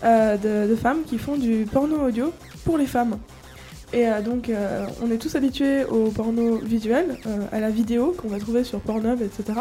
de, 0.02 0.68
de 0.68 0.76
femmes 0.76 1.02
qui 1.04 1.18
font 1.18 1.36
du 1.36 1.66
porno 1.70 2.06
audio 2.06 2.32
pour 2.64 2.78
les 2.78 2.86
femmes. 2.86 3.18
Et 3.92 4.06
donc 4.24 4.50
on 5.02 5.10
est 5.10 5.18
tous 5.18 5.34
habitués 5.34 5.84
au 5.84 6.10
porno 6.10 6.56
visuel, 6.56 7.18
à 7.52 7.60
la 7.60 7.68
vidéo 7.68 8.14
qu'on 8.16 8.28
va 8.28 8.38
trouver 8.38 8.64
sur 8.64 8.80
Pornhub, 8.80 9.20
etc. 9.20 9.60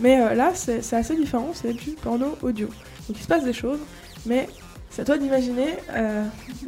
Mais 0.00 0.34
là 0.34 0.52
c'est 0.54 0.92
assez 0.92 1.14
différent, 1.14 1.50
c'est 1.54 1.72
du 1.72 1.90
porno 1.92 2.36
audio. 2.42 2.66
Donc 2.66 3.16
il 3.16 3.22
se 3.22 3.28
passe 3.28 3.44
des 3.44 3.52
choses, 3.52 3.78
mais 4.26 4.48
c'est 4.90 5.02
à 5.02 5.04
toi 5.04 5.18
d'imaginer 5.18 5.76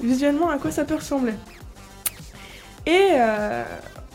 visuellement 0.00 0.48
à 0.48 0.58
quoi 0.58 0.70
ça 0.70 0.84
peut 0.84 0.96
ressembler. 0.96 1.34
Et 2.86 3.08
euh, 3.12 3.64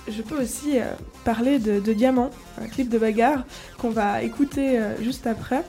je 0.09 0.21
peux 0.21 0.41
aussi 0.41 0.77
euh, 0.79 0.83
parler 1.23 1.59
de, 1.59 1.79
de 1.79 1.93
Diamant, 1.93 2.29
un 2.61 2.67
clip 2.67 2.89
de 2.89 2.97
bagarre 2.97 3.45
qu'on 3.77 3.89
va 3.89 4.23
écouter 4.23 4.79
euh, 4.79 5.01
juste 5.01 5.27
après, 5.27 5.63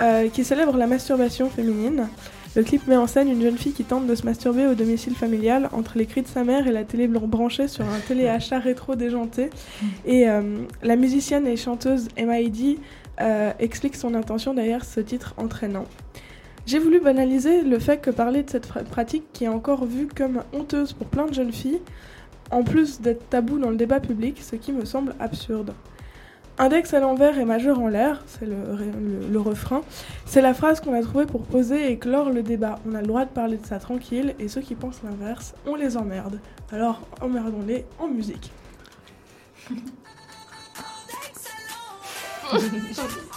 euh, 0.00 0.28
qui 0.28 0.44
célèbre 0.44 0.76
la 0.76 0.86
masturbation 0.86 1.48
féminine. 1.50 2.08
Le 2.56 2.64
clip 2.64 2.88
met 2.88 2.96
en 2.96 3.06
scène 3.06 3.28
une 3.28 3.40
jeune 3.40 3.56
fille 3.56 3.72
qui 3.72 3.84
tente 3.84 4.08
de 4.08 4.14
se 4.16 4.24
masturber 4.24 4.66
au 4.66 4.74
domicile 4.74 5.14
familial 5.14 5.68
entre 5.72 5.96
les 5.96 6.06
cris 6.06 6.22
de 6.22 6.26
sa 6.26 6.42
mère 6.42 6.66
et 6.66 6.72
la 6.72 6.82
télé 6.82 7.06
branchée 7.06 7.68
sur 7.68 7.84
un 7.84 8.00
téléachat 8.08 8.58
rétro 8.58 8.96
déjanté. 8.96 9.50
Et 10.04 10.28
euh, 10.28 10.42
la 10.82 10.96
musicienne 10.96 11.46
et 11.46 11.56
chanteuse 11.56 12.08
M.I.D. 12.16 12.80
euh, 13.20 13.52
explique 13.60 13.94
son 13.94 14.14
intention 14.14 14.52
derrière 14.52 14.84
ce 14.84 14.98
titre 14.98 15.34
entraînant. 15.36 15.84
J'ai 16.66 16.80
voulu 16.80 16.98
banaliser 17.00 17.62
le 17.62 17.78
fait 17.78 17.98
que 18.00 18.10
parler 18.10 18.42
de 18.42 18.50
cette 18.50 18.66
pra- 18.68 18.82
pratique 18.84 19.24
qui 19.32 19.44
est 19.44 19.48
encore 19.48 19.84
vue 19.84 20.08
comme 20.08 20.42
honteuse 20.52 20.92
pour 20.92 21.06
plein 21.06 21.26
de 21.26 21.34
jeunes 21.34 21.52
filles, 21.52 21.80
en 22.50 22.62
plus 22.62 23.00
d'être 23.00 23.28
tabou 23.28 23.58
dans 23.58 23.70
le 23.70 23.76
débat 23.76 24.00
public, 24.00 24.40
ce 24.42 24.56
qui 24.56 24.72
me 24.72 24.84
semble 24.84 25.14
absurde. 25.20 25.72
Index 26.58 26.92
à 26.92 27.00
l'envers 27.00 27.38
et 27.38 27.44
majeur 27.46 27.78
en 27.80 27.88
l'air, 27.88 28.22
c'est 28.26 28.44
le, 28.44 28.56
le 29.30 29.40
refrain. 29.40 29.80
C'est 30.26 30.42
la 30.42 30.52
phrase 30.52 30.80
qu'on 30.80 30.92
a 30.92 31.00
trouvée 31.00 31.24
pour 31.24 31.42
poser 31.42 31.90
et 31.90 31.98
clore 31.98 32.28
le 32.28 32.42
débat. 32.42 32.78
On 32.86 32.94
a 32.94 33.00
le 33.00 33.06
droit 33.06 33.24
de 33.24 33.30
parler 33.30 33.56
de 33.56 33.64
ça 33.64 33.78
tranquille 33.78 34.34
et 34.38 34.48
ceux 34.48 34.60
qui 34.60 34.74
pensent 34.74 35.00
l'inverse, 35.02 35.54
on 35.66 35.74
les 35.74 35.96
emmerde. 35.96 36.38
Alors 36.70 37.00
emmerdons-les 37.20 37.86
en 37.98 38.08
musique. 38.08 38.52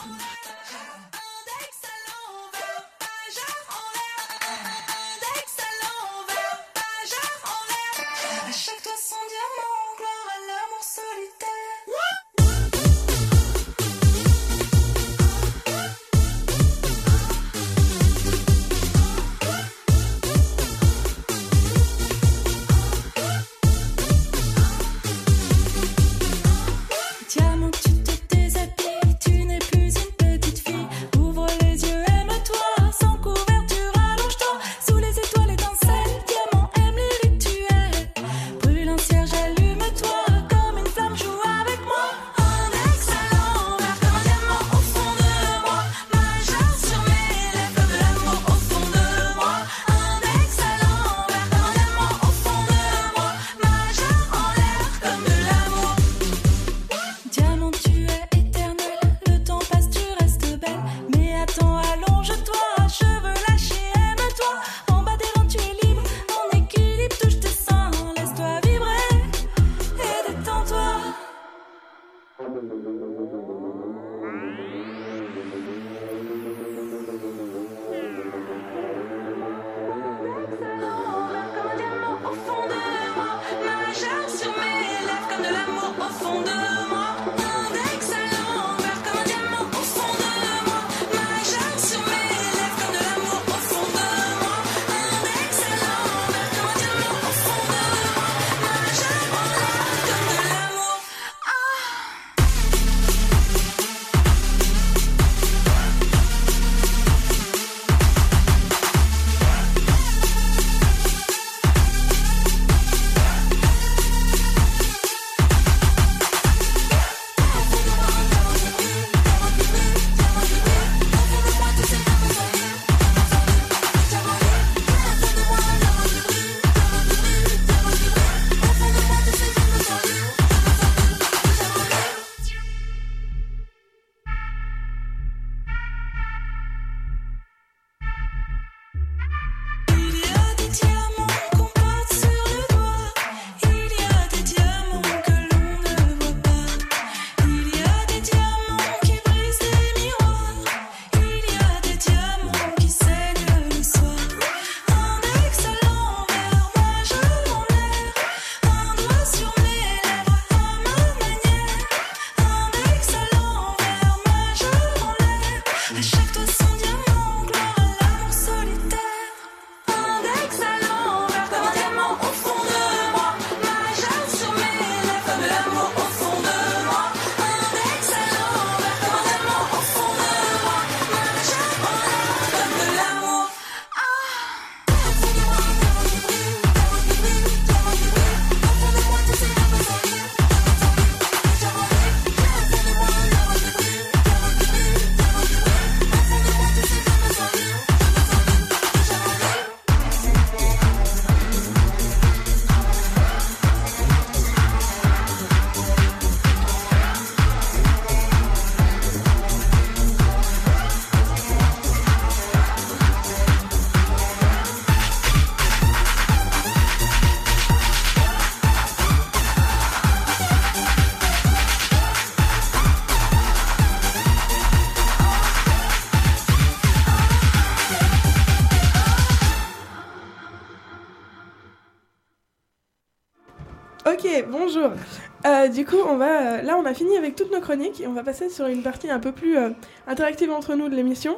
du 235.83 235.89
coup, 235.89 235.97
on 236.07 236.15
va, 236.15 236.59
euh, 236.59 236.61
là, 236.61 236.77
on 236.77 236.85
a 236.85 236.93
fini 236.93 237.17
avec 237.17 237.35
toutes 237.35 237.51
nos 237.51 237.59
chroniques 237.59 237.99
et 237.99 238.07
on 238.07 238.13
va 238.13 238.23
passer 238.23 238.47
sur 238.47 238.67
une 238.67 238.83
partie 238.83 239.09
un 239.09 239.19
peu 239.19 239.33
plus 239.33 239.57
euh, 239.57 239.71
interactive 240.07 240.49
entre 240.49 240.75
nous 240.75 240.87
de 240.87 240.95
l'émission. 240.95 241.35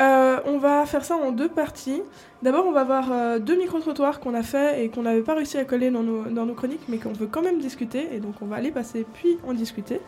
Euh, 0.00 0.40
on 0.46 0.58
va 0.58 0.86
faire 0.86 1.04
ça 1.04 1.16
en 1.16 1.32
deux 1.32 1.48
parties. 1.48 2.02
D'abord, 2.42 2.66
on 2.66 2.72
va 2.72 2.82
voir 2.82 3.12
euh, 3.12 3.38
deux 3.38 3.56
micro-trottoirs 3.56 4.20
qu'on 4.20 4.34
a 4.34 4.42
fait 4.42 4.84
et 4.84 4.88
qu'on 4.88 5.02
n'avait 5.02 5.22
pas 5.22 5.34
réussi 5.34 5.58
à 5.58 5.64
coller 5.64 5.90
dans 5.90 6.02
nos, 6.02 6.24
dans 6.24 6.46
nos 6.46 6.54
chroniques, 6.54 6.82
mais 6.88 6.96
qu'on 6.98 7.12
veut 7.12 7.26
quand 7.26 7.42
même 7.42 7.58
discuter. 7.58 8.08
Et 8.12 8.18
donc, 8.18 8.34
on 8.40 8.46
va 8.46 8.60
les 8.60 8.70
passer 8.70 9.06
puis 9.14 9.38
en 9.46 9.52
discuter. 9.52 10.00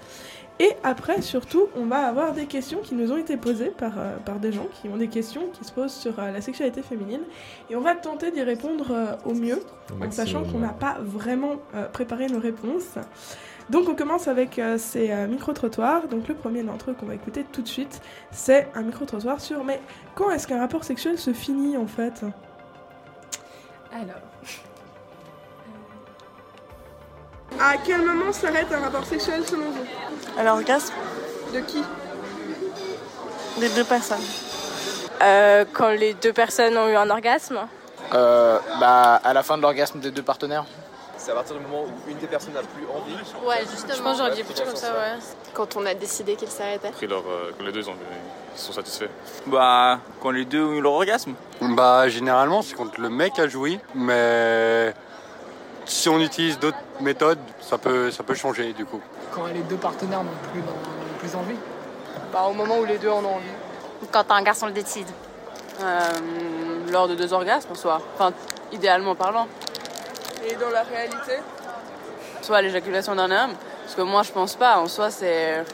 Et 0.58 0.70
après, 0.84 1.20
surtout, 1.20 1.66
on 1.76 1.84
va 1.86 2.06
avoir 2.06 2.32
des 2.32 2.46
questions 2.46 2.78
qui 2.82 2.94
nous 2.94 3.12
ont 3.12 3.16
été 3.16 3.36
posées 3.36 3.72
par, 3.76 3.98
euh, 3.98 4.16
par 4.24 4.36
des 4.36 4.52
gens 4.52 4.68
qui 4.80 4.88
ont 4.88 4.96
des 4.96 5.08
questions 5.08 5.42
qui 5.52 5.64
se 5.64 5.72
posent 5.72 5.92
sur 5.92 6.14
la 6.16 6.40
sexualité 6.40 6.80
féminine. 6.82 7.22
Et 7.70 7.76
on 7.76 7.80
va 7.80 7.94
tenter 7.94 8.30
d'y 8.30 8.42
répondre 8.42 9.18
au 9.26 9.34
mieux, 9.34 9.60
Au 10.00 10.04
en 10.04 10.10
sachant 10.10 10.44
qu'on 10.44 10.58
n'a 10.58 10.68
pas 10.68 10.96
vraiment 11.00 11.56
préparé 11.92 12.26
nos 12.28 12.38
réponses. 12.38 12.96
Donc 13.70 13.88
on 13.88 13.94
commence 13.94 14.28
avec 14.28 14.58
euh, 14.58 14.76
ces 14.78 15.10
euh, 15.10 15.26
micro-trottoirs. 15.26 16.08
Donc 16.08 16.28
le 16.28 16.34
premier 16.34 16.62
d'entre 16.62 16.90
eux 16.90 16.94
qu'on 16.98 17.06
va 17.06 17.14
écouter 17.14 17.44
tout 17.44 17.62
de 17.62 17.68
suite, 17.68 18.00
c'est 18.30 18.68
un 18.74 18.82
micro-trottoir 18.82 19.40
sur 19.40 19.64
mais 19.64 19.80
quand 20.14 20.30
est-ce 20.30 20.46
qu'un 20.46 20.60
rapport 20.60 20.84
sexuel 20.84 21.18
se 21.18 21.32
finit 21.32 21.76
en 21.76 21.86
fait? 21.86 22.24
Alors. 23.92 24.20
À 27.60 27.76
quel 27.84 28.04
moment 28.04 28.32
s'arrête 28.32 28.66
un 28.72 28.80
rapport 28.80 29.04
sexuel 29.04 29.46
selon 29.46 29.70
vous? 29.70 29.84
À 30.38 30.42
l'orgasme 30.42 30.94
De 31.54 31.60
qui? 31.60 31.82
Des 33.60 33.68
deux 33.70 33.84
personnes. 33.84 34.18
Euh, 35.22 35.64
quand 35.72 35.90
les 35.90 36.14
deux 36.14 36.32
personnes 36.32 36.76
ont 36.76 36.88
eu 36.88 36.96
un 36.96 37.08
orgasme? 37.08 37.60
Euh, 38.12 38.58
bah, 38.80 39.20
à 39.22 39.32
la 39.32 39.42
fin 39.42 39.56
de 39.56 39.62
l'orgasme 39.62 40.00
des 40.00 40.10
deux 40.10 40.22
partenaires. 40.22 40.64
C'est 41.24 41.30
à 41.30 41.36
partir 41.36 41.56
du 41.56 41.62
moment 41.62 41.84
où 41.84 42.10
une 42.10 42.18
des 42.18 42.26
personnes 42.26 42.52
n'a 42.52 42.60
plus 42.60 42.84
envie. 42.94 43.14
Ouais, 43.46 43.60
justement. 43.70 43.94
Je 43.96 44.02
pense 44.02 44.18
j'aurais 44.18 44.34
dit 44.34 44.42
plutôt 44.42 44.64
comme 44.64 44.76
ça, 44.76 44.92
ouais. 44.92 45.18
Quand 45.54 45.74
on 45.76 45.86
a 45.86 45.94
décidé 45.94 46.36
qu'il 46.36 46.48
s'arrêtait. 46.48 46.88
Après, 46.88 47.06
leur, 47.06 47.20
euh, 47.20 47.50
quand 47.56 47.64
les 47.64 47.72
deux 47.72 47.88
ont- 47.88 47.94
ils 48.54 48.60
sont 48.60 48.72
satisfaits. 48.74 49.08
Bah, 49.46 50.00
quand 50.20 50.30
les 50.32 50.44
deux 50.44 50.62
ont 50.62 50.72
eu 50.74 50.82
leur 50.82 50.92
orgasme. 50.92 51.32
Bah, 51.62 52.10
généralement, 52.10 52.60
c'est 52.60 52.74
quand 52.74 52.98
le 52.98 53.08
mec 53.08 53.38
a 53.38 53.48
joui, 53.48 53.80
mais 53.94 54.92
si 55.86 56.10
on 56.10 56.20
utilise 56.20 56.58
d'autres 56.58 56.76
méthodes, 57.00 57.38
ça 57.58 57.78
peut, 57.78 58.10
ça 58.10 58.22
peut 58.22 58.34
changer 58.34 58.74
du 58.74 58.84
coup. 58.84 59.00
Quand 59.32 59.46
les 59.46 59.60
deux 59.60 59.76
partenaires 59.76 60.22
n'ont 60.22 60.30
plus, 60.52 60.60
n'ont 60.60 61.18
plus 61.20 61.34
envie. 61.36 61.56
Bah, 62.34 62.42
au 62.50 62.52
moment 62.52 62.76
où 62.80 62.84
les 62.84 62.98
deux 62.98 63.08
en 63.08 63.24
ont 63.24 63.36
envie. 63.36 64.08
Quand 64.12 64.30
un 64.30 64.42
garçon 64.42 64.66
le 64.66 64.72
décide. 64.72 65.08
Euh, 65.82 66.00
lors 66.92 67.08
de 67.08 67.14
deux 67.14 67.32
orgasmes 67.32 67.70
en 67.72 67.74
soi. 67.74 67.98
Enfin, 68.14 68.34
idéalement 68.72 69.14
parlant. 69.14 69.48
Et 70.46 70.54
dans 70.56 70.70
la 70.70 70.82
réalité 70.82 71.38
Soit 72.42 72.60
l'éjaculation 72.60 73.14
d'un 73.14 73.30
homme, 73.30 73.52
parce 73.82 73.94
que 73.94 74.02
moi 74.02 74.22
je 74.22 74.30
pense 74.32 74.54
pas. 74.56 74.76
En 74.78 74.86
soi, 74.88 75.10
c'est. 75.10 75.64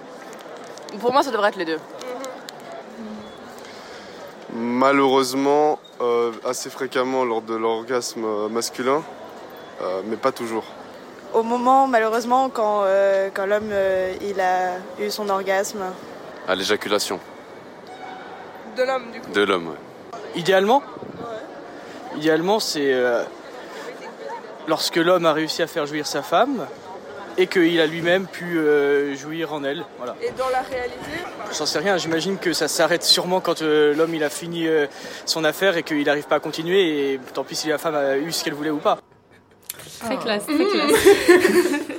Pour 1.00 1.12
moi, 1.12 1.22
ça 1.22 1.30
devrait 1.32 1.48
être 1.48 1.56
les 1.56 1.64
deux. 1.64 1.80
Malheureusement, 4.52 5.78
euh, 6.00 6.32
assez 6.44 6.70
fréquemment 6.70 7.24
lors 7.24 7.42
de 7.42 7.54
l'orgasme 7.54 8.24
euh, 8.24 8.48
masculin, 8.48 9.02
euh, 9.82 10.02
mais 10.06 10.16
pas 10.16 10.32
toujours. 10.32 10.64
Au 11.32 11.42
moment, 11.44 11.86
malheureusement, 11.86 12.48
quand, 12.48 12.82
euh, 12.84 13.30
quand 13.32 13.46
l'homme 13.46 13.70
euh, 13.72 14.12
il 14.20 14.40
a 14.40 14.74
eu 15.00 15.10
son 15.10 15.28
orgasme. 15.28 15.82
À 16.48 16.54
l'éjaculation 16.56 17.20
De 18.76 18.82
l'homme, 18.82 19.10
du 19.12 19.20
coup. 19.20 19.30
de 19.30 19.40
l'homme, 19.42 19.68
ouais. 19.68 20.18
Idéalement 20.34 20.82
Idéalement, 22.16 22.58
c'est 22.58 22.92
euh, 22.92 23.22
lorsque 24.70 24.96
l'homme 24.96 25.26
a 25.26 25.32
réussi 25.34 25.60
à 25.62 25.66
faire 25.66 25.84
jouir 25.84 26.06
sa 26.06 26.22
femme 26.22 26.66
et 27.36 27.46
qu'il 27.48 27.80
a 27.80 27.86
lui-même 27.86 28.26
pu 28.26 28.58
euh, 28.58 29.14
jouir 29.16 29.52
en 29.52 29.64
elle. 29.64 29.84
Voilà. 29.98 30.14
Et 30.22 30.30
dans 30.38 30.48
la 30.48 30.60
réalité 30.62 30.96
J'en 31.56 31.66
sais 31.66 31.78
rien, 31.80 31.96
j'imagine 31.96 32.38
que 32.38 32.52
ça 32.52 32.68
s'arrête 32.68 33.02
sûrement 33.02 33.40
quand 33.40 33.62
euh, 33.62 33.94
l'homme 33.94 34.14
il 34.14 34.22
a 34.24 34.30
fini 34.30 34.66
euh, 34.68 34.86
son 35.26 35.42
affaire 35.44 35.76
et 35.76 35.82
qu'il 35.82 36.04
n'arrive 36.04 36.26
pas 36.28 36.36
à 36.36 36.40
continuer 36.40 37.12
et 37.14 37.20
tant 37.34 37.42
pis 37.44 37.56
si 37.56 37.68
la 37.68 37.78
femme 37.78 37.96
a 37.96 38.16
eu 38.16 38.30
ce 38.32 38.44
qu'elle 38.44 38.54
voulait 38.54 38.70
ou 38.70 38.78
pas. 38.78 38.98
Très 40.00 40.14
Ah. 40.14 40.16
classe, 40.22 40.46
très 40.46 40.56
classe. 40.56 41.88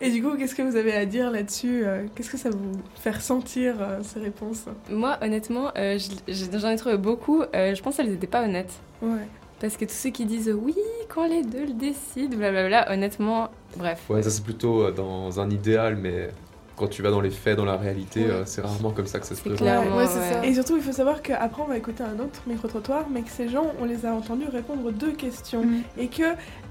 Et 0.00 0.10
du 0.10 0.22
coup, 0.22 0.36
qu'est-ce 0.36 0.54
que 0.54 0.62
vous 0.62 0.76
avez 0.76 0.94
à 0.94 1.04
dire 1.06 1.30
là-dessus 1.30 1.84
Qu'est-ce 2.14 2.30
que 2.30 2.36
ça 2.38 2.50
vous 2.50 2.72
fait 3.02 3.10
ressentir, 3.10 3.74
ces 4.02 4.20
réponses? 4.20 4.64
Moi, 4.88 5.18
honnêtement, 5.20 5.72
euh, 5.76 5.98
je- 5.98 6.32
je- 6.32 6.56
j'en 6.58 6.70
ai 6.70 6.76
trouvé 6.76 6.96
beaucoup. 6.96 7.42
euh, 7.54 7.74
je 7.74 7.82
pense 7.82 7.96
qu'elles 7.96 8.08
n'étaient 8.10 8.28
pas 8.28 8.42
honnêtes. 8.44 8.72
Ouais. 9.02 9.26
Parce 9.60 9.76
que 9.76 9.84
tous 9.84 9.92
ceux 9.94 10.10
qui 10.10 10.24
disent 10.24 10.54
oui, 10.56 10.76
quand 11.08 11.26
les 11.26 11.42
deux 11.42 11.66
le 11.66 11.72
décident, 11.72 12.36
blablabla, 12.36 12.92
honnêtement, 12.92 13.48
bref. 13.76 14.02
Ouais, 14.08 14.22
ça 14.22 14.30
c'est 14.30 14.44
plutôt 14.44 14.82
euh, 14.84 14.92
dans 14.92 15.40
un 15.40 15.50
idéal, 15.50 15.96
mais 15.96 16.28
quand 16.76 16.86
tu 16.86 17.02
vas 17.02 17.10
dans 17.10 17.20
les 17.20 17.30
faits, 17.30 17.56
dans 17.56 17.64
la 17.64 17.76
réalité, 17.76 18.20
Ouais. 18.20 18.30
euh, 18.30 18.42
c'est 18.44 18.60
rarement 18.60 18.90
comme 18.92 19.06
ça 19.06 19.18
que 19.18 19.26
ça 19.26 19.34
se 19.34 19.40
présente. 19.40 19.62
Ouais, 19.62 20.06
c'est 20.06 20.32
ça. 20.32 20.46
Et 20.46 20.54
surtout, 20.54 20.76
il 20.76 20.82
faut 20.82 20.92
savoir 20.92 21.22
qu'après, 21.22 21.60
on 21.60 21.66
va 21.66 21.76
écouter 21.76 22.04
un 22.04 22.20
autre 22.20 22.40
micro-trottoir, 22.46 23.06
mais 23.10 23.22
que 23.22 23.30
ces 23.30 23.48
gens, 23.48 23.66
on 23.80 23.84
les 23.84 24.06
a 24.06 24.14
entendus 24.14 24.46
répondre 24.46 24.92
deux 24.92 25.10
questions. 25.10 25.64
Et 25.98 26.06
que 26.06 26.22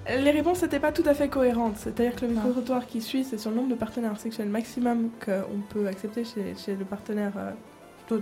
les 0.08 0.32
réponses 0.32 0.62
n'étaient 0.62 0.80
pas 0.80 0.94
tout 0.94 1.04
à 1.06 1.14
fait 1.14 1.28
cohérentes. 1.28 1.76
C'est-à-dire 1.76 2.16
que 2.16 2.22
le 2.26 2.32
micro-trottoir 2.32 2.88
qui 2.88 3.02
suit, 3.02 3.26
c'est 3.26 3.38
sur 3.38 3.50
le 3.50 3.58
nombre 3.58 3.70
de 3.70 3.76
partenaires 3.76 4.18
sexuels 4.18 4.48
maximum 4.48 5.10
qu'on 5.26 5.60
peut 5.74 5.88
accepter 5.88 6.24
chez, 6.24 6.54
chez 6.56 6.76
le 6.76 6.86
partenaire. 6.86 7.34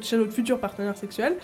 Chez 0.02 0.18
notre 0.18 0.32
futur 0.34 0.60
partenaire 0.60 0.98
sexuel. 0.98 1.36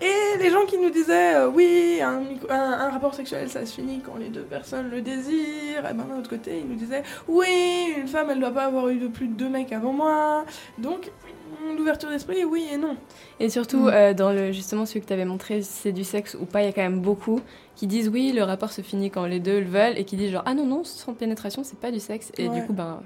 Et 0.00 0.38
les 0.38 0.50
gens 0.50 0.64
qui 0.66 0.78
nous 0.78 0.90
disaient 0.90 1.34
euh, 1.34 1.48
oui, 1.48 1.98
un, 2.00 2.20
micro- 2.20 2.50
un- 2.50 2.54
un 2.86 2.90
rapport 2.90 3.14
sexuel 3.14 3.48
ça 3.48 3.66
se 3.66 3.74
finit 3.74 4.00
quand 4.00 4.16
les 4.16 4.28
deux 4.28 4.42
personnes 4.42 4.90
le 4.90 5.00
désirent, 5.02 5.84
et 5.90 5.94
ben 5.94 6.04
d'un 6.08 6.18
autre 6.18 6.30
côté, 6.30 6.60
ils 6.62 6.68
nous 6.68 6.76
disaient 6.76 7.02
oui, 7.26 7.94
une 7.98 8.06
femme 8.06 8.28
elle 8.30 8.38
doit 8.38 8.52
pas 8.52 8.66
avoir 8.66 8.88
eu 8.90 8.96
de 8.98 9.08
plus 9.08 9.26
de 9.26 9.32
deux 9.34 9.48
mecs 9.48 9.72
avant 9.72 9.92
moi. 9.92 10.44
Donc, 10.78 11.10
l'ouverture 11.76 12.10
d'esprit, 12.10 12.44
oui 12.44 12.66
et 12.72 12.76
non. 12.76 12.96
Et 13.40 13.48
surtout, 13.48 13.78
Mm. 13.86 13.88
euh, 13.92 14.14
dans 14.14 14.32
le, 14.32 14.52
justement 14.52 14.86
celui 14.86 15.00
que 15.00 15.06
tu 15.06 15.12
avais 15.12 15.24
montré, 15.24 15.62
c'est 15.62 15.92
du 15.92 16.04
sexe 16.04 16.36
ou 16.40 16.44
pas, 16.44 16.62
il 16.62 16.66
y 16.66 16.68
a 16.68 16.72
quand 16.72 16.82
même 16.82 17.00
beaucoup 17.00 17.40
qui 17.74 17.86
disent 17.88 18.08
oui, 18.08 18.32
le 18.32 18.44
rapport 18.44 18.70
se 18.70 18.82
finit 18.82 19.10
quand 19.10 19.26
les 19.26 19.40
deux 19.40 19.58
le 19.60 19.66
veulent, 19.66 19.98
et 19.98 20.04
qui 20.04 20.14
disent 20.16 20.30
genre 20.30 20.42
ah 20.46 20.54
non, 20.54 20.64
non, 20.66 20.84
sans 20.84 21.12
pénétration, 21.14 21.64
c'est 21.64 21.78
pas 21.80 21.90
du 21.90 21.98
sexe. 22.00 22.30
Et 22.38 22.48
Ouais. 22.48 22.60
du 22.60 22.66
coup, 22.66 22.72
ben. 22.72 23.00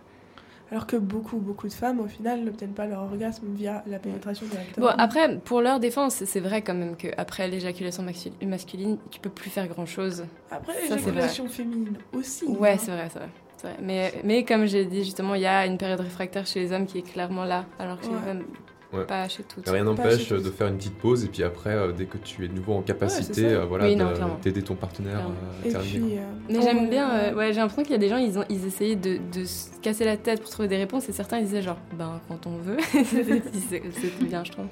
Alors 0.72 0.86
que 0.86 0.96
beaucoup, 0.96 1.36
beaucoup 1.36 1.68
de 1.68 1.72
femmes, 1.74 2.00
au 2.00 2.06
final, 2.06 2.44
n'obtiennent 2.44 2.72
pas 2.72 2.86
leur 2.86 3.02
orgasme 3.02 3.44
via 3.54 3.84
la 3.86 3.98
pénétration 3.98 4.46
directement. 4.46 4.86
Bon, 4.86 4.92
après, 4.96 5.36
pour 5.40 5.60
leur 5.60 5.78
défense, 5.78 6.24
c'est 6.24 6.40
vrai 6.40 6.62
quand 6.62 6.72
même 6.72 6.96
qu'après 6.96 7.46
l'éjaculation 7.46 8.02
masculine, 8.40 8.96
tu 9.10 9.20
peux 9.20 9.28
plus 9.28 9.50
faire 9.50 9.68
grand 9.68 9.84
chose. 9.84 10.24
Après, 10.50 10.72
l'éjaculation 10.80 11.46
féminine 11.46 11.98
aussi. 12.14 12.46
Ouais, 12.46 12.72
hein. 12.72 12.76
c'est 12.78 12.90
vrai, 12.90 13.08
c'est 13.12 13.18
vrai. 13.18 13.76
Mais, 13.82 14.14
mais 14.24 14.44
comme 14.46 14.64
j'ai 14.64 14.86
dit, 14.86 15.04
justement, 15.04 15.34
il 15.34 15.42
y 15.42 15.46
a 15.46 15.66
une 15.66 15.76
période 15.76 16.00
réfractaire 16.00 16.46
chez 16.46 16.60
les 16.60 16.72
hommes 16.72 16.86
qui 16.86 16.98
est 16.98 17.02
clairement 17.02 17.44
là, 17.44 17.66
alors 17.78 17.98
que 17.98 18.04
chez 18.06 18.10
Ouais. 18.10 18.16
les 18.20 18.26
femmes, 18.26 18.44
Ouais. 18.92 19.04
pas 19.04 19.26
chez 19.28 19.42
toutes. 19.42 19.68
Rien 19.68 19.84
n'empêche 19.84 20.28
de 20.28 20.50
faire 20.50 20.68
une 20.68 20.76
petite 20.76 20.98
pause 20.98 21.24
et 21.24 21.28
puis 21.28 21.42
après, 21.42 21.70
euh, 21.70 21.92
dès 21.92 22.04
que 22.04 22.18
tu 22.18 22.44
es 22.44 22.48
de 22.48 22.54
nouveau 22.54 22.74
en 22.74 22.82
capacité, 22.82 23.42
ça. 23.48 23.56
euh, 23.56 23.64
voilà, 23.64 23.86
Oui, 23.86 23.96
d'aider 24.42 24.62
ton 24.62 24.74
partenaire 24.74 25.20
euh, 25.20 25.64
à 25.64 25.66
Et 25.68 25.72
terminer. 25.72 25.98
puis, 26.00 26.18
euh, 26.18 26.22
Mais 26.50 26.60
j'aime 26.62 26.90
bien, 26.90 27.10
euh, 27.10 27.34
ouais, 27.34 27.52
j'ai 27.52 27.60
l'impression 27.60 27.82
qu'il 27.82 27.92
y 27.92 27.94
a 27.94 27.98
des 27.98 28.08
gens, 28.08 28.18
ils, 28.18 28.38
ont, 28.38 28.44
ils 28.50 28.66
essayaient 28.66 28.96
de, 28.96 29.18
de 29.32 29.44
se 29.44 29.70
casser 29.80 30.04
la 30.04 30.16
tête 30.16 30.40
pour 30.42 30.50
trouver 30.50 30.68
des 30.68 30.76
réponses, 30.76 31.08
et 31.08 31.12
certains 31.12 31.38
ils 31.38 31.44
disaient 31.46 31.62
genre, 31.62 31.78
ben 31.94 32.20
quand 32.28 32.46
on 32.46 32.56
veut, 32.58 32.76
c'est 33.04 34.24
bien, 34.24 34.44
je 34.44 34.52
trouve. 34.52 34.66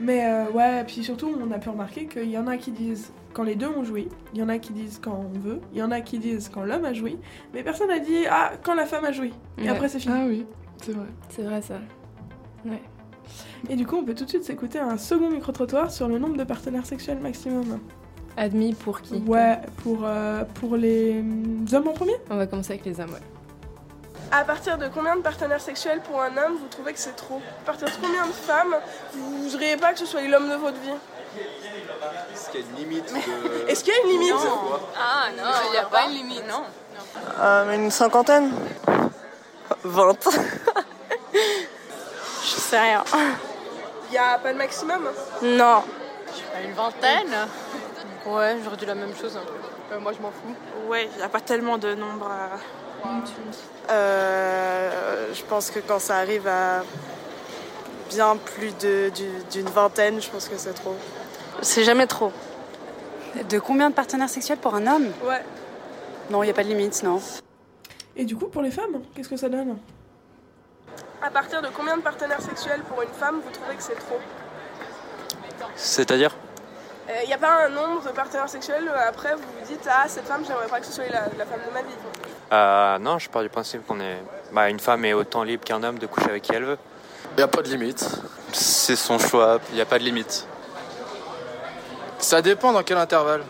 Mais 0.00 0.24
euh, 0.26 0.50
ouais, 0.52 0.84
puis 0.86 1.02
surtout, 1.02 1.34
on 1.42 1.50
a 1.50 1.58
pu 1.58 1.68
remarquer 1.70 2.06
qu'il 2.06 2.30
y 2.30 2.36
en 2.38 2.46
a 2.46 2.56
qui 2.56 2.70
disent 2.70 3.12
quand 3.32 3.42
les 3.44 3.54
deux 3.56 3.66
ont 3.68 3.82
joui, 3.84 4.08
il 4.34 4.40
y 4.40 4.42
en 4.42 4.48
a 4.48 4.58
qui 4.58 4.72
disent 4.72 5.00
quand 5.02 5.24
on 5.34 5.38
veut, 5.38 5.60
il 5.72 5.78
y 5.78 5.82
en 5.82 5.90
a 5.90 6.00
qui 6.02 6.18
disent 6.18 6.50
quand 6.52 6.64
l'homme 6.64 6.84
a 6.84 6.92
joui, 6.92 7.16
mais 7.54 7.62
personne 7.62 7.88
n'a 7.88 7.98
dit 7.98 8.26
ah 8.30 8.52
quand 8.62 8.74
la 8.74 8.84
femme 8.86 9.04
a 9.04 9.10
joui. 9.12 9.32
Et 9.58 9.62
Ouais. 9.62 9.68
après 9.70 9.88
c'est 9.88 9.98
fini. 10.00 10.14
Ah 10.16 10.24
oui, 10.28 10.44
c'est 10.82 10.92
vrai. 10.92 11.06
C'est 11.30 11.42
vrai 11.42 11.62
ça. 11.62 11.80
Ouais. 12.64 12.80
Et 13.68 13.76
du 13.76 13.86
coup, 13.86 13.96
on 13.96 14.04
peut 14.04 14.14
tout 14.14 14.24
de 14.24 14.28
suite 14.28 14.44
s'écouter 14.44 14.78
un 14.78 14.98
second 14.98 15.30
micro-trottoir 15.30 15.90
sur 15.90 16.08
le 16.08 16.18
nombre 16.18 16.36
de 16.36 16.44
partenaires 16.44 16.86
sexuels 16.86 17.18
maximum. 17.18 17.80
Admis 18.36 18.74
pour 18.74 19.00
qui 19.00 19.22
Ouais, 19.26 19.58
pour, 19.82 20.00
euh, 20.02 20.42
pour 20.60 20.76
les 20.76 21.20
hum, 21.20 21.66
hommes 21.72 21.88
en 21.88 21.92
premier? 21.92 22.16
On 22.30 22.36
va 22.36 22.46
commencer 22.46 22.72
avec 22.72 22.84
les 22.84 23.00
hommes, 23.00 23.10
ouais. 23.10 23.20
À 24.32 24.44
partir 24.44 24.78
de 24.78 24.88
combien 24.88 25.14
de 25.16 25.20
partenaires 25.20 25.60
sexuels 25.60 26.00
pour 26.00 26.20
un 26.20 26.36
homme 26.36 26.56
vous 26.60 26.66
trouvez 26.68 26.92
que 26.92 26.98
c'est 26.98 27.14
trop? 27.14 27.40
À 27.62 27.66
partir 27.66 27.86
de 27.86 27.92
combien 28.02 28.26
de 28.26 28.32
femmes 28.32 28.74
vous 29.12 29.48
voudriez 29.48 29.76
pas 29.76 29.92
que 29.92 30.00
ce 30.00 30.06
soit 30.06 30.22
l'homme 30.22 30.50
de 30.50 30.56
votre 30.56 30.80
vie? 30.80 30.90
Est-ce 32.32 32.50
qu'il 32.50 32.60
y 32.60 32.64
a 32.64 32.66
une 32.66 32.76
limite 32.76 33.12
de... 33.12 33.70
Est-ce 33.70 33.84
qu'il 33.84 33.92
y 33.92 33.96
a 33.96 34.00
une 34.02 34.10
limite? 34.10 34.34
Ah 34.98 35.28
non, 35.36 35.50
il 35.66 35.70
n'y 35.72 35.78
a 35.78 35.84
pas 35.84 36.06
une 36.06 36.14
limite. 36.14 36.44
Non. 36.48 36.64
Euh, 37.40 37.74
une 37.76 37.90
cinquantaine? 37.90 38.50
20. 39.84 40.28
Je 42.44 42.48
sais 42.60 42.78
rien. 42.78 43.02
Il 44.10 44.14
y 44.14 44.18
a 44.18 44.38
pas 44.38 44.52
de 44.52 44.58
maximum 44.58 45.08
Non. 45.42 45.82
Une 46.62 46.72
vingtaine? 46.72 47.34
Ouais, 48.26 48.56
j'aurais 48.62 48.76
dit 48.76 48.86
la 48.86 48.94
même 48.94 49.14
chose 49.16 49.36
un 49.36 49.40
peu. 49.40 49.94
Euh, 49.94 50.00
moi, 50.00 50.12
je 50.12 50.20
m'en 50.20 50.30
fous. 50.30 50.54
Ouais, 50.88 51.08
il 51.12 51.16
n'y 51.16 51.22
a 51.22 51.28
pas 51.28 51.40
tellement 51.40 51.78
de 51.78 51.94
nombre. 51.94 52.30
Euh, 53.90 55.32
je 55.34 55.42
pense 55.44 55.70
que 55.70 55.78
quand 55.80 55.98
ça 55.98 56.16
arrive 56.18 56.46
à 56.46 56.82
bien 58.10 58.36
plus 58.36 58.76
de- 58.78 59.10
d'une 59.50 59.68
vingtaine, 59.68 60.20
je 60.20 60.28
pense 60.30 60.48
que 60.48 60.56
c'est 60.58 60.72
trop. 60.74 60.96
C'est 61.62 61.84
jamais 61.84 62.06
trop. 62.06 62.32
De 63.48 63.58
combien 63.58 63.90
de 63.90 63.94
partenaires 63.94 64.28
sexuels 64.28 64.58
pour 64.58 64.74
un 64.74 64.86
homme? 64.86 65.08
Ouais. 65.24 65.42
Non, 66.30 66.42
il 66.42 66.46
n'y 66.46 66.50
a 66.52 66.54
pas 66.54 66.62
de 66.64 66.68
limite, 66.68 67.02
non. 67.02 67.20
Et 68.16 68.24
du 68.24 68.36
coup, 68.36 68.46
pour 68.46 68.62
les 68.62 68.70
femmes, 68.70 69.02
qu'est-ce 69.14 69.28
que 69.28 69.36
ça 69.36 69.48
donne? 69.48 69.76
À 71.24 71.30
partir 71.30 71.62
de 71.62 71.68
combien 71.74 71.96
de 71.96 72.02
partenaires 72.02 72.42
sexuels 72.42 72.82
pour 72.82 73.00
une 73.00 73.08
femme 73.08 73.40
vous 73.42 73.50
trouvez 73.50 73.74
que 73.76 73.82
c'est 73.82 73.94
trop 73.94 74.20
C'est-à-dire 75.74 76.36
Il 77.22 77.26
n'y 77.28 77.32
a 77.32 77.38
pas 77.38 77.64
un 77.64 77.70
nombre 77.70 78.02
de 78.04 78.10
partenaires 78.10 78.48
sexuels, 78.48 78.86
euh, 78.88 79.08
après 79.08 79.32
vous 79.34 79.40
vous 79.40 79.66
dites 79.66 79.88
ah 79.90 80.04
cette 80.06 80.26
femme 80.26 80.44
j'aimerais 80.46 80.66
pas 80.66 80.80
que 80.80 80.86
ce 80.86 80.92
soit 80.92 81.04
la, 81.06 81.20
la 81.38 81.46
femme 81.46 81.60
de 81.66 81.72
ma 81.72 81.80
vie. 81.80 81.94
euh, 82.52 82.98
Non, 82.98 83.18
je 83.18 83.30
pars 83.30 83.40
du 83.42 83.48
principe 83.48 83.86
qu'on 83.86 84.00
est. 84.00 84.18
Bah, 84.52 84.68
une 84.68 84.80
femme 84.80 85.04
est 85.06 85.14
autant 85.14 85.42
libre 85.44 85.64
qu'un 85.64 85.82
homme 85.82 85.98
de 85.98 86.06
coucher 86.06 86.28
avec 86.28 86.42
qui 86.42 86.52
elle 86.54 86.64
veut. 86.64 86.78
Il 87.32 87.36
n'y 87.38 87.42
a 87.42 87.48
pas 87.48 87.62
de 87.62 87.68
limite. 87.68 88.06
C'est 88.52 88.96
son 88.96 89.18
choix, 89.18 89.58
il 89.70 89.76
n'y 89.76 89.80
a 89.80 89.86
pas 89.86 89.98
de 89.98 90.04
limite. 90.04 90.46
Ça 92.18 92.42
dépend 92.42 92.72
dans 92.72 92.82
quel 92.82 92.98
intervalle. 92.98 93.42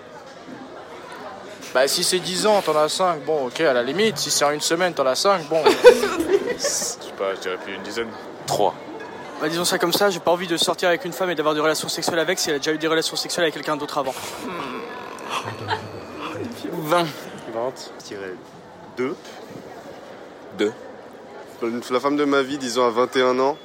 Bah 1.74 1.88
si 1.88 2.04
c'est 2.04 2.20
10 2.20 2.46
ans, 2.46 2.62
t'en 2.62 2.76
as 2.76 2.88
5, 2.88 3.24
bon 3.24 3.48
ok 3.48 3.60
à 3.62 3.72
la 3.72 3.82
limite. 3.82 4.16
Si 4.18 4.30
c'est 4.30 4.44
en 4.44 4.52
une 4.52 4.60
semaine, 4.60 4.94
t'en 4.94 5.06
as 5.06 5.16
5, 5.16 5.48
bon. 5.48 5.60
Je 6.56 6.62
sais 6.62 7.12
pas, 7.18 7.34
je 7.34 7.40
dirais 7.40 7.56
plus 7.62 7.74
une 7.74 7.82
dizaine. 7.82 8.08
3. 8.46 8.74
Bah, 9.40 9.48
disons 9.48 9.64
ça 9.64 9.78
comme 9.78 9.92
ça, 9.92 10.10
j'ai 10.10 10.20
pas 10.20 10.30
envie 10.30 10.46
de 10.46 10.56
sortir 10.56 10.88
avec 10.88 11.04
une 11.04 11.12
femme 11.12 11.30
et 11.30 11.34
d'avoir 11.34 11.54
des 11.54 11.60
relations 11.60 11.88
sexuelles 11.88 12.18
avec 12.20 12.38
si 12.38 12.50
elle 12.50 12.56
a 12.56 12.58
déjà 12.58 12.72
eu 12.72 12.78
des 12.78 12.86
relations 12.88 13.16
sexuelles 13.16 13.44
avec 13.44 13.54
quelqu'un 13.54 13.76
d'autre 13.76 13.98
avant. 13.98 14.14
20. 16.72 17.04
20, 17.52 17.72
je 18.00 18.04
dirais 18.06 18.34
2. 18.96 19.16
Deux. 20.58 20.72
Une- 21.62 21.80
La 21.90 22.00
femme 22.00 22.16
de 22.16 22.24
ma 22.24 22.42
vie, 22.42 22.58
disons, 22.58 22.86
à 22.86 22.90
21 22.90 23.38
ans. 23.38 23.56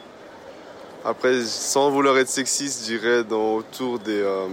Après, 1.06 1.42
sans 1.44 1.90
vouloir 1.90 2.18
être 2.18 2.30
sexiste, 2.30 2.82
je 2.82 2.98
dirais 2.98 3.24
dans 3.24 3.56
autour 3.56 4.00
des. 4.00 4.22
euh, 4.22 4.48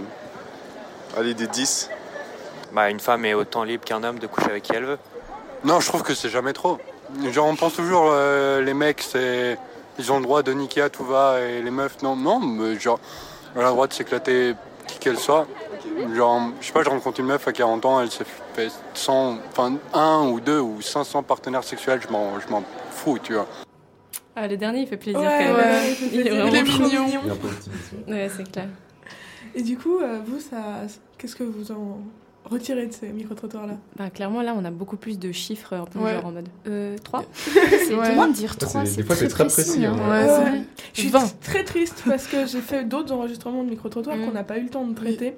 allez, 1.17 1.33
des 1.33 1.47
10. 1.47 1.89
Bah, 2.71 2.89
une 2.89 2.99
femme 2.99 3.25
est 3.25 3.33
autant 3.33 3.63
libre 3.63 3.83
qu'un 3.85 4.03
homme 4.03 4.19
de 4.19 4.27
coucher 4.27 4.49
avec 4.49 4.63
qui 4.63 4.73
elle 4.75 4.85
veut. 4.85 4.99
Non, 5.63 5.79
je 5.79 5.87
trouve 5.87 6.03
que 6.03 6.13
c'est 6.13 6.29
jamais 6.29 6.53
trop. 6.53 6.77
Genre, 7.31 7.47
on 7.47 7.55
pense 7.55 7.73
toujours, 7.75 8.09
euh, 8.11 8.61
les 8.61 8.73
mecs, 8.73 9.01
c'est. 9.01 9.57
Ils 9.99 10.11
ont 10.11 10.17
le 10.17 10.23
droit 10.23 10.43
de 10.43 10.51
niquer 10.53 10.81
à 10.83 10.89
tout 10.89 11.03
va 11.03 11.39
et 11.41 11.61
les 11.61 11.71
meufs, 11.71 12.01
non, 12.03 12.15
non, 12.15 12.39
mais 12.39 12.79
genre, 12.79 12.99
elle 13.55 13.61
a 13.61 13.65
le 13.65 13.71
droit 13.71 13.87
de 13.87 13.93
s'éclater 13.93 14.53
qui 14.87 14.99
qu'elle 14.99 15.17
soit. 15.17 15.47
Genre, 16.13 16.41
je 16.61 16.67
sais 16.67 16.73
pas, 16.73 16.83
je 16.83 16.89
rencontre 16.89 17.19
une 17.19 17.25
meuf 17.25 17.47
à 17.47 17.51
40 17.53 17.85
ans, 17.85 18.01
elle 18.01 18.11
s'est 18.11 18.25
fait 18.53 18.69
100, 18.93 19.37
enfin, 19.49 19.75
un 19.93 20.27
ou 20.29 20.39
deux 20.39 20.59
ou 20.59 20.81
500 20.81 21.23
partenaires 21.23 21.63
sexuels, 21.63 21.99
je 22.05 22.11
m'en, 22.11 22.39
je 22.39 22.47
m'en 22.49 22.63
fous, 22.91 23.17
tu 23.23 23.33
vois. 23.33 23.47
Ah, 24.35 24.47
le 24.47 24.55
dernier, 24.55 24.81
il 24.81 24.87
fait 24.87 24.97
plaisir 24.97 25.19
Ouais, 25.19 25.45
quand 25.47 25.57
même. 25.57 25.65
ouais, 25.65 25.95
il 26.13 26.27
est 26.27 26.29
vraiment 26.29 26.51
Il 26.51 26.55
est 26.57 26.63
trop 26.63 26.83
mignon. 26.83 27.05
D'optimisme. 27.25 27.97
Ouais, 28.07 28.29
c'est 28.37 28.51
clair. 28.51 28.67
Et 29.55 29.63
du 29.63 29.77
coup, 29.79 29.97
euh, 29.97 30.19
vous, 30.23 30.39
ça, 30.39 30.57
qu'est-ce 31.17 31.35
que 31.35 31.43
vous 31.43 31.71
en 31.71 32.01
retirez 32.49 32.87
de 32.87 32.93
ces 32.93 33.07
micro-trottoirs-là 33.09 33.75
Bah, 33.97 34.09
clairement, 34.09 34.41
là, 34.41 34.53
on 34.57 34.65
a 34.65 34.71
beaucoup 34.71 34.97
plus 34.97 35.19
de 35.19 35.31
chiffres 35.31 35.73
un 35.73 35.85
peu 35.85 35.99
Ouais. 35.99 36.13
genre 36.13 36.25
en 36.27 36.31
mode 36.31 36.47
euh, 36.67 36.95
3 37.03 37.23
C'est 37.33 37.95
Ouais. 37.95 38.15
de 38.27 38.33
dire 38.33 38.51
Ouais, 38.51 38.57
3, 38.57 38.85
c'est- 38.85 38.91
c'est 38.91 38.97
des 38.97 39.03
fois, 39.03 39.15
très 39.15 39.25
c'est 39.25 39.31
très 39.31 39.43
précis. 39.45 39.61
précis, 39.63 39.85
hein. 39.85 39.95
hein. 39.99 40.09
Ouais, 40.09 40.25
Ouais. 40.25 40.61
c'est- 40.75 40.83
Je 40.93 41.01
suis 41.01 41.09
20. 41.09 41.39
très 41.41 41.63
triste 41.63 42.03
parce 42.07 42.27
que 42.27 42.45
j'ai 42.45 42.61
fait 42.61 42.83
d'autres 42.83 43.13
enregistrements 43.13 43.63
de 43.63 43.69
micro-trottoirs 43.69 44.17
Mm. 44.17 44.25
qu'on 44.25 44.31
n'a 44.31 44.43
pas 44.43 44.57
eu 44.57 44.63
le 44.63 44.69
temps 44.69 44.85
de 44.85 44.93
traiter. 44.95 45.35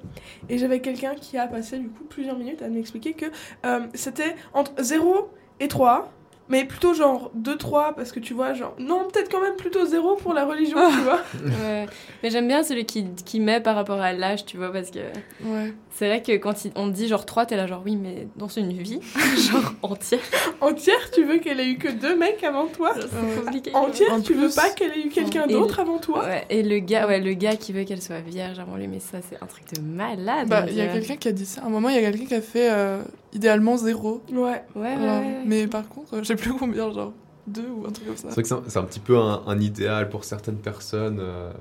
Et 0.48 0.58
j'avais 0.58 0.80
quelqu'un 0.80 1.14
qui 1.14 1.36
a 1.38 1.46
passé 1.46 1.78
du 1.78 1.88
coup 1.88 2.04
plusieurs 2.04 2.38
minutes 2.38 2.62
à 2.62 2.68
m'expliquer 2.68 3.12
que 3.14 3.26
euh, 3.66 3.80
c'était 3.94 4.34
entre 4.54 4.72
0 4.82 5.30
et 5.60 5.68
3. 5.68 6.10
Mais 6.50 6.64
plutôt 6.64 6.92
genre 6.94 7.30
2-3 7.40 7.94
parce 7.94 8.12
que 8.12 8.20
tu 8.20 8.34
vois, 8.34 8.52
genre. 8.54 8.74
Non, 8.78 9.04
peut-être 9.10 9.30
quand 9.30 9.40
même 9.40 9.56
plutôt 9.56 9.86
0 9.86 10.16
pour 10.16 10.34
la 10.34 10.44
religion, 10.44 10.76
Ah. 10.78 10.90
tu 10.92 11.00
vois. 11.00 11.20
Ouais. 11.60 11.86
Mais 12.22 12.30
j'aime 12.30 12.48
bien 12.48 12.62
celui 12.62 12.84
qui, 12.84 13.06
qui 13.24 13.40
met 13.40 13.60
par 13.60 13.74
rapport 13.76 14.00
à 14.00 14.12
l'âge, 14.12 14.44
tu 14.44 14.56
vois, 14.56 14.72
parce 14.72 14.90
que 14.90 14.98
Ouais. 15.44 15.72
c'est 15.94 16.08
vrai 16.08 16.22
que 16.22 16.36
quand 16.36 16.54
on 16.74 16.90
te 16.90 16.94
dit 16.94 17.06
genre 17.08 17.24
3, 17.24 17.46
t'es 17.46 17.56
là 17.56 17.66
genre 17.66 17.82
oui, 17.84 17.96
mais 17.96 18.26
dans 18.36 18.48
une 18.48 18.72
vie, 18.72 19.00
genre 19.50 19.72
entière. 19.82 20.20
Entière, 20.60 21.10
tu 21.12 21.24
veux 21.24 21.38
qu'elle 21.38 21.60
ait 21.60 21.70
eu 21.70 21.78
que 21.78 21.88
deux 21.88 22.16
mecs 22.16 22.42
avant 22.44 22.66
toi? 22.66 22.94
C'est 22.98 23.42
compliqué. 23.44 23.70
Entière, 23.74 24.12
En 24.14 24.20
tu 24.20 24.34
veux 24.34 24.50
pas 24.50 24.70
qu'elle 24.70 24.90
ait 24.98 25.02
eu 25.06 25.08
quelqu'un 25.08 25.46
d'autre 25.46 25.76
le- 25.76 25.82
avant 25.82 25.98
toi? 25.98 26.24
Ouais, 26.24 26.44
et 26.50 26.62
le 26.64 26.80
gars, 26.80 27.06
ouais, 27.06 27.20
le 27.20 27.34
gars 27.34 27.54
qui 27.56 27.72
veut 27.72 27.84
qu'elle 27.84 28.02
soit 28.02 28.18
vierge 28.20 28.58
avant 28.58 28.76
lui, 28.76 28.88
mais 28.88 28.98
ça, 29.00 29.18
c'est 29.28 29.36
un 29.40 29.46
truc 29.46 29.64
de 29.74 29.80
malade. 29.80 30.48
Bah, 30.48 30.64
il 30.68 30.74
y 30.74 30.80
a 30.80 30.88
quelqu'un 30.88 31.16
qui 31.16 31.28
a 31.28 31.32
dit 31.32 31.46
ça. 31.46 31.62
À 31.62 31.66
un 31.66 31.70
moment, 31.70 31.88
il 31.90 31.94
y 31.94 31.98
a 31.98 32.02
quelqu'un 32.10 32.26
qui 32.26 32.34
a 32.34 32.40
fait 32.42 32.70
euh, 32.70 33.02
idéalement 33.32 33.76
zéro. 33.76 34.22
Ouais. 34.32 34.64
Ouais, 34.74 34.96
ouais. 34.96 35.42
Mais 35.46 35.66
par 35.66 35.88
contre, 35.88 36.14
euh, 36.14 36.18
je 36.20 36.24
sais 36.24 36.36
plus 36.36 36.52
combien, 36.54 36.90
genre 36.92 37.12
deux 37.46 37.68
ou 37.68 37.86
un 37.86 37.90
truc 37.90 38.06
comme 38.06 38.16
ça. 38.16 38.28
C'est 38.28 38.34
vrai 38.34 38.42
que 38.42 38.48
c'est 38.48 38.54
un- 38.54 38.62
c'est 38.68 38.78
un 38.78 38.84
petit 38.84 39.00
peu 39.00 39.18
un, 39.18 39.42
un 39.46 39.60
idéal 39.60 40.08
pour 40.08 40.24
certaines 40.24 40.58
personnes, 40.58 41.18
euh, 41.20 41.52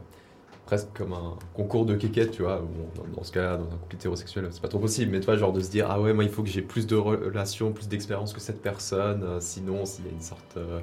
presque 0.65 0.89
comme 0.93 1.13
un 1.13 1.37
concours 1.53 1.85
de 1.85 1.95
kékette, 1.95 2.31
tu 2.31 2.43
vois. 2.43 2.57
Bon, 2.61 2.89
dans, 2.95 3.07
dans 3.17 3.23
ce 3.23 3.31
cas-là, 3.31 3.57
dans 3.57 3.65
un 3.65 3.77
couple 3.77 3.95
hétérosexuel, 3.95 4.47
c'est 4.51 4.61
pas 4.61 4.67
trop 4.67 4.79
possible, 4.79 5.11
mais 5.11 5.19
tu 5.19 5.25
vois, 5.25 5.35
genre 5.37 5.53
de 5.53 5.61
se 5.61 5.69
dire, 5.71 5.87
ah 5.89 5.99
ouais, 6.01 6.13
moi 6.13 6.23
il 6.23 6.29
faut 6.29 6.43
que 6.43 6.49
j'ai 6.49 6.61
plus 6.61 6.85
de 6.87 6.95
relations, 6.95 7.73
plus 7.73 7.87
d'expérience 7.87 8.33
que 8.33 8.39
cette 8.41 8.61
personne, 8.61 9.23
euh, 9.23 9.39
sinon, 9.39 9.85
s'il 9.85 10.05
y 10.05 10.09
a 10.09 10.11
une 10.11 10.21
sorte 10.21 10.57
euh, 10.57 10.79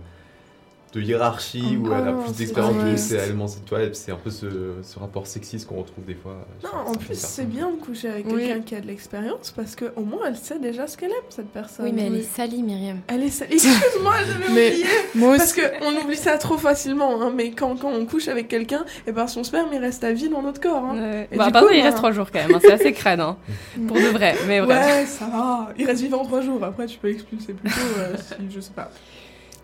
de 0.93 1.01
hiérarchie 1.03 1.77
où 1.77 1.93
elle 1.93 2.09
a 2.09 2.13
plus 2.13 2.33
d'expérience, 2.37 2.75
plus 2.83 2.97
c'est 2.99 3.17
elle 3.17 3.37
c'est 3.49 3.65
toi, 3.67 3.83
et 3.83 3.91
c'est 3.93 4.13
un 4.13 4.17
peu 4.17 4.31
ce, 4.31 4.47
ce 4.83 4.99
rapport 4.99 5.27
sexiste 5.27 5.67
qu'on 5.69 5.77
retrouve 5.77 6.05
des 6.07 6.15
fois. 6.15 6.37
Non, 6.65 6.91
en 6.91 6.93
plus, 6.95 7.19
c'est 7.19 7.45
bien 7.45 7.71
de 7.71 7.77
coucher 7.77 8.09
avec 8.09 8.27
Oui. 8.27 8.47
quelqu'un 8.47 8.61
qui 8.63 8.75
a 8.77 8.81
de 8.81 8.87
l'expérience 8.87 9.51
parce 9.55 9.77
qu'au 9.77 10.03
moins 10.03 10.21
elle 10.29 10.37
sait 10.37 10.59
déjà 10.59 10.87
ce 10.87 10.97
qu'elle 10.97 11.11
aime, 11.11 11.17
cette 11.29 11.49
personne. 11.51 11.85
Oui, 11.87 11.93
mais 11.95 12.07
elle 12.07 12.17
est 12.17 12.23
salie, 12.23 12.63
Myriam. 12.63 13.01
Elle 13.09 13.25
est 13.25 13.31
salée. 13.31 13.55
Excuse-moi, 13.55 14.15
j'avais 14.27 14.47
oublié. 14.71 14.87
moi 15.15 15.37
Parce 15.37 15.53
qu'on 15.53 15.97
oublie 16.05 16.17
ça 16.17 16.39
trop 16.39 16.57
facilement, 16.57 17.21
hein, 17.21 17.33
mais 17.35 17.51
quand, 17.51 17.77
quand 17.77 17.91
on 17.91 18.07
couche 18.07 18.29
avec 18.29 18.49
quelqu'un, 18.49 18.85
et 19.07 19.13
ben 19.13 19.27
son 19.27 19.45
sperme 19.45 19.69
il 19.73 19.79
reste 19.79 20.03
à 20.05 20.13
vie 20.13 20.29
dans 20.29 20.41
notre 20.43 20.61
corps. 20.61 20.85
Hein. 20.85 20.99
Ouais. 20.99 21.29
Et 21.33 21.37
Bah, 21.37 21.47
du 21.51 21.53
coup, 21.53 21.67
il 21.75 21.83
reste 21.83 21.97
3 21.99 22.13
jours 22.13 22.31
quand 22.33 22.39
même, 22.47 22.55
hein, 22.55 22.61
c'est 22.63 22.73
assez 22.73 22.93
crade, 22.93 23.21
hein. 23.21 23.37
pour 23.87 23.97
de 23.97 24.03
vrai, 24.09 24.35
mais. 24.47 24.61
Ouais, 24.61 25.05
ça 25.07 25.27
va. 25.27 25.73
Il 25.79 25.85
reste 25.87 26.01
vivant 26.03 26.25
trois 26.25 26.41
jours. 26.41 26.63
Après, 26.65 26.87
tu 26.87 26.97
peux 26.99 27.09
l'expulser 27.09 27.53
plutôt 27.53 27.77
euh, 27.99 28.15
si 28.17 28.35
je 28.55 28.61
sais 28.61 28.73
pas. 28.75 28.91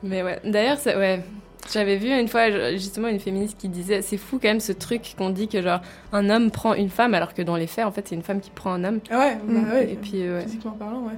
Mais 0.02 0.22
ouais, 0.22 0.40
d'ailleurs, 0.44 0.78
c'est- 0.78 0.96
ouais. 0.96 1.22
J'avais 1.72 1.96
vu 1.96 2.08
une 2.08 2.26
fois 2.26 2.50
justement 2.72 3.06
une 3.06 3.20
féministe 3.20 3.56
qui 3.56 3.68
disait 3.68 4.02
c'est 4.02 4.16
fou 4.16 4.40
quand 4.42 4.48
même 4.48 4.58
ce 4.58 4.72
truc 4.72 5.14
qu'on 5.16 5.30
dit 5.30 5.46
que 5.46 5.62
genre 5.62 5.80
un 6.12 6.28
homme 6.28 6.50
prend 6.50 6.74
une 6.74 6.90
femme 6.90 7.14
alors 7.14 7.34
que 7.34 7.42
dans 7.42 7.54
les 7.54 7.68
faits 7.68 7.84
en 7.84 7.92
fait 7.92 8.08
c'est 8.08 8.16
une 8.16 8.24
femme 8.24 8.40
qui 8.40 8.50
prend 8.50 8.72
un 8.72 8.82
homme. 8.82 8.98
Ah 9.10 9.18
ouais, 9.20 9.36
bah 9.46 9.60
Mm. 9.60 9.70
ouais. 9.72 9.92
Et 9.92 9.94
puis 9.94 10.26
euh, 10.26 10.38
ouais. 10.38 10.42
Physiquement 10.44 10.72
parlant, 10.72 11.02
ouais. 11.02 11.12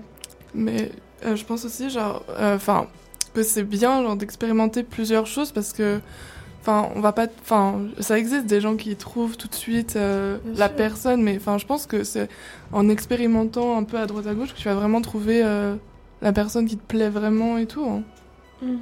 Mais 0.55 0.91
euh, 1.25 1.35
je 1.35 1.45
pense 1.47 1.65
aussi, 1.65 1.89
genre, 1.89 2.23
euh, 2.39 2.57
enfin, 2.57 2.89
que 3.33 3.43
c'est 3.43 3.63
bien, 3.63 4.03
genre, 4.03 4.17
d'expérimenter 4.17 4.83
plusieurs 4.83 5.27
choses 5.27 5.51
parce 5.51 5.73
que, 5.73 5.99
enfin, 6.61 6.91
on 6.95 7.01
va 7.01 7.13
pas, 7.13 7.27
enfin, 7.41 7.81
ça 8.01 8.19
existe 8.19 8.45
des 8.45 8.61
gens 8.61 8.77
qui 8.77 8.95
trouvent 8.97 9.39
tout 9.39 9.49
de 9.49 9.55
suite 9.55 9.97
euh, 9.97 10.37
la 10.57 10.67
sûr. 10.69 10.77
personne, 10.77 11.23
mais 11.23 11.37
enfin, 11.39 11.57
je 11.57 11.65
pense 11.65 11.87
que 11.87 12.05
c'est 12.05 12.29
en 12.71 12.91
expérimentant 12.91 13.79
un 13.79 13.85
peu 13.85 13.97
à 13.99 14.05
droite 14.05 14.27
à 14.27 14.35
gauche 14.35 14.53
que 14.53 14.59
tu 14.59 14.69
vas 14.69 14.75
vraiment 14.75 15.01
trouver 15.01 15.43
la 16.21 16.33
personne 16.35 16.67
qui 16.67 16.77
te 16.77 16.87
plaît 16.87 17.09
vraiment 17.09 17.57
et 17.57 17.65
tout. 17.67 17.87
hein. 17.89 18.03
Mhm. 18.63 18.79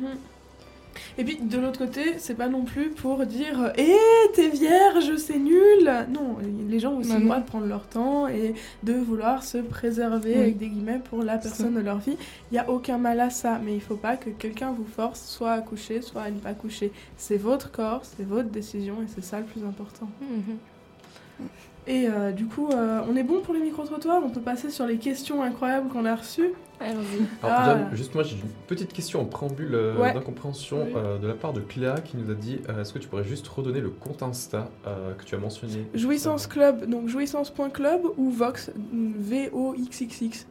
Et 1.16 1.24
puis 1.24 1.39
de 1.40 1.59
l'autre 1.59 1.78
côté, 1.78 2.19
c'est 2.19 2.35
pas 2.35 2.49
non 2.49 2.65
plus 2.65 2.90
pour 2.90 3.24
dire 3.24 3.73
Eh, 3.78 3.97
t'es 4.35 4.51
vierge, 4.51 5.16
c'est 5.16 5.39
nul 5.39 5.90
Non, 6.11 6.36
les 6.69 6.78
gens 6.81 6.93
ont 6.93 6.99
aussi 6.99 7.09
Bah 7.11 7.19
le 7.19 7.24
droit 7.24 7.39
de 7.40 7.47
prendre 7.47 7.66
leur 7.66 7.86
temps 7.86 8.28
et 8.28 8.55
de 8.82 8.93
vouloir 8.93 9.43
se 9.43 9.57
préserver 9.59 10.32
Oui. 10.35 10.39
avec 10.40 10.59
des 10.59 10.69
guillemets 10.69 11.01
pour 11.03 11.23
la 11.23 11.39
personne 11.39 11.74
de 11.74 11.81
leur 11.81 11.99
vie. 11.99 12.16
Il 12.51 12.57
y 12.57 12.59
a 12.59 12.69
aucun 12.70 12.99
mal 12.99 13.20
à 13.20 13.31
ça, 13.31 13.59
mais 13.65 13.74
il 13.74 13.81
faut 13.81 13.97
pas 13.97 14.16
que 14.19 14.28
quelqu'un 14.31 14.73
vous 14.73 14.85
force 14.85 15.24
soit 15.27 15.53
à 15.53 15.61
coucher, 15.62 16.03
soit 16.03 16.23
à 16.23 16.31
ne 16.31 16.39
pas 16.39 16.53
coucher. 16.53 16.93
C'est 17.16 17.39
votre 17.39 17.70
corps, 17.70 18.03
c'est 18.05 18.27
votre 18.27 18.51
décision 18.51 18.97
et 19.03 19.07
c'est 19.15 19.24
ça 19.24 19.39
le 19.40 19.47
plus 19.47 19.65
important. 19.65 20.09
Mhm. 20.20 21.49
Et 21.89 22.07
euh, 22.09 22.31
du 22.31 22.47
coup, 22.47 22.69
euh, 22.71 23.01
on 23.11 23.17
est 23.17 23.25
bon 23.25 23.41
pour 23.41 23.55
les 23.55 23.61
micro-trottoirs 23.61 24.21
On 24.25 24.31
peut 24.31 24.41
passer 24.41 24.71
sur 24.71 24.87
les 24.87 24.99
questions 24.99 25.43
incroyables 25.43 25.89
qu'on 25.89 26.05
a 26.05 26.15
reçues 26.15 26.53
Allons-y. 26.81 27.25
Alors, 27.45 27.57
Ah. 27.59 27.75
déjà, 27.75 27.95
juste 27.97 28.15
moi, 28.15 28.23
j'ai 28.25 28.37
une 28.37 28.49
petite 28.69 28.93
question 28.93 29.21
en 29.21 29.25
préambule 29.25 29.75
euh, 29.75 29.97
Ouais. 29.99 30.13
d'incompréhension 30.15 30.85
Oui. 30.85 30.93
euh, 30.97 31.19
de 31.19 31.27
la 31.29 31.35
part 31.35 31.53
de 31.53 31.61
Cléa 31.61 31.97
qui 32.01 32.17
nous 32.17 32.31
a 32.31 32.35
dit 32.35 32.61
euh, 32.69 32.81
est-ce 32.83 32.93
que 32.93 32.99
tu 33.01 33.09
pourrais 33.09 33.25
juste 33.25 33.47
redonner 33.49 33.81
le 33.81 33.91
compte 33.91 34.23
Insta 34.23 34.69
euh, 34.87 35.13
que 35.15 35.25
tu 35.25 35.35
as 35.35 35.39
mentionné 35.39 35.87
Jouissance 35.95 36.47
Club, 36.47 36.87
donc 36.89 37.09
jouissance.club 37.09 38.03
ou 38.17 38.31
Vox, 38.31 38.71
V-O-X-X-X. 38.93 40.47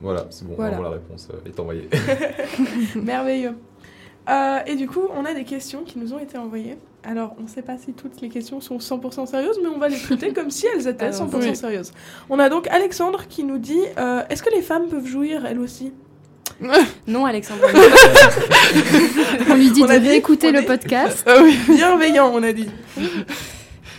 Voilà, 0.00 0.26
c'est 0.30 0.46
bon, 0.46 0.54
Voilà. 0.56 0.72
vraiment 0.76 0.88
la 0.90 0.94
réponse 0.96 1.28
euh, 1.32 1.48
est 1.48 1.58
envoyée. 1.60 1.88
Merveilleux. 2.96 3.54
Euh, 4.28 4.58
et 4.66 4.74
du 4.76 4.86
coup, 4.88 5.02
on 5.16 5.24
a 5.24 5.34
des 5.34 5.44
questions 5.44 5.82
qui 5.84 5.98
nous 5.98 6.12
ont 6.12 6.18
été 6.18 6.36
envoyées. 6.38 6.76
Alors, 7.06 7.34
on 7.38 7.42
ne 7.42 7.48
sait 7.48 7.62
pas 7.62 7.76
si 7.76 7.92
toutes 7.92 8.20
les 8.22 8.28
questions 8.30 8.60
sont 8.60 8.78
100% 8.78 9.26
sérieuses, 9.26 9.58
mais 9.62 9.68
on 9.68 9.78
va 9.78 9.88
les 9.88 9.98
traiter 9.98 10.32
comme 10.32 10.50
si 10.50 10.66
elles 10.74 10.88
étaient 10.88 11.04
Allons-y. 11.06 11.30
100% 11.30 11.48
Oui. 11.50 11.56
sérieuses. 11.56 11.92
On 12.30 12.38
a 12.38 12.48
donc 12.48 12.66
Alexandre 12.68 13.26
qui 13.28 13.44
nous 13.44 13.58
dit 13.58 13.80
euh, 13.98 14.22
Est-ce 14.30 14.42
que 14.42 14.50
les 14.54 14.62
femmes 14.62 14.88
peuvent 14.88 15.06
jouir 15.06 15.44
elles 15.46 15.58
aussi? 15.58 15.92
Non 17.06 17.26
Alexandre. 17.26 17.62
On 19.50 19.54
lui 19.54 19.70
dit 19.70 19.82
On 19.82 19.86
de 19.86 19.92
réécouter 19.92 20.50
le 20.52 20.62
podcast. 20.62 21.24
Ah 21.26 21.38
oui, 21.42 21.58
Bienveillant, 21.68 22.30
on 22.32 22.42
a 22.42 22.52
dit. 22.52 22.68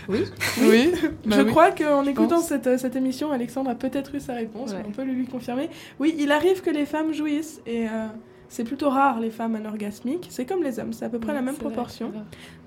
oui. 0.07 0.23
oui. 0.61 0.91
bah 1.25 1.35
Je 1.37 1.41
oui. 1.41 1.49
crois 1.49 1.71
qu'en 1.71 2.05
écoutant 2.05 2.35
pense. 2.37 2.47
cette, 2.47 2.79
cette 2.79 2.95
émission, 2.95 3.31
Alexandre 3.31 3.69
a 3.71 3.75
peut-être 3.75 4.15
eu 4.15 4.19
sa 4.19 4.33
réponse, 4.33 4.71
Ouais. 4.71 4.77
mais 4.79 4.85
on 4.87 4.91
peut 4.91 5.03
le 5.03 5.13
lui 5.13 5.25
confirmer. 5.25 5.69
Oui, 5.99 6.15
il 6.17 6.31
arrive 6.31 6.61
que 6.61 6.69
les 6.69 6.85
femmes 6.85 7.13
jouissent, 7.13 7.61
et 7.65 7.85
euh, 7.87 8.07
c'est 8.49 8.63
plutôt 8.63 8.89
rare 8.89 9.19
les 9.19 9.31
femmes 9.31 9.55
anorgasmiques. 9.55 10.27
C'est 10.29 10.45
comme 10.45 10.63
les 10.63 10.79
hommes, 10.79 10.93
c'est 10.93 11.05
à 11.05 11.09
peu 11.09 11.19
près 11.19 11.33
la 11.33 11.41
même 11.41 11.55
proportion. 11.55 12.09
vrai. 12.09 12.21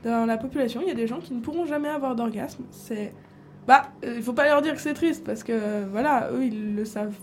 Dans 0.04 0.26
la 0.26 0.36
population, 0.36 0.80
il 0.82 0.88
y 0.88 0.90
a 0.90 0.94
des 0.94 1.06
gens 1.06 1.18
qui 1.20 1.32
ne 1.34 1.40
pourront 1.40 1.66
jamais 1.66 1.88
avoir 1.88 2.14
d'orgasme. 2.16 2.64
C'est. 2.70 3.12
Bah, 3.66 3.82
euh, 4.04 4.14
il 4.16 4.22
faut 4.22 4.32
pas 4.32 4.46
leur 4.46 4.62
dire 4.62 4.74
que 4.74 4.80
c'est 4.80 4.94
triste, 4.94 5.24
parce 5.24 5.42
que 5.44 5.52
euh, 5.52 5.86
voilà, 5.90 6.30
eux, 6.32 6.44
ils 6.44 6.74
le 6.74 6.84
savent 6.84 7.14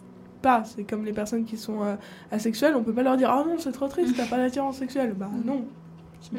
pas. 0.41 0.64
C'est 0.64 0.84
comme 0.84 1.03
les 1.06 1.14
personnes 1.14 1.44
qui 1.45 1.57
sont 1.57 1.84
euh, 1.84 1.95
asexuelles, 2.32 2.76
on 2.76 2.84
peut 2.84 2.94
pas 2.94 3.02
leur 3.03 3.18
dire 3.18 3.30
Ah 3.32 3.44
non, 3.48 3.57
c'est 3.57 3.72
trop 3.72 3.88
triste, 3.88 4.15
t'as 4.15 4.27
pas 4.27 4.38
d'attirance 4.38 4.77
sexuelle. 4.77 5.14
Bah 5.18 5.30
non. 5.44 5.65
Mm. 6.32 6.38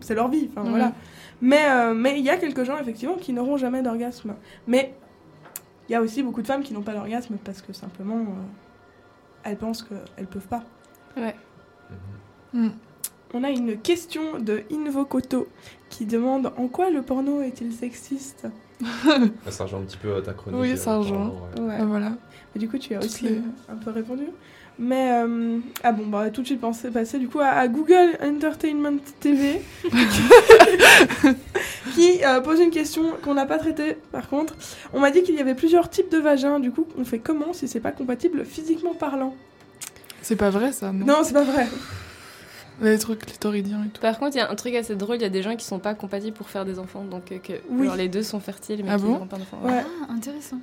C'est 0.00 0.14
leur 0.14 0.28
vie, 0.28 0.48
enfin 0.50 0.62
Mhm. 0.64 0.70
voilà. 0.70 0.92
Mais 1.40 1.64
euh, 1.68 1.94
mais 1.94 2.18
il 2.18 2.24
y 2.24 2.30
a 2.30 2.36
quelques 2.36 2.64
gens, 2.64 2.78
effectivement, 2.78 3.16
qui 3.16 3.32
n'auront 3.32 3.56
jamais 3.56 3.82
d'orgasme. 3.82 4.34
Mais 4.66 4.94
il 5.88 5.92
y 5.92 5.94
a 5.94 6.00
aussi 6.02 6.22
beaucoup 6.22 6.42
de 6.42 6.46
femmes 6.46 6.62
qui 6.62 6.72
n'ont 6.74 6.82
pas 6.82 6.94
d'orgasme 6.94 7.36
parce 7.44 7.60
que 7.62 7.72
simplement, 7.72 8.16
euh, 8.18 8.24
elles 9.44 9.56
pensent 9.58 9.82
qu'elles 9.82 10.26
peuvent 10.26 10.48
pas. 10.48 10.62
Ouais. 11.16 11.34
Mm. 12.52 12.68
On 13.34 13.44
a 13.44 13.50
une 13.50 13.76
question 13.78 14.38
de 14.38 14.62
Invocoto 14.72 15.48
qui 15.90 16.06
demande 16.06 16.52
en 16.56 16.68
quoi 16.68 16.90
le 16.90 17.02
porno 17.02 17.42
est-il 17.42 17.72
sexiste? 17.72 18.46
Ça 19.50 19.64
rejoint 19.64 19.80
un 19.80 19.82
petit 19.84 19.96
peu 19.96 20.14
à 20.14 20.22
ta 20.22 20.32
chronique. 20.32 20.60
Oui, 20.60 20.72
euh, 20.72 20.76
ça 20.76 20.98
rejoint. 20.98 21.32
ouais. 21.58 21.76
Ah, 21.80 21.84
voilà. 21.86 22.12
Et 22.54 22.58
du 22.58 22.68
coup, 22.68 22.78
tu 22.78 22.94
as 22.94 22.98
Toutes 22.98 23.10
aussi 23.10 23.24
les- 23.24 23.36
euh, 23.36 23.72
un 23.72 23.76
peu 23.76 23.90
répondu. 23.90 24.24
Mais 24.78 25.10
euh, 25.24 25.58
ah 25.82 25.92
bon, 25.92 26.06
bah 26.06 26.28
tout 26.30 26.42
de 26.42 26.46
suite 26.46 26.60
pensé, 26.60 26.90
passer 26.90 27.18
du 27.18 27.28
coup 27.28 27.40
à, 27.40 27.46
à 27.46 27.66
Google 27.66 28.18
Entertainment 28.22 28.98
TV 29.20 29.62
qui 31.94 32.22
euh, 32.24 32.40
pose 32.40 32.60
une 32.60 32.70
question 32.70 33.12
qu'on 33.22 33.34
n'a 33.34 33.46
pas 33.46 33.58
traitée. 33.58 33.96
Par 34.12 34.28
contre, 34.28 34.54
on 34.92 35.00
m'a 35.00 35.10
dit 35.10 35.22
qu'il 35.22 35.34
y 35.34 35.40
avait 35.40 35.54
plusieurs 35.54 35.88
types 35.88 36.10
de 36.10 36.18
vagins. 36.18 36.60
Du 36.60 36.70
coup, 36.70 36.86
on 36.98 37.04
fait 37.04 37.18
comment 37.18 37.52
si 37.54 37.68
c'est 37.68 37.80
pas 37.80 37.92
compatible 37.92 38.44
physiquement 38.44 38.94
parlant? 38.94 39.34
C'est 40.22 40.36
pas 40.36 40.50
vrai 40.50 40.72
ça, 40.72 40.92
non? 40.92 41.06
Non, 41.06 41.16
c'est 41.24 41.32
pas 41.32 41.44
vrai. 41.44 41.66
Les 42.82 42.98
trucs 42.98 43.20
clitoridiens 43.24 43.82
et 43.84 43.88
tout. 43.88 44.00
Par 44.02 44.18
contre, 44.18 44.36
il 44.36 44.38
y 44.38 44.42
a 44.42 44.50
un 44.50 44.54
truc 44.54 44.74
assez 44.74 44.94
drôle, 44.96 45.16
il 45.16 45.22
y 45.22 45.24
a 45.24 45.30
des 45.30 45.42
gens 45.42 45.56
qui 45.56 45.64
sont 45.64 45.78
pas 45.78 45.94
compatibles 45.94 46.36
pour 46.36 46.48
faire 46.50 46.64
des 46.66 46.78
enfants, 46.78 47.04
donc 47.04 47.32
euh, 47.32 47.38
que 47.38 47.54
Oui. 47.70 47.86
genre, 47.86 47.96
les 47.96 48.08
deux 48.08 48.22
sont 48.22 48.38
fertiles, 48.40 48.82
mais 48.84 48.90
Ah 48.92 48.96
qui 48.96 49.04
bon 49.04 49.12
n'auront 49.12 49.26
pas 49.26 49.38
d'enfants. 49.38 49.58
Ouais. 49.64 49.82
Ah, 50.08 50.12
intéressant. 50.12 50.58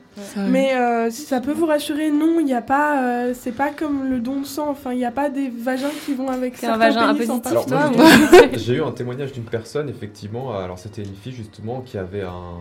Mais 0.49 0.75
euh, 0.75 1.09
si 1.09 1.23
ça 1.23 1.41
peut 1.41 1.53
vous 1.53 1.65
rassurer, 1.65 2.11
non, 2.11 2.39
il 2.39 2.45
n'y 2.45 2.53
a 2.53 2.61
pas. 2.61 3.03
euh, 3.03 3.33
c'est 3.33 3.51
pas 3.51 3.69
comme 3.71 4.09
le 4.09 4.19
don 4.19 4.41
de 4.41 4.45
sang. 4.45 4.69
Enfin, 4.69 4.91
il 4.93 4.97
n'y 4.97 5.05
a 5.05 5.11
pas 5.11 5.29
des 5.29 5.49
vagins 5.49 5.89
qui 6.05 6.13
vont 6.13 6.27
avec 6.29 6.57
C'est 6.57 6.67
un 6.67 6.77
vagin 6.77 7.01
Alors, 7.01 7.69
moi, 7.97 8.05
j'ai- 8.31 8.59
j'ai 8.59 8.73
eu 8.75 8.83
un 8.83 8.91
témoignage 8.91 9.31
d'une 9.33 9.43
personne, 9.45 9.89
effectivement. 9.89 10.57
Alors, 10.57 10.77
c'était 10.79 11.01
une 11.03 11.15
fille, 11.15 11.33
justement, 11.33 11.81
qui 11.81 11.97
avait 11.97 12.21
un, 12.21 12.59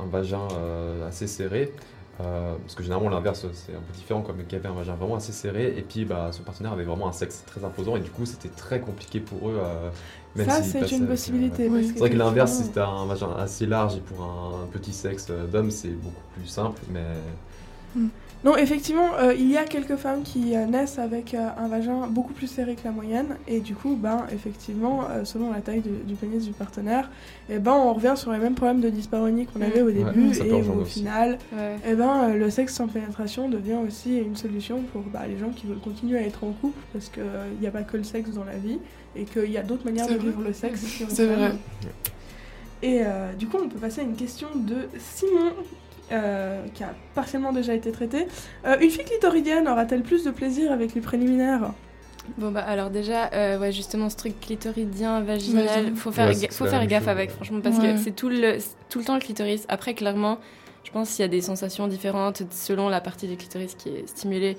un 0.00 0.06
vagin 0.06 0.46
euh, 0.52 1.08
assez 1.08 1.26
serré. 1.26 1.72
Euh, 2.20 2.54
parce 2.60 2.74
que 2.74 2.82
généralement, 2.82 3.08
l'inverse, 3.08 3.46
c'est 3.52 3.72
un 3.72 3.80
peu 3.80 3.92
différent, 3.94 4.20
comme 4.20 4.44
qui 4.44 4.54
avait 4.54 4.68
un 4.68 4.74
vagin 4.74 4.94
vraiment 4.94 5.16
assez 5.16 5.32
serré. 5.32 5.74
Et 5.76 5.82
puis, 5.82 6.04
bah, 6.04 6.28
son 6.32 6.42
partenaire 6.42 6.72
avait 6.72 6.84
vraiment 6.84 7.08
un 7.08 7.12
sexe 7.12 7.42
très 7.46 7.64
imposant. 7.64 7.96
Et 7.96 8.00
du 8.00 8.10
coup, 8.10 8.26
c'était 8.26 8.50
très 8.50 8.80
compliqué 8.80 9.20
pour 9.20 9.48
eux. 9.48 9.58
euh, 9.58 9.90
même 10.36 10.48
Ça, 10.48 10.62
c'est 10.62 10.90
une 10.92 11.04
euh, 11.04 11.08
possibilité, 11.08 11.68
ouais. 11.68 11.80
parce 11.80 11.92
C'est 11.92 11.98
vrai 11.98 12.10
que 12.10 12.16
l'inverse, 12.16 12.52
si 12.52 12.64
c'était 12.64 12.80
un 12.80 13.06
vagin 13.06 13.30
assez 13.38 13.66
large 13.66 13.96
et 13.96 14.00
pour 14.00 14.22
un, 14.24 14.66
petit 14.72 14.92
sexe 14.92 15.26
euh, 15.30 15.46
d'homme, 15.46 15.70
c'est 15.70 15.88
beaucoup 15.88 16.22
plus 16.34 16.46
simple. 16.46 16.80
Mais 16.90 18.00
Non, 18.44 18.56
effectivement, 18.56 19.14
euh, 19.20 19.34
il 19.38 19.48
y 19.50 19.56
a 19.56 19.62
quelques 19.64 19.94
femmes 19.94 20.22
qui 20.24 20.56
euh, 20.56 20.66
naissent 20.66 20.98
avec 20.98 21.32
euh, 21.32 21.46
un 21.56 21.68
vagin 21.68 22.08
beaucoup 22.08 22.32
plus 22.32 22.48
serré 22.48 22.74
que 22.74 22.80
la 22.84 22.90
moyenne, 22.90 23.36
et 23.46 23.60
du 23.60 23.76
coup, 23.76 23.94
ben, 23.94 24.26
effectivement, 24.34 25.02
euh, 25.10 25.24
selon 25.24 25.52
la 25.52 25.60
taille 25.60 25.80
du, 25.80 25.90
du 25.90 26.14
pénis 26.14 26.44
du 26.44 26.50
partenaire, 26.52 27.08
et 27.48 27.60
ben, 27.60 27.70
on 27.72 27.92
revient 27.94 28.14
sur 28.16 28.32
les 28.32 28.38
mêmes 28.38 28.56
problèmes 28.56 28.80
de 28.80 28.88
dyspareunie 28.90 29.46
qu'on 29.46 29.60
avait 29.62 29.82
au 29.82 29.92
début, 29.92 30.32
et 30.44 30.50
au 30.52 30.80
aussi. 30.80 31.00
final, 31.00 31.38
Ouais. 31.56 31.76
et 31.88 31.94
ben, 31.94 32.30
euh, 32.30 32.34
le 32.36 32.50
sexe 32.50 32.74
sans 32.74 32.88
pénétration 32.88 33.48
devient 33.48 33.78
aussi 33.86 34.18
une 34.18 34.34
solution 34.34 34.80
pour 34.92 35.02
bah, 35.02 35.20
les 35.28 35.38
gens 35.38 35.50
qui 35.50 35.66
veulent 35.66 35.78
continuer 35.78 36.18
à 36.18 36.22
être 36.22 36.42
en 36.42 36.50
couple, 36.50 36.80
parce 36.92 37.10
qu'il 37.10 37.22
n'y 37.60 37.66
a 37.68 37.70
pas 37.70 37.82
que 37.82 37.96
le 37.96 38.02
sexe 38.02 38.30
dans 38.30 38.44
la 38.44 38.56
vie, 38.56 38.78
et 39.14 39.22
qu'il 39.22 39.52
y 39.52 39.56
a 39.58 39.62
d'autres 39.62 39.84
manières 39.84 40.08
de 40.08 40.14
vrai. 40.14 40.26
vivre 40.30 40.42
le 40.42 40.52
sexe. 40.52 40.80
C'est 41.08 41.26
vrai. 41.26 41.52
Et 42.82 43.02
euh, 43.04 43.32
du 43.34 43.46
coup, 43.46 43.58
on 43.62 43.68
peut 43.68 43.78
passer 43.78 44.00
à 44.00 44.04
une 44.04 44.16
question 44.16 44.48
de 44.56 44.88
Simon, 44.98 45.52
euh, 46.12 46.62
qui 46.74 46.84
a 46.84 46.94
partiellement 47.14 47.52
déjà 47.52 47.74
été 47.74 47.90
traitée. 47.92 48.26
Euh, 48.66 48.76
une 48.80 48.90
fille 48.90 49.04
clitoridienne 49.04 49.66
aura-t-elle 49.68 50.02
plus 50.02 50.24
de 50.24 50.30
plaisir 50.30 50.70
avec 50.72 50.94
les 50.94 51.00
préliminaires? 51.00 51.72
Bon 52.38 52.52
bah 52.52 52.60
alors 52.60 52.90
déjà, 52.90 53.30
euh, 53.32 53.58
ouais 53.58 53.72
justement 53.72 54.08
ce 54.08 54.16
truc 54.16 54.38
clitoridien, 54.40 55.20
vaginal, 55.22 55.66
Vaginal. 55.66 55.96
faut 55.96 56.12
faire, 56.12 56.28
Ouais, 56.28 56.48
faut 56.52 56.66
faire 56.66 56.86
gaffe 56.86 57.02
chose, 57.02 57.08
avec 57.08 57.30
franchement 57.30 57.60
parce 57.60 57.78
Ouais. 57.78 57.94
que 57.94 57.98
c'est 57.98 58.12
tout 58.12 58.28
le, 58.28 58.58
tout 58.88 59.00
le 59.00 59.04
temps 59.04 59.14
le 59.14 59.20
clitoris. 59.20 59.64
Après 59.68 59.94
clairement, 59.94 60.38
je 60.84 60.90
pense 60.92 61.10
qu'il 61.10 61.22
y 61.22 61.24
a 61.24 61.28
des 61.28 61.40
sensations 61.40 61.88
différentes 61.88 62.42
selon 62.52 62.88
la 62.88 63.00
partie 63.00 63.26
du 63.26 63.36
clitoris 63.36 63.74
qui 63.74 63.88
est 63.88 64.08
stimulée. 64.08 64.56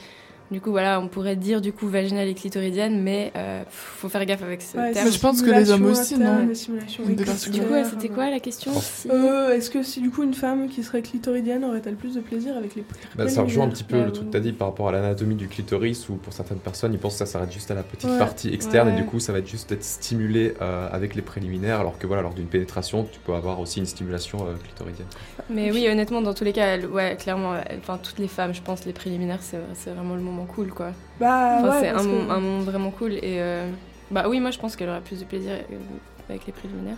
Du 0.51 0.61
coup 0.61 0.69
voilà, 0.71 0.99
on 0.99 1.07
pourrait 1.07 1.35
dire 1.35 1.61
du 1.61 1.73
coup 1.73 1.87
vaginale 1.87 2.27
et 2.27 2.35
clitoridienne, 2.35 3.01
mais 3.01 3.31
euh, 3.35 3.63
faut 3.69 4.07
faire 4.09 4.23
gaffe 4.25 4.43
avec 4.43 4.61
ce 4.61 4.77
Ouais, 4.77 4.91
terme. 4.91 5.07
Mais 5.07 5.11
je 5.11 5.19
pense 5.19 5.41
que 5.41 5.49
les 5.49 5.71
hommes 5.71 5.85
aussi, 5.85 6.15
non. 6.17 6.45
Du 6.45 7.61
coup, 7.61 7.73
ouais, 7.73 7.83
c'était 7.85 8.09
quoi 8.09 8.29
la 8.29 8.39
question 8.39 8.71
si- 8.79 9.09
Euh, 9.09 9.55
Est-ce 9.55 9.71
que 9.71 9.81
si 9.81 9.99
du 10.01 10.11
coup 10.11 10.21
une 10.21 10.33
femme 10.35 10.67
qui 10.69 10.83
serait 10.83 11.01
clitoridienne 11.01 11.63
aurait-elle 11.63 11.95
plus 11.95 12.13
de 12.15 12.19
plaisir 12.19 12.55
avec 12.55 12.75
les 12.75 12.83
Bah, 13.15 13.27
ça 13.29 13.41
rejoint 13.41 13.65
un 13.65 13.69
petit 13.69 13.83
peu 13.83 13.97
Bah, 13.99 14.05
le 14.05 14.11
truc 14.11 14.27
que 14.27 14.31
tu 14.31 14.37
as 14.37 14.41
dit 14.41 14.51
par 14.53 14.67
rapport 14.67 14.89
à 14.89 14.91
l'anatomie 14.91 15.35
du 15.35 15.47
clitoris, 15.47 16.07
où 16.09 16.15
pour 16.15 16.33
certaines 16.33 16.59
personnes, 16.59 16.93
ils 16.93 16.99
pensent 16.99 17.13
que 17.13 17.19
ça 17.19 17.25
s'arrête 17.25 17.51
juste 17.51 17.71
à 17.71 17.75
la 17.75 17.83
petite 17.83 18.09
Ouais. 18.09 18.17
partie 18.19 18.53
externe, 18.53 18.89
Ouais. 18.89 18.93
et 18.93 18.97
du 18.97 19.05
coup, 19.05 19.19
ça 19.19 19.31
va 19.33 19.39
être 19.39 19.49
juste 19.49 19.71
être 19.71 19.83
stimulé 19.83 20.53
euh, 20.61 20.87
avec 20.91 21.15
les 21.15 21.21
préliminaires, 21.23 21.79
alors 21.79 21.97
que 21.97 22.05
voilà, 22.05 22.21
lors 22.21 22.33
d'une 22.33 22.47
pénétration, 22.47 23.07
tu 23.11 23.19
peux 23.21 23.33
avoir 23.33 23.59
aussi 23.59 23.79
une 23.79 23.85
stimulation 23.87 24.39
euh, 24.45 24.53
clitoridienne. 24.63 25.07
Mais 25.49 25.71
oui, 25.71 25.87
honnêtement, 25.89 26.21
dans 26.21 26.33
tous 26.33 26.43
les 26.43 26.53
cas, 26.53 26.67
elle- 26.75 26.85
ouais, 26.87 27.15
clairement, 27.19 27.53
enfin 27.79 27.97
toutes 28.01 28.19
les 28.19 28.27
femmes, 28.27 28.53
je 28.53 28.61
pense, 28.61 28.85
les 28.85 28.93
préliminaires, 28.93 29.39
c'est 29.41 29.57
c'est 29.73 29.91
vraiment 29.91 30.15
le 30.15 30.21
moment 30.21 30.32
cool, 30.45 30.67
quoi. 30.73 30.91
Bah 31.19 31.57
Enfin, 31.59 31.69
ouais, 31.69 31.77
c'est 31.81 31.89
un, 31.89 31.97
que- 32.03 32.31
un 32.31 32.39
moment 32.39 32.59
vraiment 32.61 32.91
cool 32.91 33.13
et 33.13 33.19
euh, 33.39 33.69
bah 34.11 34.25
oui, 34.27 34.39
moi 34.39 34.51
je 34.51 34.59
pense 34.59 34.75
qu'elle 34.75 34.89
aurait 34.89 35.01
plus 35.01 35.19
de 35.19 35.25
plaisir 35.25 35.51
euh, 35.53 35.75
avec 36.29 36.45
les 36.45 36.53
préliminaires. 36.53 36.97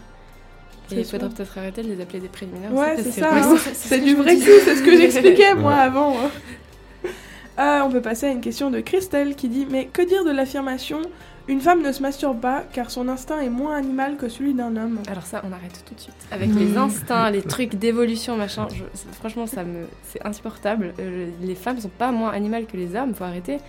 Et 0.92 0.96
il 1.00 1.06
faudrait 1.06 1.30
peut-être 1.30 1.58
arrêter 1.58 1.82
de 1.84 1.88
les 1.92 2.02
appeler 2.02 2.20
des 2.20 2.28
préliminaires. 2.28 2.72
Ouais, 2.74 2.96
c'est 2.98 3.04
parce 3.04 3.16
ça. 3.16 3.30
que- 3.30 3.56
hein. 3.56 3.72
C'est 3.74 4.00
ce 4.00 4.04
du 4.04 4.16
vrai 4.16 4.36
dis. 4.36 4.42
c'est 4.44 4.76
ce 4.76 4.84
que 4.84 4.92
j'expliquais 4.98 5.54
moi 5.56 5.74
avant. 5.76 6.16
hein. 6.20 7.10
Euh, 7.58 7.82
on 7.86 7.90
peut 7.90 8.02
passer 8.02 8.26
à 8.28 8.32
une 8.32 8.42
question 8.42 8.70
de 8.70 8.82
Christelle 8.82 9.36
qui 9.36 9.48
dit 9.48 9.66
Mais 9.70 9.86
que 9.86 10.02
dire 10.02 10.26
de 10.26 10.32
l'affirmation 10.32 11.02
Une 11.48 11.62
femme 11.62 11.84
ne 11.84 11.92
se 11.92 12.02
masturbe 12.02 12.40
pas 12.40 12.64
car 12.74 12.90
son 12.90 13.08
instinct 13.08 13.40
est 13.40 13.50
moins 13.50 13.76
animal 13.78 14.18
que 14.18 14.30
celui 14.30 14.54
d'un 14.56 14.76
homme 14.78 15.00
Alors 15.08 15.26
ça, 15.26 15.44
on 15.48 15.52
arrête 15.52 15.84
tout 15.88 15.94
de 15.94 16.00
suite. 16.00 16.16
Avec 16.32 16.50
Mmh. 16.50 16.58
les 16.60 16.78
instincts, 16.78 17.30
les 17.30 17.44
trucs 17.44 17.76
d'évolution, 17.76 18.36
machin, 18.36 18.68
je- 18.74 18.84
franchement, 19.20 19.46
ça 19.46 19.64
me, 19.64 19.86
c'est 20.08 20.26
insupportable. 20.26 20.94
Euh, 21.00 21.28
les 21.44 21.54
femmes 21.56 21.80
sont 21.80 21.90
pas 21.90 22.12
moins 22.12 22.32
animales 22.32 22.66
que 22.66 22.78
les 22.78 22.96
hommes, 22.96 23.14
faut 23.14 23.26
arrêter. 23.26 23.60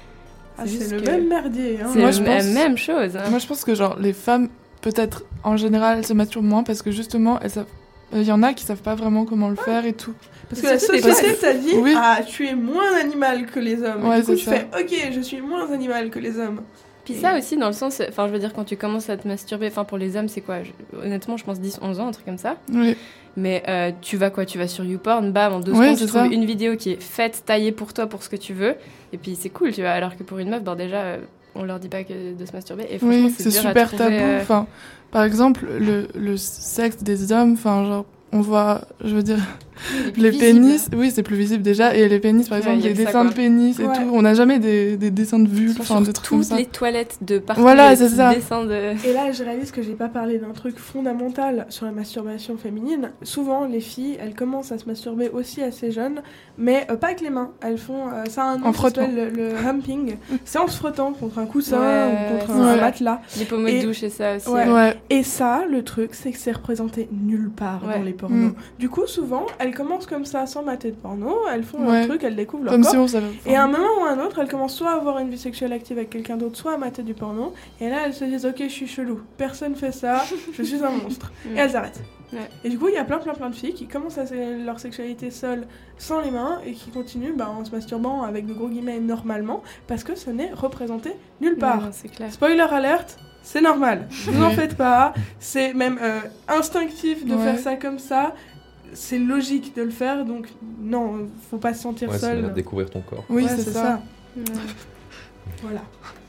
Ah, 0.56 0.62
c'est 0.66 0.90
le 0.90 1.02
que- 1.02 1.10
même 1.10 1.28
merdier. 1.28 1.78
Hein. 1.82 1.88
C'est 1.92 1.98
Moi, 1.98 2.08
le- 2.08 2.16
je 2.16 2.22
la 2.22 2.36
pense- 2.36 2.44
même 2.46 2.78
chose. 2.78 3.14
hein. 3.16 3.24
Moi, 3.28 3.38
je 3.40 3.46
pense 3.46 3.62
que 3.62 3.74
genre 3.74 3.96
les 4.00 4.14
femmes, 4.14 4.48
peut-être 4.80 5.24
en 5.44 5.58
général, 5.58 5.98
elles 5.98 6.06
se 6.06 6.14
masturbent 6.14 6.46
moins 6.46 6.62
parce 6.62 6.80
que 6.80 6.90
justement, 6.90 7.38
elles 7.40 7.50
savent. 7.50 7.66
Il 8.14 8.22
y 8.22 8.32
en 8.32 8.42
a 8.44 8.54
qui 8.54 8.64
savent 8.64 8.80
pas 8.82 8.94
vraiment 8.94 9.24
comment 9.26 9.48
le 9.50 9.56
faire 9.56 9.84
et 9.84 9.92
tout. 9.92 10.14
Parce 10.48 10.62
que 10.62 10.66
la 10.68 10.78
société 10.78 11.34
t'a 11.40 11.52
dit 11.52 11.74
Oui. 11.76 11.92
Ah, 11.94 12.20
tu 12.26 12.46
es 12.46 12.54
moins 12.54 12.94
animal 12.98 13.44
que 13.46 13.58
les 13.60 13.82
hommes. 13.82 14.02
Et 14.04 14.08
Ouais, 14.08 14.20
du 14.20 14.26
coup, 14.26 14.34
tu 14.36 14.44
ça. 14.44 14.52
fais 14.52 14.66
Ok, 14.80 15.12
je 15.12 15.20
suis 15.20 15.40
moins 15.42 15.70
animal 15.72 16.08
que 16.08 16.20
les 16.20 16.38
hommes. 16.38 16.60
Puis 17.06 17.14
ça 17.14 17.38
aussi, 17.38 17.56
dans 17.56 17.68
le 17.68 17.72
sens, 17.72 18.02
enfin, 18.08 18.26
je 18.28 18.32
veux 18.32 18.38
dire, 18.38 18.52
quand 18.52 18.64
tu 18.64 18.76
commences 18.76 19.08
à 19.08 19.16
te 19.16 19.26
masturber, 19.26 19.68
enfin, 19.68 19.84
pour 19.84 19.96
les 19.96 20.16
hommes, 20.16 20.28
c'est 20.28 20.42
quoi? 20.42 20.56
Je- 20.62 20.72
Honnêtement, 21.02 21.36
je 21.38 21.44
pense 21.44 21.58
10, 21.60 21.78
11 21.80 21.98
ans, 22.00 22.08
un 22.08 22.12
truc 22.12 22.26
comme 22.26 22.36
ça. 22.36 22.56
Oui. 22.72 22.94
Mais 23.38 23.62
euh, 23.68 23.92
tu 24.02 24.16
vas 24.18 24.30
quoi? 24.30 24.44
Tu 24.44 24.58
vas 24.58 24.66
sur 24.68 24.84
YouPorn, 24.84 25.30
bam, 25.32 25.52
en 25.54 25.60
deux 25.60 25.72
secondes, 25.72 25.94
tu 25.94 26.00
c'est 26.00 26.06
trouves 26.08 26.20
ça. 26.22 26.26
une 26.26 26.44
vidéo 26.44 26.76
qui 26.76 26.90
est 26.90 27.02
faite, 27.02 27.42
taillée 27.46 27.72
pour 27.72 27.92
toi, 27.94 28.06
pour 28.06 28.22
ce 28.22 28.28
que 28.28 28.36
tu 28.36 28.52
veux. 28.52 28.74
Et 29.12 29.18
puis 29.18 29.36
c'est 29.38 29.50
cool, 29.50 29.72
tu 29.72 29.80
vois. 29.82 29.90
Alors 29.90 30.16
que 30.16 30.22
pour 30.22 30.38
une 30.38 30.50
meuf, 30.50 30.62
bon, 30.62 30.74
déjà, 30.74 30.96
euh, 31.02 31.18
on 31.54 31.62
leur 31.64 31.78
dit 31.78 31.88
pas 31.88 32.02
que 32.04 32.34
de 32.34 32.44
se 32.46 32.52
masturber. 32.52 32.86
Et 32.90 32.98
franchement, 32.98 33.26
Oui, 33.26 33.34
c'est 33.38 33.50
super 33.50 33.88
trouver, 33.88 34.04
tabou. 34.04 34.14
euh, 34.24 34.40
Enfin, 34.42 34.66
par 35.10 35.22
exemple, 35.24 35.66
le, 35.78 36.08
le 36.14 36.36
sexe 36.36 37.02
des 37.02 37.30
hommes, 37.32 37.52
enfin, 37.52 37.84
genre, 37.84 38.04
on 38.32 38.40
voit, 38.40 38.82
je 39.04 39.14
veux 39.14 39.22
dire, 39.22 39.38
les 40.16 40.30
visible. 40.30 40.60
pénis, 40.60 40.88
oui, 40.96 41.10
c'est 41.10 41.22
plus 41.22 41.36
visible 41.36 41.62
déjà, 41.62 41.94
et 41.94 42.08
les 42.08 42.18
pénis, 42.18 42.48
par 42.48 42.58
Ouais, 42.58 42.64
exemple, 42.64 42.80
y 42.82 42.86
a 42.86 42.88
les 42.88 42.94
dessins 42.94 43.24
de 43.24 43.32
pénis 43.32 43.78
et 43.78 43.84
Ouais. 43.84 43.94
tout, 43.96 44.10
on 44.12 44.22
n'a 44.22 44.34
jamais 44.34 44.58
des, 44.58 44.96
des 44.96 45.10
dessins 45.10 45.38
de 45.38 45.48
vulve, 45.48 45.76
enfin, 45.80 46.00
des 46.00 46.12
trucs 46.12 46.28
comme 46.28 46.42
toutes 46.44 46.56
les 46.58 46.66
toilettes 46.66 47.18
de 47.22 47.38
partout. 47.38 47.62
Voilà, 47.62 47.90
les 47.90 47.96
c'est 47.96 48.08
ça. 48.08 48.34
dessins 48.34 48.64
de... 48.64 48.72
Et 49.06 49.12
là, 49.12 49.32
je 49.32 49.42
réalise 49.44 49.70
que 49.70 49.82
j'ai 49.82 49.94
pas 49.94 50.08
parlé 50.08 50.38
d'un 50.38 50.52
truc 50.52 50.78
fondamental 50.78 51.66
sur 51.68 51.86
la 51.86 51.92
masturbation 51.92 52.56
féminine. 52.56 53.10
Souvent, 53.22 53.64
les 53.66 53.80
filles, 53.80 54.16
elles 54.20 54.34
commencent 54.34 54.72
à 54.72 54.78
se 54.78 54.86
masturber 54.86 55.28
aussi 55.28 55.62
assez 55.62 55.90
jeunes, 55.90 56.22
mais 56.58 56.86
euh, 56.90 56.96
pas 56.96 57.08
avec 57.08 57.20
les 57.20 57.30
mains. 57.30 57.50
Elles 57.62 57.78
font 57.78 58.10
ça, 58.24 58.30
ça 58.30 58.42
a 58.42 58.46
un 58.46 58.58
nom 58.58 58.66
En 58.66 58.70
qui 58.72 58.78
frottant. 58.78 59.02
s'appelle 59.02 59.30
le, 59.34 59.50
le 59.50 59.56
humping. 59.66 60.16
C'est 60.44 60.58
en 60.58 60.68
se 60.68 60.76
frottant 60.76 61.12
contre 61.12 61.38
un 61.38 61.46
coussin 61.46 61.80
Ouais, 61.80 62.12
ou 62.34 62.38
contre 62.46 62.52
un 62.60 62.76
matelas. 62.76 63.20
Les 63.38 63.44
pommeaux 63.44 63.68
de 63.68 63.82
douche 63.82 64.02
et 64.02 64.10
ça 64.10 64.36
aussi. 64.36 64.48
Ouais. 64.48 64.66
euh. 64.66 64.74
Ouais. 64.74 64.94
Et 65.10 65.22
ça, 65.22 65.64
le 65.70 65.82
truc, 65.82 66.10
c'est 66.14 66.32
que 66.32 66.38
c'est 66.38 66.52
représenté 66.52 67.08
nulle 67.12 67.50
part 67.50 67.82
Ouais. 67.86 67.98
dans 67.98 68.04
les 68.04 68.12
pornos. 68.12 68.52
Mm. 68.52 68.54
Du 68.78 68.88
coup, 68.88 69.06
souvent, 69.06 69.46
elles 69.58 69.65
commencent 69.74 70.06
comme 70.06 70.24
ça 70.24 70.46
sans 70.46 70.62
mater 70.62 70.90
de 70.90 70.96
porno, 70.96 71.34
elles 71.52 71.64
font 71.64 71.80
leur 71.82 71.90
Ouais. 71.90 72.06
truc, 72.06 72.22
elles 72.24 72.36
découvrent 72.36 72.64
leur 72.64 72.72
Comme 72.74 72.82
corps. 72.82 72.90
si 72.92 72.96
on 72.98 73.08
savait. 73.08 73.26
Et 73.46 73.56
à 73.56 73.64
un 73.64 73.68
moment 73.68 73.88
ou 74.00 74.04
à 74.04 74.10
un 74.10 74.18
autre, 74.24 74.38
elles 74.40 74.48
commencent 74.48 74.74
soit 74.74 74.90
à 74.90 74.96
avoir 74.96 75.18
une 75.18 75.30
vie 75.30 75.38
sexuelle 75.38 75.72
active 75.72 75.96
avec 75.98 76.10
quelqu'un 76.10 76.36
d'autre, 76.36 76.56
soit 76.56 76.74
à 76.74 76.76
mater 76.78 77.02
du 77.02 77.14
porno. 77.14 77.52
Et 77.80 77.88
là, 77.88 77.98
elles 78.06 78.14
se 78.14 78.24
disent 78.24 78.46
Ok, 78.46 78.56
je 78.60 78.68
suis 78.68 78.86
chelou, 78.86 79.20
personne 79.36 79.74
fait 79.76 79.92
ça, 79.92 80.24
je 80.52 80.62
suis 80.62 80.84
un 80.84 80.90
monstre. 80.90 81.32
Et 81.54 81.58
elles 81.58 81.76
arrêtent. 81.76 82.00
Ouais. 82.32 82.40
Et 82.64 82.68
du 82.70 82.76
coup, 82.78 82.88
il 82.88 82.94
y 82.94 82.98
a 82.98 83.04
plein, 83.04 83.18
plein, 83.18 83.34
plein 83.34 83.50
de 83.50 83.54
filles 83.54 83.72
qui 83.74 83.86
commencent 83.86 84.18
à 84.18 84.24
leur 84.64 84.80
sexualité 84.80 85.30
seule, 85.30 85.64
sans 85.96 86.20
les 86.20 86.32
mains, 86.32 86.58
et 86.66 86.72
qui 86.72 86.90
continuent 86.90 87.34
bah, 87.36 87.48
en 87.48 87.64
se 87.64 87.70
masturbant 87.70 88.22
avec 88.24 88.46
de 88.46 88.52
gros 88.52 88.66
guillemets 88.68 88.98
normalement, 88.98 89.62
parce 89.86 90.02
que 90.02 90.16
ce 90.16 90.30
n'est 90.30 90.50
représenté 90.52 91.12
nulle 91.40 91.56
part. 91.56 91.80
Non, 91.82 91.90
clair. 92.14 92.32
Spoiler 92.32 92.60
alerte, 92.68 93.16
c'est 93.44 93.60
normal. 93.60 94.08
Vous 94.26 94.42
en 94.42 94.50
faites 94.50 94.76
pas. 94.76 95.14
C'est 95.38 95.72
même 95.72 95.98
euh, 96.02 96.18
instinctif 96.48 97.24
de 97.24 97.34
Ouais. 97.34 97.44
faire 97.44 97.58
ça 97.60 97.76
comme 97.76 98.00
ça. 98.00 98.34
C'est 98.92 99.18
logique 99.18 99.74
de 99.76 99.82
le 99.82 99.90
faire, 99.90 100.24
donc 100.24 100.48
non, 100.80 101.28
faut 101.50 101.58
pas 101.58 101.74
se 101.74 101.82
sentir 101.82 102.08
Ouais, 102.08 102.18
c'est 102.18 102.26
seul. 102.26 102.42
de 102.42 102.48
découvrir 102.50 102.88
ton 102.90 103.00
corps. 103.00 103.24
Oui, 103.28 103.44
Ouais, 103.44 103.48
c'est 103.48 103.70
ça. 103.70 104.02
Ouais. 104.36 104.42
Voilà. 105.62 105.80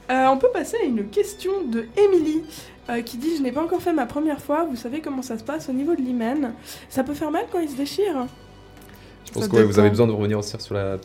Euh, 0.09 0.31
on 0.31 0.37
peut 0.37 0.49
passer 0.53 0.77
à 0.81 0.85
une 0.85 1.07
question 1.09 1.63
de 1.69 1.85
Émilie 1.97 2.43
euh, 2.89 3.01
qui 3.01 3.17
dit 3.17 3.35
Je 3.37 3.41
n'ai 3.41 3.51
pas 3.51 3.61
encore 3.63 3.81
fait 3.81 3.93
ma 3.93 4.05
première 4.05 4.39
fois. 4.39 4.65
Vous 4.69 4.75
savez 4.77 5.01
comment 5.01 5.21
ça 5.21 5.37
se 5.37 5.43
passe 5.43 5.67
au 5.69 5.73
niveau 5.73 5.95
de 5.95 6.01
l'hymen 6.01 6.53
Ça 6.87 7.03
peut 7.03 7.13
faire 7.13 7.31
mal 7.31 7.45
quand 7.51 7.59
il 7.59 7.69
se 7.69 7.75
déchire. 7.75 8.27
Je 9.25 9.31
pense 9.33 9.43
Ça 9.43 9.49
que 9.49 9.55
ouais, 9.57 9.63
vous 9.63 9.79
avez 9.79 9.89
besoin 9.89 10.07
de 10.07 10.13
revenir 10.13 10.39
aussi 10.39 10.55
sur 10.59 10.75
la 10.75 10.97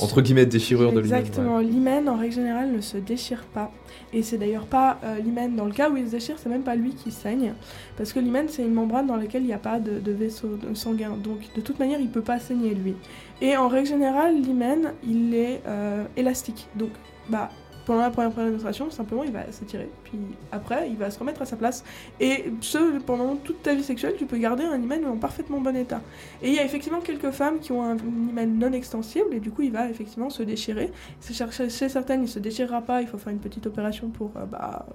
entre 0.00 0.22
guillemets 0.22 0.46
déchirure 0.46 0.92
de 0.92 1.00
l'hymen. 1.00 1.18
Exactement. 1.20 1.58
L'hymen, 1.58 2.08
en 2.08 2.16
règle 2.16 2.34
générale, 2.34 2.72
ne 2.72 2.80
se 2.80 2.96
déchire 2.96 3.44
pas. 3.52 3.70
Et 4.14 4.22
c'est 4.22 4.38
d'ailleurs 4.38 4.66
pas 4.66 4.98
euh, 5.02 5.18
l'hymen 5.18 5.56
dans 5.56 5.64
le 5.64 5.72
cas 5.72 5.90
où 5.90 5.96
il 5.96 6.06
se 6.06 6.12
déchire, 6.12 6.36
c'est 6.38 6.48
même 6.48 6.62
pas 6.62 6.76
lui 6.76 6.94
qui 6.94 7.10
saigne. 7.10 7.52
Parce 7.96 8.12
que 8.12 8.20
l'hymen, 8.20 8.46
c'est 8.48 8.62
une 8.62 8.72
membrane 8.72 9.08
dans 9.08 9.16
laquelle 9.16 9.42
il 9.42 9.48
n'y 9.48 9.52
a 9.52 9.58
pas 9.58 9.80
de, 9.80 10.12
vaisseau 10.12 10.56
sanguin. 10.74 11.16
Donc, 11.16 11.40
de 11.56 11.60
toute 11.60 11.80
manière, 11.80 11.98
il 11.98 12.08
peut 12.08 12.22
pas 12.22 12.38
saigner 12.38 12.74
lui. 12.74 12.94
Et 13.40 13.56
en 13.56 13.66
règle 13.66 13.88
générale, 13.88 14.40
l'hymen, 14.40 14.92
il 15.04 15.34
est 15.34 15.60
euh, 15.66 16.04
élastique. 16.16 16.68
Donc, 16.76 16.90
bah. 17.28 17.50
Pendant 17.86 18.00
la 18.00 18.10
première 18.10 18.30
pénétration, 18.30 18.90
simplement, 18.90 19.24
il 19.24 19.32
va 19.32 19.50
s'étirer. 19.52 19.90
Puis 20.04 20.18
après, 20.52 20.88
il 20.88 20.96
va 20.96 21.10
se 21.10 21.18
remettre 21.18 21.42
à 21.42 21.44
sa 21.44 21.56
place. 21.56 21.84
Et 22.18 22.52
ce, 22.60 22.98
pendant 23.00 23.36
toute 23.36 23.62
ta 23.62 23.74
vie 23.74 23.82
sexuelle, 23.82 24.14
tu 24.16 24.24
peux 24.24 24.38
garder 24.38 24.64
un 24.64 24.80
hymen 24.80 25.04
en 25.06 25.16
parfaitement 25.16 25.60
bon 25.60 25.76
état. 25.76 26.00
Et 26.42 26.48
il 26.48 26.54
y 26.54 26.58
a 26.58 26.64
effectivement 26.64 27.00
quelques 27.00 27.30
femmes 27.30 27.58
qui 27.58 27.72
ont 27.72 27.82
un 27.82 27.96
hymen 27.96 28.58
non 28.58 28.72
extensible 28.72 29.34
et 29.34 29.40
du 29.40 29.50
coup 29.50 29.62
il 29.62 29.72
va 29.72 29.88
effectivement 29.88 30.30
se 30.30 30.42
déchirer. 30.42 30.92
Chez, 31.20 31.70
certaines 31.88 32.22
il 32.22 32.28
se 32.28 32.38
déchirera 32.38 32.80
pas, 32.80 33.02
il 33.02 33.08
faut 33.08 33.18
faire 33.18 33.32
une 33.32 33.38
petite 33.38 33.66
opération 33.66 34.08
pour 34.08 34.30
euh, 34.36 34.44
bah, 34.46 34.86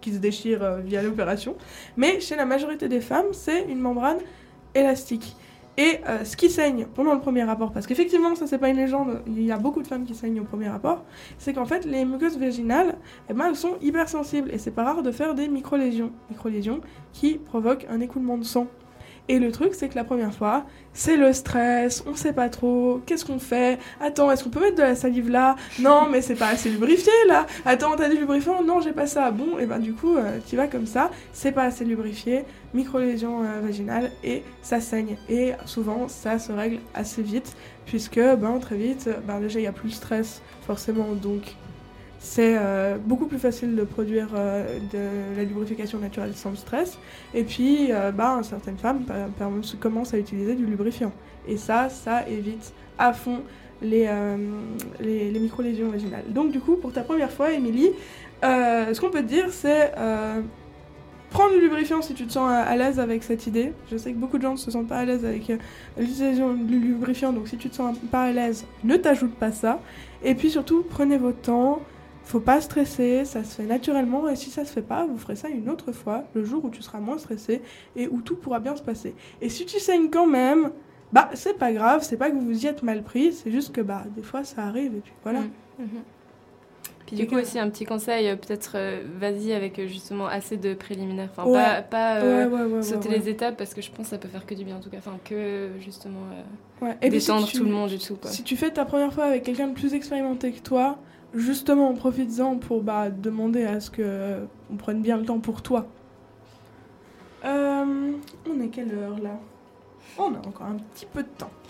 qui 0.00 0.12
se 0.12 0.18
déchire 0.18 0.62
euh, 0.62 0.80
via 0.80 1.02
l'opération. 1.02 1.56
Mais 1.96 2.20
chez 2.20 2.36
la 2.36 2.46
majorité 2.46 2.88
des 2.88 3.00
femmes, 3.00 3.32
c'est 3.32 3.64
une 3.64 3.80
membrane 3.80 4.18
élastique. 4.74 5.36
Et 5.80 5.98
euh, 6.06 6.24
ce 6.26 6.36
qui 6.36 6.50
saigne 6.50 6.86
pendant 6.94 7.14
le 7.14 7.20
premier 7.20 7.42
rapport, 7.42 7.72
parce 7.72 7.86
qu'effectivement, 7.86 8.34
ça 8.34 8.46
c'est 8.46 8.58
pas 8.58 8.68
une 8.68 8.76
légende, 8.76 9.22
il 9.26 9.42
y 9.42 9.50
a 9.50 9.56
beaucoup 9.56 9.80
de 9.80 9.86
femmes 9.86 10.04
qui 10.04 10.14
saignent 10.14 10.38
au 10.40 10.44
premier 10.44 10.68
rapport, 10.68 11.06
c'est 11.38 11.54
qu'en 11.54 11.64
fait, 11.64 11.86
les 11.86 12.04
muqueuses 12.04 12.38
vaginales, 12.38 12.98
eh 13.30 13.32
ben, 13.32 13.46
elles 13.48 13.56
sont 13.56 13.78
hypersensibles 13.80 14.50
et 14.52 14.58
c'est 14.58 14.72
pas 14.72 14.84
rare 14.84 15.02
de 15.02 15.10
faire 15.10 15.34
des 15.34 15.48
micro-lésions. 15.48 16.12
Micro-lésions 16.28 16.82
qui 17.14 17.38
provoquent 17.38 17.86
un 17.88 18.00
écoulement 18.00 18.36
de 18.36 18.44
sang. 18.44 18.66
Et 19.30 19.38
le 19.38 19.52
truc, 19.52 19.74
c'est 19.74 19.88
que 19.88 19.94
la 19.94 20.02
première 20.02 20.34
fois, 20.34 20.64
c'est 20.92 21.16
le 21.16 21.32
stress, 21.32 22.02
on 22.04 22.16
sait 22.16 22.32
pas 22.32 22.48
trop, 22.48 23.00
qu'est-ce 23.06 23.24
qu'on 23.24 23.38
fait? 23.38 23.78
Attends, 24.00 24.28
est-ce 24.28 24.42
qu'on 24.42 24.50
peut 24.50 24.58
mettre 24.58 24.74
de 24.74 24.82
la 24.82 24.96
salive 24.96 25.30
là? 25.30 25.54
Non, 25.78 26.08
mais 26.10 26.20
c'est 26.20 26.34
pas 26.34 26.48
assez 26.48 26.68
lubrifié 26.68 27.12
là. 27.28 27.46
Attends, 27.64 27.94
t'as 27.96 28.08
du 28.08 28.16
lubrifiant? 28.16 28.64
Non, 28.64 28.80
j'ai 28.80 28.90
pas 28.90 29.06
ça. 29.06 29.30
Bon, 29.30 29.56
et 29.60 29.66
ben 29.66 29.78
du 29.78 29.92
coup, 29.92 30.16
euh, 30.16 30.38
tu 30.48 30.56
vas 30.56 30.66
comme 30.66 30.84
ça, 30.84 31.12
c'est 31.32 31.52
pas 31.52 31.62
assez 31.62 31.84
lubrifié, 31.84 32.44
micro-lésion 32.74 33.44
euh, 33.44 33.60
vaginale, 33.62 34.10
et 34.24 34.42
ça 34.62 34.80
saigne. 34.80 35.16
Et 35.28 35.52
souvent, 35.64 36.08
ça 36.08 36.40
se 36.40 36.50
règle 36.50 36.80
assez 36.92 37.22
vite, 37.22 37.54
puisque 37.86 38.18
ben, 38.18 38.58
très 38.58 38.74
vite, 38.74 39.08
ben, 39.28 39.38
déjà, 39.38 39.60
il 39.60 39.62
y 39.62 39.68
a 39.68 39.72
plus 39.72 39.90
de 39.90 39.94
stress, 39.94 40.42
forcément, 40.66 41.12
donc 41.12 41.54
c'est 42.22 42.56
euh, 42.56 42.98
beaucoup 42.98 43.26
plus 43.26 43.38
facile 43.38 43.74
de 43.74 43.82
produire 43.82 44.28
euh, 44.34 44.78
de 44.92 45.36
la 45.36 45.42
lubrification 45.42 45.98
naturelle 45.98 46.34
sans 46.34 46.54
stress. 46.54 46.98
Et 47.34 47.44
puis, 47.44 47.90
bah, 48.14 48.40
certaines 48.42 48.76
femmes 48.76 49.04
commencent 49.80 50.14
à 50.14 50.18
utiliser 50.18 50.54
du 50.54 50.66
lubrifiant. 50.66 51.12
Et 51.48 51.56
ça, 51.56 51.88
ça 51.88 52.28
évite 52.28 52.72
à 52.98 53.12
fond 53.14 53.40
les, 53.82 54.08
les, 55.00 55.30
les 55.30 55.40
micro-lésions 55.40 55.88
vaginales. 55.88 56.24
Donc, 56.28 56.52
du 56.52 56.60
coup, 56.60 56.76
pour 56.76 56.92
ta 56.92 57.00
première 57.00 57.30
fois, 57.30 57.52
Émilie, 57.52 57.90
ce 58.42 59.00
qu'on 59.00 59.10
peut 59.10 59.22
te 59.22 59.28
dire, 59.28 59.50
c'est 59.50 59.92
prendre 61.30 61.54
du 61.54 61.60
lubrifiant 61.60 62.02
si 62.02 62.12
tu 62.12 62.26
te 62.26 62.32
sens 62.32 62.50
à, 62.50 62.76
l'aise 62.76 63.00
avec 63.00 63.22
cette 63.22 63.46
idée. 63.46 63.72
Je 63.90 63.96
sais 63.96 64.12
que 64.12 64.18
beaucoup 64.18 64.36
de 64.36 64.42
gens 64.42 64.52
ne 64.52 64.56
se 64.56 64.70
sentent 64.70 64.88
pas 64.88 64.98
à 64.98 65.04
l'aise 65.04 65.24
avec 65.24 65.50
l'utilisation 65.96 66.54
du 66.54 66.78
lubrifiant, 66.78 67.32
donc 67.32 67.48
si 67.48 67.56
tu 67.56 67.70
te 67.70 67.76
sens 67.76 67.96
pas 68.10 68.24
à 68.24 68.32
l'aise, 68.32 68.66
ne 68.84 68.96
t'ajoute 68.96 69.34
pas 69.34 69.52
ça. 69.52 69.80
Et 70.22 70.34
puis 70.34 70.50
surtout, 70.50 70.84
prenez 70.88 71.16
votre 71.16 71.40
temps. 71.40 71.80
Faut 72.30 72.38
pas 72.38 72.60
stresser, 72.60 73.24
ça 73.24 73.42
se 73.42 73.56
fait 73.56 73.64
naturellement 73.66 74.28
et 74.28 74.36
si 74.36 74.50
ça 74.50 74.64
se 74.64 74.72
fait 74.72 74.82
pas, 74.82 75.04
vous 75.04 75.18
ferez 75.18 75.34
ça 75.34 75.48
une 75.48 75.68
autre 75.68 75.90
fois, 75.90 76.22
le 76.34 76.44
jour 76.44 76.64
où 76.64 76.70
tu 76.70 76.80
seras 76.80 77.00
moins 77.00 77.18
stressé 77.18 77.60
et 77.96 78.06
où 78.06 78.20
tout 78.22 78.36
pourra 78.36 78.60
bien 78.60 78.76
se 78.76 78.82
passer. 78.82 79.16
Et 79.40 79.48
si 79.48 79.66
tu 79.66 79.80
saignes 79.80 80.10
quand 80.10 80.28
même, 80.28 80.70
bah 81.12 81.28
c'est 81.34 81.58
pas 81.58 81.72
grave, 81.72 82.02
c'est 82.04 82.16
pas 82.16 82.30
que 82.30 82.36
vous 82.36 82.46
vous 82.46 82.64
y 82.64 82.68
êtes 82.68 82.84
mal 82.84 83.02
pris, 83.02 83.32
c'est 83.32 83.50
juste 83.50 83.72
que 83.74 83.80
bah 83.80 84.04
des 84.14 84.22
fois 84.22 84.44
ça 84.44 84.62
arrive 84.62 84.94
et 84.94 85.00
puis 85.00 85.12
voilà. 85.24 85.40
Mhm. 85.80 85.88
Puis 87.06 87.16
du 87.16 87.26
coup 87.26 87.34
aussi 87.34 87.58
un 87.58 87.68
petit 87.68 87.84
conseil, 87.84 88.28
euh, 88.28 88.36
peut-être 88.36 88.74
euh, 88.76 89.02
vas-y 89.18 89.52
avec 89.52 89.80
euh, 89.80 89.88
justement 89.88 90.28
assez 90.28 90.56
de 90.56 90.74
préliminaires, 90.74 91.30
enfin 91.36 91.50
Ouais. 91.50 91.54
pas, 91.54 91.82
pas 91.82 92.14
euh, 92.20 92.46
Ouais, 92.48 92.54
ouais, 92.62 92.72
ouais, 92.76 92.82
sauter 92.84 93.08
les 93.08 93.28
étapes 93.28 93.56
parce 93.56 93.74
que 93.74 93.82
je 93.82 93.90
pense 93.90 94.06
que 94.06 94.10
ça 94.10 94.18
peut 94.18 94.28
faire 94.28 94.46
que 94.46 94.54
du 94.54 94.62
bien 94.64 94.76
en 94.76 94.80
tout 94.80 94.90
cas, 94.90 94.98
enfin 94.98 95.18
que 95.24 95.70
justement 95.80 96.20
euh, 96.32 96.86
Ouais. 96.86 96.96
Et 97.02 97.08
puis, 97.10 97.20
si 97.20 97.26
détendre 97.26 97.48
tu- 97.48 97.58
tout 97.58 97.64
le 97.64 97.72
monde 97.72 97.90
et 97.90 97.98
tout 97.98 98.14
quoi. 98.14 98.30
Si 98.30 98.44
tu 98.44 98.56
fais 98.56 98.70
ta 98.70 98.84
première 98.84 99.12
fois 99.12 99.24
avec 99.24 99.42
quelqu'un 99.42 99.66
de 99.66 99.74
plus 99.74 99.94
expérimenté 99.94 100.52
que 100.52 100.60
toi, 100.60 100.98
justement, 101.34 101.92
profites-en 101.94 102.56
pour 102.56 102.82
bah, 102.82 103.10
demander 103.10 103.64
à 103.64 103.80
ce 103.80 103.90
que 103.90 104.46
on 104.72 104.76
prenne 104.76 105.02
bien 105.02 105.16
le 105.16 105.24
temps 105.24 105.40
pour 105.40 105.62
toi. 105.62 105.86
Euh, 107.44 108.12
on 108.48 108.60
est 108.60 108.68
quelle 108.68 108.94
heure 108.94 109.18
là? 109.18 109.38
On 110.18 110.34
a 110.34 110.38
encore 110.38 110.66
un 110.66 110.76
petit 110.94 111.06
peu 111.06 111.22
de 111.22 111.28
temps. 111.28 111.50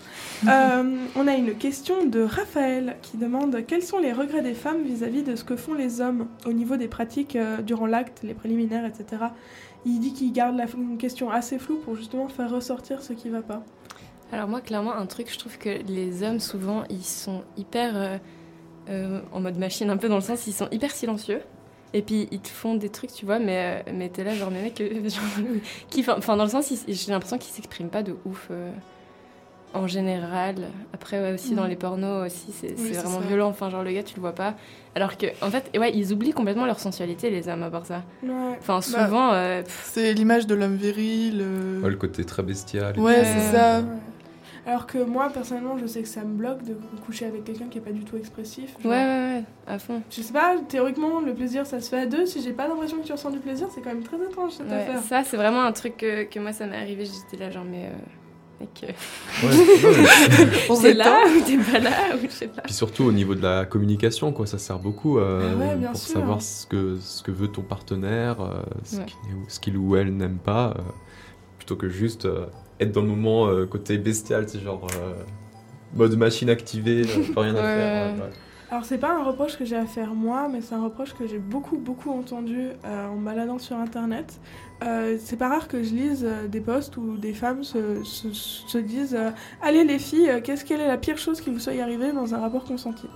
Euh, 0.47 1.05
on 1.15 1.27
a 1.27 1.35
une 1.35 1.53
question 1.53 2.03
de 2.03 2.21
Raphaël 2.21 2.97
qui 3.03 3.17
demande 3.17 3.63
quels 3.67 3.83
sont 3.83 3.99
les 3.99 4.11
regrets 4.11 4.41
des 4.41 4.55
femmes 4.55 4.81
vis-à-vis 4.81 5.21
de 5.21 5.35
ce 5.35 5.43
que 5.43 5.55
font 5.55 5.75
les 5.75 6.01
hommes 6.01 6.25
au 6.47 6.51
niveau 6.51 6.77
des 6.77 6.87
pratiques 6.87 7.35
euh, 7.35 7.61
durant 7.61 7.85
l'acte, 7.85 8.23
les 8.23 8.33
préliminaires, 8.33 8.83
etc. 8.83 9.25
Il 9.85 9.99
dit 9.99 10.13
qu'il 10.13 10.33
garde 10.33 10.57
la 10.57 10.65
une 10.75 10.97
question 10.97 11.29
assez 11.29 11.59
floue 11.59 11.77
pour 11.77 11.95
justement 11.95 12.27
faire 12.27 12.49
ressortir 12.49 13.03
ce 13.03 13.13
qui 13.13 13.29
va 13.29 13.43
pas. 13.43 13.61
Alors 14.31 14.47
moi 14.47 14.61
clairement 14.61 14.95
un 14.95 15.05
truc, 15.05 15.31
je 15.31 15.37
trouve 15.37 15.59
que 15.59 15.69
les 15.87 16.23
hommes 16.23 16.39
souvent 16.39 16.85
ils 16.89 17.05
sont 17.05 17.43
hyper 17.55 18.19
euh, 18.89 19.19
en 19.31 19.39
mode 19.39 19.57
machine 19.57 19.89
un 19.89 19.97
peu 19.97 20.09
dans 20.09 20.15
le 20.15 20.21
sens 20.21 20.47
ils 20.47 20.53
sont 20.53 20.67
hyper 20.71 20.91
silencieux. 20.91 21.41
Et 21.93 22.01
puis 22.01 22.27
ils 22.31 22.39
te 22.39 22.47
font 22.47 22.75
des 22.75 22.87
trucs, 22.89 23.11
tu 23.11 23.25
vois, 23.25 23.37
mais, 23.39 23.83
euh, 23.87 23.91
mais 23.93 24.07
t'es 24.09 24.23
là, 24.23 24.33
genre, 24.33 24.49
mais 24.49 24.61
mec, 24.61 24.79
euh, 24.79 25.03
genre, 25.09 25.23
qui, 25.89 26.05
enfin, 26.07 26.37
dans 26.37 26.43
le 26.45 26.49
sens, 26.49 26.71
j'ai 26.87 27.11
l'impression 27.11 27.37
qu'ils 27.37 27.53
s'expriment 27.53 27.89
pas 27.89 28.01
de 28.01 28.15
ouf 28.23 28.47
euh, 28.49 28.71
en 29.73 29.87
général. 29.87 30.69
Après, 30.93 31.19
ouais, 31.21 31.33
aussi 31.33 31.53
dans 31.53 31.65
Mm. 31.65 31.69
les 31.69 31.75
pornos, 31.75 32.25
aussi, 32.27 32.53
c'est 32.53 32.75
Oui, 32.79 32.93
vraiment 32.93 33.19
ça. 33.19 33.27
violent. 33.27 33.49
Enfin, 33.49 33.69
genre, 33.69 33.83
le 33.83 33.91
gars, 33.91 34.03
tu 34.03 34.15
le 34.15 34.21
vois 34.21 34.33
pas. 34.33 34.55
Alors 34.95 35.17
que, 35.17 35.25
en 35.41 35.49
fait, 35.51 35.69
ouais, 35.77 35.91
ils 35.93 36.13
oublient 36.13 36.31
complètement 36.31 36.65
leur 36.65 36.79
sensualité, 36.79 37.29
les 37.29 37.49
hommes, 37.49 37.63
à 37.63 37.69
part 37.69 37.85
ça. 37.85 38.03
Ouais. 38.23 38.29
Enfin, 38.59 38.75
Bah, 38.75 38.81
souvent. 39.07 39.33
euh, 39.33 39.61
c'est 39.83 40.13
l'image 40.13 40.47
de 40.47 40.55
l'homme 40.55 40.75
viril. 40.77 41.39
euh, 41.41 41.81
Ouais, 41.81 41.89
le 41.89 41.95
côté 41.97 42.23
très 42.23 42.41
bestial. 42.43 42.97
et 42.97 43.01
Ouais, 43.01 43.25
c'est 43.25 43.51
ça. 43.51 43.81
Alors 44.65 44.85
que 44.85 44.99
moi, 44.99 45.29
personnellement, 45.33 45.77
je 45.79 45.87
sais 45.87 46.01
que 46.03 46.07
ça 46.07 46.21
me 46.23 46.35
bloque 46.35 46.63
de 46.63 46.75
coucher 47.05 47.25
avec 47.25 47.43
quelqu'un 47.45 47.65
qui 47.65 47.79
est 47.79 47.81
pas 47.81 47.91
du 47.91 48.03
tout 48.03 48.15
expressif. 48.17 48.75
Ouais, 48.83 48.89
ouais, 48.91 48.97
ouais, 48.97 49.43
à 49.65 49.79
fond. 49.79 50.01
Je 50.11 50.21
sais 50.21 50.33
pas, 50.33 50.55
théoriquement, 50.67 51.19
le 51.19 51.33
plaisir, 51.33 51.65
ça 51.65 51.79
se 51.79 51.89
fait 51.89 52.01
à 52.01 52.05
deux. 52.05 52.25
Si 52.27 52.41
j'ai 52.43 52.53
pas 52.53 52.67
l'impression 52.67 52.97
que 52.99 53.05
tu 53.05 53.11
ressens 53.11 53.31
du 53.31 53.39
plaisir, 53.39 53.67
c'est 53.73 53.81
quand 53.81 53.89
même 53.89 54.03
très 54.03 54.17
étrange 54.17 54.51
cette 54.51 54.67
Ouais, 54.69 54.73
affaire. 54.81 54.99
ça, 55.01 55.23
c'est 55.23 55.37
vraiment 55.37 55.63
un 55.63 55.71
truc 55.71 55.97
que, 55.97 56.23
que 56.25 56.39
moi, 56.39 56.53
ça 56.53 56.67
m'est 56.67 56.77
arrivé. 56.77 57.05
J'étais 57.05 57.43
là, 57.43 57.49
genre, 57.49 57.65
mais. 57.65 57.87
euh, 57.87 58.59
mec. 58.59 58.83
euh, 58.83 59.47
Ouais, 59.47 60.65
On 60.69 60.75
t'es 60.81 60.93
là 60.93 61.23
ou 61.25 61.41
t'es 61.43 61.57
pas 61.57 61.79
là 61.79 62.15
ou 62.15 62.19
je 62.23 62.27
sais 62.29 62.47
pas. 62.47 62.61
Puis 62.61 62.73
surtout 62.73 63.03
au 63.05 63.11
niveau 63.11 63.33
de 63.33 63.41
la 63.41 63.65
communication, 63.65 64.31
quoi, 64.31 64.45
ça 64.45 64.59
sert 64.59 64.77
beaucoup 64.77 65.17
euh, 65.17 65.53
Ah 65.53 65.57
ouais, 65.57 65.87
pour 65.87 65.95
sûr. 65.99 66.13
savoir 66.19 66.41
ce 66.41 66.67
que, 66.67 66.97
ce 67.01 67.23
que 67.23 67.31
veut 67.31 67.47
ton 67.47 67.63
partenaire, 67.63 68.39
euh, 68.41 68.61
ce 68.83 68.97
Ouais. 68.97 69.05
qu'il 69.05 69.15
ce 69.47 69.59
qu'il 69.59 69.77
ou 69.77 69.95
elle 69.95 70.15
n'aime 70.15 70.37
pas, 70.37 70.75
euh, 70.77 70.81
plutôt 71.57 71.75
que 71.75 71.89
juste 71.89 72.25
euh, 72.25 72.45
être 72.81 72.91
dans 72.91 73.01
le 73.01 73.07
moment 73.07 73.47
euh, 73.47 73.65
côté 73.65 73.97
bestial, 73.97 74.47
c'est 74.49 74.59
genre 74.59 74.87
euh, 74.97 75.13
mode 75.95 76.15
machine 76.17 76.49
activée, 76.49 77.03
euh, 77.03 77.33
pas 77.33 77.41
rien 77.41 77.55
à 77.55 77.63
faire. 77.63 77.93
ouais, 77.93 78.21
ouais. 78.21 78.29
Alors, 78.71 78.85
c'est 78.85 78.97
pas 78.97 79.11
un 79.13 79.23
reproche 79.25 79.57
que 79.57 79.65
j'ai 79.65 79.75
à 79.75 79.85
faire 79.85 80.13
moi, 80.13 80.47
mais 80.49 80.61
c'est 80.61 80.75
un 80.75 80.81
reproche 80.83 81.13
que 81.13 81.27
j'ai 81.27 81.39
beaucoup, 81.39 81.77
beaucoup 81.77 82.09
entendu 82.11 82.69
euh, 82.85 83.07
en 83.09 83.15
me 83.17 83.25
baladant 83.25 83.59
sur 83.59 83.75
internet. 83.75 84.39
Euh, 84.81 85.17
c'est 85.19 85.35
pas 85.35 85.49
rare 85.49 85.67
que 85.67 85.83
je 85.83 85.93
lise 85.93 86.23
euh, 86.25 86.47
des 86.47 86.61
posts 86.61 86.95
où 86.95 87.17
des 87.17 87.33
femmes 87.33 87.65
se, 87.65 88.01
se- 88.05 88.31
se 88.31 88.77
disent 88.77 89.13
euh, 89.13 89.31
Allez, 89.61 89.83
les 89.83 89.99
filles, 89.99 90.29
euh, 90.29 90.39
qu'est-ce 90.41 90.63
qu'elle 90.63 90.79
est 90.79 90.87
la 90.87 90.97
pire 90.97 91.17
chose 91.17 91.41
qui 91.41 91.49
vous 91.49 91.59
soit 91.59 91.73
arrivée 91.81 92.13
dans 92.13 92.33
un 92.33 92.39
rapport 92.39 92.63
consenti? 92.63 93.07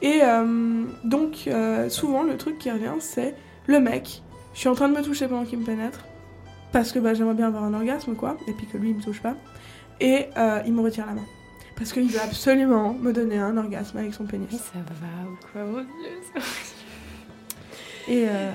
Et 0.00 0.20
euh, 0.22 0.84
donc, 1.02 1.48
euh, 1.48 1.88
souvent, 1.88 2.22
le 2.22 2.36
truc 2.36 2.58
qui 2.58 2.70
revient, 2.70 2.92
c'est 3.00 3.34
le 3.66 3.80
mec, 3.80 4.22
je 4.54 4.60
suis 4.60 4.68
en 4.68 4.74
train 4.76 4.88
de 4.88 4.96
me 4.96 5.02
toucher 5.02 5.26
pendant 5.26 5.44
qu'il 5.44 5.58
me 5.58 5.64
pénètre, 5.64 6.04
parce 6.72 6.92
que 6.92 6.98
bah, 6.98 7.14
j'aimerais 7.14 7.34
bien 7.34 7.48
avoir 7.48 7.64
un 7.64 7.74
orgasme, 7.74 8.14
quoi, 8.14 8.36
et 8.46 8.52
puis 8.52 8.66
que 8.66 8.76
lui, 8.76 8.90
il 8.90 8.96
me 8.96 9.02
touche 9.02 9.20
pas, 9.20 9.34
et 10.00 10.26
euh, 10.36 10.60
il 10.66 10.72
me 10.72 10.80
retire 10.80 11.06
la 11.06 11.14
main. 11.14 11.26
Parce 11.76 11.92
qu'il 11.92 12.08
veut 12.08 12.20
absolument 12.20 12.92
me 12.94 13.12
donner 13.12 13.38
un 13.38 13.56
orgasme 13.56 13.98
avec 13.98 14.12
son 14.12 14.24
pénis. 14.24 14.50
Ça 14.50 14.78
va 14.78 15.30
ou 15.30 15.36
quoi, 15.52 15.62
mon 15.64 15.80
dieu 15.82 16.42
Et 18.08 18.26
euh, 18.28 18.50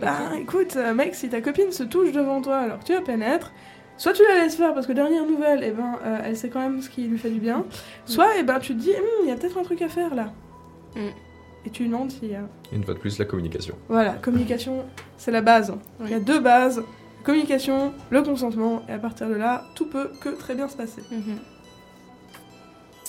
bah 0.00 0.18
écoute, 0.38 0.76
euh, 0.76 0.92
mec, 0.92 1.14
si 1.14 1.30
ta 1.30 1.40
copine 1.40 1.72
se 1.72 1.82
touche 1.82 2.12
devant 2.12 2.42
toi 2.42 2.58
alors 2.58 2.80
que 2.80 2.84
tu 2.84 2.92
la 2.92 3.00
pénètres, 3.00 3.52
soit 3.96 4.12
tu 4.12 4.22
la 4.22 4.42
laisses 4.42 4.56
faire 4.56 4.74
parce 4.74 4.86
que 4.86 4.92
dernière 4.92 5.24
nouvelle, 5.24 5.60
eh 5.64 5.70
ben, 5.70 5.98
euh, 6.04 6.18
elle 6.24 6.36
sait 6.36 6.50
quand 6.50 6.60
même 6.60 6.82
ce 6.82 6.90
qui 6.90 7.06
lui 7.06 7.16
fait 7.16 7.30
du 7.30 7.40
bien, 7.40 7.64
soit 8.04 8.28
eh 8.38 8.42
ben, 8.42 8.58
tu 8.58 8.74
te 8.74 8.80
dis, 8.80 8.90
Hum, 8.90 9.04
il 9.22 9.28
y 9.28 9.32
a 9.32 9.36
peut-être 9.36 9.56
un 9.56 9.62
truc 9.62 9.80
à 9.80 9.88
faire 9.88 10.14
là. 10.14 10.32
Mm. 10.94 11.08
Et 11.64 11.70
tu 11.70 11.86
demandes 11.86 12.10
s'il 12.10 12.30
y 12.30 12.34
a. 12.34 12.42
Et 12.70 12.76
Une 12.76 12.84
fois 12.84 12.94
de 12.94 12.98
plus, 12.98 13.18
la 13.18 13.24
communication. 13.24 13.74
Voilà, 13.88 14.12
communication, 14.12 14.84
c'est 15.16 15.30
la 15.30 15.40
base. 15.40 15.72
Il 16.04 16.10
y 16.10 16.14
a 16.14 16.20
deux 16.20 16.38
bases 16.38 16.82
communication, 17.32 17.92
le 18.10 18.22
consentement, 18.22 18.82
et 18.88 18.92
à 18.92 18.98
partir 18.98 19.28
de 19.28 19.34
là, 19.34 19.64
tout 19.74 19.86
peut 19.86 20.10
que 20.20 20.30
très 20.30 20.54
bien 20.54 20.68
se 20.68 20.76
passer. 20.76 21.02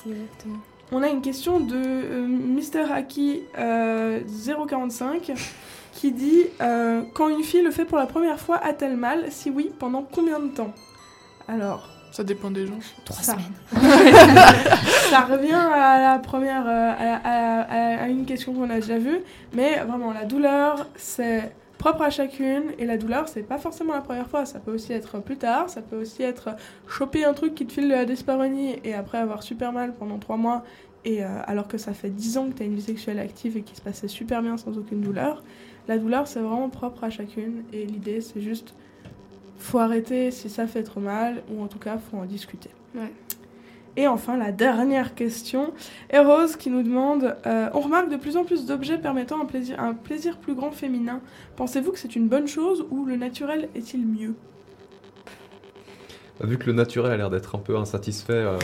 Exactement. 0.07 0.57
On 0.91 1.03
a 1.03 1.07
une 1.09 1.21
question 1.21 1.59
de 1.59 1.75
euh, 1.75 2.27
Mr. 2.27 2.91
Haki 2.91 3.41
euh, 3.57 4.21
045 4.67 5.31
qui 5.93 6.11
dit 6.11 6.43
euh, 6.61 7.03
Quand 7.13 7.29
une 7.29 7.43
fille 7.43 7.61
le 7.61 7.71
fait 7.71 7.85
pour 7.85 7.97
la 7.97 8.07
première 8.07 8.39
fois, 8.39 8.57
a-t-elle 8.63 8.97
mal? 8.97 9.25
Si 9.29 9.49
oui, 9.51 9.71
pendant 9.77 10.01
combien 10.03 10.39
de 10.39 10.47
temps? 10.47 10.73
Alors. 11.47 11.89
Ça 12.11 12.23
dépend 12.23 12.49
des 12.49 12.65
gens. 12.65 12.79
Trois 13.05 13.21
semaines. 13.21 13.53
ça 15.11 15.21
revient 15.21 15.51
à 15.53 16.01
la 16.13 16.17
première, 16.17 16.65
euh, 16.67 16.91
à, 16.91 17.15
à- 17.23 17.61
à- 17.61 18.03
à 18.03 18.07
une 18.07 18.25
question 18.25 18.51
qu'on 18.51 18.67
a 18.71 18.75
déjà 18.79 18.97
vue, 18.97 19.19
mais 19.53 19.77
vraiment 19.87 20.11
la 20.11 20.25
douleur, 20.25 20.87
c'est 20.95 21.53
propre 21.79 22.03
à 22.03 22.09
chacune, 22.11 22.73
et 22.77 22.85
la 22.85 22.97
douleur, 22.97 23.27
c'est 23.29 23.41
pas 23.41 23.57
forcément 23.57 23.93
la 23.93 24.01
première 24.01 24.27
fois, 24.27 24.45
ça 24.45 24.59
peut 24.59 24.71
aussi 24.71 24.93
être 24.93 25.19
plus 25.19 25.37
tard, 25.37 25.69
ça 25.69 25.81
peut 25.81 25.99
aussi 25.99 26.21
être 26.21 26.49
choper 26.87 27.23
un 27.23 27.33
truc 27.33 27.55
qui 27.55 27.65
te 27.65 27.71
file 27.71 27.85
de 27.85 27.93
la 27.93 28.05
dyspareunie 28.05 28.75
et 28.83 28.93
après 28.93 29.17
avoir 29.17 29.41
super 29.41 29.71
mal 29.71 29.93
pendant 29.95 30.19
trois 30.19 30.37
mois, 30.37 30.63
et 31.05 31.23
euh, 31.23 31.27
alors 31.47 31.69
que 31.69 31.77
ça 31.77 31.93
fait 31.93 32.09
10 32.09 32.37
ans 32.37 32.49
que 32.49 32.57
tu 32.57 32.63
as 32.63 32.65
une 32.65 32.75
vie 32.75 32.81
sexuelle 32.81 33.17
active 33.17 33.55
et 33.55 33.61
qui 33.61 33.75
se 33.75 33.81
passait 33.81 34.09
super 34.09 34.41
bien 34.41 34.57
sans 34.57 34.77
aucune 34.77 34.99
douleur. 34.99 35.41
La 35.87 35.97
douleur, 35.97 36.27
c'est 36.27 36.41
vraiment 36.41 36.69
propre 36.69 37.05
à 37.05 37.09
chacune, 37.09 37.63
et 37.71 37.85
l'idée, 37.85 38.19
c'est 38.19 38.41
juste 38.41 38.75
faut 39.57 39.79
arrêter 39.79 40.31
si 40.31 40.49
ça 40.49 40.67
fait 40.67 40.83
trop 40.83 40.99
mal, 40.99 41.43
ou 41.49 41.63
en 41.63 41.67
tout 41.67 41.79
cas, 41.79 41.97
faut 41.97 42.17
en 42.17 42.25
discuter. 42.25 42.69
Et 43.97 44.07
enfin, 44.07 44.37
la 44.37 44.51
dernière 44.51 45.15
question 45.15 45.73
est 46.09 46.19
Rose 46.19 46.55
qui 46.55 46.69
nous 46.69 46.83
demande 46.83 47.35
euh, 47.45 47.69
On 47.73 47.79
remarque 47.79 48.09
de 48.09 48.17
plus 48.17 48.37
en 48.37 48.43
plus 48.43 48.65
d'objets 48.65 48.97
permettant 48.97 49.41
un 49.41 49.45
plaisir, 49.45 49.79
un 49.79 49.93
plaisir 49.93 50.37
plus 50.37 50.53
grand 50.55 50.71
féminin. 50.71 51.21
Pensez-vous 51.55 51.91
que 51.91 51.99
c'est 51.99 52.15
une 52.15 52.27
bonne 52.27 52.47
chose 52.47 52.85
ou 52.91 53.05
le 53.05 53.15
naturel 53.15 53.69
est-il 53.75 54.05
mieux? 54.05 54.35
Vu 56.41 56.57
que 56.57 56.67
le 56.67 56.71
naturel 56.73 57.11
a 57.11 57.17
l'air 57.17 57.29
d'être 57.29 57.53
un 57.55 57.59
peu 57.59 57.75
insatisfait 57.75 58.31
euh, 58.31 58.57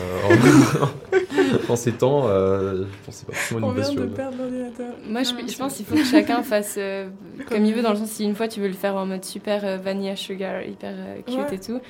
en, 1.68 1.70
en 1.74 1.76
ces 1.76 1.92
temps, 1.92 2.24
euh, 2.30 2.86
je 2.86 3.06
pense 3.06 3.08
que 3.08 3.12
c'est 3.12 3.26
pas 3.28 3.34
forcément 3.34 3.68
On 3.68 3.72
une 3.72 3.76
mauvaise 3.76 3.92
vient 3.92 4.02
de 4.02 4.08
perdre 4.08 4.38
l'ordinateur. 4.38 4.94
Moi, 5.10 5.24
je, 5.24 5.52
je 5.52 5.58
pense 5.58 5.76
qu'il 5.76 5.86
faut 5.86 5.96
que 5.96 6.06
chacun 6.06 6.42
fasse 6.44 6.76
euh, 6.78 7.10
comme 7.50 7.66
il 7.66 7.74
veut, 7.74 7.82
dans 7.82 7.90
le 7.90 7.98
sens 7.98 8.12
si 8.12 8.24
une 8.24 8.34
fois 8.36 8.48
tu 8.48 8.62
veux 8.62 8.68
le 8.70 8.74
faire 8.74 8.96
en 8.96 9.06
mode 9.06 9.26
super 9.26 9.66
euh, 9.66 9.76
vanilla 9.76 10.16
sugar, 10.16 10.64
hyper 10.64 10.94
euh, 10.96 11.16
cute 11.28 11.36
Ouais. 11.36 11.56
et 11.56 11.60
tout. 11.60 11.82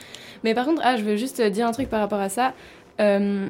Mais 0.43 0.55
par 0.55 0.65
contre, 0.65 0.81
ah, 0.83 0.97
je 0.97 1.03
veux 1.03 1.17
juste 1.17 1.39
dire 1.39 1.67
un 1.67 1.71
truc 1.71 1.87
par 1.87 1.99
rapport 1.99 2.19
à 2.19 2.29
ça. 2.29 2.53
Euh, 2.99 3.47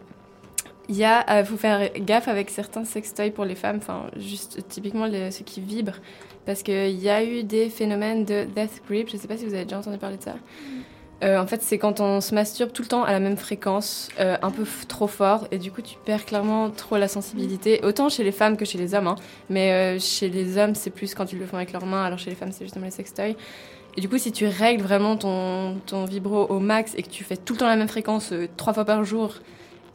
Il 0.87 0.95
y 0.95 1.03
a, 1.03 1.25
euh, 1.31 1.43
faut 1.43 1.57
faire 1.57 1.89
gaffe 1.97 2.27
avec 2.27 2.51
certains 2.51 2.85
sextoys 2.85 3.31
pour 3.31 3.43
les 3.43 3.55
femmes, 3.55 3.77
enfin, 3.77 4.03
juste 4.17 4.67
typiquement 4.67 5.07
ceux 5.31 5.43
qui 5.43 5.59
vibrent, 5.59 5.99
parce 6.45 6.61
qu'il 6.61 6.91
y 7.01 7.09
a 7.09 7.23
eu 7.23 7.43
des 7.43 7.69
phénomènes 7.71 8.23
de 8.23 8.43
death 8.43 8.83
grip. 8.87 9.09
Je 9.09 9.17
sais 9.17 9.27
pas 9.27 9.35
si 9.35 9.45
vous 9.47 9.55
avez 9.55 9.63
déjà 9.63 9.79
entendu 9.79 9.97
parler 9.97 10.17
de 10.17 10.21
ça. 10.21 10.35
Euh, 11.23 11.39
en 11.39 11.47
fait, 11.47 11.63
c'est 11.63 11.79
quand 11.79 12.01
on 12.01 12.21
se 12.21 12.35
masturbe 12.35 12.71
tout 12.71 12.83
le 12.83 12.87
temps 12.87 13.03
à 13.03 13.11
la 13.13 13.19
même 13.19 13.37
fréquence, 13.37 14.09
euh, 14.19 14.37
un 14.43 14.51
peu 14.51 14.63
trop 14.87 15.07
fort, 15.07 15.47
et 15.49 15.57
du 15.57 15.71
coup, 15.71 15.81
tu 15.81 15.95
perds 16.05 16.25
clairement 16.25 16.69
trop 16.69 16.97
la 16.97 17.07
sensibilité, 17.07 17.79
autant 17.83 18.09
chez 18.09 18.23
les 18.23 18.33
femmes 18.33 18.55
que 18.55 18.65
chez 18.65 18.77
les 18.77 18.93
hommes. 18.93 19.07
hein. 19.07 19.15
Mais 19.49 19.71
euh, 19.71 19.99
chez 19.99 20.29
les 20.29 20.59
hommes, 20.59 20.75
c'est 20.75 20.91
plus 20.91 21.15
quand 21.15 21.31
ils 21.31 21.39
le 21.39 21.47
font 21.47 21.57
avec 21.57 21.71
leurs 21.71 21.87
mains, 21.87 22.03
alors 22.03 22.19
chez 22.19 22.29
les 22.29 22.35
femmes, 22.35 22.51
c'est 22.51 22.65
justement 22.65 22.85
les 22.85 22.91
sextoys. 22.91 23.35
Et 23.97 24.01
du 24.01 24.09
coup, 24.09 24.17
si 24.17 24.31
tu 24.31 24.45
règles 24.45 24.83
vraiment 24.83 25.15
ton, 25.15 25.75
ton 25.85 26.05
vibro 26.05 26.45
au 26.47 26.59
max 26.59 26.93
et 26.97 27.03
que 27.03 27.09
tu 27.09 27.23
fais 27.23 27.37
tout 27.37 27.53
le 27.53 27.59
temps 27.59 27.67
la 27.67 27.77
même 27.77 27.87
fréquence, 27.87 28.31
euh, 28.33 28.47
trois 28.57 28.73
fois 28.73 28.83
par 28.83 29.03
jour, 29.05 29.35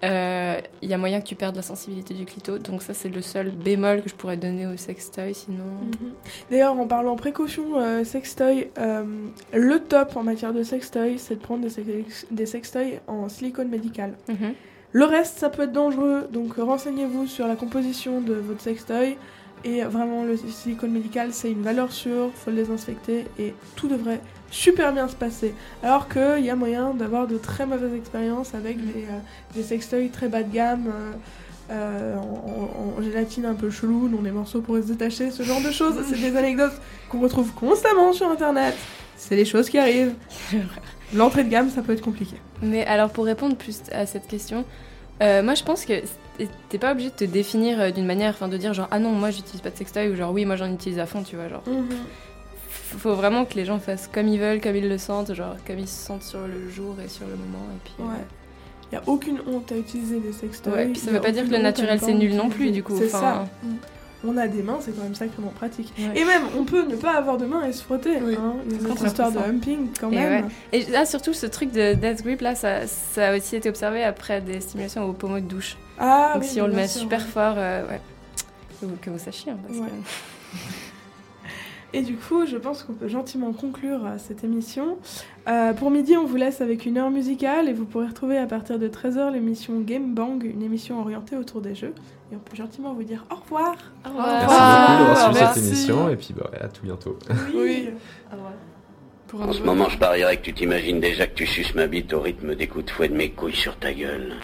euh, 0.02 0.58
il 0.80 0.88
y 0.88 0.94
a 0.94 0.96
moyen 0.96 1.20
que 1.20 1.26
tu 1.26 1.34
perdes 1.34 1.56
la 1.56 1.60
sensibilité 1.62 2.14
du 2.14 2.24
clito. 2.24 2.56
Donc 2.56 2.82
ça, 2.82 2.94
c'est 2.94 3.10
le 3.10 3.20
seul 3.20 3.50
bémol 3.50 4.02
que 4.02 4.08
je 4.08 4.14
pourrais 4.14 4.38
donner 4.38 4.66
au 4.66 4.76
sextoy, 4.78 5.34
sinon... 5.34 5.64
Mhm. 5.64 6.12
D'ailleurs, 6.50 6.80
en 6.80 6.86
parlant 6.86 7.14
précaution 7.16 7.78
euh, 7.78 8.02
sextoy, 8.04 8.70
euh, 8.78 9.04
le 9.52 9.78
top 9.80 10.16
en 10.16 10.22
matière 10.22 10.54
de 10.54 10.62
sextoy, 10.62 11.18
c'est 11.18 11.34
de 11.34 11.40
prendre 11.40 11.62
des, 11.62 11.68
sex- 11.68 12.26
des 12.30 12.46
sextoys 12.46 13.00
en 13.06 13.28
silicone 13.28 13.68
médical. 13.68 14.14
Mhm. 14.28 14.54
Le 14.92 15.04
reste, 15.04 15.38
ça 15.38 15.50
peut 15.50 15.64
être 15.64 15.72
dangereux, 15.72 16.26
donc 16.32 16.58
euh, 16.58 16.64
renseignez-vous 16.64 17.26
sur 17.26 17.46
la 17.46 17.54
composition 17.54 18.22
de 18.22 18.32
votre 18.32 18.62
sextoy. 18.62 19.18
Et 19.64 19.82
vraiment, 19.82 20.24
le 20.24 20.36
silicone 20.36 20.90
médical, 20.90 21.30
c'est 21.32 21.50
une 21.50 21.62
valeur 21.62 21.92
sûre, 21.92 22.30
faut 22.34 22.50
le 22.50 22.56
désinfecter 22.56 23.26
et 23.38 23.54
tout 23.76 23.88
devrait 23.88 24.20
super 24.50 24.92
bien 24.92 25.06
se 25.06 25.14
passer. 25.14 25.54
Alors 25.82 26.08
qu'il 26.08 26.44
y 26.44 26.50
a 26.50 26.56
moyen 26.56 26.94
d'avoir 26.94 27.26
de 27.26 27.36
très 27.36 27.66
mauvaises 27.66 27.94
expériences 27.94 28.54
avec 28.54 28.78
des, 28.78 29.02
euh, 29.04 29.18
des 29.54 29.62
sextoys 29.62 30.08
très 30.10 30.28
bas 30.28 30.42
de 30.42 30.52
gamme. 30.52 30.86
euh, 30.88 31.12
euh, 31.72 32.16
en, 32.16 32.20
en- 32.20 32.98
en 32.98 33.02
gélatine 33.02 33.44
un 33.46 33.54
peu 33.54 33.70
chelou, 33.70 34.08
dont 34.08 34.22
les 34.22 34.32
morceaux 34.32 34.60
pourraient 34.60 34.82
se 34.82 34.88
détacher, 34.88 35.30
ce 35.30 35.44
genre 35.44 35.60
de 35.60 35.70
choses. 35.70 35.94
C'est 36.08 36.18
des 36.20 36.36
anecdotes 36.36 36.72
qu'on 37.08 37.20
retrouve 37.20 37.52
constamment 37.52 38.12
sur 38.12 38.28
internet. 38.28 38.74
C'est 39.16 39.36
les 39.36 39.44
choses 39.44 39.70
qui 39.70 39.78
arrivent. 39.78 40.14
L'entrée 41.14 41.44
de 41.44 41.48
gamme, 41.48 41.70
ça 41.70 41.82
peut 41.82 41.92
être 41.92 42.00
compliqué. 42.02 42.34
Mais 42.60 42.84
alors 42.86 43.10
pour 43.10 43.24
répondre 43.24 43.54
plus 43.54 43.82
à 43.92 44.04
cette 44.06 44.26
question, 44.26 44.64
euh, 45.22 45.42
moi 45.42 45.54
je 45.54 45.62
pense 45.62 45.84
que 45.84 45.94
t'es 46.68 46.78
pas 46.78 46.92
obligé 46.92 47.10
de 47.10 47.14
te 47.14 47.24
définir 47.24 47.80
euh, 47.80 47.90
d'une 47.90 48.06
manière, 48.06 48.30
enfin 48.30 48.48
de 48.48 48.56
dire 48.56 48.72
genre 48.74 48.88
ah 48.90 48.98
non 48.98 49.10
moi 49.10 49.30
j'utilise 49.30 49.60
pas 49.60 49.70
de 49.70 49.76
sextoy 49.76 50.08
ou 50.08 50.16
genre 50.16 50.32
oui 50.32 50.44
moi 50.44 50.56
j'en 50.56 50.72
utilise 50.72 50.98
à 50.98 51.06
fond 51.06 51.22
tu 51.22 51.36
vois 51.36 51.48
genre. 51.48 51.62
F- 51.66 52.96
Faut 52.98 53.14
vraiment 53.14 53.44
que 53.44 53.54
les 53.54 53.64
gens 53.64 53.78
fassent 53.78 54.08
comme 54.12 54.28
ils 54.28 54.38
veulent, 54.40 54.60
comme 54.60 54.76
ils 54.76 54.88
le 54.88 54.98
sentent, 54.98 55.32
genre 55.34 55.56
comme 55.66 55.78
ils 55.78 55.88
se 55.88 56.06
sentent 56.06 56.22
sur 56.22 56.40
le 56.40 56.68
jour 56.70 56.96
et 57.04 57.08
sur 57.08 57.26
le 57.26 57.36
moment 57.36 57.64
et 57.74 57.78
puis. 57.84 57.94
euh, 58.00 58.04
Ouais. 58.04 58.24
Il 58.92 58.98
n'y 58.98 58.98
a 58.98 59.02
aucune 59.06 59.38
honte 59.46 59.70
à 59.70 59.76
utiliser 59.76 60.18
des 60.18 60.32
sextoys. 60.32 60.72
Ouais, 60.72 60.86
puis 60.86 60.98
ça 61.00 61.12
veut 61.12 61.20
pas 61.20 61.30
dire 61.30 61.44
que 61.44 61.50
le 61.52 61.58
naturel, 61.58 62.00
c'est 62.00 62.12
nul 62.12 62.34
non 62.34 62.48
plus, 62.48 62.72
du 62.72 62.82
coup, 62.82 62.96
C'est 62.98 63.08
ça. 63.08 63.46
Mm. 63.62 63.68
On 64.22 64.36
a 64.36 64.46
des 64.48 64.62
mains, 64.62 64.78
c'est 64.80 64.94
quand 64.94 65.02
même 65.02 65.14
sacrément 65.14 65.48
pratique. 65.48 65.92
Ouais. 65.98 66.20
Et 66.20 66.24
même, 66.26 66.42
on 66.58 66.64
peut 66.64 66.84
ne 66.86 66.94
pas 66.96 67.12
avoir 67.16 67.38
de 67.38 67.46
mains 67.46 67.64
et 67.64 67.72
se 67.72 67.82
frotter. 67.82 68.16
Hein. 68.18 68.54
Il 68.66 68.72
y 68.72 68.76
a 68.76 68.78
cette 68.80 68.88
Contre 68.88 69.06
histoire 69.06 69.32
de 69.32 69.38
humping 69.38 69.88
quand 69.98 70.10
Et 70.12 70.16
même. 70.16 70.44
ouais. 70.44 70.50
Et 70.72 70.84
là, 70.90 71.06
surtout, 71.06 71.32
ce 71.32 71.46
truc 71.46 71.72
de 71.72 71.94
death 71.94 72.22
grip, 72.22 72.42
là, 72.42 72.54
ça, 72.54 72.86
ça 72.86 73.28
a 73.30 73.36
aussi 73.36 73.56
été 73.56 73.68
observé 73.70 74.04
après 74.04 74.42
des 74.42 74.60
stimulations 74.60 75.04
au 75.08 75.14
pommeau 75.14 75.36
de 75.40 75.46
douche. 75.46 75.76
Ah 75.98 76.32
Donc 76.34 76.42
oui, 76.42 76.48
si 76.48 76.60
on 76.60 76.66
le 76.66 76.74
met 76.74 76.86
sûr, 76.86 77.00
super 77.02 77.20
ouais. 77.20 77.26
fort, 77.26 77.54
euh, 77.56 77.86
ouais. 77.88 78.00
Que 78.80 78.86
vous, 78.86 78.96
que 79.00 79.10
vous 79.10 79.18
sachiez, 79.18 79.52
hein, 79.52 79.56
parce 79.66 79.78
Ouais. 79.78 79.86
que... 79.86 80.58
Et 81.92 82.02
du 82.02 82.16
coup, 82.16 82.46
je 82.46 82.56
pense 82.56 82.82
qu'on 82.82 82.92
peut 82.92 83.08
gentiment 83.08 83.52
conclure 83.52 84.06
euh, 84.06 84.16
cette 84.18 84.44
émission. 84.44 84.98
Euh, 85.48 85.72
pour 85.72 85.90
midi, 85.90 86.16
on 86.16 86.24
vous 86.24 86.36
laisse 86.36 86.60
avec 86.60 86.86
une 86.86 86.98
heure 86.98 87.10
musicale 87.10 87.68
et 87.68 87.72
vous 87.72 87.84
pourrez 87.84 88.06
retrouver 88.06 88.38
à 88.38 88.46
partir 88.46 88.78
de 88.78 88.88
13h 88.88 89.32
l'émission 89.32 89.80
Game 89.80 90.14
Bang, 90.14 90.44
une 90.44 90.62
émission 90.62 91.00
orientée 91.00 91.36
autour 91.36 91.60
des 91.60 91.74
jeux. 91.74 91.94
Et 92.32 92.36
on 92.36 92.38
peut 92.38 92.56
gentiment 92.56 92.94
vous 92.94 93.02
dire 93.02 93.24
au 93.30 93.34
revoir. 93.34 93.74
Au 94.04 94.10
Merci 94.16 94.46
beaucoup 94.46 95.04
d'avoir 95.08 95.34
suivi 95.34 95.54
cette 95.54 95.64
émission 95.64 96.08
et 96.10 96.16
puis 96.16 96.32
bah, 96.32 96.50
à 96.60 96.68
tout 96.68 96.82
bientôt. 96.82 97.18
Oui. 97.54 97.90
En 99.32 99.52
ce 99.52 99.62
moment, 99.62 99.88
je 99.88 99.96
parierais 99.96 100.38
que 100.38 100.42
tu 100.42 100.52
t'imagines 100.52 100.98
déjà 100.98 101.26
que 101.28 101.34
tu 101.34 101.46
suces 101.46 101.76
ma 101.76 101.86
bite 101.86 102.12
au 102.12 102.20
rythme 102.20 102.56
des 102.56 102.66
coups 102.66 102.86
de 102.86 102.90
fouet 102.90 103.08
de 103.08 103.14
mes 103.14 103.30
couilles 103.30 103.54
sur 103.54 103.76
ta 103.76 103.92
gueule. 103.92 104.34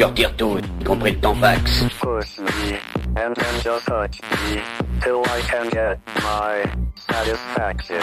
Tu 0.00 0.04
retires 0.04 0.36
tout, 0.36 0.58
y 0.80 0.84
compris 0.84 1.12
le 1.12 1.20
tampax. 1.20 1.84
Push 2.00 2.38
me, 2.38 2.78
and 3.16 3.34
then 3.34 3.60
just 3.62 3.86
touch 3.86 4.18
me, 4.22 4.62
till 5.02 5.22
I 5.26 5.40
can 5.42 5.68
get 5.68 5.98
my 6.22 6.64
satisfaction. 6.96 8.00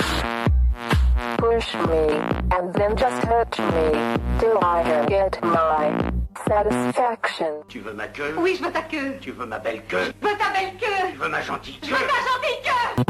Push 1.38 1.74
me, 1.88 2.20
and 2.52 2.74
then 2.76 2.96
just 2.96 3.26
hurt 3.26 3.58
me, 3.58 4.18
till 4.40 4.60
I 4.62 4.84
can 4.84 5.06
get 5.08 5.42
my 5.42 6.16
satisfaction. 6.48 7.64
Tu 7.68 7.80
veux 7.80 7.94
ma 7.94 8.07
queue 8.07 8.36
Oui, 8.38 8.56
je 8.57 8.64
veux 8.64 8.72
ta 8.72 8.82
queue. 8.82 9.18
Tu 9.22 9.32
veux 9.32 9.45
ma 9.45 9.60
belle 9.60 9.82
queue? 9.88 10.14
Je 10.22 10.28
veux 10.28 10.38
ta 10.38 10.49
belle 10.52 10.74
queue. 10.80 11.11
Tu 11.11 11.18
veux 11.18 11.30
ma 11.30 11.41
gentille 11.41 11.80
Je 11.84 11.90
queue 11.90 11.95
veux 11.95 12.07
ta 12.07 12.22
gentille 12.28 12.61
queue. 12.64 13.03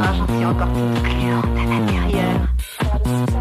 Ah, 0.00 0.12
j'en 0.16 0.26
suis 0.34 0.44
encore 0.44 0.68
toute 0.68 1.02
gluante 1.02 1.44
à 1.44 1.64
l'intérieur. 1.64 3.31